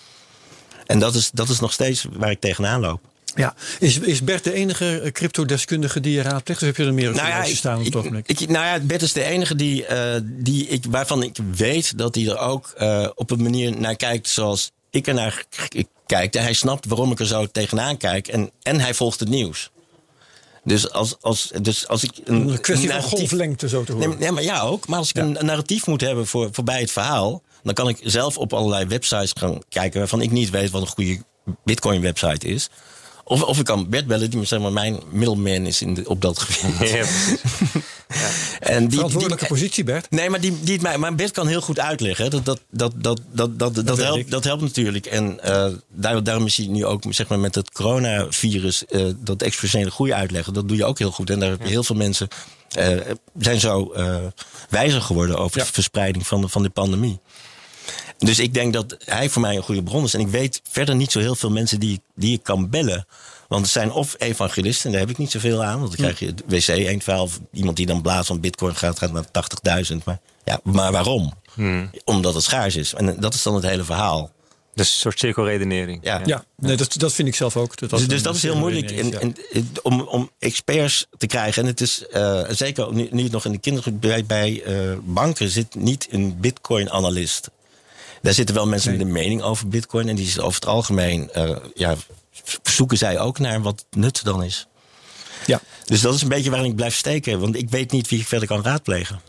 En 0.86 0.98
dat 0.98 1.14
is, 1.14 1.30
dat 1.32 1.48
is 1.48 1.61
nog 1.61 1.72
steeds 1.72 2.07
waar 2.12 2.30
ik 2.30 2.40
tegenaan 2.40 2.80
loop. 2.80 3.01
Ja, 3.34 3.55
is, 3.78 3.98
is 3.98 4.24
Bert 4.24 4.44
de 4.44 4.53
enige 4.53 5.11
cryptodeskundige 5.12 6.01
die 6.01 6.12
je 6.12 6.22
raadpleegt? 6.22 6.61
Of 6.61 6.66
heb 6.66 6.76
je 6.76 6.84
er 6.84 6.94
meer 6.94 7.09
op 7.09 7.14
nou 7.14 7.28
ja, 7.28 7.44
staan 7.44 7.78
op 7.78 7.84
het 7.84 7.96
ogenblik? 7.96 8.28
Ik, 8.28 8.48
nou 8.48 8.66
ja, 8.66 8.78
Bert 8.80 9.03
is 9.03 9.12
de 9.12 9.24
enige 9.24 9.55
die, 9.55 9.86
uh, 9.90 10.14
die 10.22 10.66
ik, 10.66 10.84
waarvan 10.88 11.22
ik 11.22 11.36
weet 11.55 11.98
dat 11.98 12.14
hij 12.14 12.28
er 12.28 12.38
ook 12.38 12.74
uh, 12.80 13.09
op 13.14 13.30
een 13.30 13.42
manier 13.42 13.80
naar 13.80 13.96
kijkt 13.96 14.28
zoals 14.28 14.70
ik 14.90 15.07
er 15.07 15.14
naar 15.14 15.44
kijk. 16.07 16.34
Hij 16.34 16.53
snapt 16.53 16.86
waarom 16.86 17.12
ik 17.12 17.20
er 17.20 17.26
zo 17.26 17.46
tegenaan 17.46 17.96
kijk. 17.96 18.28
En, 18.28 18.51
en 18.62 18.80
hij 18.80 18.94
volgt 18.94 19.20
het 19.20 19.28
nieuws. 19.28 19.70
Dus 20.65 20.91
als, 20.91 21.17
als, 21.21 21.51
dus 21.63 21.89
als 21.89 22.05
ik 22.05 22.11
een, 22.25 22.49
een 22.49 22.61
kwestie 22.61 22.91
van 22.91 23.03
golflengte 23.03 23.69
zo 23.69 23.85
te 23.85 23.93
horen. 23.93 24.09
Nee, 24.09 24.19
nee, 24.19 24.31
maar 24.31 24.43
ja 24.43 24.61
ook. 24.61 24.87
Maar 24.87 24.99
als 24.99 25.09
ik 25.09 25.17
ja. 25.17 25.23
een, 25.23 25.41
een, 25.41 25.47
narratief 25.47 25.87
moet 25.87 26.01
hebben 26.01 26.27
voor, 26.27 26.49
voor 26.53 26.65
bij 26.65 26.81
het 26.81 26.91
verhaal, 26.91 27.43
Dan 27.63 27.75
kan 27.75 27.89
ik 27.89 27.99
zelf 28.03 28.39
op 28.39 28.53
allerlei 28.53 28.87
websites 28.87 29.33
gaan 29.35 29.59
kijken 29.69 29.99
waarvan 29.99 30.21
ik 30.21 30.31
niet 30.31 30.51
weet 30.51 30.71
wat 30.71 30.83
een 30.83 30.89
goede 30.89 31.23
Bitcoin 31.65 32.01
website 32.01 32.47
is. 32.47 32.69
Of, 33.25 33.43
of 33.43 33.59
ik 33.59 33.65
kan 33.65 33.89
Bert 33.89 34.07
bellen, 34.07 34.31
die 34.31 34.45
zeg 34.45 34.61
maar, 34.61 34.73
mijn 34.73 35.01
middleman 35.11 35.67
is 35.67 35.83
in 35.83 35.95
de, 35.95 36.09
op 36.09 36.21
dat 36.21 36.39
gebied. 36.39 36.91
Ja. 36.91 37.05
En 38.61 38.89
die, 38.89 38.97
Verantwoordelijke 38.97 39.47
die- 39.47 39.55
positie, 39.55 39.85
Bert. 39.85 40.11
Nee, 40.11 40.31
maar 40.31 40.41
die, 40.41 40.61
die 40.63 40.73
het 40.73 40.83
mij, 40.83 40.99
maar 40.99 41.15
Bert 41.15 41.31
kan 41.31 41.47
heel 41.47 41.61
goed 41.61 41.79
uitleggen. 41.79 42.31
Dat, 42.31 42.45
dat, 42.45 42.61
dat, 42.71 42.93
dat, 42.97 43.21
dat, 43.33 43.59
dat, 43.59 43.87
dat, 43.87 43.99
helpt, 43.99 44.31
dat 44.31 44.45
helpt 44.45 44.63
natuurlijk. 44.63 45.07
En 45.07 45.41
eh, 45.43 45.67
daar, 45.95 46.23
daarom 46.25 46.47
is 46.47 46.57
hij 46.57 46.67
nu 46.67 46.85
ook 46.85 47.03
zeg 47.09 47.29
maar, 47.29 47.39
met 47.39 47.55
het 47.55 47.71
coronavirus 47.73 48.87
eh, 48.87 49.07
dat 49.17 49.43
exponentiële 49.43 49.91
groei 49.91 50.13
uitleggen. 50.13 50.53
Dat 50.55 50.69
doe 50.69 50.77
je 50.77 50.85
ook 50.85 50.99
heel 50.99 51.11
goed. 51.11 51.31
En 51.31 51.39
daar 51.41 51.49
hebben 51.49 51.69
heel 51.69 51.83
veel 51.85 51.97
mensen 51.97 52.29
eh, 52.71 52.89
zijn 53.39 53.61
zo 53.61 53.93
eh, 53.93 54.17
wijzer 54.69 55.03
geworden 55.03 55.39
over 55.39 55.59
Ja. 55.59 55.65
de 55.65 55.73
verspreiding 55.73 56.27
van 56.27 56.41
de, 56.41 56.49
van 56.49 56.63
de 56.63 56.71
pandemie. 56.71 57.21
Dus 58.19 58.39
ik 58.39 58.55
denk 58.55 58.73
dat 58.73 58.97
hij 59.05 59.29
voor 59.29 59.43
mij 59.43 59.57
een 59.57 59.63
goede 59.63 59.83
bron 59.83 60.05
is. 60.05 60.15
En 60.15 60.21
ik 60.21 60.29
weet 60.29 60.61
verder 60.71 60.95
niet 60.95 61.13
zo 61.13 61.19
heel 61.19 61.35
veel 61.35 61.51
mensen 61.51 61.81
die, 61.81 62.01
die 62.15 62.33
ik 62.33 62.43
kan 62.43 62.71
bellen. 62.71 63.07
Want 63.51 63.62
het 63.62 63.72
zijn 63.72 63.92
of 63.92 64.14
evangelisten, 64.18 64.84
en 64.84 64.90
daar 64.90 65.01
heb 65.01 65.11
ik 65.11 65.18
niet 65.18 65.30
zoveel 65.30 65.64
aan. 65.64 65.78
Want 65.78 65.96
dan 65.96 65.96
krijg 65.96 66.18
je 66.18 66.26
het 66.26 66.42
wc 66.46 66.68
één 66.68 67.01
verhaal. 67.01 67.22
of 67.22 67.40
Iemand 67.53 67.76
die 67.76 67.86
dan 67.86 68.03
blaast 68.03 68.26
van 68.26 68.40
bitcoin 68.40 68.76
gaat, 68.76 68.98
gaat 68.98 69.12
naar 69.12 69.24
80.000. 69.90 69.96
Maar, 70.05 70.18
ja, 70.44 70.61
maar 70.62 70.92
waarom? 70.92 71.34
Omdat 72.05 72.34
het 72.34 72.42
schaars 72.42 72.76
is. 72.76 72.94
En 72.94 73.20
dat 73.20 73.34
is 73.34 73.42
dan 73.42 73.55
het 73.55 73.64
hele 73.64 73.84
verhaal. 73.84 74.30
Dus 74.74 74.92
een 74.92 74.98
soort 74.98 75.18
cirkelredenering. 75.18 76.01
Ja. 76.03 76.20
Ja, 76.24 76.44
nee, 76.57 76.76
dat, 76.76 76.94
dat 76.98 77.12
vind 77.12 77.28
ik 77.28 77.34
zelf 77.34 77.57
ook. 77.57 77.76
Dat 77.78 77.90
Dus, 77.90 78.09
dus 78.09 78.22
dat 78.22 78.34
is 78.34 78.42
heel 78.42 78.57
moeilijk 78.57 78.90
ineens, 78.90 79.16
en, 79.16 79.34
ja. 79.38 79.44
en, 79.53 79.62
eh, 79.62 79.62
om, 79.82 80.01
om 80.01 80.30
experts 80.38 81.07
te 81.18 81.26
krijgen. 81.26 81.62
En 81.62 81.68
het 81.68 81.80
is 81.80 82.07
eh, 82.07 82.42
zeker 82.48 82.92
nu, 82.92 83.09
nu 83.11 83.22
het 83.22 83.32
nog 83.32 83.44
in 83.44 83.53
de 83.53 83.59
kindergroep 83.59 84.01
bij, 84.01 84.24
bij 84.24 84.62
eh, 84.62 84.98
banken 85.03 85.48
zit 85.48 85.74
niet 85.74 86.09
een 86.11 86.40
bitcoin-analyst. 86.40 87.51
Daar 88.22 88.32
zitten 88.32 88.55
wel 88.55 88.66
mensen 88.66 88.92
met 88.92 89.01
een 89.01 89.12
mening 89.12 89.42
over 89.42 89.68
bitcoin. 89.68 90.09
En 90.09 90.16
die 90.16 90.26
is 90.26 90.38
over 90.40 90.61
het 90.61 90.68
algemeen, 90.68 91.30
eh, 91.30 91.57
ja, 91.74 91.96
zoeken 92.62 92.98
zij 92.98 93.18
ook 93.18 93.38
naar 93.38 93.62
wat 93.62 93.86
nut 93.90 94.24
dan 94.24 94.42
is. 94.42 94.68
Ja. 95.46 95.61
Dus 95.84 96.01
dat 96.01 96.14
is 96.14 96.22
een 96.22 96.28
beetje 96.28 96.51
waarin 96.51 96.68
ik 96.68 96.76
blijf 96.76 96.94
steken. 96.94 97.40
Want 97.40 97.57
ik 97.57 97.70
weet 97.70 97.90
niet 97.90 98.09
wie 98.09 98.20
ik 98.20 98.26
verder 98.26 98.48
kan 98.48 98.62
raadplegen. 98.62 99.20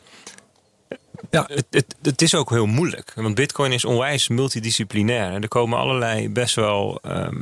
Ja. 1.29 1.45
Het, 1.47 1.65
het, 1.69 1.95
het 2.01 2.21
is 2.21 2.35
ook 2.35 2.49
heel 2.49 2.65
moeilijk. 2.65 3.11
Want 3.15 3.35
Bitcoin 3.35 3.71
is 3.71 3.85
onwijs 3.85 4.27
multidisciplinair. 4.27 5.33
En 5.33 5.41
er 5.41 5.47
komen 5.47 5.77
allerlei 5.77 6.29
best 6.29 6.55
wel 6.55 6.99
ehm, 7.01 7.35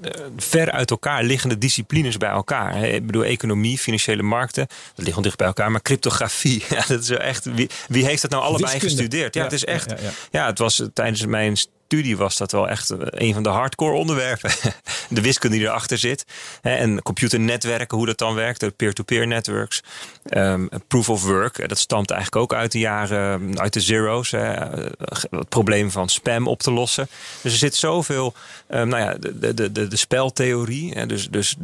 eh, 0.00 0.10
ver 0.36 0.70
uit 0.70 0.90
elkaar 0.90 1.22
liggende 1.24 1.58
disciplines 1.58 2.16
bij 2.16 2.28
elkaar. 2.28 2.84
Ik 2.84 3.06
bedoel, 3.06 3.24
economie, 3.24 3.78
financiële 3.78 4.22
markten, 4.22 4.66
dat 4.94 5.04
ligt 5.04 5.14
wel 5.14 5.22
dicht 5.22 5.36
bij 5.36 5.46
elkaar. 5.46 5.70
Maar 5.70 5.82
cryptografie, 5.82 6.64
ja, 6.70 6.84
dat 6.88 7.02
is 7.02 7.10
echt. 7.10 7.44
Wie, 7.44 7.70
wie 7.88 8.04
heeft 8.04 8.22
dat 8.22 8.30
nou 8.30 8.42
allebei 8.42 8.72
Wiskunde. 8.72 8.94
gestudeerd? 8.94 9.34
Ja, 9.34 9.40
Ja, 9.40 9.46
het 9.46 9.56
is 9.56 9.64
echt. 9.64 9.90
ja, 9.90 9.96
Ja, 9.96 10.02
ja, 10.02 10.10
ja. 10.30 10.46
het 10.46 10.58
was 10.58 10.82
tijdens 10.92 11.26
mijn 11.26 11.56
studie 11.88 12.16
was 12.16 12.36
dat 12.36 12.52
wel 12.52 12.68
echt 12.68 12.90
eh, 12.90 12.98
een 13.00 13.34
van 13.34 13.42
de 13.42 13.48
hardcore 13.48 13.92
onderwerpen. 13.96 14.50
De 15.08 15.20
wiskunde 15.20 15.56
die 15.56 15.66
erachter 15.66 15.98
zit. 15.98 16.24
En 16.62 17.02
computernetwerken, 17.02 17.96
hoe 17.96 18.06
dat 18.06 18.18
dan 18.18 18.34
werkt. 18.34 18.60
De 18.60 18.70
peer-to-peer 18.70 19.26
networks. 19.26 19.82
Ehm, 20.24 20.66
proof 20.88 21.08
of 21.08 21.22
work. 21.24 21.58
eh, 21.58 21.68
Dat 21.68 21.78
stamt 21.78 22.10
eigenlijk 22.10 22.42
ook 22.42 22.58
uit 22.58 22.72
de 22.72 22.78
jaren, 22.78 23.60
uit 23.60 23.72
de 23.72 23.80
zero's. 23.80 24.30
Hè. 24.30 24.52
Eh, 24.52 24.90
Het 25.30 25.48
probleem 25.48 25.90
van 25.90 26.08
spam 26.08 26.46
op 26.48 26.62
te 26.62 26.70
lossen. 26.70 27.08
Dus 27.42 27.52
er 27.52 27.58
zit 27.58 27.74
zoveel, 27.76 28.34
ehm, 28.66 28.88
nou 28.88 29.02
ja, 29.02 29.14
de, 29.14 29.54
de, 29.54 29.72
de, 29.72 29.88
de 29.88 29.96
speltheorie. 29.96 30.92
Hè, 30.92 31.06
dus 31.06 31.28
dus 31.28 31.56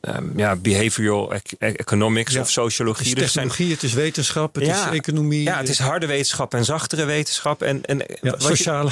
ehm, 0.00 0.24
ja, 0.38 0.56
behavioral 0.56 1.32
ec- 1.34 1.52
economics 1.58 2.32
Ja. 2.32 2.40
of 2.40 2.50
sociologie. 2.50 3.08
Het 3.08 3.16
is 3.18 3.22
Dus 3.22 3.32
zijn- 3.32 3.48
technologie, 3.48 3.74
het 3.74 3.84
is 3.84 3.92
wetenschap, 3.92 4.54
het 4.54 4.66
is 4.66 4.84
economie. 4.92 5.42
ja, 5.42 5.56
het 5.58 5.68
is 5.68 5.78
harde 5.78 6.06
wetenschap 6.06 6.54
en 6.54 6.64
zachtere 6.64 7.04
wetenschap. 7.04 7.62
En, 7.62 7.84
en 7.84 7.98
Ja, 7.98 8.30
wat 8.30 8.40
je- 8.40 8.46
sociale. 8.46 8.90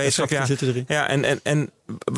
Ja, 0.00 0.08
effecten 0.08 0.46
zitten 0.46 0.68
erin. 0.68 0.84
ja 0.88 1.08
en, 1.08 1.24
en, 1.24 1.40
en 1.42 1.70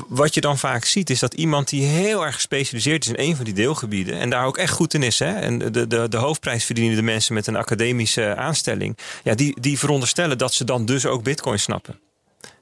wat 0.09 0.35
je 0.35 0.41
dan 0.41 0.59
vaak 0.59 0.85
ziet, 0.85 1.11
is 1.11 1.19
dat 1.19 1.35
iemand 1.35 1.69
die 1.69 1.83
heel 1.85 2.25
erg 2.25 2.35
gespecialiseerd 2.35 3.05
is 3.05 3.11
in 3.11 3.29
een 3.29 3.37
van 3.37 3.45
die 3.45 3.55
deelgebieden. 3.55 4.19
en 4.19 4.31
daar 4.31 4.47
ook 4.47 4.57
echt 4.59 4.73
goed 4.73 4.95
in 4.95 5.03
is. 5.03 5.19
Hè, 5.19 5.33
en 5.33 5.59
de, 5.59 5.87
de, 5.87 6.09
de 6.09 6.17
hoofdprijs 6.17 6.65
verdienen 6.65 6.97
de 6.97 7.03
mensen 7.03 7.35
met 7.35 7.47
een 7.47 7.57
academische 7.57 8.37
aanstelling. 8.37 8.99
Ja, 9.25 9.35
die, 9.35 9.61
die 9.61 9.79
veronderstellen 9.79 10.39
dat 10.39 10.55
ze 10.55 10.65
dan 10.65 10.87
dus 10.87 11.07
ook 11.07 11.23
Bitcoin 11.23 11.59
snappen. 11.59 12.01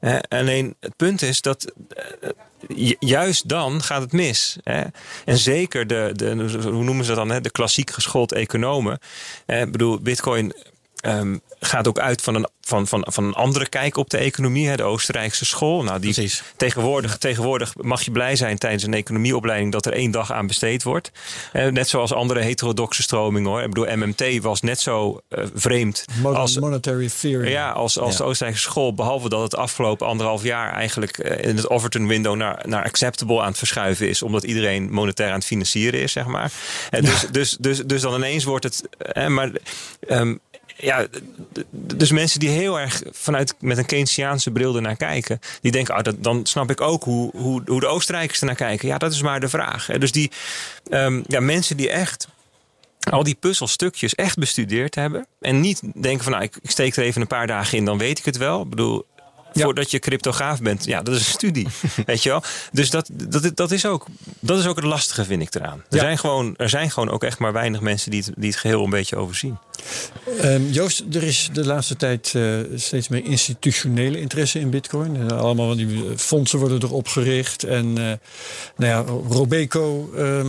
Hè, 0.01 0.21
alleen 0.29 0.75
het 0.81 0.97
punt 0.97 1.23
is 1.23 1.41
dat 1.41 1.73
eh, 1.89 2.29
ju- 2.69 2.97
juist 2.99 3.49
dan 3.49 3.83
gaat 3.83 4.03
het 4.03 4.13
mis. 4.13 4.57
Hè. 4.63 4.83
En 5.25 5.39
zeker 5.39 5.87
de, 5.87 6.11
de, 6.15 6.61
hoe 6.63 6.85
noemen 6.85 7.05
ze 7.05 7.15
dat 7.15 7.19
dan, 7.27 7.31
hè, 7.31 7.41
de 7.41 7.51
klassiek 7.51 7.91
geschoold 7.91 8.33
economen. 8.33 8.99
Ik 9.47 9.73
bedoel, 9.73 9.99
Bitcoin 10.01 10.53
ehm, 11.01 11.37
gaat 11.61 11.89
ook 11.89 11.99
uit 11.99 12.23
van 12.23 12.35
een, 12.35 12.49
van, 12.61 12.87
van, 12.87 13.07
van 13.09 13.25
een 13.25 13.35
andere 13.35 13.69
kijk 13.69 13.97
op 13.97 14.11
de 14.11 14.19
economie, 14.19 14.69
hè, 14.69 14.77
de 14.77 14.83
Oostenrijkse 14.83 15.45
school. 15.45 15.83
Nou, 15.83 16.01
die 16.01 16.13
Precies. 16.13 16.43
tegenwoordig, 16.57 17.19
tegenwoordig 17.19 17.73
mag 17.77 18.03
je 18.03 18.11
blij 18.11 18.37
zijn 18.37 18.59
tijdens 18.59 18.83
een 18.83 18.95
economieopleiding 18.95 19.73
dat 19.73 19.87
er 19.87 19.93
één 19.93 20.11
dag 20.11 20.33
aan 20.33 20.47
besteed 20.47 20.83
wordt. 20.83 21.11
Eh, 21.53 21.67
net 21.67 21.89
zoals 21.89 22.13
andere 22.13 22.41
heterodoxe 22.41 23.03
stromingen 23.03 23.51
hoor. 23.51 23.61
Ik 23.63 23.69
bedoel, 23.73 23.97
MMT 23.97 24.43
was 24.43 24.61
net 24.61 24.81
zo 24.81 25.21
eh, 25.29 25.45
vreemd 25.55 26.05
Modern 26.21 26.37
als, 26.41 26.59
monetary 26.59 27.11
theory. 27.21 27.49
ja, 27.51 27.71
als, 27.71 27.99
als 27.99 28.13
Ja. 28.13 28.19
de 28.19 28.25
Oostenrijkse 28.25 28.63
school, 28.63 28.95
behalve 28.95 29.29
dat 29.29 29.43
het 29.43 29.57
afgelopen 29.57 30.07
anderhalf 30.07 30.43
jaar 30.43 30.73
eigenlijk 30.73 31.19
eh, 31.19 31.49
in 31.49 31.57
het 31.57 31.71
Overton 31.71 32.07
window 32.07 32.37
naar, 32.37 32.63
naar 32.67 32.85
acceptable 32.85 33.41
aan 33.41 33.49
het 33.49 33.59
verschuiven 33.59 34.09
is, 34.09 34.23
omdat 34.23 34.43
iedereen 34.45 34.91
monetair 34.93 35.29
aan 35.29 35.35
het 35.35 35.45
financieren 35.45 36.01
is, 36.01 36.13
zeg 36.13 36.27
maar. 36.27 36.53
En 36.91 37.05
dus, 37.05 37.27
dus, 37.31 37.57
dus, 37.61 37.79
dus 37.79 38.03
dan 38.03 38.15
ineens 38.15 38.45
wordt 38.45 38.65
het. 38.65 38.83
maar 39.29 39.51
ehm, 40.09 40.35
ja, 40.81 41.07
dus 41.71 42.11
mensen 42.11 42.41
die 42.41 42.49
heel 42.49 42.81
erg 42.81 43.03
vanuit 43.11 43.55
met 43.61 43.79
een 43.79 43.87
Keynesiaanse 43.87 44.51
bril 44.51 44.77
ernaar 44.77 44.97
kijken, 44.97 45.41
die 45.61 45.73
denken, 45.73 46.05
dat, 46.05 46.23
dan 46.23 46.47
snap 46.47 46.71
ik 46.71 46.81
ook 46.81 47.05
hoe, 47.05 47.31
hoe, 47.37 47.63
hoe 47.67 47.81
de 47.81 47.87
Oostenrijkers 47.87 48.41
ernaar 48.41 48.55
kijken. 48.55 48.89
Ja, 48.89 48.99
dat 48.99 49.13
is 49.13 49.23
maar 49.23 49.41
de 49.41 49.49
vraag. 49.49 49.87
Dus 49.87 50.13
die 50.13 50.31
ehm, 50.91 51.23
ja, 51.27 51.41
mensen 51.41 51.77
die 51.77 51.91
echt 51.91 52.29
al 53.11 53.23
die 53.23 53.37
puzzelstukjes 53.41 54.15
echt 54.15 54.39
bestudeerd 54.39 54.95
hebben. 54.95 55.27
En 55.41 55.61
niet 55.61 55.83
denken 55.95 56.23
van, 56.23 56.33
nou, 56.33 56.45
ik 56.45 56.59
steek 56.63 56.97
er 56.97 57.03
even 57.03 57.21
een 57.21 57.27
paar 57.27 57.47
dagen 57.47 57.79
in, 57.79 57.85
dan 57.85 57.99
weet 57.99 58.19
ik 58.19 58.25
het 58.25 58.37
wel. 58.37 58.63
Ik 58.63 58.71
bedoel, 58.71 59.07
Ja. 59.53 59.63
voordat 59.65 59.91
je 59.91 59.99
cryptograaf 59.99 60.61
bent, 60.61 60.85
ja, 60.85 61.03
dat 61.03 61.15
is 61.15 61.21
een 61.21 61.33
studie. 61.33 61.67
weet 62.07 62.23
je 62.23 62.29
wel? 62.29 62.43
Dus 62.73 62.91
dat, 62.91 63.09
dat, 63.13 63.51
dat, 63.57 63.71
is 63.71 63.87
ook, 63.87 64.07
dat 64.41 64.59
is 64.59 64.67
ook 64.67 64.77
het 64.77 64.85
lastige, 64.85 65.25
vind 65.25 65.43
ik 65.43 65.55
eraan. 65.55 65.85
Er, 65.89 65.97
Ja. 65.97 66.01
zijn 66.01 66.19
gewoon, 66.19 66.55
er 66.57 66.69
zijn 66.69 66.91
gewoon 66.91 67.11
ook 67.11 67.25
echt 67.25 67.39
maar 67.39 67.53
weinig 67.53 67.81
mensen 67.81 68.11
die 68.11 68.23
het, 68.27 68.33
die 68.37 68.51
het 68.51 68.59
geheel 68.59 68.85
een 68.85 68.91
beetje 68.91 69.17
overzien. 69.17 69.59
Ehm, 70.41 70.63
Joost, 70.71 71.05
er 71.13 71.23
is 71.23 71.49
de 71.53 71.67
laatste 71.67 71.97
tijd 71.97 72.33
eh, 72.35 72.43
steeds 72.75 73.09
meer 73.09 73.25
institutionele 73.25 74.21
interesse 74.21 74.59
in 74.59 74.71
Bitcoin. 74.71 75.17
Eh, 75.31 75.39
allemaal 75.39 75.69
van 75.69 75.77
die 75.77 76.05
eh, 76.05 76.17
fondsen 76.17 76.59
worden 76.59 76.83
erop 76.83 77.09
gericht. 77.09 77.63
En 77.65 77.93
nou 77.93 78.19
ja, 78.77 79.05
Robeco 79.29 80.11
ehm, 80.17 80.49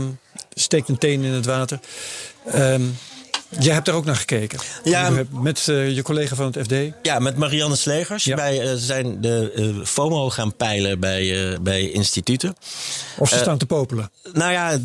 steekt 0.54 0.89
een 0.89 0.97
teen 0.97 1.24
in 1.24 1.32
het 1.32 1.45
water. 1.45 1.80
Ehm, 2.45 2.82
jij 3.60 3.74
hebt 3.74 3.88
er 3.88 3.93
ook 3.93 4.06
naar 4.06 4.16
gekeken. 4.16 4.60
Ja. 4.84 5.12
Met 5.30 5.68
eh, 5.68 5.95
je 5.95 6.02
collega 6.02 6.36
van 6.36 6.45
het 6.45 6.58
FD. 6.66 6.74
Ja, 7.02 7.20
met 7.20 7.38
Marianne 7.38 7.76
Slegers. 7.76 8.24
Ja. 8.24 8.36
Wij 8.36 8.62
eh, 8.62 8.74
zijn 8.76 9.22
de 9.22 9.52
eh, 9.56 9.86
FOMO 9.86 10.30
gaan 10.30 10.56
peilen 10.56 10.99
bij, 10.99 11.58
bij 11.62 11.89
instituten. 11.89 12.56
Of 13.18 13.30
ze 13.30 13.38
staan 13.38 13.58
te 13.58 13.66
popelen. 13.66 14.12
Nou 14.34 14.52
ja, 14.52 14.80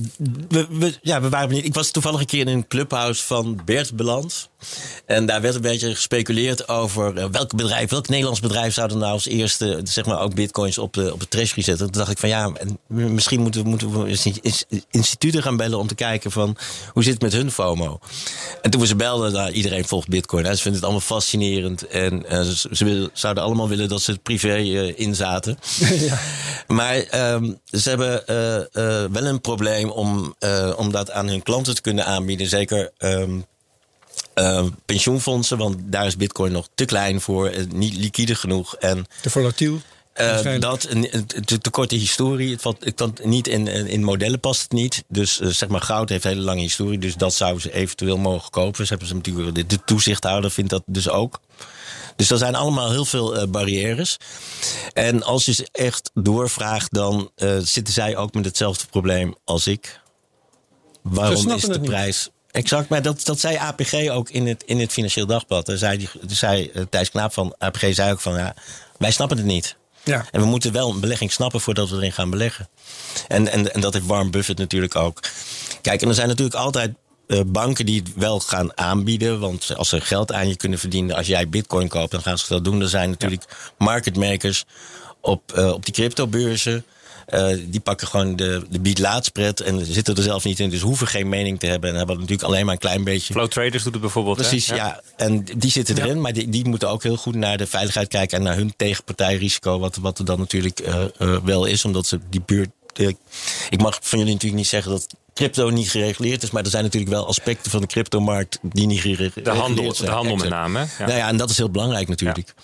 we, 0.49 0.67
we, 0.71 0.95
ja, 1.03 1.21
we 1.21 1.29
waren 1.29 1.49
benieuwd. 1.49 1.67
Ik 1.67 1.75
was 1.75 1.91
toevallig 1.91 2.21
een 2.21 2.27
keer 2.27 2.41
in 2.41 2.49
een 2.49 2.67
clubhouse 2.69 3.25
van 3.25 3.61
Bert 3.65 3.97
Beland. 3.97 4.49
En 5.07 5.27
daar 5.27 5.41
werd 5.41 5.55
een 5.55 5.61
beetje 5.61 5.95
gespeculeerd 5.95 6.69
over 6.69 7.17
eh, 7.17 7.27
welk 7.31 7.57
bedrijf, 7.57 7.91
welk 7.91 8.09
Nederlands 8.09 8.41
bedrijf 8.41 8.75
zou 8.75 8.91
er 8.91 8.97
nou 8.97 9.13
als 9.13 9.27
eerste 9.27 9.81
zeg 9.85 10.07
maar, 10.07 10.21
ook 10.21 10.35
bitcoins 10.35 10.79
op 10.79 10.93
de, 10.93 11.13
op 11.13 11.21
de 11.21 11.29
treasury 11.29 11.63
zetten. 11.63 11.91
Toen 11.91 12.01
dacht 12.01 12.11
ik 12.11 12.19
van 12.19 12.29
ja, 12.29 12.51
en 12.59 12.79
misschien 12.87 13.41
moeten 13.41 13.63
we, 13.63 13.69
moeten 13.69 14.03
we 14.03 14.19
instituten 14.91 15.43
gaan 15.43 15.57
bellen 15.57 15.79
om 15.79 15.87
te 15.87 15.95
kijken 15.95 16.31
van 16.31 16.57
hoe 16.93 17.03
zit 17.03 17.13
het 17.13 17.23
met 17.23 17.33
hun 17.33 17.51
FOMO. 17.51 17.99
En 18.63 18.71
toen 18.71 18.81
we 18.81 18.87
ze 18.87 18.97
belden, 18.97 19.33
nou, 19.33 19.51
iedereen 19.51 19.87
volgt 19.87 20.09
bitcoin. 20.09 20.45
Hè. 20.45 20.55
Ze 20.55 20.63
vinden 20.63 20.81
het 20.81 20.91
allemaal 20.91 21.07
fascinerend. 21.07 21.87
En 21.87 22.27
eh, 22.29 22.43
ze, 22.43 23.11
zouden 23.13 23.43
allemaal 23.43 23.69
willen 23.69 23.89
dat 23.89 24.03
ze 24.03 24.11
het 24.11 24.23
privé 24.23 24.55
eh, 24.55 24.99
inzaten. 24.99 25.59
Maar 26.67 26.97
ehm, 26.97 27.53
ze 27.65 27.89
hebben 27.89 28.27
eh, 28.27 28.57
eh, 28.57 29.11
wel 29.11 29.25
een 29.25 29.41
probleem 29.41 29.91
om, 29.91 30.35
eh, 30.39 30.73
om 30.77 30.91
dat 30.93 31.11
aan 31.11 31.29
hun 31.29 31.43
klanten 31.43 31.75
te 31.75 31.81
kunnen 31.81 32.05
aanbieden. 32.05 32.47
Zeker 32.49 32.91
ehm, 32.99 33.41
eh, 34.37 34.65
pensioenfondsen, 34.87 35.59
want 35.59 35.77
daar 35.85 36.07
is 36.07 36.17
bitcoin 36.17 36.53
nog 36.53 36.69
te 36.75 36.85
klein 36.85 37.21
voor. 37.21 37.47
eh, 37.49 37.65
niet 37.67 37.97
liquide 37.97 38.35
genoeg. 38.35 38.77
En 38.77 39.07
Te 39.23 39.31
volatiel. 39.31 39.81
eh, 40.13 40.61
dat, 40.61 40.81
te, 41.45 41.59
te 41.59 41.71
korte 41.71 41.95
historie. 41.95 42.53
Het 42.53 42.63
valt, 42.63 42.85
het 42.85 42.95
kan 42.95 43.17
niet 43.23 43.49
in, 43.49 43.67
in 43.67 44.05
modellen 44.05 44.41
past 44.41 44.63
het 44.63 44.73
niet. 44.73 45.05
Dus 45.09 45.39
zeg 45.39 45.69
maar, 45.69 45.81
goud 45.81 46.09
heeft 46.09 46.25
een 46.25 46.31
hele 46.31 46.43
lange 46.43 46.61
historie. 46.61 46.99
Dus 46.99 47.15
dat 47.15 47.35
zouden 47.35 47.63
ze 47.63 47.73
eventueel 47.73 48.17
mogen 48.17 48.51
kopen. 48.51 48.83
Ze 48.87 48.89
hebben 48.91 49.09
ze 49.09 49.15
natuurlijk, 49.15 49.55
de, 49.55 49.67
de 49.67 49.85
toezichthouder 49.85 50.51
vindt 50.51 50.71
dat 50.71 50.83
dus 50.87 51.09
ook. 51.09 51.41
Dus 52.17 52.31
er 52.31 52.39
zijn 52.39 52.55
allemaal 52.55 52.91
heel 52.91 53.05
veel 53.05 53.49
barrières. 53.49 54.17
En 54.93 55.23
als 55.23 55.45
je 55.45 55.53
ze 55.53 55.69
echt 55.73 56.11
doorvraagt, 56.15 56.93
dan 56.93 57.31
zitten 57.59 57.95
zij 57.95 58.17
ook 58.17 58.35
met 58.35 58.45
hetzelfde 58.45 58.87
probleem 58.91 59.35
als 59.45 59.67
ik. 59.67 60.01
Waarom 61.03 61.51
is 61.51 61.63
de 61.63 61.81
prijs 61.81 62.29
exact. 62.57 62.89
Maar 62.89 63.03
dat, 63.03 63.25
dat 63.25 63.41
zei 63.41 63.57
APG 63.57 64.09
ook 64.09 64.31
in 64.31 64.47
het, 64.47 64.63
in 64.67 64.81
het 64.81 64.93
Financieel 64.93 65.27
Dagblad. 65.27 65.67
Daar 65.67 65.77
zei, 65.77 65.99
die, 65.99 66.09
zei 66.27 66.71
uh, 66.75 66.83
Thijs 66.91 67.11
Knaap 67.11 67.33
van 67.33 67.55
APG 67.59 67.95
zei 67.95 68.13
ook 68.13 68.21
van... 68.21 68.35
Ja, 68.35 68.55
wij 68.99 69.11
snappen 69.11 69.37
het 69.37 69.47
niet. 69.47 69.77
Ja. 70.03 70.27
En 70.31 70.41
we 70.41 70.47
moeten 70.47 70.73
wel 70.73 70.91
een 70.91 71.01
belegging 71.01 71.33
snappen 71.33 71.61
voordat 71.61 71.91
we 71.91 71.97
erin 71.97 72.13
gaan 72.13 72.31
beleggen. 72.31 72.69
En, 73.29 73.49
en, 73.49 73.75
en 73.75 73.81
dat 73.81 73.93
heeft 73.93 74.07
Warren 74.07 74.31
Buffett 74.31 74.59
natuurlijk 74.59 74.97
ook. 74.97 75.21
Kijk, 75.83 76.03
en 76.03 76.09
er 76.09 76.15
zijn 76.15 76.29
natuurlijk 76.29 76.57
altijd 76.57 76.95
uh, 77.27 77.41
banken 77.47 77.87
die 77.87 78.01
het 78.01 78.15
wel 78.15 78.41
gaan 78.41 78.79
aanbieden. 78.79 79.41
Want 79.41 79.77
als 79.77 79.89
ze 79.89 80.01
geld 80.01 80.33
aan 80.33 80.49
je 80.49 80.57
kunnen 80.57 80.79
verdienen, 80.79 81.17
als 81.17 81.27
jij 81.27 81.49
bitcoin 81.49 81.89
koopt, 81.89 82.11
dan 82.11 82.23
gaan 82.23 82.39
ze 82.39 82.45
dat 82.49 82.65
doen. 82.65 82.81
Er 82.81 82.89
zijn 82.89 83.11
natuurlijk 83.11 83.73
market 83.79 84.17
makers 84.17 84.65
op, 85.21 85.53
uh, 85.57 85.73
op 85.73 85.85
die 85.85 85.95
cryptobeurzen. 85.95 86.85
Uh, 87.35 87.57
die 87.67 87.81
pakken 87.81 88.07
gewoon 88.07 88.37
de, 88.37 88.63
de 88.71 88.81
beat 88.81 88.99
laadspread 88.99 89.61
en 89.61 89.87
zitten 89.87 90.17
er 90.17 90.23
zelf 90.23 90.45
niet 90.45 90.61
in. 90.61 90.71
Dus 90.71 90.81
hoeven 90.81 91.07
geen 91.07 91.29
mening 91.29 91.59
te 91.59 91.67
hebben. 91.67 91.91
En 91.91 91.97
hebben 91.97 92.17
natuurlijk 92.17 92.49
alleen 92.49 92.65
maar 92.65 92.75
een 92.75 92.81
klein 92.81 93.05
beetje. 93.05 93.33
Flow 93.33 93.49
traders 93.49 93.83
doet 93.83 93.93
het 93.93 94.03
bijvoorbeeld. 94.03 94.37
Precies, 94.37 94.67
ja. 94.67 94.75
ja. 94.75 95.01
En 95.17 95.45
die 95.57 95.71
zitten 95.71 95.99
erin. 95.99 96.21
Maar 96.21 96.33
die, 96.33 96.49
die 96.49 96.69
moeten 96.69 96.89
ook 96.89 97.03
heel 97.03 97.17
goed 97.17 97.35
naar 97.35 97.57
de 97.57 97.67
veiligheid 97.67 98.09
kijken. 98.09 98.39
En 98.39 98.45
naar 98.45 98.57
hun 98.57 98.75
tegenpartijrisico. 98.77 99.79
Wat, 99.79 99.97
wat 99.97 100.19
er 100.19 100.25
dan 100.25 100.39
natuurlijk 100.39 100.81
uh, 100.81 101.05
uh, 101.19 101.37
wel 101.45 101.65
is. 101.65 101.85
Omdat 101.85 102.07
ze 102.07 102.19
die 102.31 102.43
buurt. 102.47 102.71
Ik 103.71 103.81
mag 103.81 103.99
van 104.03 104.19
jullie 104.19 104.33
natuurlijk 104.33 104.61
niet 104.61 104.71
zeggen 104.71 104.91
dat 104.91 105.07
crypto 105.35 105.71
niet 105.71 105.91
gereguleerd 105.91 106.43
is. 106.43 106.51
Maar 106.51 106.65
er 106.65 106.71
zijn 106.71 106.85
natuurlijk 106.85 107.13
wel 107.13 107.27
aspecten 107.27 107.71
van 107.71 107.81
de 107.81 107.87
cryptomarkt 107.87 108.59
die 108.63 108.87
niet 108.87 109.01
gereguleerd 109.01 109.45
de 109.45 109.51
handel, 109.51 109.95
zijn. 109.95 110.09
De 110.09 110.15
handel 110.15 110.37
met 110.37 110.49
name. 110.49 110.79
Ja. 110.79 111.07
Nou 111.07 111.19
ja, 111.19 111.29
en 111.29 111.37
dat 111.37 111.51
is 111.51 111.57
heel 111.57 111.71
belangrijk 111.71 112.09
natuurlijk. 112.09 112.55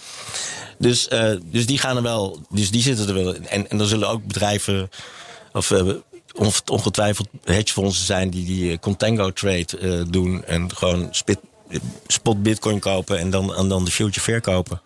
Dus, 0.78 1.08
uh, 1.12 1.30
dus 1.44 1.66
die 1.66 1.78
gaan 1.78 1.96
er 1.96 2.02
wel, 2.02 2.40
dus 2.50 2.70
die 2.70 2.82
zitten 2.82 3.08
er 3.08 3.14
wel. 3.14 3.34
En, 3.34 3.70
en 3.70 3.78
dan 3.78 3.86
zullen 3.86 4.08
ook 4.08 4.26
bedrijven, 4.26 4.90
of 5.52 5.70
uh, 5.70 5.94
ongetwijfeld 6.66 7.28
hedgefondsen 7.44 8.06
zijn 8.06 8.30
die 8.30 8.44
die 8.44 8.78
contango 8.78 9.30
trade 9.30 9.66
uh, 9.80 10.02
doen. 10.08 10.44
En 10.44 10.76
gewoon 10.76 11.08
spit, 11.10 11.38
spot 12.06 12.42
bitcoin 12.42 12.78
kopen 12.78 13.18
en 13.18 13.30
dan, 13.30 13.54
en 13.54 13.68
dan 13.68 13.84
de 13.84 13.90
future 13.90 14.20
verkopen. 14.20 14.80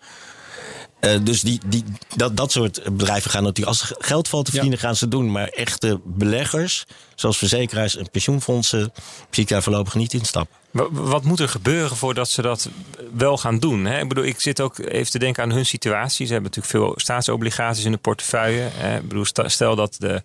Uh, 1.01 1.19
dus 1.23 1.41
die, 1.41 1.59
die, 1.65 1.83
dat, 2.15 2.37
dat 2.37 2.51
soort 2.51 2.83
bedrijven 2.83 3.31
gaan 3.31 3.43
natuurlijk, 3.43 3.77
als 3.77 3.89
er 3.89 3.95
geld 3.99 4.27
valt 4.27 4.45
te 4.45 4.51
verdienen, 4.51 4.79
ja. 4.79 4.85
gaan 4.85 4.95
ze 4.95 5.07
doen. 5.07 5.31
Maar 5.31 5.47
echte 5.47 5.99
beleggers, 6.03 6.85
zoals 7.15 7.37
verzekeraars 7.37 7.95
en 7.95 8.09
pensioenfondsen, 8.09 8.91
zie 9.29 9.43
ik 9.43 9.49
daar 9.49 9.63
voorlopig 9.63 9.95
niet 9.95 10.13
in 10.13 10.25
stappen. 10.25 10.55
Wat 10.91 11.23
moet 11.23 11.39
er 11.39 11.49
gebeuren 11.49 11.97
voordat 11.97 12.29
ze 12.29 12.41
dat 12.41 12.69
wel 13.13 13.37
gaan 13.37 13.59
doen? 13.59 13.85
Hè? 13.85 13.99
Ik 13.99 14.07
bedoel, 14.07 14.23
ik 14.23 14.39
zit 14.39 14.61
ook 14.61 14.77
even 14.77 15.11
te 15.11 15.19
denken 15.19 15.43
aan 15.43 15.51
hun 15.51 15.65
situatie. 15.65 16.25
Ze 16.25 16.33
hebben 16.33 16.51
natuurlijk 16.55 16.83
veel 16.85 16.99
staatsobligaties 16.99 17.85
in 17.85 17.91
de 17.91 17.97
portefeuille. 17.97 18.69
Hè? 18.71 18.97
Ik 18.97 19.07
bedoel, 19.07 19.25
stel 19.45 19.75
dat 19.75 19.95
de. 19.99 20.21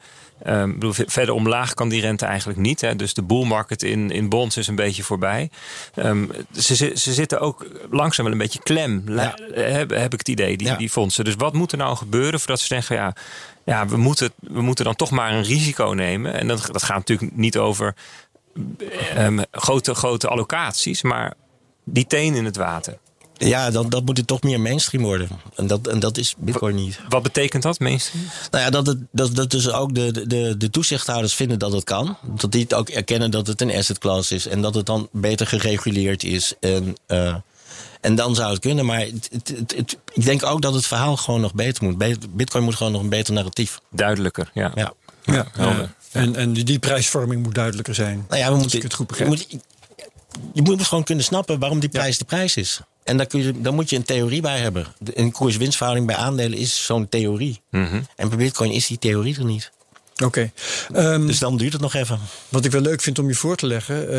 Um, 0.46 0.72
bedoel, 0.72 0.92
verder 0.92 1.34
omlaag 1.34 1.74
kan 1.74 1.88
die 1.88 2.00
rente 2.00 2.26
eigenlijk 2.26 2.58
niet. 2.58 2.80
Hè? 2.80 2.96
Dus 2.96 3.14
de 3.14 3.22
bull 3.22 3.44
market 3.44 3.82
in, 3.82 4.10
in 4.10 4.28
bonds 4.28 4.56
is 4.56 4.66
een 4.66 4.74
beetje 4.74 5.02
voorbij. 5.02 5.50
Um, 5.96 6.30
ze, 6.52 6.74
ze 6.74 7.12
zitten 7.12 7.40
ook 7.40 7.66
langzaam 7.90 8.24
wel 8.24 8.34
een 8.34 8.40
beetje 8.40 8.62
klem, 8.62 9.02
ja. 9.06 9.34
heb, 9.54 9.90
heb 9.90 10.12
ik 10.12 10.18
het 10.18 10.28
idee, 10.28 10.56
die, 10.56 10.66
ja. 10.66 10.76
die 10.76 10.90
fondsen. 10.90 11.24
Dus 11.24 11.34
wat 11.34 11.52
moet 11.52 11.72
er 11.72 11.78
nou 11.78 11.96
gebeuren 11.96 12.38
voordat 12.38 12.60
ze 12.60 12.66
zeggen: 12.66 12.96
ja, 12.96 13.14
ja 13.64 13.86
we, 13.86 13.96
moeten, 13.96 14.32
we 14.38 14.62
moeten 14.62 14.84
dan 14.84 14.96
toch 14.96 15.10
maar 15.10 15.32
een 15.32 15.44
risico 15.44 15.84
nemen? 15.84 16.34
En 16.34 16.48
dat, 16.48 16.68
dat 16.72 16.82
gaat 16.82 16.96
natuurlijk 16.96 17.36
niet 17.36 17.58
over 17.58 17.94
um, 19.18 19.44
grote, 19.50 19.94
grote 19.94 20.28
allocaties, 20.28 21.02
maar 21.02 21.34
die 21.84 22.06
teen 22.06 22.34
in 22.34 22.44
het 22.44 22.56
water. 22.56 22.98
Ja, 23.48 23.70
dan, 23.70 23.88
dat 23.88 24.04
moet 24.04 24.16
het 24.16 24.26
toch 24.26 24.42
meer 24.42 24.60
mainstream 24.60 25.04
worden. 25.04 25.28
En 25.56 25.66
dat, 25.66 25.86
en 25.86 25.98
dat 25.98 26.18
is 26.18 26.34
Bitcoin 26.38 26.74
niet. 26.74 27.00
Wat 27.08 27.22
betekent 27.22 27.62
dat, 27.62 27.78
mainstream? 27.78 28.24
Nou 28.50 28.64
ja, 28.64 28.70
dat, 28.70 28.86
het, 28.86 28.98
dat, 29.12 29.36
dat 29.36 29.50
dus 29.50 29.70
ook 29.70 29.94
de, 29.94 30.26
de, 30.26 30.56
de 30.56 30.70
toezichthouders 30.70 31.34
vinden 31.34 31.58
dat 31.58 31.72
het 31.72 31.84
kan. 31.84 32.16
Dat 32.22 32.52
die 32.52 32.62
het 32.62 32.74
ook 32.74 32.88
erkennen 32.88 33.30
dat 33.30 33.46
het 33.46 33.60
een 33.60 33.74
asset 33.74 33.98
class 33.98 34.32
is. 34.32 34.46
En 34.46 34.62
dat 34.62 34.74
het 34.74 34.86
dan 34.86 35.08
beter 35.12 35.46
gereguleerd 35.46 36.24
is. 36.24 36.54
En, 36.60 36.96
uh, 37.08 37.34
en 38.00 38.14
dan 38.14 38.34
zou 38.34 38.50
het 38.50 38.60
kunnen. 38.60 38.86
Maar 38.86 39.00
het, 39.00 39.28
het, 39.32 39.74
het, 39.76 39.98
ik 40.12 40.24
denk 40.24 40.44
ook 40.44 40.62
dat 40.62 40.74
het 40.74 40.86
verhaal 40.86 41.16
gewoon 41.16 41.40
nog 41.40 41.54
beter 41.54 41.84
moet. 41.84 42.18
Bitcoin 42.30 42.64
moet 42.64 42.74
gewoon 42.74 42.92
nog 42.92 43.02
een 43.02 43.08
beter 43.08 43.34
narratief. 43.34 43.80
Duidelijker, 43.90 44.50
ja. 44.54 44.72
ja. 44.74 44.92
ja, 45.22 45.46
ja. 45.56 45.94
En, 46.12 46.36
en 46.36 46.52
die, 46.52 46.64
die 46.64 46.78
prijsvorming 46.78 47.42
moet 47.42 47.54
duidelijker 47.54 47.94
zijn. 47.94 48.24
Nou 48.28 48.40
ja, 48.40 48.52
we 48.52 48.56
moeten, 48.56 48.76
ik 48.76 48.82
het 48.82 48.94
goed 48.94 49.06
begrijp. 49.06 49.30
Je 49.30 49.36
moet, 49.36 49.62
je 50.52 50.62
moet 50.62 50.82
gewoon 50.82 51.04
kunnen 51.04 51.24
snappen 51.24 51.58
waarom 51.58 51.80
die 51.80 51.88
prijs 51.88 52.12
ja. 52.12 52.18
de 52.18 52.24
prijs 52.24 52.56
is. 52.56 52.80
En 53.04 53.16
daar, 53.16 53.26
kun 53.26 53.42
je, 53.42 53.60
daar 53.60 53.74
moet 53.74 53.90
je 53.90 53.96
een 53.96 54.02
theorie 54.02 54.40
bij 54.40 54.58
hebben. 54.58 54.86
Een 55.14 55.32
koers-winstverhouding 55.32 56.06
bij 56.06 56.16
aandelen 56.16 56.58
is 56.58 56.84
zo'n 56.84 57.08
theorie. 57.08 57.60
Mm 57.70 57.86
-hmm. 57.86 58.06
En 58.16 58.28
bij 58.28 58.38
Bitcoin 58.38 58.70
is 58.70 58.86
die 58.86 58.98
theorie 58.98 59.38
er 59.38 59.44
niet. 59.44 59.70
Oké. 60.12 60.50
Okay. 60.90 61.12
Um, 61.14 61.26
dus 61.26 61.38
dan 61.38 61.56
duurt 61.56 61.72
het 61.72 61.82
nog 61.82 61.94
even. 61.94 62.18
Wat 62.48 62.64
ik 62.64 62.70
wel 62.70 62.80
leuk 62.80 63.00
vind 63.00 63.18
om 63.18 63.28
je 63.28 63.34
voor 63.34 63.56
te 63.56 63.66
leggen. 63.66 64.10
Uh, 64.10 64.16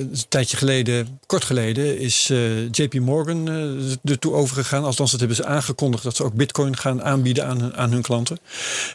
een 0.00 0.16
tijdje 0.28 0.56
geleden, 0.56 1.20
kort 1.26 1.44
geleden, 1.44 1.98
is 1.98 2.28
uh, 2.32 2.68
JP 2.70 2.94
Morgan 2.94 3.48
uh, 3.48 3.92
ertoe 4.04 4.32
overgegaan. 4.32 4.84
Althans, 4.84 5.10
dat 5.10 5.20
hebben 5.20 5.36
ze 5.36 5.44
aangekondigd 5.44 6.02
dat 6.02 6.16
ze 6.16 6.24
ook 6.24 6.34
Bitcoin 6.34 6.76
gaan 6.76 7.02
aanbieden 7.02 7.46
aan, 7.46 7.74
aan 7.74 7.92
hun 7.92 8.02
klanten. 8.02 8.38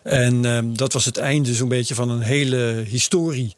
En 0.04 0.46
um, 0.46 0.78
dat 0.78 0.94
was 0.94 1.06
het 1.06 1.18
einde 1.18 1.54
zo'n 1.54 1.70
beetje 1.70 1.96
van 1.96 2.10
een 2.10 2.22
hele 2.22 2.84
historie 2.88 3.56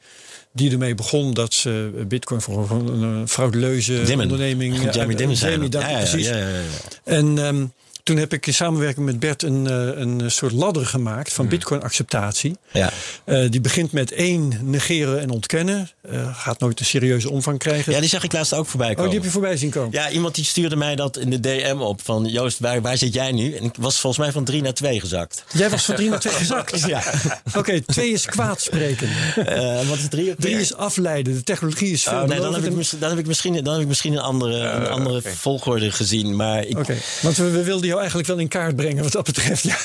die 0.54 0.72
ermee 0.72 0.96
begon 0.96 1.34
dat 1.34 1.54
ze 1.54 2.04
Bitcoin 2.08 2.42
voor 2.42 2.72
een 2.72 3.28
frauduleuze 3.28 4.04
Dimmen. 4.04 4.32
onderneming. 4.32 4.76
Jamie 4.96 5.16
Dimmen 5.16 5.38
Jamie, 5.38 5.72
ja, 5.72 5.90
ja, 5.90 5.98
precies. 5.98 6.28
Ja, 6.28 6.38
ja, 6.38 6.48
ja, 6.48 6.62
En 7.04 7.38
um, 7.38 7.74
toen 8.04 8.18
heb 8.18 8.34
ik 8.34 8.47
in 8.47 8.54
samenwerking 8.54 9.06
met 9.06 9.20
Bert 9.20 9.43
een, 9.43 9.66
een 10.01 10.32
soort 10.32 10.51
ladder 10.51 10.86
gemaakt 10.86 11.34
van 11.34 11.47
Bitcoin-acceptatie. 11.47 12.58
Ja. 12.72 12.91
Uh, 13.26 13.49
die 13.49 13.62
begint 13.62 13.91
met 13.91 14.12
één, 14.12 14.60
negeren 14.62 15.20
en 15.20 15.30
ontkennen. 15.30 15.89
Uh, 16.12 16.38
gaat 16.38 16.60
nooit 16.60 16.80
een 16.80 16.86
serieuze 16.86 17.30
omvang 17.30 17.60
krijgen. 17.60 17.93
Ja, 17.93 17.99
die 17.99 18.10
zag 18.10 18.24
ik 18.24 18.34
laatst 18.34 18.54
ook 18.54 18.68
voorbij 18.68 18.89
komen. 18.89 19.04
Oh, 19.04 19.10
die 19.10 19.20
heb 19.20 19.28
je 19.28 19.34
voorbij 19.34 19.58
zien 19.58 19.70
komen? 19.70 19.91
Ja, 19.91 20.10
iemand 20.10 20.36
die 20.36 20.45
stuurde 20.45 20.76
mij 20.76 20.95
dat 20.95 21.18
in 21.18 21.30
de 21.30 21.39
DM 21.39 21.78
op. 21.80 22.01
Van 22.04 22.26
Joost, 22.26 22.60
waar, 22.60 22.82
waar 22.82 22.97
zit 22.97 23.14
jij 23.14 23.32
nu? 23.32 23.54
En 23.56 23.64
ik 23.64 23.76
was 23.80 23.99
volgens 23.99 24.24
mij 24.24 24.32
van 24.32 24.43
drie 24.43 24.62
naar 24.62 24.74
twee 24.74 24.99
gezakt. 24.99 25.43
Jij 25.54 25.70
was 25.70 25.86
van 25.86 25.95
drie 25.95 26.10
naar 26.10 26.20
twee 26.20 26.34
gezakt? 26.34 26.82
ja. 26.88 27.04
Oké, 27.47 27.58
okay, 27.58 27.82
twee 27.82 28.12
is 28.12 28.26
kwaad 28.26 28.62
spreken. 28.62 29.10
Uh, 29.38 29.88
wat 29.88 29.97
is 29.97 30.08
drie? 30.10 30.36
Drie 30.36 30.60
is 30.60 30.76
afleiden. 30.76 31.34
De 31.34 31.43
technologie 31.43 31.91
is 31.91 32.04
veel 32.04 32.22
oh, 32.22 32.24
nee, 32.24 32.39
dan 32.39 32.54
heb, 32.54 32.64
ik, 32.64 32.99
dan, 32.99 33.10
heb 33.10 33.20
ik 33.20 33.28
misschien, 33.28 33.64
dan 33.64 33.74
heb 33.74 33.82
ik 33.82 33.88
misschien 33.88 34.14
een 34.14 34.20
andere, 34.20 34.60
een 34.60 34.88
andere 34.88 35.18
okay. 35.18 35.34
volgorde 35.34 35.91
gezien. 35.91 36.36
Maar 36.36 36.66
ik... 36.66 36.72
Oké, 36.72 36.80
okay. 36.80 36.97
want 37.22 37.38
we, 37.38 37.49
we 37.49 37.64
wilden 37.64 37.93
jou 37.94 38.00
eigenlijk 38.00 38.28
wel 38.28 38.38
in 38.38 38.48
kaart 38.48 38.76
brengen 38.76 39.04
wat 39.04 39.12
dat 39.12 39.26
betreft. 39.26 39.64
Ja. 39.64 39.78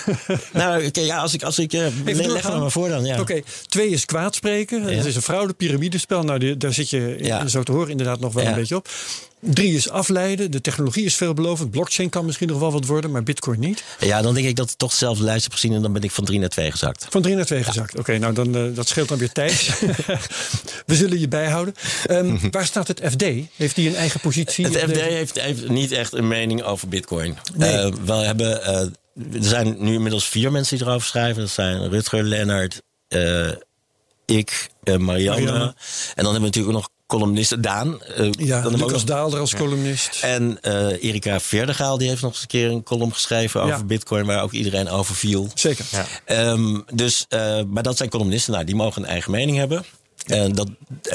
Nou, 0.52 0.86
okay, 0.86 1.04
ja, 1.04 1.18
als 1.18 1.34
ik, 1.34 1.42
als 1.42 1.58
ik 1.58 1.72
uh, 1.72 1.86
leg 2.04 2.42
maar 2.42 2.70
voor 2.70 2.88
dan. 2.88 3.04
Ja. 3.04 3.12
Oké, 3.12 3.20
okay. 3.20 3.44
twee 3.66 3.88
is 3.88 4.04
kwaad 4.04 4.34
spreken. 4.34 4.82
Ja. 4.82 4.96
Het 4.96 5.04
is 5.04 5.16
een 5.16 5.22
fraude 5.22 5.52
piramidespel. 5.52 6.22
Nou, 6.22 6.38
die, 6.38 6.56
daar 6.56 6.72
zit 6.72 6.90
je, 6.90 7.16
ja. 7.20 7.46
zo 7.46 7.62
te 7.62 7.72
horen, 7.72 7.90
inderdaad 7.90 8.20
nog 8.20 8.32
wel 8.32 8.46
een 8.46 8.54
beetje 8.54 8.76
op. 8.76 8.88
Drie 9.40 9.74
is 9.74 9.90
afleiden. 9.90 10.50
De 10.50 10.60
technologie 10.60 11.04
is 11.04 11.16
veelbelovend. 11.16 11.70
Blockchain 11.70 12.08
kan 12.08 12.24
misschien 12.24 12.48
nog 12.48 12.58
wel 12.58 12.72
wat 12.72 12.86
worden, 12.86 13.10
maar 13.10 13.22
Bitcoin 13.22 13.60
niet. 13.60 13.84
Ja, 14.00 14.22
dan 14.22 14.34
denk 14.34 14.46
ik 14.46 14.56
dat 14.56 14.70
ik 14.70 14.76
toch 14.76 14.90
dezelfde 14.90 15.24
lijst 15.24 15.44
heb 15.44 15.52
gezien 15.52 15.72
en 15.72 15.82
dan 15.82 15.92
ben 15.92 16.02
ik 16.02 16.10
van 16.10 16.24
drie 16.24 16.38
naar 16.38 16.48
twee 16.48 16.70
gezakt. 16.70 17.06
Van 17.10 17.22
drie 17.22 17.34
naar 17.34 17.44
twee 17.44 17.64
gezakt. 17.64 17.90
Oké, 17.90 18.00
okay, 18.00 18.16
nou 18.16 18.34
dan 18.34 18.56
uh, 18.56 18.74
dat 18.74 18.88
scheelt 18.88 19.08
dan 19.08 19.18
weer 19.18 19.32
tijd. 19.32 19.80
We 20.86 20.94
zullen 20.94 21.20
je 21.20 21.28
bijhouden. 21.28 21.74
Um, 22.10 22.40
waar 22.50 22.66
staat 22.66 22.88
het 22.88 23.00
FD? 23.04 23.24
Heeft 23.56 23.74
die 23.74 23.88
een 23.88 23.96
eigen 23.96 24.20
positie? 24.20 24.64
Het 24.64 24.76
FD 24.76 25.00
heeft, 25.00 25.40
heeft, 25.40 25.68
niet 25.68 25.92
echt 25.92 26.12
een 26.12 26.28
mening 26.28 26.62
over 26.62 26.88
Bitcoin. 26.88 27.38
Nee. 27.54 27.86
Uh, 27.86 27.94
we 28.04 28.12
hebben. 28.12 28.60
Uh, 28.60 28.80
er 29.34 29.44
zijn 29.44 29.76
nu 29.78 29.94
inmiddels 29.94 30.28
vier 30.28 30.52
mensen 30.52 30.78
die 30.78 30.86
erover 30.86 31.06
schrijven. 31.06 31.42
Dat 31.42 31.50
zijn 31.50 31.88
Rutger, 31.88 32.22
Lennart, 32.22 32.82
ik, 34.26 34.70
Marianne. 34.84 35.04
Marianne. 35.04 35.60
En 36.14 36.24
dan 36.24 36.32
hebben 36.32 36.32
we 36.32 36.38
natuurlijk 36.40 36.76
ook 36.76 36.82
nog 36.82 36.90
columnist 37.08 37.62
Daan. 37.62 38.00
Uh, 38.18 38.30
ja, 38.30 38.60
dan 38.60 38.76
Lucas. 38.76 39.04
Daalder 39.04 39.40
als 39.40 39.54
columnist. 39.54 40.18
En 40.22 40.58
uh, 40.62 41.02
Erika 41.02 41.40
Verdegaal 41.40 41.98
die 41.98 42.08
heeft 42.08 42.22
nog 42.22 42.32
eens 42.32 42.40
een 42.40 42.46
keer 42.46 42.70
een 42.70 42.82
column 42.82 43.12
geschreven 43.12 43.62
over 43.62 43.76
ja. 43.76 43.84
bitcoin... 43.84 44.26
waar 44.26 44.42
ook 44.42 44.52
iedereen 44.52 44.88
over 44.88 45.14
viel. 45.14 45.48
Zeker. 45.54 45.84
Ja. 45.90 46.50
Um, 46.50 46.84
dus, 46.92 47.26
uh, 47.28 47.60
maar 47.66 47.82
dat 47.82 47.96
zijn 47.96 48.08
columnisten. 48.08 48.52
Nou, 48.52 48.64
die 48.64 48.74
mogen 48.74 49.02
een 49.02 49.08
eigen 49.08 49.30
mening 49.30 49.56
hebben. 49.56 49.84
En 50.28 50.52
dat, 50.52 50.68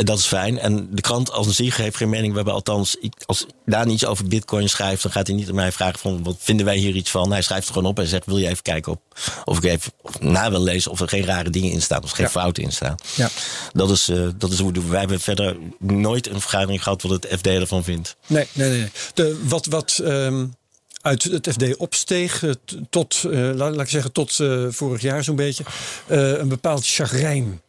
dat 0.03 0.19
is 0.19 0.25
fijn. 0.25 0.59
En 0.59 0.87
de 0.91 1.01
krant 1.01 1.31
als 1.31 1.47
een 1.47 1.53
zich 1.53 1.77
heeft 1.77 1.97
geen 1.97 2.09
mening. 2.09 2.29
We 2.29 2.35
hebben 2.35 2.53
althans, 2.53 2.97
als 3.25 3.45
Daan 3.65 3.89
iets 3.89 4.05
over 4.05 4.27
bitcoin 4.27 4.69
schrijft, 4.69 5.03
dan 5.03 5.11
gaat 5.11 5.27
hij 5.27 5.35
niet 5.35 5.49
aan 5.49 5.55
mij 5.55 5.71
vragen 5.71 5.99
van 5.99 6.23
wat 6.23 6.35
vinden 6.39 6.65
wij 6.65 6.77
hier 6.77 6.95
iets 6.95 7.11
van. 7.11 7.31
Hij 7.31 7.41
schrijft 7.41 7.67
er 7.67 7.73
gewoon 7.73 7.89
op 7.89 7.99
en 7.99 8.07
zegt: 8.07 8.25
Wil 8.25 8.37
je 8.37 8.47
even 8.47 8.63
kijken 8.63 8.91
op, 8.91 9.01
of 9.45 9.57
ik 9.57 9.63
even 9.63 9.91
na 10.19 10.49
wil 10.49 10.61
lezen 10.61 10.91
of 10.91 10.99
er 10.99 11.09
geen 11.09 11.25
rare 11.25 11.49
dingen 11.49 11.71
in 11.71 11.81
staan 11.81 12.03
of 12.03 12.11
geen 12.11 12.25
ja. 12.25 12.31
fouten 12.31 12.63
in 12.63 12.71
staan. 12.71 12.95
Ja. 13.15 13.29
Dat 13.73 13.89
is, 13.89 14.09
uh, 14.09 14.27
dat 14.37 14.51
is 14.51 14.59
hoe 14.59 14.71
we 14.71 14.87
Wij 14.87 14.99
hebben 14.99 15.19
verder 15.19 15.57
nooit 15.79 16.29
een 16.29 16.41
vergadering 16.41 16.83
gehad 16.83 17.01
wat 17.01 17.11
het 17.11 17.27
FD 17.37 17.47
ervan 17.47 17.83
vindt. 17.83 18.15
Nee, 18.27 18.47
nee, 18.53 18.69
nee. 18.69 18.91
De, 19.13 19.39
wat. 19.47 19.65
wat 19.65 19.99
um 20.03 20.55
uit 21.03 21.23
het 21.23 21.49
FD 21.51 21.77
opsteeg 21.77 22.43
tot, 22.89 23.23
uh, 23.27 23.53
laat, 23.53 23.75
laat 23.75 23.85
ik 23.85 23.89
zeggen, 23.89 24.11
tot 24.11 24.39
uh, 24.39 24.65
vorig 24.69 25.01
jaar 25.01 25.23
zo'n 25.23 25.35
beetje, 25.35 25.63
uh, 26.07 26.37
een 26.37 26.47
bepaald 26.47 26.85
chagrijn. 26.85 27.61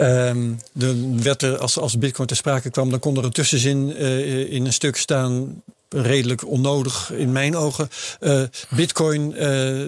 Um, 0.00 0.58
dan 0.72 1.22
werd 1.22 1.42
er, 1.42 1.58
als, 1.58 1.78
als 1.78 1.98
Bitcoin 1.98 2.28
ter 2.28 2.36
sprake 2.36 2.70
kwam, 2.70 2.90
dan 2.90 2.98
kon 2.98 3.16
er 3.16 3.24
een 3.24 3.30
tussenzin 3.30 3.94
uh, 4.02 4.52
in 4.52 4.66
een 4.66 4.72
stuk 4.72 4.96
staan. 4.96 5.62
redelijk 5.88 6.46
onnodig 6.46 7.12
in 7.12 7.32
mijn 7.32 7.56
ogen. 7.56 7.88
Uh, 8.20 8.42
Bitcoin, 8.68 9.32
uh, 9.32 9.38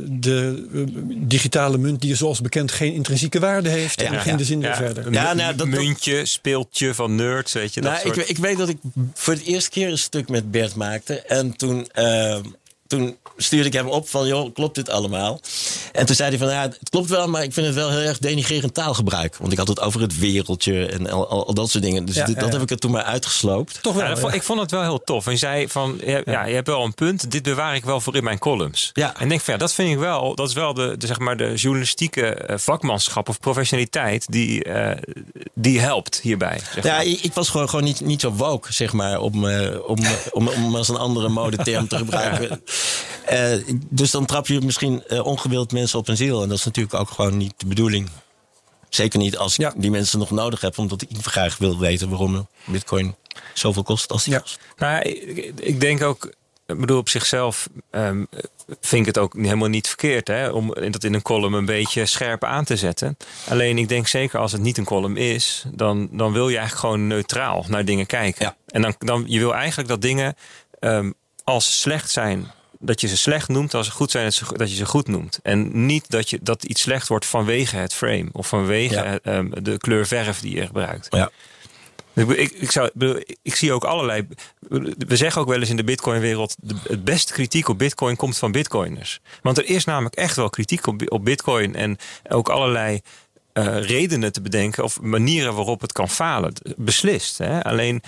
de 0.08 0.68
uh, 0.72 0.86
digitale 1.06 1.78
munt, 1.78 2.00
die 2.00 2.16
zoals 2.16 2.40
bekend 2.40 2.72
geen 2.72 2.92
intrinsieke 2.92 3.40
waarde 3.40 3.68
heeft. 3.68 4.00
Ja, 4.00 4.12
en 4.12 4.20
geen 4.20 4.38
ja, 4.38 4.44
zin 4.44 4.60
ja, 4.60 4.76
verder. 4.76 5.12
Ja, 5.12 5.32
nou, 5.32 5.56
dat, 5.56 5.66
muntje, 5.66 6.26
speeltje 6.26 6.94
van 6.94 7.14
nerds, 7.14 7.52
weet 7.52 7.74
je. 7.74 7.80
Nou, 7.80 7.94
dat 7.94 8.02
soort... 8.02 8.16
ik, 8.16 8.28
ik, 8.28 8.38
weet 8.38 8.58
dat 8.58 8.68
ik 8.68 8.78
voor 9.14 9.32
het 9.32 9.42
eerste 9.42 9.70
keer 9.70 9.88
een 9.88 9.98
stuk 9.98 10.28
met 10.28 10.50
Bert 10.50 10.74
maakte. 10.74 11.20
En 11.20 11.56
toen 11.56 11.86
toen 12.92 13.16
stuurde 13.36 13.66
ik 13.66 13.72
hem 13.72 13.88
op 13.88 14.08
van, 14.08 14.26
joh, 14.26 14.54
klopt 14.54 14.74
dit 14.74 14.90
allemaal? 14.90 15.40
En 15.92 16.06
toen 16.06 16.14
zei 16.14 16.28
hij 16.28 16.38
van, 16.38 16.48
ja, 16.48 16.62
het 16.62 16.88
klopt 16.90 17.08
wel, 17.08 17.28
maar 17.28 17.42
ik 17.42 17.52
vind 17.52 17.66
het 17.66 17.74
wel 17.74 17.90
heel 17.90 18.00
erg 18.00 18.18
denigrerend 18.18 18.74
taalgebruik. 18.74 19.36
Want 19.36 19.52
ik 19.52 19.58
had 19.58 19.68
het 19.68 19.80
over 19.80 20.00
het 20.00 20.18
wereldje 20.18 20.86
en 20.86 21.10
al, 21.10 21.46
al, 21.46 21.54
dat 21.54 21.70
soort 21.70 21.84
dingen. 21.84 22.04
Dus 22.04 22.14
ja, 22.14 22.24
dit, 22.24 22.40
dat 22.40 22.52
heb 22.52 22.62
ik 22.62 22.70
er 22.70 22.78
toen 22.78 22.90
maar 22.90 23.02
uitgesloopt. 23.02 23.82
Toch 23.82 23.94
wel, 23.94 24.34
Ik 24.34 24.42
vond 24.42 24.60
het 24.60 24.70
wel 24.70 24.82
heel 24.82 25.04
tof. 25.04 25.26
En 25.26 25.32
je 25.32 25.38
zei 25.38 25.68
van, 25.68 26.00
ja, 26.24 26.46
je 26.46 26.54
hebt 26.54 26.66
wel 26.66 26.84
een 26.84 26.94
punt. 26.94 27.30
Dit 27.30 27.42
bewaar 27.42 27.74
ik 27.74 27.84
wel 27.84 28.00
voor 28.00 28.16
in 28.16 28.24
mijn 28.24 28.38
columns. 28.38 28.90
Ja. 28.92 29.14
En 29.16 29.22
ik 29.22 29.28
denk 29.28 29.40
van, 29.40 29.54
ja, 29.54 29.60
dat 29.60 29.72
vind 29.72 29.90
ik 29.90 29.98
wel, 29.98 30.34
dat 30.34 30.48
is 30.48 30.54
wel 30.54 30.74
de, 30.74 30.94
de 30.96 31.06
zeg 31.06 31.18
maar 31.18 31.36
de 31.36 31.54
journalistieke 31.54 32.48
vakmanschap 32.54 33.28
of 33.28 33.40
professionaliteit 33.40 34.26
die, 34.30 34.68
uh, 34.68 34.90
die 35.54 35.80
helpt 35.80 36.20
hierbij. 36.20 36.60
Zeg 36.74 36.84
maar. 36.84 37.04
Ja, 37.04 37.10
ik, 37.10 37.20
ik, 37.20 37.32
was 37.34 37.48
gewoon, 37.48 37.68
gewoon 37.68 37.84
niet, 37.84 38.00
niet 38.00 38.20
zo 38.20 38.32
woke, 38.32 38.72
zeg 38.72 38.92
maar, 38.92 39.20
om, 39.20 39.44
uh, 39.44 39.88
om, 39.88 39.98
om, 40.30 40.48
om 40.48 40.76
als 40.76 40.88
een 40.88 40.96
andere 40.96 41.28
modeterm 41.28 41.88
te 41.88 41.96
gebruiken. 41.96 42.62
Uh, 43.32 43.76
dus 43.88 44.10
dan 44.10 44.26
trap 44.26 44.46
je 44.46 44.60
misschien 44.60 45.02
uh, 45.08 45.26
ongewild 45.26 45.72
mensen 45.72 45.98
op 45.98 46.06
hun 46.06 46.16
ziel. 46.16 46.42
En 46.42 46.48
dat 46.48 46.58
is 46.58 46.64
natuurlijk 46.64 46.94
ook 46.94 47.10
gewoon 47.10 47.36
niet 47.36 47.54
de 47.56 47.66
bedoeling. 47.66 48.08
Zeker 48.88 49.18
niet 49.18 49.36
als 49.36 49.58
ik 49.58 49.72
die 49.76 49.90
mensen 49.90 50.18
nog 50.18 50.30
nodig 50.30 50.60
heb, 50.60 50.78
omdat 50.78 51.02
ik 51.02 51.08
graag 51.22 51.58
wil 51.58 51.78
weten 51.78 52.08
waarom 52.08 52.48
Bitcoin 52.64 53.14
zoveel 53.54 53.82
kost 53.82 54.12
als 54.12 54.24
die 54.24 54.32
ja. 54.32 54.38
kost. 54.38 54.58
Nou, 54.76 55.02
ik, 55.02 55.52
ik, 55.60 55.80
denk 55.80 56.02
ook, 56.02 56.32
ik 56.66 56.80
bedoel, 56.80 56.98
op 56.98 57.08
zichzelf 57.08 57.68
um, 57.90 58.26
vind 58.80 59.00
ik 59.00 59.06
het 59.06 59.18
ook 59.18 59.34
helemaal 59.34 59.68
niet 59.68 59.88
verkeerd 59.88 60.28
hè, 60.28 60.48
om 60.48 60.74
dat 60.90 61.04
in 61.04 61.14
een 61.14 61.22
column 61.22 61.54
een 61.54 61.64
beetje 61.64 62.06
scherp 62.06 62.44
aan 62.44 62.64
te 62.64 62.76
zetten. 62.76 63.16
Alleen 63.48 63.78
ik 63.78 63.88
denk 63.88 64.08
zeker 64.08 64.38
als 64.38 64.52
het 64.52 64.60
niet 64.60 64.78
een 64.78 64.84
column 64.84 65.16
is, 65.16 65.64
dan, 65.74 66.08
dan 66.12 66.32
wil 66.32 66.48
je 66.48 66.56
eigenlijk 66.56 66.86
gewoon 66.86 67.06
neutraal 67.06 67.64
naar 67.68 67.84
dingen 67.84 68.06
kijken. 68.06 68.44
Ja. 68.44 68.56
En 68.66 68.82
dan, 68.82 68.94
dan 68.98 69.24
je 69.26 69.38
wil 69.38 69.54
eigenlijk 69.54 69.88
dat 69.88 70.02
dingen 70.02 70.36
um, 70.80 71.14
als 71.44 71.80
slecht 71.80 72.10
zijn 72.10 72.50
dat 72.82 73.00
je 73.00 73.08
ze 73.08 73.16
slecht 73.16 73.48
noemt 73.48 73.74
als 73.74 73.86
ze 73.86 73.92
goed 73.92 74.10
zijn, 74.10 74.32
dat 74.52 74.70
je 74.70 74.76
ze 74.76 74.86
goed 74.86 75.08
noemt. 75.08 75.38
En 75.42 75.86
niet 75.86 76.10
dat, 76.10 76.30
je, 76.30 76.38
dat 76.42 76.64
iets 76.64 76.80
slecht 76.80 77.08
wordt 77.08 77.26
vanwege 77.26 77.76
het 77.76 77.94
frame 77.94 78.28
of 78.32 78.48
vanwege 78.48 79.20
ja. 79.22 79.36
um, 79.36 79.52
de 79.62 79.76
kleur 79.78 80.06
verf 80.06 80.40
die 80.40 80.56
je 80.56 80.66
gebruikt. 80.66 81.06
Ja. 81.10 81.30
Ik, 82.14 82.50
ik, 82.50 82.70
zou, 82.70 82.90
ik 83.42 83.54
zie 83.54 83.72
ook 83.72 83.84
allerlei. 83.84 84.26
We 84.98 85.16
zeggen 85.16 85.40
ook 85.40 85.48
wel 85.48 85.60
eens 85.60 85.70
in 85.70 85.76
de 85.76 85.84
Bitcoin-wereld: 85.84 86.56
het 86.82 87.04
beste 87.04 87.32
kritiek 87.32 87.68
op 87.68 87.78
Bitcoin 87.78 88.16
komt 88.16 88.38
van 88.38 88.52
Bitcoiners. 88.52 89.20
Want 89.42 89.58
er 89.58 89.64
is 89.68 89.84
namelijk 89.84 90.14
echt 90.14 90.36
wel 90.36 90.50
kritiek 90.50 90.86
op, 90.86 91.02
op 91.12 91.24
Bitcoin 91.24 91.74
en 91.74 91.96
ook 92.28 92.48
allerlei 92.48 93.00
uh, 93.54 93.82
redenen 93.82 94.32
te 94.32 94.40
bedenken 94.40 94.84
of 94.84 95.00
manieren 95.00 95.54
waarop 95.54 95.80
het 95.80 95.92
kan 95.92 96.08
falen. 96.08 96.52
Beslist. 96.76 97.38
Hè? 97.38 97.64
Alleen 97.64 98.02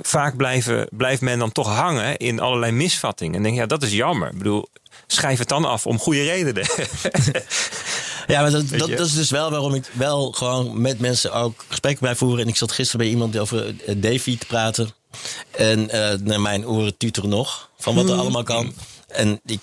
vaak 0.00 0.36
blijven, 0.36 0.88
blijft 0.90 1.20
men 1.20 1.38
dan 1.38 1.52
toch 1.52 1.68
hangen 1.68 2.16
in 2.16 2.40
allerlei 2.40 2.72
misvattingen. 2.72 3.34
En 3.34 3.42
denk 3.42 3.56
ja, 3.56 3.66
dat 3.66 3.82
is 3.82 3.92
jammer. 3.92 4.28
Ik 4.30 4.38
bedoel, 4.38 4.68
schrijf 5.06 5.38
het 5.38 5.48
dan 5.48 5.64
af 5.64 5.86
om 5.86 5.98
goede 5.98 6.22
redenen. 6.22 6.66
ja, 8.32 8.40
maar 8.40 8.50
dat, 8.50 8.68
dat, 8.68 8.88
dat, 8.88 9.06
is 9.06 9.14
dus 9.14 9.30
wel 9.30 9.50
waarom 9.50 9.74
ik 9.74 9.90
wel 9.92 10.32
gewoon 10.32 10.80
met 10.80 10.98
mensen 10.98 11.32
ook 11.32 11.64
gesprekken 11.68 12.02
blijf 12.02 12.18
voeren. 12.18 12.42
En 12.42 12.48
ik 12.48 12.56
zat 12.56 12.72
gisteren 12.72 13.00
bij 13.00 13.10
iemand 13.10 13.38
over 13.38 13.74
Davy 14.00 14.38
te 14.38 14.46
praten. 14.46 14.90
En 15.50 15.80
uh, 15.80 16.12
naar 16.22 16.40
mijn 16.40 16.66
oren 16.66 16.96
tuteren 16.96 17.30
nog 17.30 17.70
van 17.78 17.94
wat 17.94 18.08
er 18.08 18.14
mm. 18.14 18.20
allemaal 18.20 18.42
kan. 18.42 18.74
En 19.08 19.40
ik 19.44 19.60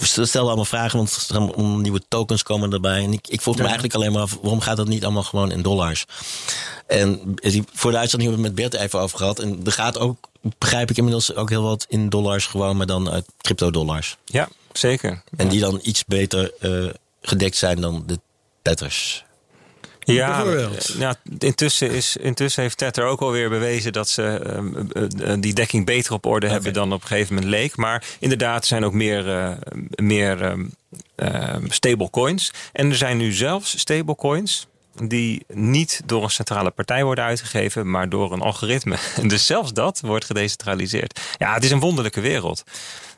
stelde 0.00 0.46
allemaal 0.46 0.64
vragen, 0.64 0.98
want 0.98 1.28
er 1.28 1.54
om 1.54 1.80
nieuwe 1.80 2.02
tokens 2.08 2.42
komen 2.42 2.72
erbij. 2.72 3.02
En 3.04 3.12
ik, 3.12 3.28
ik 3.28 3.40
vroeg 3.40 3.56
me 3.56 3.62
eigenlijk 3.62 3.94
alleen 3.94 4.12
maar 4.12 4.22
af, 4.22 4.38
waarom 4.40 4.60
gaat 4.60 4.76
dat 4.76 4.88
niet 4.88 5.04
allemaal 5.04 5.22
gewoon 5.22 5.50
in 5.50 5.62
dollars? 5.62 6.04
En 6.86 7.34
voor 7.72 7.90
de 7.90 7.98
uitzending 7.98 8.30
hebben 8.30 8.30
we 8.30 8.30
het 8.32 8.40
met 8.40 8.54
Bert 8.54 8.74
even 8.74 9.00
over 9.00 9.18
gehad. 9.18 9.38
En 9.38 9.60
er 9.64 9.72
gaat 9.72 9.98
ook, 9.98 10.28
begrijp 10.58 10.90
ik 10.90 10.96
inmiddels, 10.96 11.34
ook 11.34 11.50
heel 11.50 11.62
wat 11.62 11.86
in 11.88 12.08
dollars 12.08 12.46
gewoon, 12.46 12.76
maar 12.76 12.86
dan 12.86 13.10
uit 13.10 13.26
crypto-dollars. 13.40 14.16
Ja, 14.24 14.48
zeker. 14.72 15.22
En 15.36 15.48
die 15.48 15.60
dan 15.60 15.80
iets 15.82 16.04
beter 16.04 16.52
uh, 16.60 16.90
gedekt 17.22 17.56
zijn 17.56 17.80
dan 17.80 18.02
de 18.06 18.20
tetters. 18.62 19.24
Ja, 20.04 20.44
ja 20.98 21.16
intussen, 21.38 21.90
is, 21.90 22.16
intussen 22.16 22.62
heeft 22.62 22.78
Tether 22.78 23.04
ook 23.04 23.20
alweer 23.20 23.48
bewezen 23.48 23.92
dat 23.92 24.08
ze 24.08 24.40
uh, 25.26 25.32
die 25.40 25.54
dekking 25.54 25.86
beter 25.86 26.12
op 26.12 26.26
orde 26.26 26.46
okay. 26.46 26.54
hebben 26.54 26.72
dan 26.72 26.92
op 26.92 27.00
een 27.00 27.06
gegeven 27.06 27.34
moment 27.34 27.52
leek. 27.52 27.76
Maar 27.76 28.04
inderdaad, 28.18 28.60
er 28.60 28.66
zijn 28.66 28.84
ook 28.84 28.92
meer, 28.92 29.26
uh, 29.26 29.50
meer 29.94 30.56
uh, 31.16 31.54
stablecoins. 31.68 32.52
En 32.72 32.90
er 32.90 32.96
zijn 32.96 33.16
nu 33.16 33.32
zelfs 33.32 33.78
stablecoins 33.78 34.66
die 34.94 35.44
niet 35.52 36.00
door 36.06 36.22
een 36.22 36.30
centrale 36.30 36.70
partij 36.70 37.04
worden 37.04 37.24
uitgegeven, 37.24 37.90
maar 37.90 38.08
door 38.08 38.32
een 38.32 38.40
algoritme. 38.40 38.96
Dus 39.32 39.46
zelfs 39.46 39.72
dat 39.72 40.00
wordt 40.00 40.24
gedecentraliseerd. 40.24 41.20
Ja, 41.38 41.54
het 41.54 41.64
is 41.64 41.70
een 41.70 41.80
wonderlijke 41.80 42.20
wereld. 42.20 42.62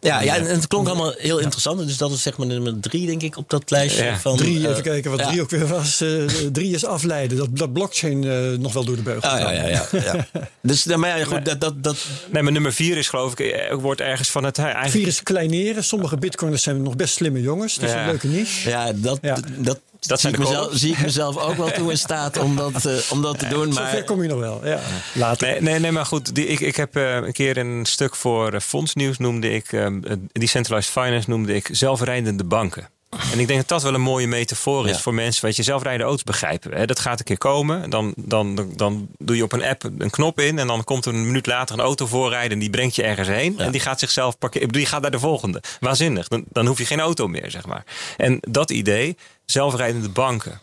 Ja, 0.05 0.20
ja 0.20 0.37
en 0.37 0.45
het 0.45 0.66
klonk 0.66 0.87
allemaal 0.87 1.14
heel 1.16 1.39
interessant. 1.39 1.87
Dus 1.87 1.97
dat 1.97 2.11
is 2.11 2.22
zeg 2.22 2.37
maar 2.37 2.47
nummer 2.47 2.81
drie, 2.81 3.07
denk 3.07 3.22
ik, 3.22 3.37
op 3.37 3.51
dat 3.51 3.70
lijstje. 3.70 4.05
Ja. 4.05 4.18
Van, 4.18 4.37
drie, 4.37 4.68
even 4.68 4.83
kijken 4.83 5.11
wat 5.11 5.22
drie 5.22 5.41
ook 5.41 5.51
weer 5.51 5.66
was. 5.66 6.03
Uh, 6.03 6.27
drie 6.53 6.75
is 6.75 6.85
afleiden. 6.85 7.37
Dat, 7.37 7.49
dat 7.57 7.72
blockchain 7.72 8.22
uh, 8.22 8.59
nog 8.59 8.72
wel 8.72 8.85
door 8.85 8.97
de 8.97 9.03
beugel. 9.03 9.31
Ah, 9.31 9.41
ja, 9.41 9.53
ja, 9.53 9.66
ja, 9.68 9.87
ja. 9.93 10.27
dus 10.61 10.85
maar 10.85 11.18
ja, 11.18 11.25
goed, 11.25 11.45
dat, 11.45 11.61
dat, 11.61 11.83
dat... 11.83 12.07
Nee, 12.31 12.43
maar 12.43 12.53
nummer 12.53 12.72
vier 12.72 12.97
is 12.97 13.09
geloof 13.09 13.39
ik, 13.39 13.72
wordt 13.72 14.01
ergens 14.01 14.31
van 14.31 14.45
het... 14.45 14.59
Eigenlijk... 14.59 14.91
Vier 14.91 15.07
is 15.07 15.22
kleineren. 15.22 15.85
Sommige 15.85 16.16
bitcoiners 16.16 16.62
zijn 16.62 16.83
nog 16.83 16.97
best 16.97 17.14
slimme 17.14 17.41
jongens. 17.41 17.75
Dat 17.75 17.89
is 17.89 17.95
een 17.95 18.07
leuke 18.07 18.27
niche. 18.27 18.68
Ja, 18.68 18.93
dat, 18.93 19.18
dat, 19.59 19.81
dat 20.07 20.20
zie, 20.20 20.30
ik 20.30 20.38
mezelf, 20.38 20.68
zie 20.72 20.92
ik 20.92 21.02
mezelf 21.02 21.36
ook 21.36 21.57
wel 21.57 21.70
toe 21.70 21.90
in 21.90 21.98
staat 21.98 22.38
om 22.38 22.57
dat, 22.57 22.86
uh, 22.86 22.96
om 23.11 23.22
dat 23.22 23.38
te 23.38 23.48
doen. 23.48 23.68
Maar... 23.68 23.90
Zover 23.90 24.05
kom 24.05 24.22
je 24.22 24.28
nog 24.28 24.38
wel, 24.38 24.66
ja. 24.66 24.80
Later. 25.14 25.48
Nee, 25.48 25.61
nee, 25.61 25.78
nee 25.78 25.92
maar 25.92 26.07
goed. 26.07 26.34
Die, 26.34 26.46
ik, 26.46 26.61
ik 26.61 26.76
heb 26.76 26.96
uh, 26.96 27.14
een 27.14 27.32
keer 27.32 27.57
een 27.57 27.86
stuk 27.86 28.16
voor 28.16 28.55
uh, 28.55 28.61
Fondsnieuws 28.61 29.18
noemde 29.18 29.50
ik... 29.50 29.72
Um, 29.72 30.02
Decentralized 30.32 30.92
Finance 30.92 31.30
noemde 31.30 31.55
ik 31.55 31.68
zelfrijdende 31.72 32.44
banken. 32.44 32.88
En 33.32 33.38
ik 33.38 33.46
denk 33.46 33.58
dat 33.58 33.68
dat 33.68 33.82
wel 33.82 33.94
een 33.94 34.00
mooie 34.00 34.26
metafoor 34.26 34.88
is 34.88 34.96
ja. 34.96 35.02
voor 35.02 35.14
mensen. 35.14 35.44
Weet 35.44 35.56
je, 35.56 35.62
zelfrijdende 35.62 36.06
auto's 36.06 36.24
begrijpen. 36.24 36.72
Hè? 36.72 36.86
Dat 36.86 36.98
gaat 36.98 37.18
een 37.18 37.24
keer 37.24 37.38
komen. 37.38 37.90
Dan, 37.90 38.14
dan, 38.16 38.72
dan 38.76 39.08
doe 39.18 39.36
je 39.36 39.42
op 39.42 39.52
een 39.52 39.64
app 39.64 39.84
een 39.98 40.10
knop 40.10 40.40
in. 40.40 40.58
En 40.58 40.66
dan 40.66 40.84
komt 40.84 41.04
er 41.04 41.14
een 41.14 41.26
minuut 41.26 41.46
later 41.46 41.74
een 41.74 41.84
auto 41.84 42.06
voorrijden. 42.06 42.52
En 42.52 42.58
die 42.58 42.70
brengt 42.70 42.94
je 42.94 43.02
ergens 43.02 43.28
heen. 43.28 43.54
Ja. 43.58 43.64
En 43.64 43.72
die 43.72 43.80
gaat 43.80 43.98
zichzelf 43.98 44.38
parkeren. 44.38 44.68
Die 44.68 44.86
gaat 44.86 45.02
naar 45.02 45.10
de 45.10 45.18
volgende. 45.18 45.62
Waanzinnig. 45.80 46.28
Dan, 46.28 46.44
dan 46.48 46.66
hoef 46.66 46.78
je 46.78 46.86
geen 46.86 47.00
auto 47.00 47.28
meer, 47.28 47.50
zeg 47.50 47.66
maar. 47.66 47.84
En 48.16 48.38
dat 48.40 48.70
idee, 48.70 49.16
zelfrijdende 49.44 50.08
banken. 50.08 50.60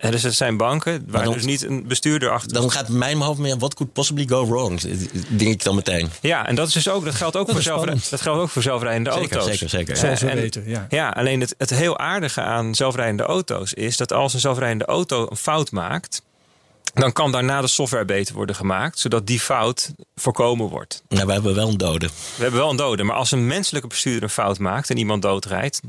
En 0.00 0.10
dus 0.10 0.22
het 0.22 0.34
zijn 0.34 0.56
banken 0.56 1.04
waar 1.08 1.24
dan, 1.24 1.32
dus 1.32 1.44
niet 1.44 1.64
een 1.64 1.86
bestuurder 1.86 2.30
achter 2.30 2.52
Dan 2.52 2.70
gaat 2.70 2.88
mijn 2.88 3.20
hoofd 3.20 3.38
meer, 3.38 3.58
what 3.58 3.74
could 3.74 3.92
possibly 3.92 4.26
go 4.26 4.46
wrong? 4.46 4.80
Denk 5.28 5.52
ik 5.52 5.62
dan 5.64 5.74
meteen. 5.74 6.10
Ja, 6.20 6.46
en 6.46 6.54
dat, 6.54 6.68
is 6.68 6.72
dus 6.72 6.88
ook, 6.88 7.04
dat, 7.04 7.14
geldt, 7.14 7.36
ook 7.36 7.46
dat, 7.46 7.54
voor 7.54 7.64
zelf, 7.64 7.84
dat 8.08 8.20
geldt 8.20 8.40
ook 8.40 8.48
voor 8.48 8.62
zelfrijdende 8.62 9.12
zeker, 9.12 9.36
auto's. 9.36 9.50
Zeker, 9.50 9.68
zeker. 9.68 9.96
Zoals 9.96 10.20
we 10.20 10.28
en, 10.28 10.36
weten, 10.36 10.68
ja. 10.68 10.86
Ja, 10.88 11.08
alleen 11.08 11.40
het, 11.40 11.54
het 11.58 11.70
heel 11.70 11.98
aardige 11.98 12.40
aan 12.40 12.74
zelfrijdende 12.74 13.22
auto's 13.22 13.72
is 13.72 13.96
dat 13.96 14.12
als 14.12 14.34
een 14.34 14.40
zelfrijdende 14.40 14.84
auto 14.84 15.26
een 15.30 15.36
fout 15.36 15.70
maakt... 15.70 16.22
dan 16.94 17.12
kan 17.12 17.32
daarna 17.32 17.60
de 17.60 17.66
software 17.66 18.04
beter 18.04 18.34
worden 18.34 18.54
gemaakt, 18.54 18.98
zodat 18.98 19.26
die 19.26 19.40
fout 19.40 19.92
voorkomen 20.14 20.66
wordt. 20.66 21.02
Nou, 21.08 21.26
we 21.26 21.32
hebben 21.32 21.54
wel 21.54 21.68
een 21.68 21.78
dode. 21.78 22.06
We 22.06 22.42
hebben 22.42 22.60
wel 22.60 22.70
een 22.70 22.76
dode, 22.76 23.02
maar 23.02 23.16
als 23.16 23.32
een 23.32 23.46
menselijke 23.46 23.88
bestuurder 23.88 24.22
een 24.22 24.30
fout 24.30 24.58
maakt 24.58 24.90
en 24.90 24.96
iemand 24.96 25.22
doodrijdt, 25.22 25.80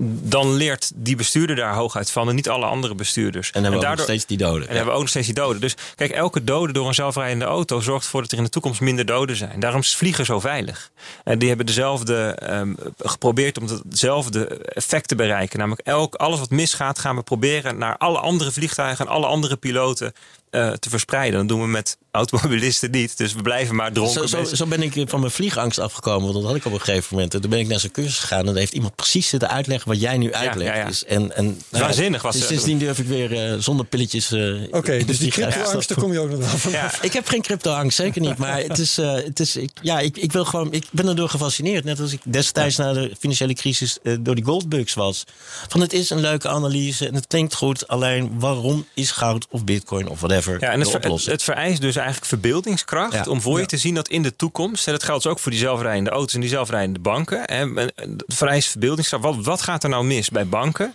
dan 0.00 0.54
leert 0.54 0.90
die 0.94 1.16
bestuurder 1.16 1.56
daar 1.56 1.74
hooguit 1.74 2.10
van 2.10 2.28
en 2.28 2.34
niet 2.34 2.48
alle 2.48 2.66
andere 2.66 2.94
bestuurders. 2.94 3.50
En 3.50 3.62
hebben 3.62 3.80
we 3.80 3.86
ook 3.86 3.94
nog 3.94 4.04
steeds 4.04 4.26
die 4.26 4.36
doden. 4.36 4.60
En 4.60 4.66
ja. 4.66 4.66
hebben 4.66 4.86
we 4.86 4.92
ook 4.92 5.00
nog 5.00 5.08
steeds 5.08 5.26
die 5.26 5.34
doden. 5.34 5.60
Dus 5.60 5.76
kijk, 5.94 6.10
elke 6.10 6.44
dode 6.44 6.72
door 6.72 6.88
een 6.88 6.94
zelfrijdende 6.94 7.44
auto 7.44 7.80
zorgt 7.80 8.04
ervoor 8.04 8.20
dat 8.20 8.32
er 8.32 8.38
in 8.38 8.44
de 8.44 8.50
toekomst 8.50 8.80
minder 8.80 9.06
doden 9.06 9.36
zijn. 9.36 9.60
Daarom 9.60 9.80
is 9.80 9.96
vliegen 9.96 10.24
zo 10.24 10.40
veilig. 10.40 10.90
En 11.24 11.38
die 11.38 11.48
hebben 11.48 11.66
dezelfde 11.66 12.38
um, 12.50 12.76
geprobeerd 12.98 13.58
om 13.58 13.68
hetzelfde 13.88 14.46
effect 14.58 15.08
te 15.08 15.14
bereiken. 15.14 15.58
Namelijk 15.58 15.86
elk, 15.86 16.14
alles 16.14 16.38
wat 16.38 16.50
misgaat 16.50 16.98
gaan 16.98 17.16
we 17.16 17.22
proberen 17.22 17.78
naar 17.78 17.96
alle 17.96 18.18
andere 18.18 18.52
vliegtuigen 18.52 19.06
en 19.06 19.12
alle 19.12 19.26
andere 19.26 19.56
piloten 19.56 20.12
uh, 20.50 20.70
te 20.70 20.90
verspreiden. 20.90 21.38
Dat 21.38 21.48
doen 21.48 21.60
we 21.60 21.66
met 21.66 21.96
automobilisten 22.10 22.90
niet. 22.90 23.16
Dus 23.16 23.34
we 23.34 23.42
blijven 23.42 23.74
maar 23.74 23.92
dronken. 23.92 24.28
Zo, 24.28 24.44
zo, 24.44 24.54
zo, 24.54 24.66
ben 24.66 24.82
ik 24.82 25.08
van 25.08 25.20
mijn 25.20 25.32
vliegangst 25.32 25.78
afgekomen. 25.78 26.22
Want 26.22 26.34
dat 26.34 26.44
had 26.44 26.54
ik 26.54 26.64
op 26.64 26.72
een 26.72 26.80
gegeven 26.80 27.08
moment. 27.10 27.30
Toen 27.30 27.50
ben 27.50 27.58
ik 27.58 27.68
naar 27.68 27.80
zo'n 27.80 27.90
cursus 27.90 28.18
gegaan. 28.18 28.38
En 28.38 28.46
daar 28.46 28.54
heeft 28.54 28.72
iemand 28.72 28.94
precies 28.94 29.28
zitten 29.28 29.48
uitleggen 29.48 29.88
wat 29.88 30.00
jij 30.00 30.16
nu 30.16 30.32
uitlegt. 30.32 30.68
Ja, 30.68 30.74
ja, 30.74 30.80
ja. 30.80 30.86
Dus, 30.86 31.04
en, 31.04 31.36
en, 31.36 31.60
Waanzinnig 31.68 32.22
was 32.22 32.32
dus 32.32 32.40
het. 32.40 32.50
Sindsdien 32.50 32.78
durf 32.78 32.98
ik 32.98 33.06
weer 33.06 33.52
uh, 33.52 33.60
zonder 33.60 33.86
pilletjes... 33.86 34.32
Uh, 34.32 34.62
Oké, 34.62 34.76
okay, 34.76 35.04
dus 35.04 35.18
die 35.18 35.30
crypto-angst, 35.30 35.88
daar 35.88 35.98
kom 35.98 36.12
je 36.12 36.18
ook 36.18 36.30
nog 36.30 36.38
wel 36.38 36.48
van 36.48 36.70
ja. 36.70 36.92
Ik 37.02 37.12
heb 37.12 37.28
geen 37.28 37.42
crypto-angst, 37.42 37.96
zeker 37.96 38.20
niet. 38.20 38.36
Maar 38.36 38.58
het 38.58 38.78
is... 38.78 38.98
Uh, 38.98 39.12
het 39.14 39.40
is 39.40 39.56
ik, 39.56 39.70
ja, 39.82 39.98
ik, 39.98 40.16
ik, 40.16 40.32
wil 40.32 40.44
gewoon, 40.44 40.72
ik 40.72 40.84
ben 40.90 41.08
erdoor 41.08 41.28
gefascineerd. 41.28 41.84
Net 41.84 42.00
als 42.00 42.12
ik 42.12 42.20
destijds 42.24 42.76
na 42.76 42.92
de 42.92 43.12
financiële 43.18 43.54
crisis 43.54 43.98
door 44.20 44.34
die 44.34 44.44
goldbugs 44.44 44.94
was. 44.94 45.24
Van 45.68 45.80
het 45.80 45.92
is 45.92 46.10
een 46.10 46.20
leuke 46.20 46.48
analyse 46.48 47.06
en 47.06 47.14
het 47.14 47.26
klinkt 47.26 47.54
goed. 47.54 47.88
Alleen 47.88 48.38
waarom 48.38 48.86
is 48.94 49.10
goud 49.10 49.46
of 49.50 49.64
bitcoin 49.64 50.08
of 50.08 50.20
whatever 50.20 50.37
whatever 50.44 50.66
Ja, 50.68 50.72
en 50.72 50.80
het, 50.80 50.94
oplossen. 50.94 51.32
het 51.32 51.42
vereist 51.42 51.80
dus 51.80 51.96
eigenlijk 51.96 52.26
verbeeldingskracht 52.26 53.12
Ja. 53.12 53.24
om 53.28 53.40
voor 53.40 53.54
je 53.54 53.60
Ja. 53.60 53.66
te 53.66 53.76
zien 53.76 53.94
dat 53.94 54.08
in 54.08 54.22
de 54.22 54.36
toekomst, 54.36 54.86
en 54.86 54.92
dat 54.92 55.02
geldt 55.02 55.22
dus 55.22 55.32
ook 55.32 55.38
voor 55.38 55.50
die 55.50 55.60
zelfrijdende 55.60 56.10
auto's 56.10 56.34
en 56.34 56.40
die 56.40 56.48
zelfrijdende 56.48 56.98
banken, 57.00 57.40
hè, 57.44 57.66
het 57.74 58.24
vereist 58.26 58.70
verbeeldingskracht. 58.70 59.24
Wat, 59.24 59.36
wat 59.44 59.62
gaat 59.62 59.82
er 59.82 59.88
nou 59.90 60.04
mis 60.04 60.28
bij 60.30 60.46
banken? 60.46 60.94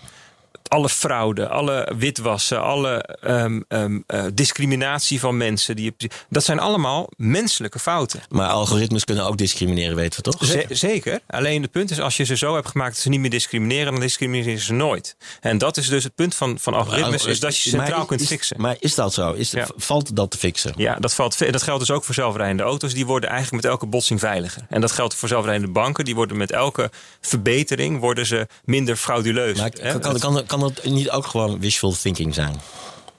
Alle 0.74 0.90
fraude, 0.90 1.48
alle 1.48 1.92
witwassen, 1.98 2.62
alle 2.62 3.18
ehm, 3.22 3.62
ehm, 3.68 4.00
eh, 4.08 4.24
discriminatie 4.34 5.20
van 5.20 5.38
mensen. 5.38 5.76
Die, 5.76 5.96
dat 6.30 6.44
zijn 6.44 6.60
allemaal 6.60 7.10
menselijke 7.18 7.80
fouten. 7.80 8.22
Maar 8.30 8.48
algoritmes 8.50 9.04
kunnen 9.04 9.26
ook 9.26 9.38
discrimineren, 9.38 9.96
weten 9.96 10.24
we 10.24 10.32
toch? 10.32 10.46
Ze- 10.46 10.66
zeker. 10.70 11.20
Alleen 11.28 11.62
het 11.62 11.72
punt 11.72 11.92
is, 11.92 12.00
als 12.00 12.18
je 12.18 12.24
ze 12.24 12.36
zo 12.38 12.56
hebt 12.56 12.68
gemaakt 12.68 12.94
dat 12.94 13.02
ze 13.02 13.10
niet 13.10 13.20
meer 13.20 13.30
discrimineren, 13.30 13.92
dan 13.92 14.02
discrimineren 14.02 14.60
ze 14.60 14.74
nooit. 14.74 15.16
En 15.42 15.58
dat 15.58 15.78
is 15.78 15.88
dus 15.88 16.04
het 16.04 16.16
punt 16.16 16.36
van, 16.36 16.60
van 16.60 16.74
algoritmes, 16.74 17.26
is 17.26 17.40
dat 17.40 17.58
je 17.58 17.70
centraal 17.70 18.02
is- 18.02 18.08
kunt 18.08 18.26
fixen. 18.28 18.62
Maar 18.62 18.76
is 18.80 18.96
dat 18.96 19.14
zo? 19.14 19.32
Is 19.32 19.52
Ja. 19.52 19.68
Valt 19.76 20.16
dat 20.16 20.32
te 20.32 20.38
fixen? 20.38 20.74
Ja, 20.78 20.96
dat, 20.96 21.14
valt, 21.14 21.52
dat 21.52 21.62
geldt 21.64 21.80
dus 21.80 21.92
ook 21.92 22.04
voor 22.04 22.14
zelfrijdende 22.14 22.64
auto's. 22.64 22.94
Die 22.94 23.06
worden 23.06 23.30
eigenlijk 23.30 23.64
met 23.64 23.72
elke 23.72 23.86
botsing 23.86 24.20
veiliger. 24.20 24.66
En 24.70 24.82
dat 24.82 24.92
geldt 24.92 25.16
voor 25.16 25.28
zelfrijdende 25.30 25.72
banken. 25.72 26.06
Die 26.06 26.16
worden 26.16 26.38
met 26.38 26.52
elke 26.52 26.92
verbetering 27.22 28.00
worden 28.00 28.26
ze 28.26 28.48
minder 28.66 28.96
frauduleus. 28.96 29.58
Maar 29.58 29.70
kan, 30.00 30.20
kan, 30.20 30.46
kan, 30.46 30.62
dat 30.64 30.84
niet 30.84 31.10
ook 31.10 31.26
gewoon 31.26 31.60
wishful 31.60 31.92
thinking 31.92 32.34
zijn? 32.34 32.62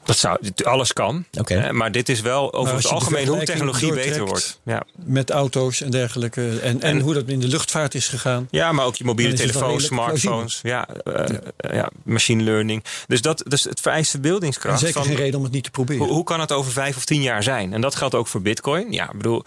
Dat 0.04 0.16
zou, 0.16 0.38
alles 0.62 0.92
kan. 0.92 1.24
Oké. 1.38 1.54
Hè, 1.54 1.72
Maar 1.72 1.92
dit 1.92 2.08
is 2.08 2.20
wel 2.20 2.52
over 2.52 2.74
het 2.74 2.86
algemeen 2.86 3.26
hoe 3.26 3.42
technologie 3.44 3.92
beter 3.92 4.24
wordt. 4.24 4.60
Ja. 4.64 4.82
Met 5.04 5.30
auto's 5.30 5.80
en 5.80 5.90
dergelijke. 5.90 6.48
En, 6.48 6.60
en, 6.60 6.80
En- 6.80 7.00
hoe 7.00 7.14
dat 7.14 7.28
in 7.28 7.40
de 7.40 7.48
luchtvaart 7.48 7.94
is 7.94 8.08
gegaan. 8.08 8.48
ja, 8.50 8.72
maar 8.72 8.86
ook 8.86 8.96
je 8.96 9.04
mobiele 9.04 9.32
telefoons, 9.34 9.84
smartphones. 9.84 10.60
Ja, 10.62 10.88
eh, 10.88 11.24
eh, 11.56 11.74
ja, 11.74 11.88
machine 12.02 12.42
learning. 12.42 12.84
Dus, 13.06 13.20
dat, 13.22 13.44
dus 13.48 13.64
het 13.64 13.80
vereist 13.80 14.14
En 14.14 14.20
verbeeldingskracht. 14.20 14.78
zeker 14.78 14.94
van- 14.94 15.04
geen 15.04 15.16
reden 15.16 15.38
om 15.38 15.44
het 15.44 15.52
niet 15.52 15.64
te 15.64 15.70
proberen. 15.70 16.04
Hoe, 16.04 16.12
hoe 16.14 16.24
kan 16.24 16.40
het 16.40 16.52
over 16.52 16.72
vijf 16.72 16.96
of 16.96 17.04
tien 17.04 17.22
jaar 17.22 17.42
zijn? 17.42 17.72
En 17.72 17.80
dat 17.80 17.94
geldt 17.94 18.14
ook 18.14 18.26
voor 18.26 18.42
Bitcoin. 18.42 18.92
Ja, 18.92 19.04
ik 19.04 19.16
bedoel, 19.16 19.42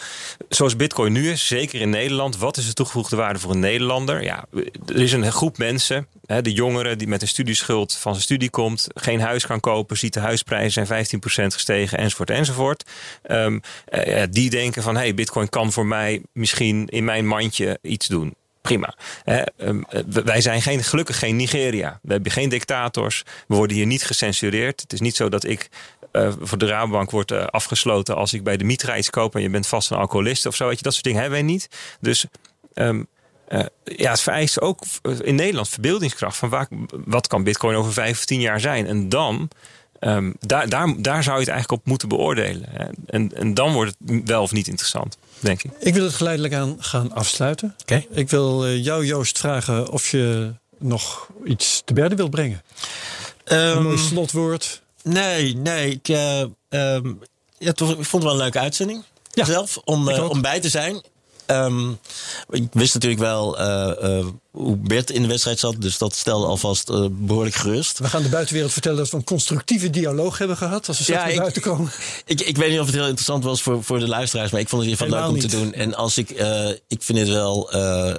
zoals 0.49 0.75
Bitcoin 0.75 1.11
nu 1.13 1.31
is, 1.31 1.47
zeker 1.47 1.81
in 1.81 1.89
Nederland, 1.89 2.37
wat 2.37 2.57
is 2.57 2.65
de 2.67 2.73
toegevoegde 2.73 3.15
waarde 3.15 3.39
voor 3.39 3.51
een 3.51 3.59
Nederlander? 3.59 4.23
Ja, 4.23 4.45
er 4.87 4.95
is 5.01 5.11
een 5.11 5.31
groep 5.31 5.57
mensen, 5.57 6.07
hè, 6.25 6.41
de 6.41 6.51
jongeren 6.53 6.97
die 6.97 7.07
met 7.07 7.21
een 7.21 7.27
studieschuld 7.27 7.93
van 7.95 8.11
zijn 8.11 8.23
studie 8.23 8.49
komt, 8.49 8.87
geen 8.93 9.21
huis 9.21 9.45
kan 9.45 9.59
kopen, 9.59 9.97
ziet 9.97 10.13
de 10.13 10.19
huisprijzen 10.55 10.85
zijn 10.85 11.49
15% 11.51 11.53
gestegen, 11.53 11.97
enzovoort, 11.97 12.29
enzovoort. 12.29 12.83
Ehm, 13.23 13.59
eh, 13.85 14.23
die 14.29 14.49
denken 14.49 14.83
van, 14.83 14.95
hey, 14.95 15.13
Bitcoin 15.13 15.49
kan 15.49 15.71
voor 15.71 15.85
mij 15.85 16.21
misschien 16.31 16.87
in 16.87 17.03
mijn 17.03 17.27
mandje 17.27 17.79
iets 17.81 18.07
doen. 18.07 18.35
Prima. 18.61 18.95
Ehm, 19.23 19.81
eh, 19.89 20.01
wij 20.23 20.41
zijn 20.41 20.61
geen, 20.61 20.83
gelukkig 20.83 21.19
geen 21.19 21.35
Nigeria. 21.35 21.99
We 22.01 22.11
hebben 22.11 22.31
geen 22.31 22.49
dictators. 22.49 23.23
We 23.47 23.55
worden 23.55 23.77
hier 23.77 23.85
niet 23.85 24.03
gecensureerd. 24.03 24.81
Het 24.81 24.93
is 24.93 24.99
niet 24.99 25.15
zo 25.15 25.29
dat 25.29 25.43
ik 25.43 25.69
eh, 26.11 26.31
voor 26.39 26.57
de 26.57 26.65
Rabobank 26.65 27.11
wordt 27.11 27.31
afgesloten 27.31 28.15
als 28.15 28.33
ik 28.33 28.43
bij 28.43 28.57
de 28.57 28.63
Mitra 28.63 28.97
iets 28.97 29.09
koop 29.09 29.35
en 29.35 29.41
je 29.41 29.49
bent 29.49 29.67
vast 29.67 29.91
een 29.91 29.97
alcoholist 29.97 30.45
of 30.45 30.55
zo. 30.55 30.67
Weet 30.67 30.77
je, 30.77 30.83
dat 30.83 30.93
soort 30.93 31.05
dingen 31.05 31.21
hebben 31.21 31.39
wij 31.39 31.47
niet. 31.47 31.69
Dus 31.99 32.25
ehm, 32.73 33.01
eh, 33.47 33.65
ja, 33.83 34.11
het 34.11 34.21
vereist 34.21 34.61
ook 34.61 34.83
in 35.21 35.35
Nederland 35.35 35.69
verbeeldingskracht 35.69 36.37
van 36.37 36.49
waar, 36.49 36.67
wat 37.05 37.27
kan 37.27 37.43
Bitcoin 37.43 37.75
over 37.75 37.93
vijf 37.93 38.17
of 38.17 38.25
tien 38.25 38.39
jaar 38.39 38.59
zijn. 38.59 38.87
En 38.87 39.09
dan, 39.09 39.49
ehm, 39.99 40.31
daar, 40.39 40.69
daar, 40.69 40.93
daar 40.97 41.23
zou 41.23 41.35
je 41.35 41.41
het 41.41 41.51
eigenlijk 41.51 41.81
op 41.81 41.87
moeten 41.87 42.07
beoordelen. 42.07 42.69
Hè. 42.71 42.85
En, 43.05 43.31
en 43.35 43.53
dan 43.53 43.73
wordt 43.73 43.95
het 44.05 44.21
wel 44.25 44.41
of 44.41 44.51
niet 44.51 44.67
interessant, 44.67 45.17
denk 45.39 45.63
ik. 45.63 45.71
Ik 45.79 45.93
wil 45.93 46.03
het 46.03 46.13
geleidelijk 46.13 46.53
aan 46.53 46.75
gaan 46.79 47.11
afsluiten. 47.13 47.75
Oké. 47.81 48.05
Ik 48.09 48.29
wil 48.29 48.65
eh, 48.65 48.83
jou, 48.83 49.05
Joost, 49.05 49.39
vragen 49.39 49.91
of 49.91 50.11
je 50.11 50.53
nog 50.79 51.27
iets 51.45 51.81
te 51.85 51.93
berden 51.93 52.17
wilt 52.17 52.29
brengen. 52.31 52.61
Een 53.43 53.57
Ehm, 53.73 53.83
mooi 53.83 53.97
slotwoord. 53.97 54.81
nee, 55.03 55.55
nee. 55.55 55.91
Ik, 55.91 56.07
eh, 56.09 56.41
ehm, 56.41 57.13
ja, 57.57 57.69
ik 57.69 57.77
vond 57.77 58.11
het 58.11 58.23
wel 58.23 58.31
een 58.31 58.37
leuke 58.37 58.59
uitzending. 58.59 59.03
Ja, 59.31 59.45
zelf, 59.45 59.77
om, 59.83 60.09
eh, 60.09 60.29
om 60.29 60.41
bij 60.41 60.59
te 60.59 60.69
zijn. 60.69 61.01
Ehm, 61.47 61.89
ik 62.49 62.67
wist 62.71 62.93
natuurlijk 62.93 63.21
wel 63.21 63.59
eh, 63.59 64.17
eh, 64.19 64.25
hoe 64.51 64.75
Bert 64.75 65.09
in 65.09 65.21
de 65.21 65.27
wedstrijd 65.27 65.59
zat. 65.59 65.75
Dus 65.79 65.97
dat 65.97 66.15
stelde 66.15 66.45
alvast 66.45 66.89
eh, 66.89 67.05
behoorlijk 67.11 67.55
gerust. 67.55 67.99
We 67.99 68.09
gaan 68.09 68.23
de 68.23 68.29
buitenwereld 68.29 68.71
vertellen 68.73 68.97
dat 68.97 69.09
we 69.09 69.17
een 69.17 69.23
constructieve 69.23 69.89
dialoog 69.89 70.37
hebben 70.37 70.57
gehad. 70.57 70.87
Als 70.87 70.97
we 70.97 71.03
straks 71.03 71.21
Ja, 71.21 71.27
naar 71.27 71.37
buiten 71.37 71.61
komen. 71.61 71.91
Ik, 72.25 72.41
ik 72.41 72.57
weet 72.57 72.69
niet 72.69 72.79
of 72.79 72.85
het 72.85 72.95
heel 72.95 73.05
interessant 73.05 73.43
was 73.43 73.61
voor, 73.61 73.83
voor 73.83 73.99
de 73.99 74.07
luisteraars, 74.07 74.51
maar 74.51 74.61
ik 74.61 74.69
vond 74.69 74.81
het 74.81 74.91
in 74.91 74.97
ieder 74.97 75.15
geval 75.15 75.31
leuk 75.31 75.43
om 75.43 75.49
te 75.49 75.57
doen. 75.57 75.73
En 75.73 75.95
als 75.95 76.17
ik, 76.17 76.29
ik 76.87 77.03
vind 77.03 77.19
het 77.19 77.29
wel, 77.29 77.71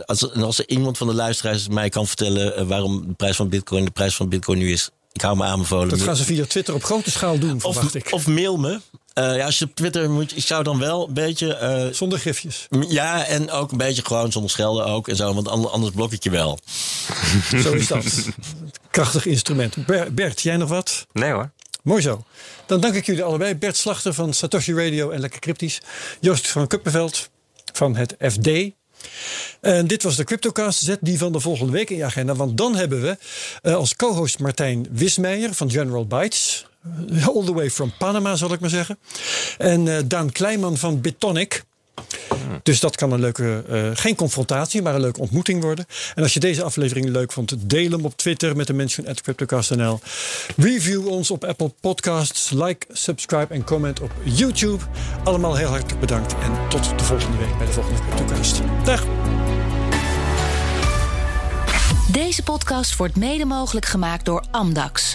als, 0.04 0.30
en 0.32 0.42
als 0.42 0.58
er 0.58 0.68
iemand 0.68 0.98
van 0.98 1.06
de 1.06 1.14
luisteraars 1.14 1.68
mij 1.68 1.88
kan 1.88 2.06
vertellen 2.06 2.66
waarom 2.66 3.06
de 3.06 3.14
prijs 3.14 3.36
van 3.36 3.48
Bitcoin 3.48 3.84
de 3.84 3.90
prijs 3.90 4.16
van 4.16 4.28
Bitcoin 4.28 4.58
nu 4.58 4.72
is, 4.72 4.90
ik 5.12 5.20
hou 5.20 5.36
me 5.36 5.44
aanbevolen. 5.44 5.88
Dat 5.88 6.00
gaan 6.00 6.16
ze 6.16 6.24
via 6.24 6.44
Twitter 6.46 6.74
op 6.74 6.84
grote 6.84 7.10
schaal 7.10 7.38
doen, 7.38 7.60
verwacht 7.60 7.86
of, 7.86 7.94
ik. 7.94 8.12
of 8.12 8.26
mail 8.26 8.56
me. 8.56 8.80
Eh, 9.18 9.36
ja, 9.36 9.44
als 9.44 9.58
je 9.58 9.64
op 9.64 9.74
Twitter 9.74 10.10
moet, 10.10 10.36
ik 10.36 10.42
zou 10.46 10.62
dan 10.64 10.78
wel 10.78 11.08
een 11.08 11.14
beetje, 11.14 11.54
eh, 11.54 11.86
Zonder 11.92 12.18
gifjes. 12.18 12.66
ja, 12.88 13.24
en 13.24 13.50
ook 13.50 13.70
een 13.72 13.78
beetje 13.78 14.04
gewoon 14.04 14.32
zonder 14.32 14.50
schelden 14.50 14.86
ook 14.86 15.08
en 15.08 15.16
zo, 15.16 15.34
want 15.34 15.48
ander- 15.48 15.70
anders 15.70 15.92
blok 15.94 16.12
ik 16.12 16.22
je 16.22 16.30
wel. 16.30 16.58
Zo 17.62 17.72
is 17.72 17.86
dat. 17.86 18.04
Krachtig 18.90 19.26
instrument. 19.26 19.86
Ber- 19.86 20.14
Bert, 20.14 20.40
jij 20.40 20.56
nog 20.56 20.68
wat? 20.68 21.06
Nee 21.12 21.30
hoor. 21.32 21.50
Mooi 21.82 22.02
zo. 22.02 22.24
Dan 22.66 22.80
dank 22.80 22.94
ik 22.94 23.06
jullie 23.06 23.22
allebei. 23.22 23.54
Bert 23.54 23.76
Slachter 23.76 24.14
van 24.14 24.32
Satoshi 24.34 24.74
Radio 24.74 25.10
en 25.10 25.20
Lekker 25.20 25.40
Cryptisch. 25.40 25.80
Joost 26.20 26.48
van 26.48 26.66
Kuppenveld 26.66 27.28
van 27.72 27.96
het 27.96 28.14
FD. 28.32 28.48
En 29.60 29.86
dit 29.86 30.02
was 30.02 30.16
de 30.16 30.24
Cryptocast. 30.24 30.82
Zet 30.82 30.98
die 31.00 31.18
van 31.18 31.32
de 31.32 31.40
volgende 31.40 31.72
week 31.72 31.90
in 31.90 31.96
je 31.96 32.04
agenda. 32.04 32.34
Want 32.34 32.56
dan 32.56 32.76
hebben 32.76 33.00
we 33.02 33.16
eh, 33.62 33.74
als 33.74 33.96
co-host 33.96 34.38
Martijn 34.38 34.86
Wismeijer 34.90 35.54
van 35.54 35.70
General 35.70 36.06
Bytes. 36.06 36.66
All 37.34 37.44
the 37.44 37.54
way 37.54 37.70
from 37.70 37.92
Panama, 37.98 38.36
zal 38.36 38.52
ik 38.52 38.60
maar 38.60 38.70
zeggen. 38.70 38.98
En 39.58 39.96
eh, 39.96 40.02
Daan 40.06 40.32
Kleiman 40.32 40.76
van 40.76 41.00
Bitonic. 41.00 41.64
Dus 42.62 42.80
dat 42.80 42.96
kan 42.96 43.12
een 43.12 43.20
leuke, 43.20 43.64
eh, 43.68 43.90
geen 43.94 44.14
confrontatie, 44.14 44.82
maar 44.82 44.94
een 44.94 45.00
leuke 45.00 45.20
ontmoeting 45.20 45.62
worden. 45.62 45.86
En 46.14 46.22
als 46.22 46.34
je 46.34 46.40
deze 46.40 46.62
aflevering 46.62 47.08
leuk 47.08 47.32
vond, 47.32 47.70
deel 47.70 47.90
hem 47.90 48.04
op 48.04 48.16
Twitter 48.16 48.56
met 48.56 48.66
de 48.66 48.72
mention 48.72 49.06
at 49.06 49.20
CryptoCast.nl. 49.20 50.00
Review 50.56 51.08
ons 51.08 51.30
op 51.30 51.44
Apple 51.44 51.72
Podcasts. 51.80 52.50
Like, 52.50 52.86
subscribe 52.92 53.54
en 53.54 53.64
comment 53.64 54.00
op 54.00 54.10
YouTube. 54.22 54.84
Allemaal 55.24 55.56
heel 55.56 55.68
hartelijk 55.68 56.00
bedankt. 56.00 56.34
En 56.42 56.68
tot 56.68 56.98
de 56.98 57.04
volgende 57.04 57.38
week 57.38 57.58
bij 57.58 57.66
de 57.66 57.72
volgende 57.72 58.00
CryptoCast. 58.00 58.60
Dag! 58.84 59.04
Deze 62.12 62.42
podcast 62.42 62.96
wordt 62.96 63.16
mede 63.16 63.44
mogelijk 63.44 63.86
gemaakt 63.86 64.24
door 64.24 64.44
Amdax. 64.50 65.14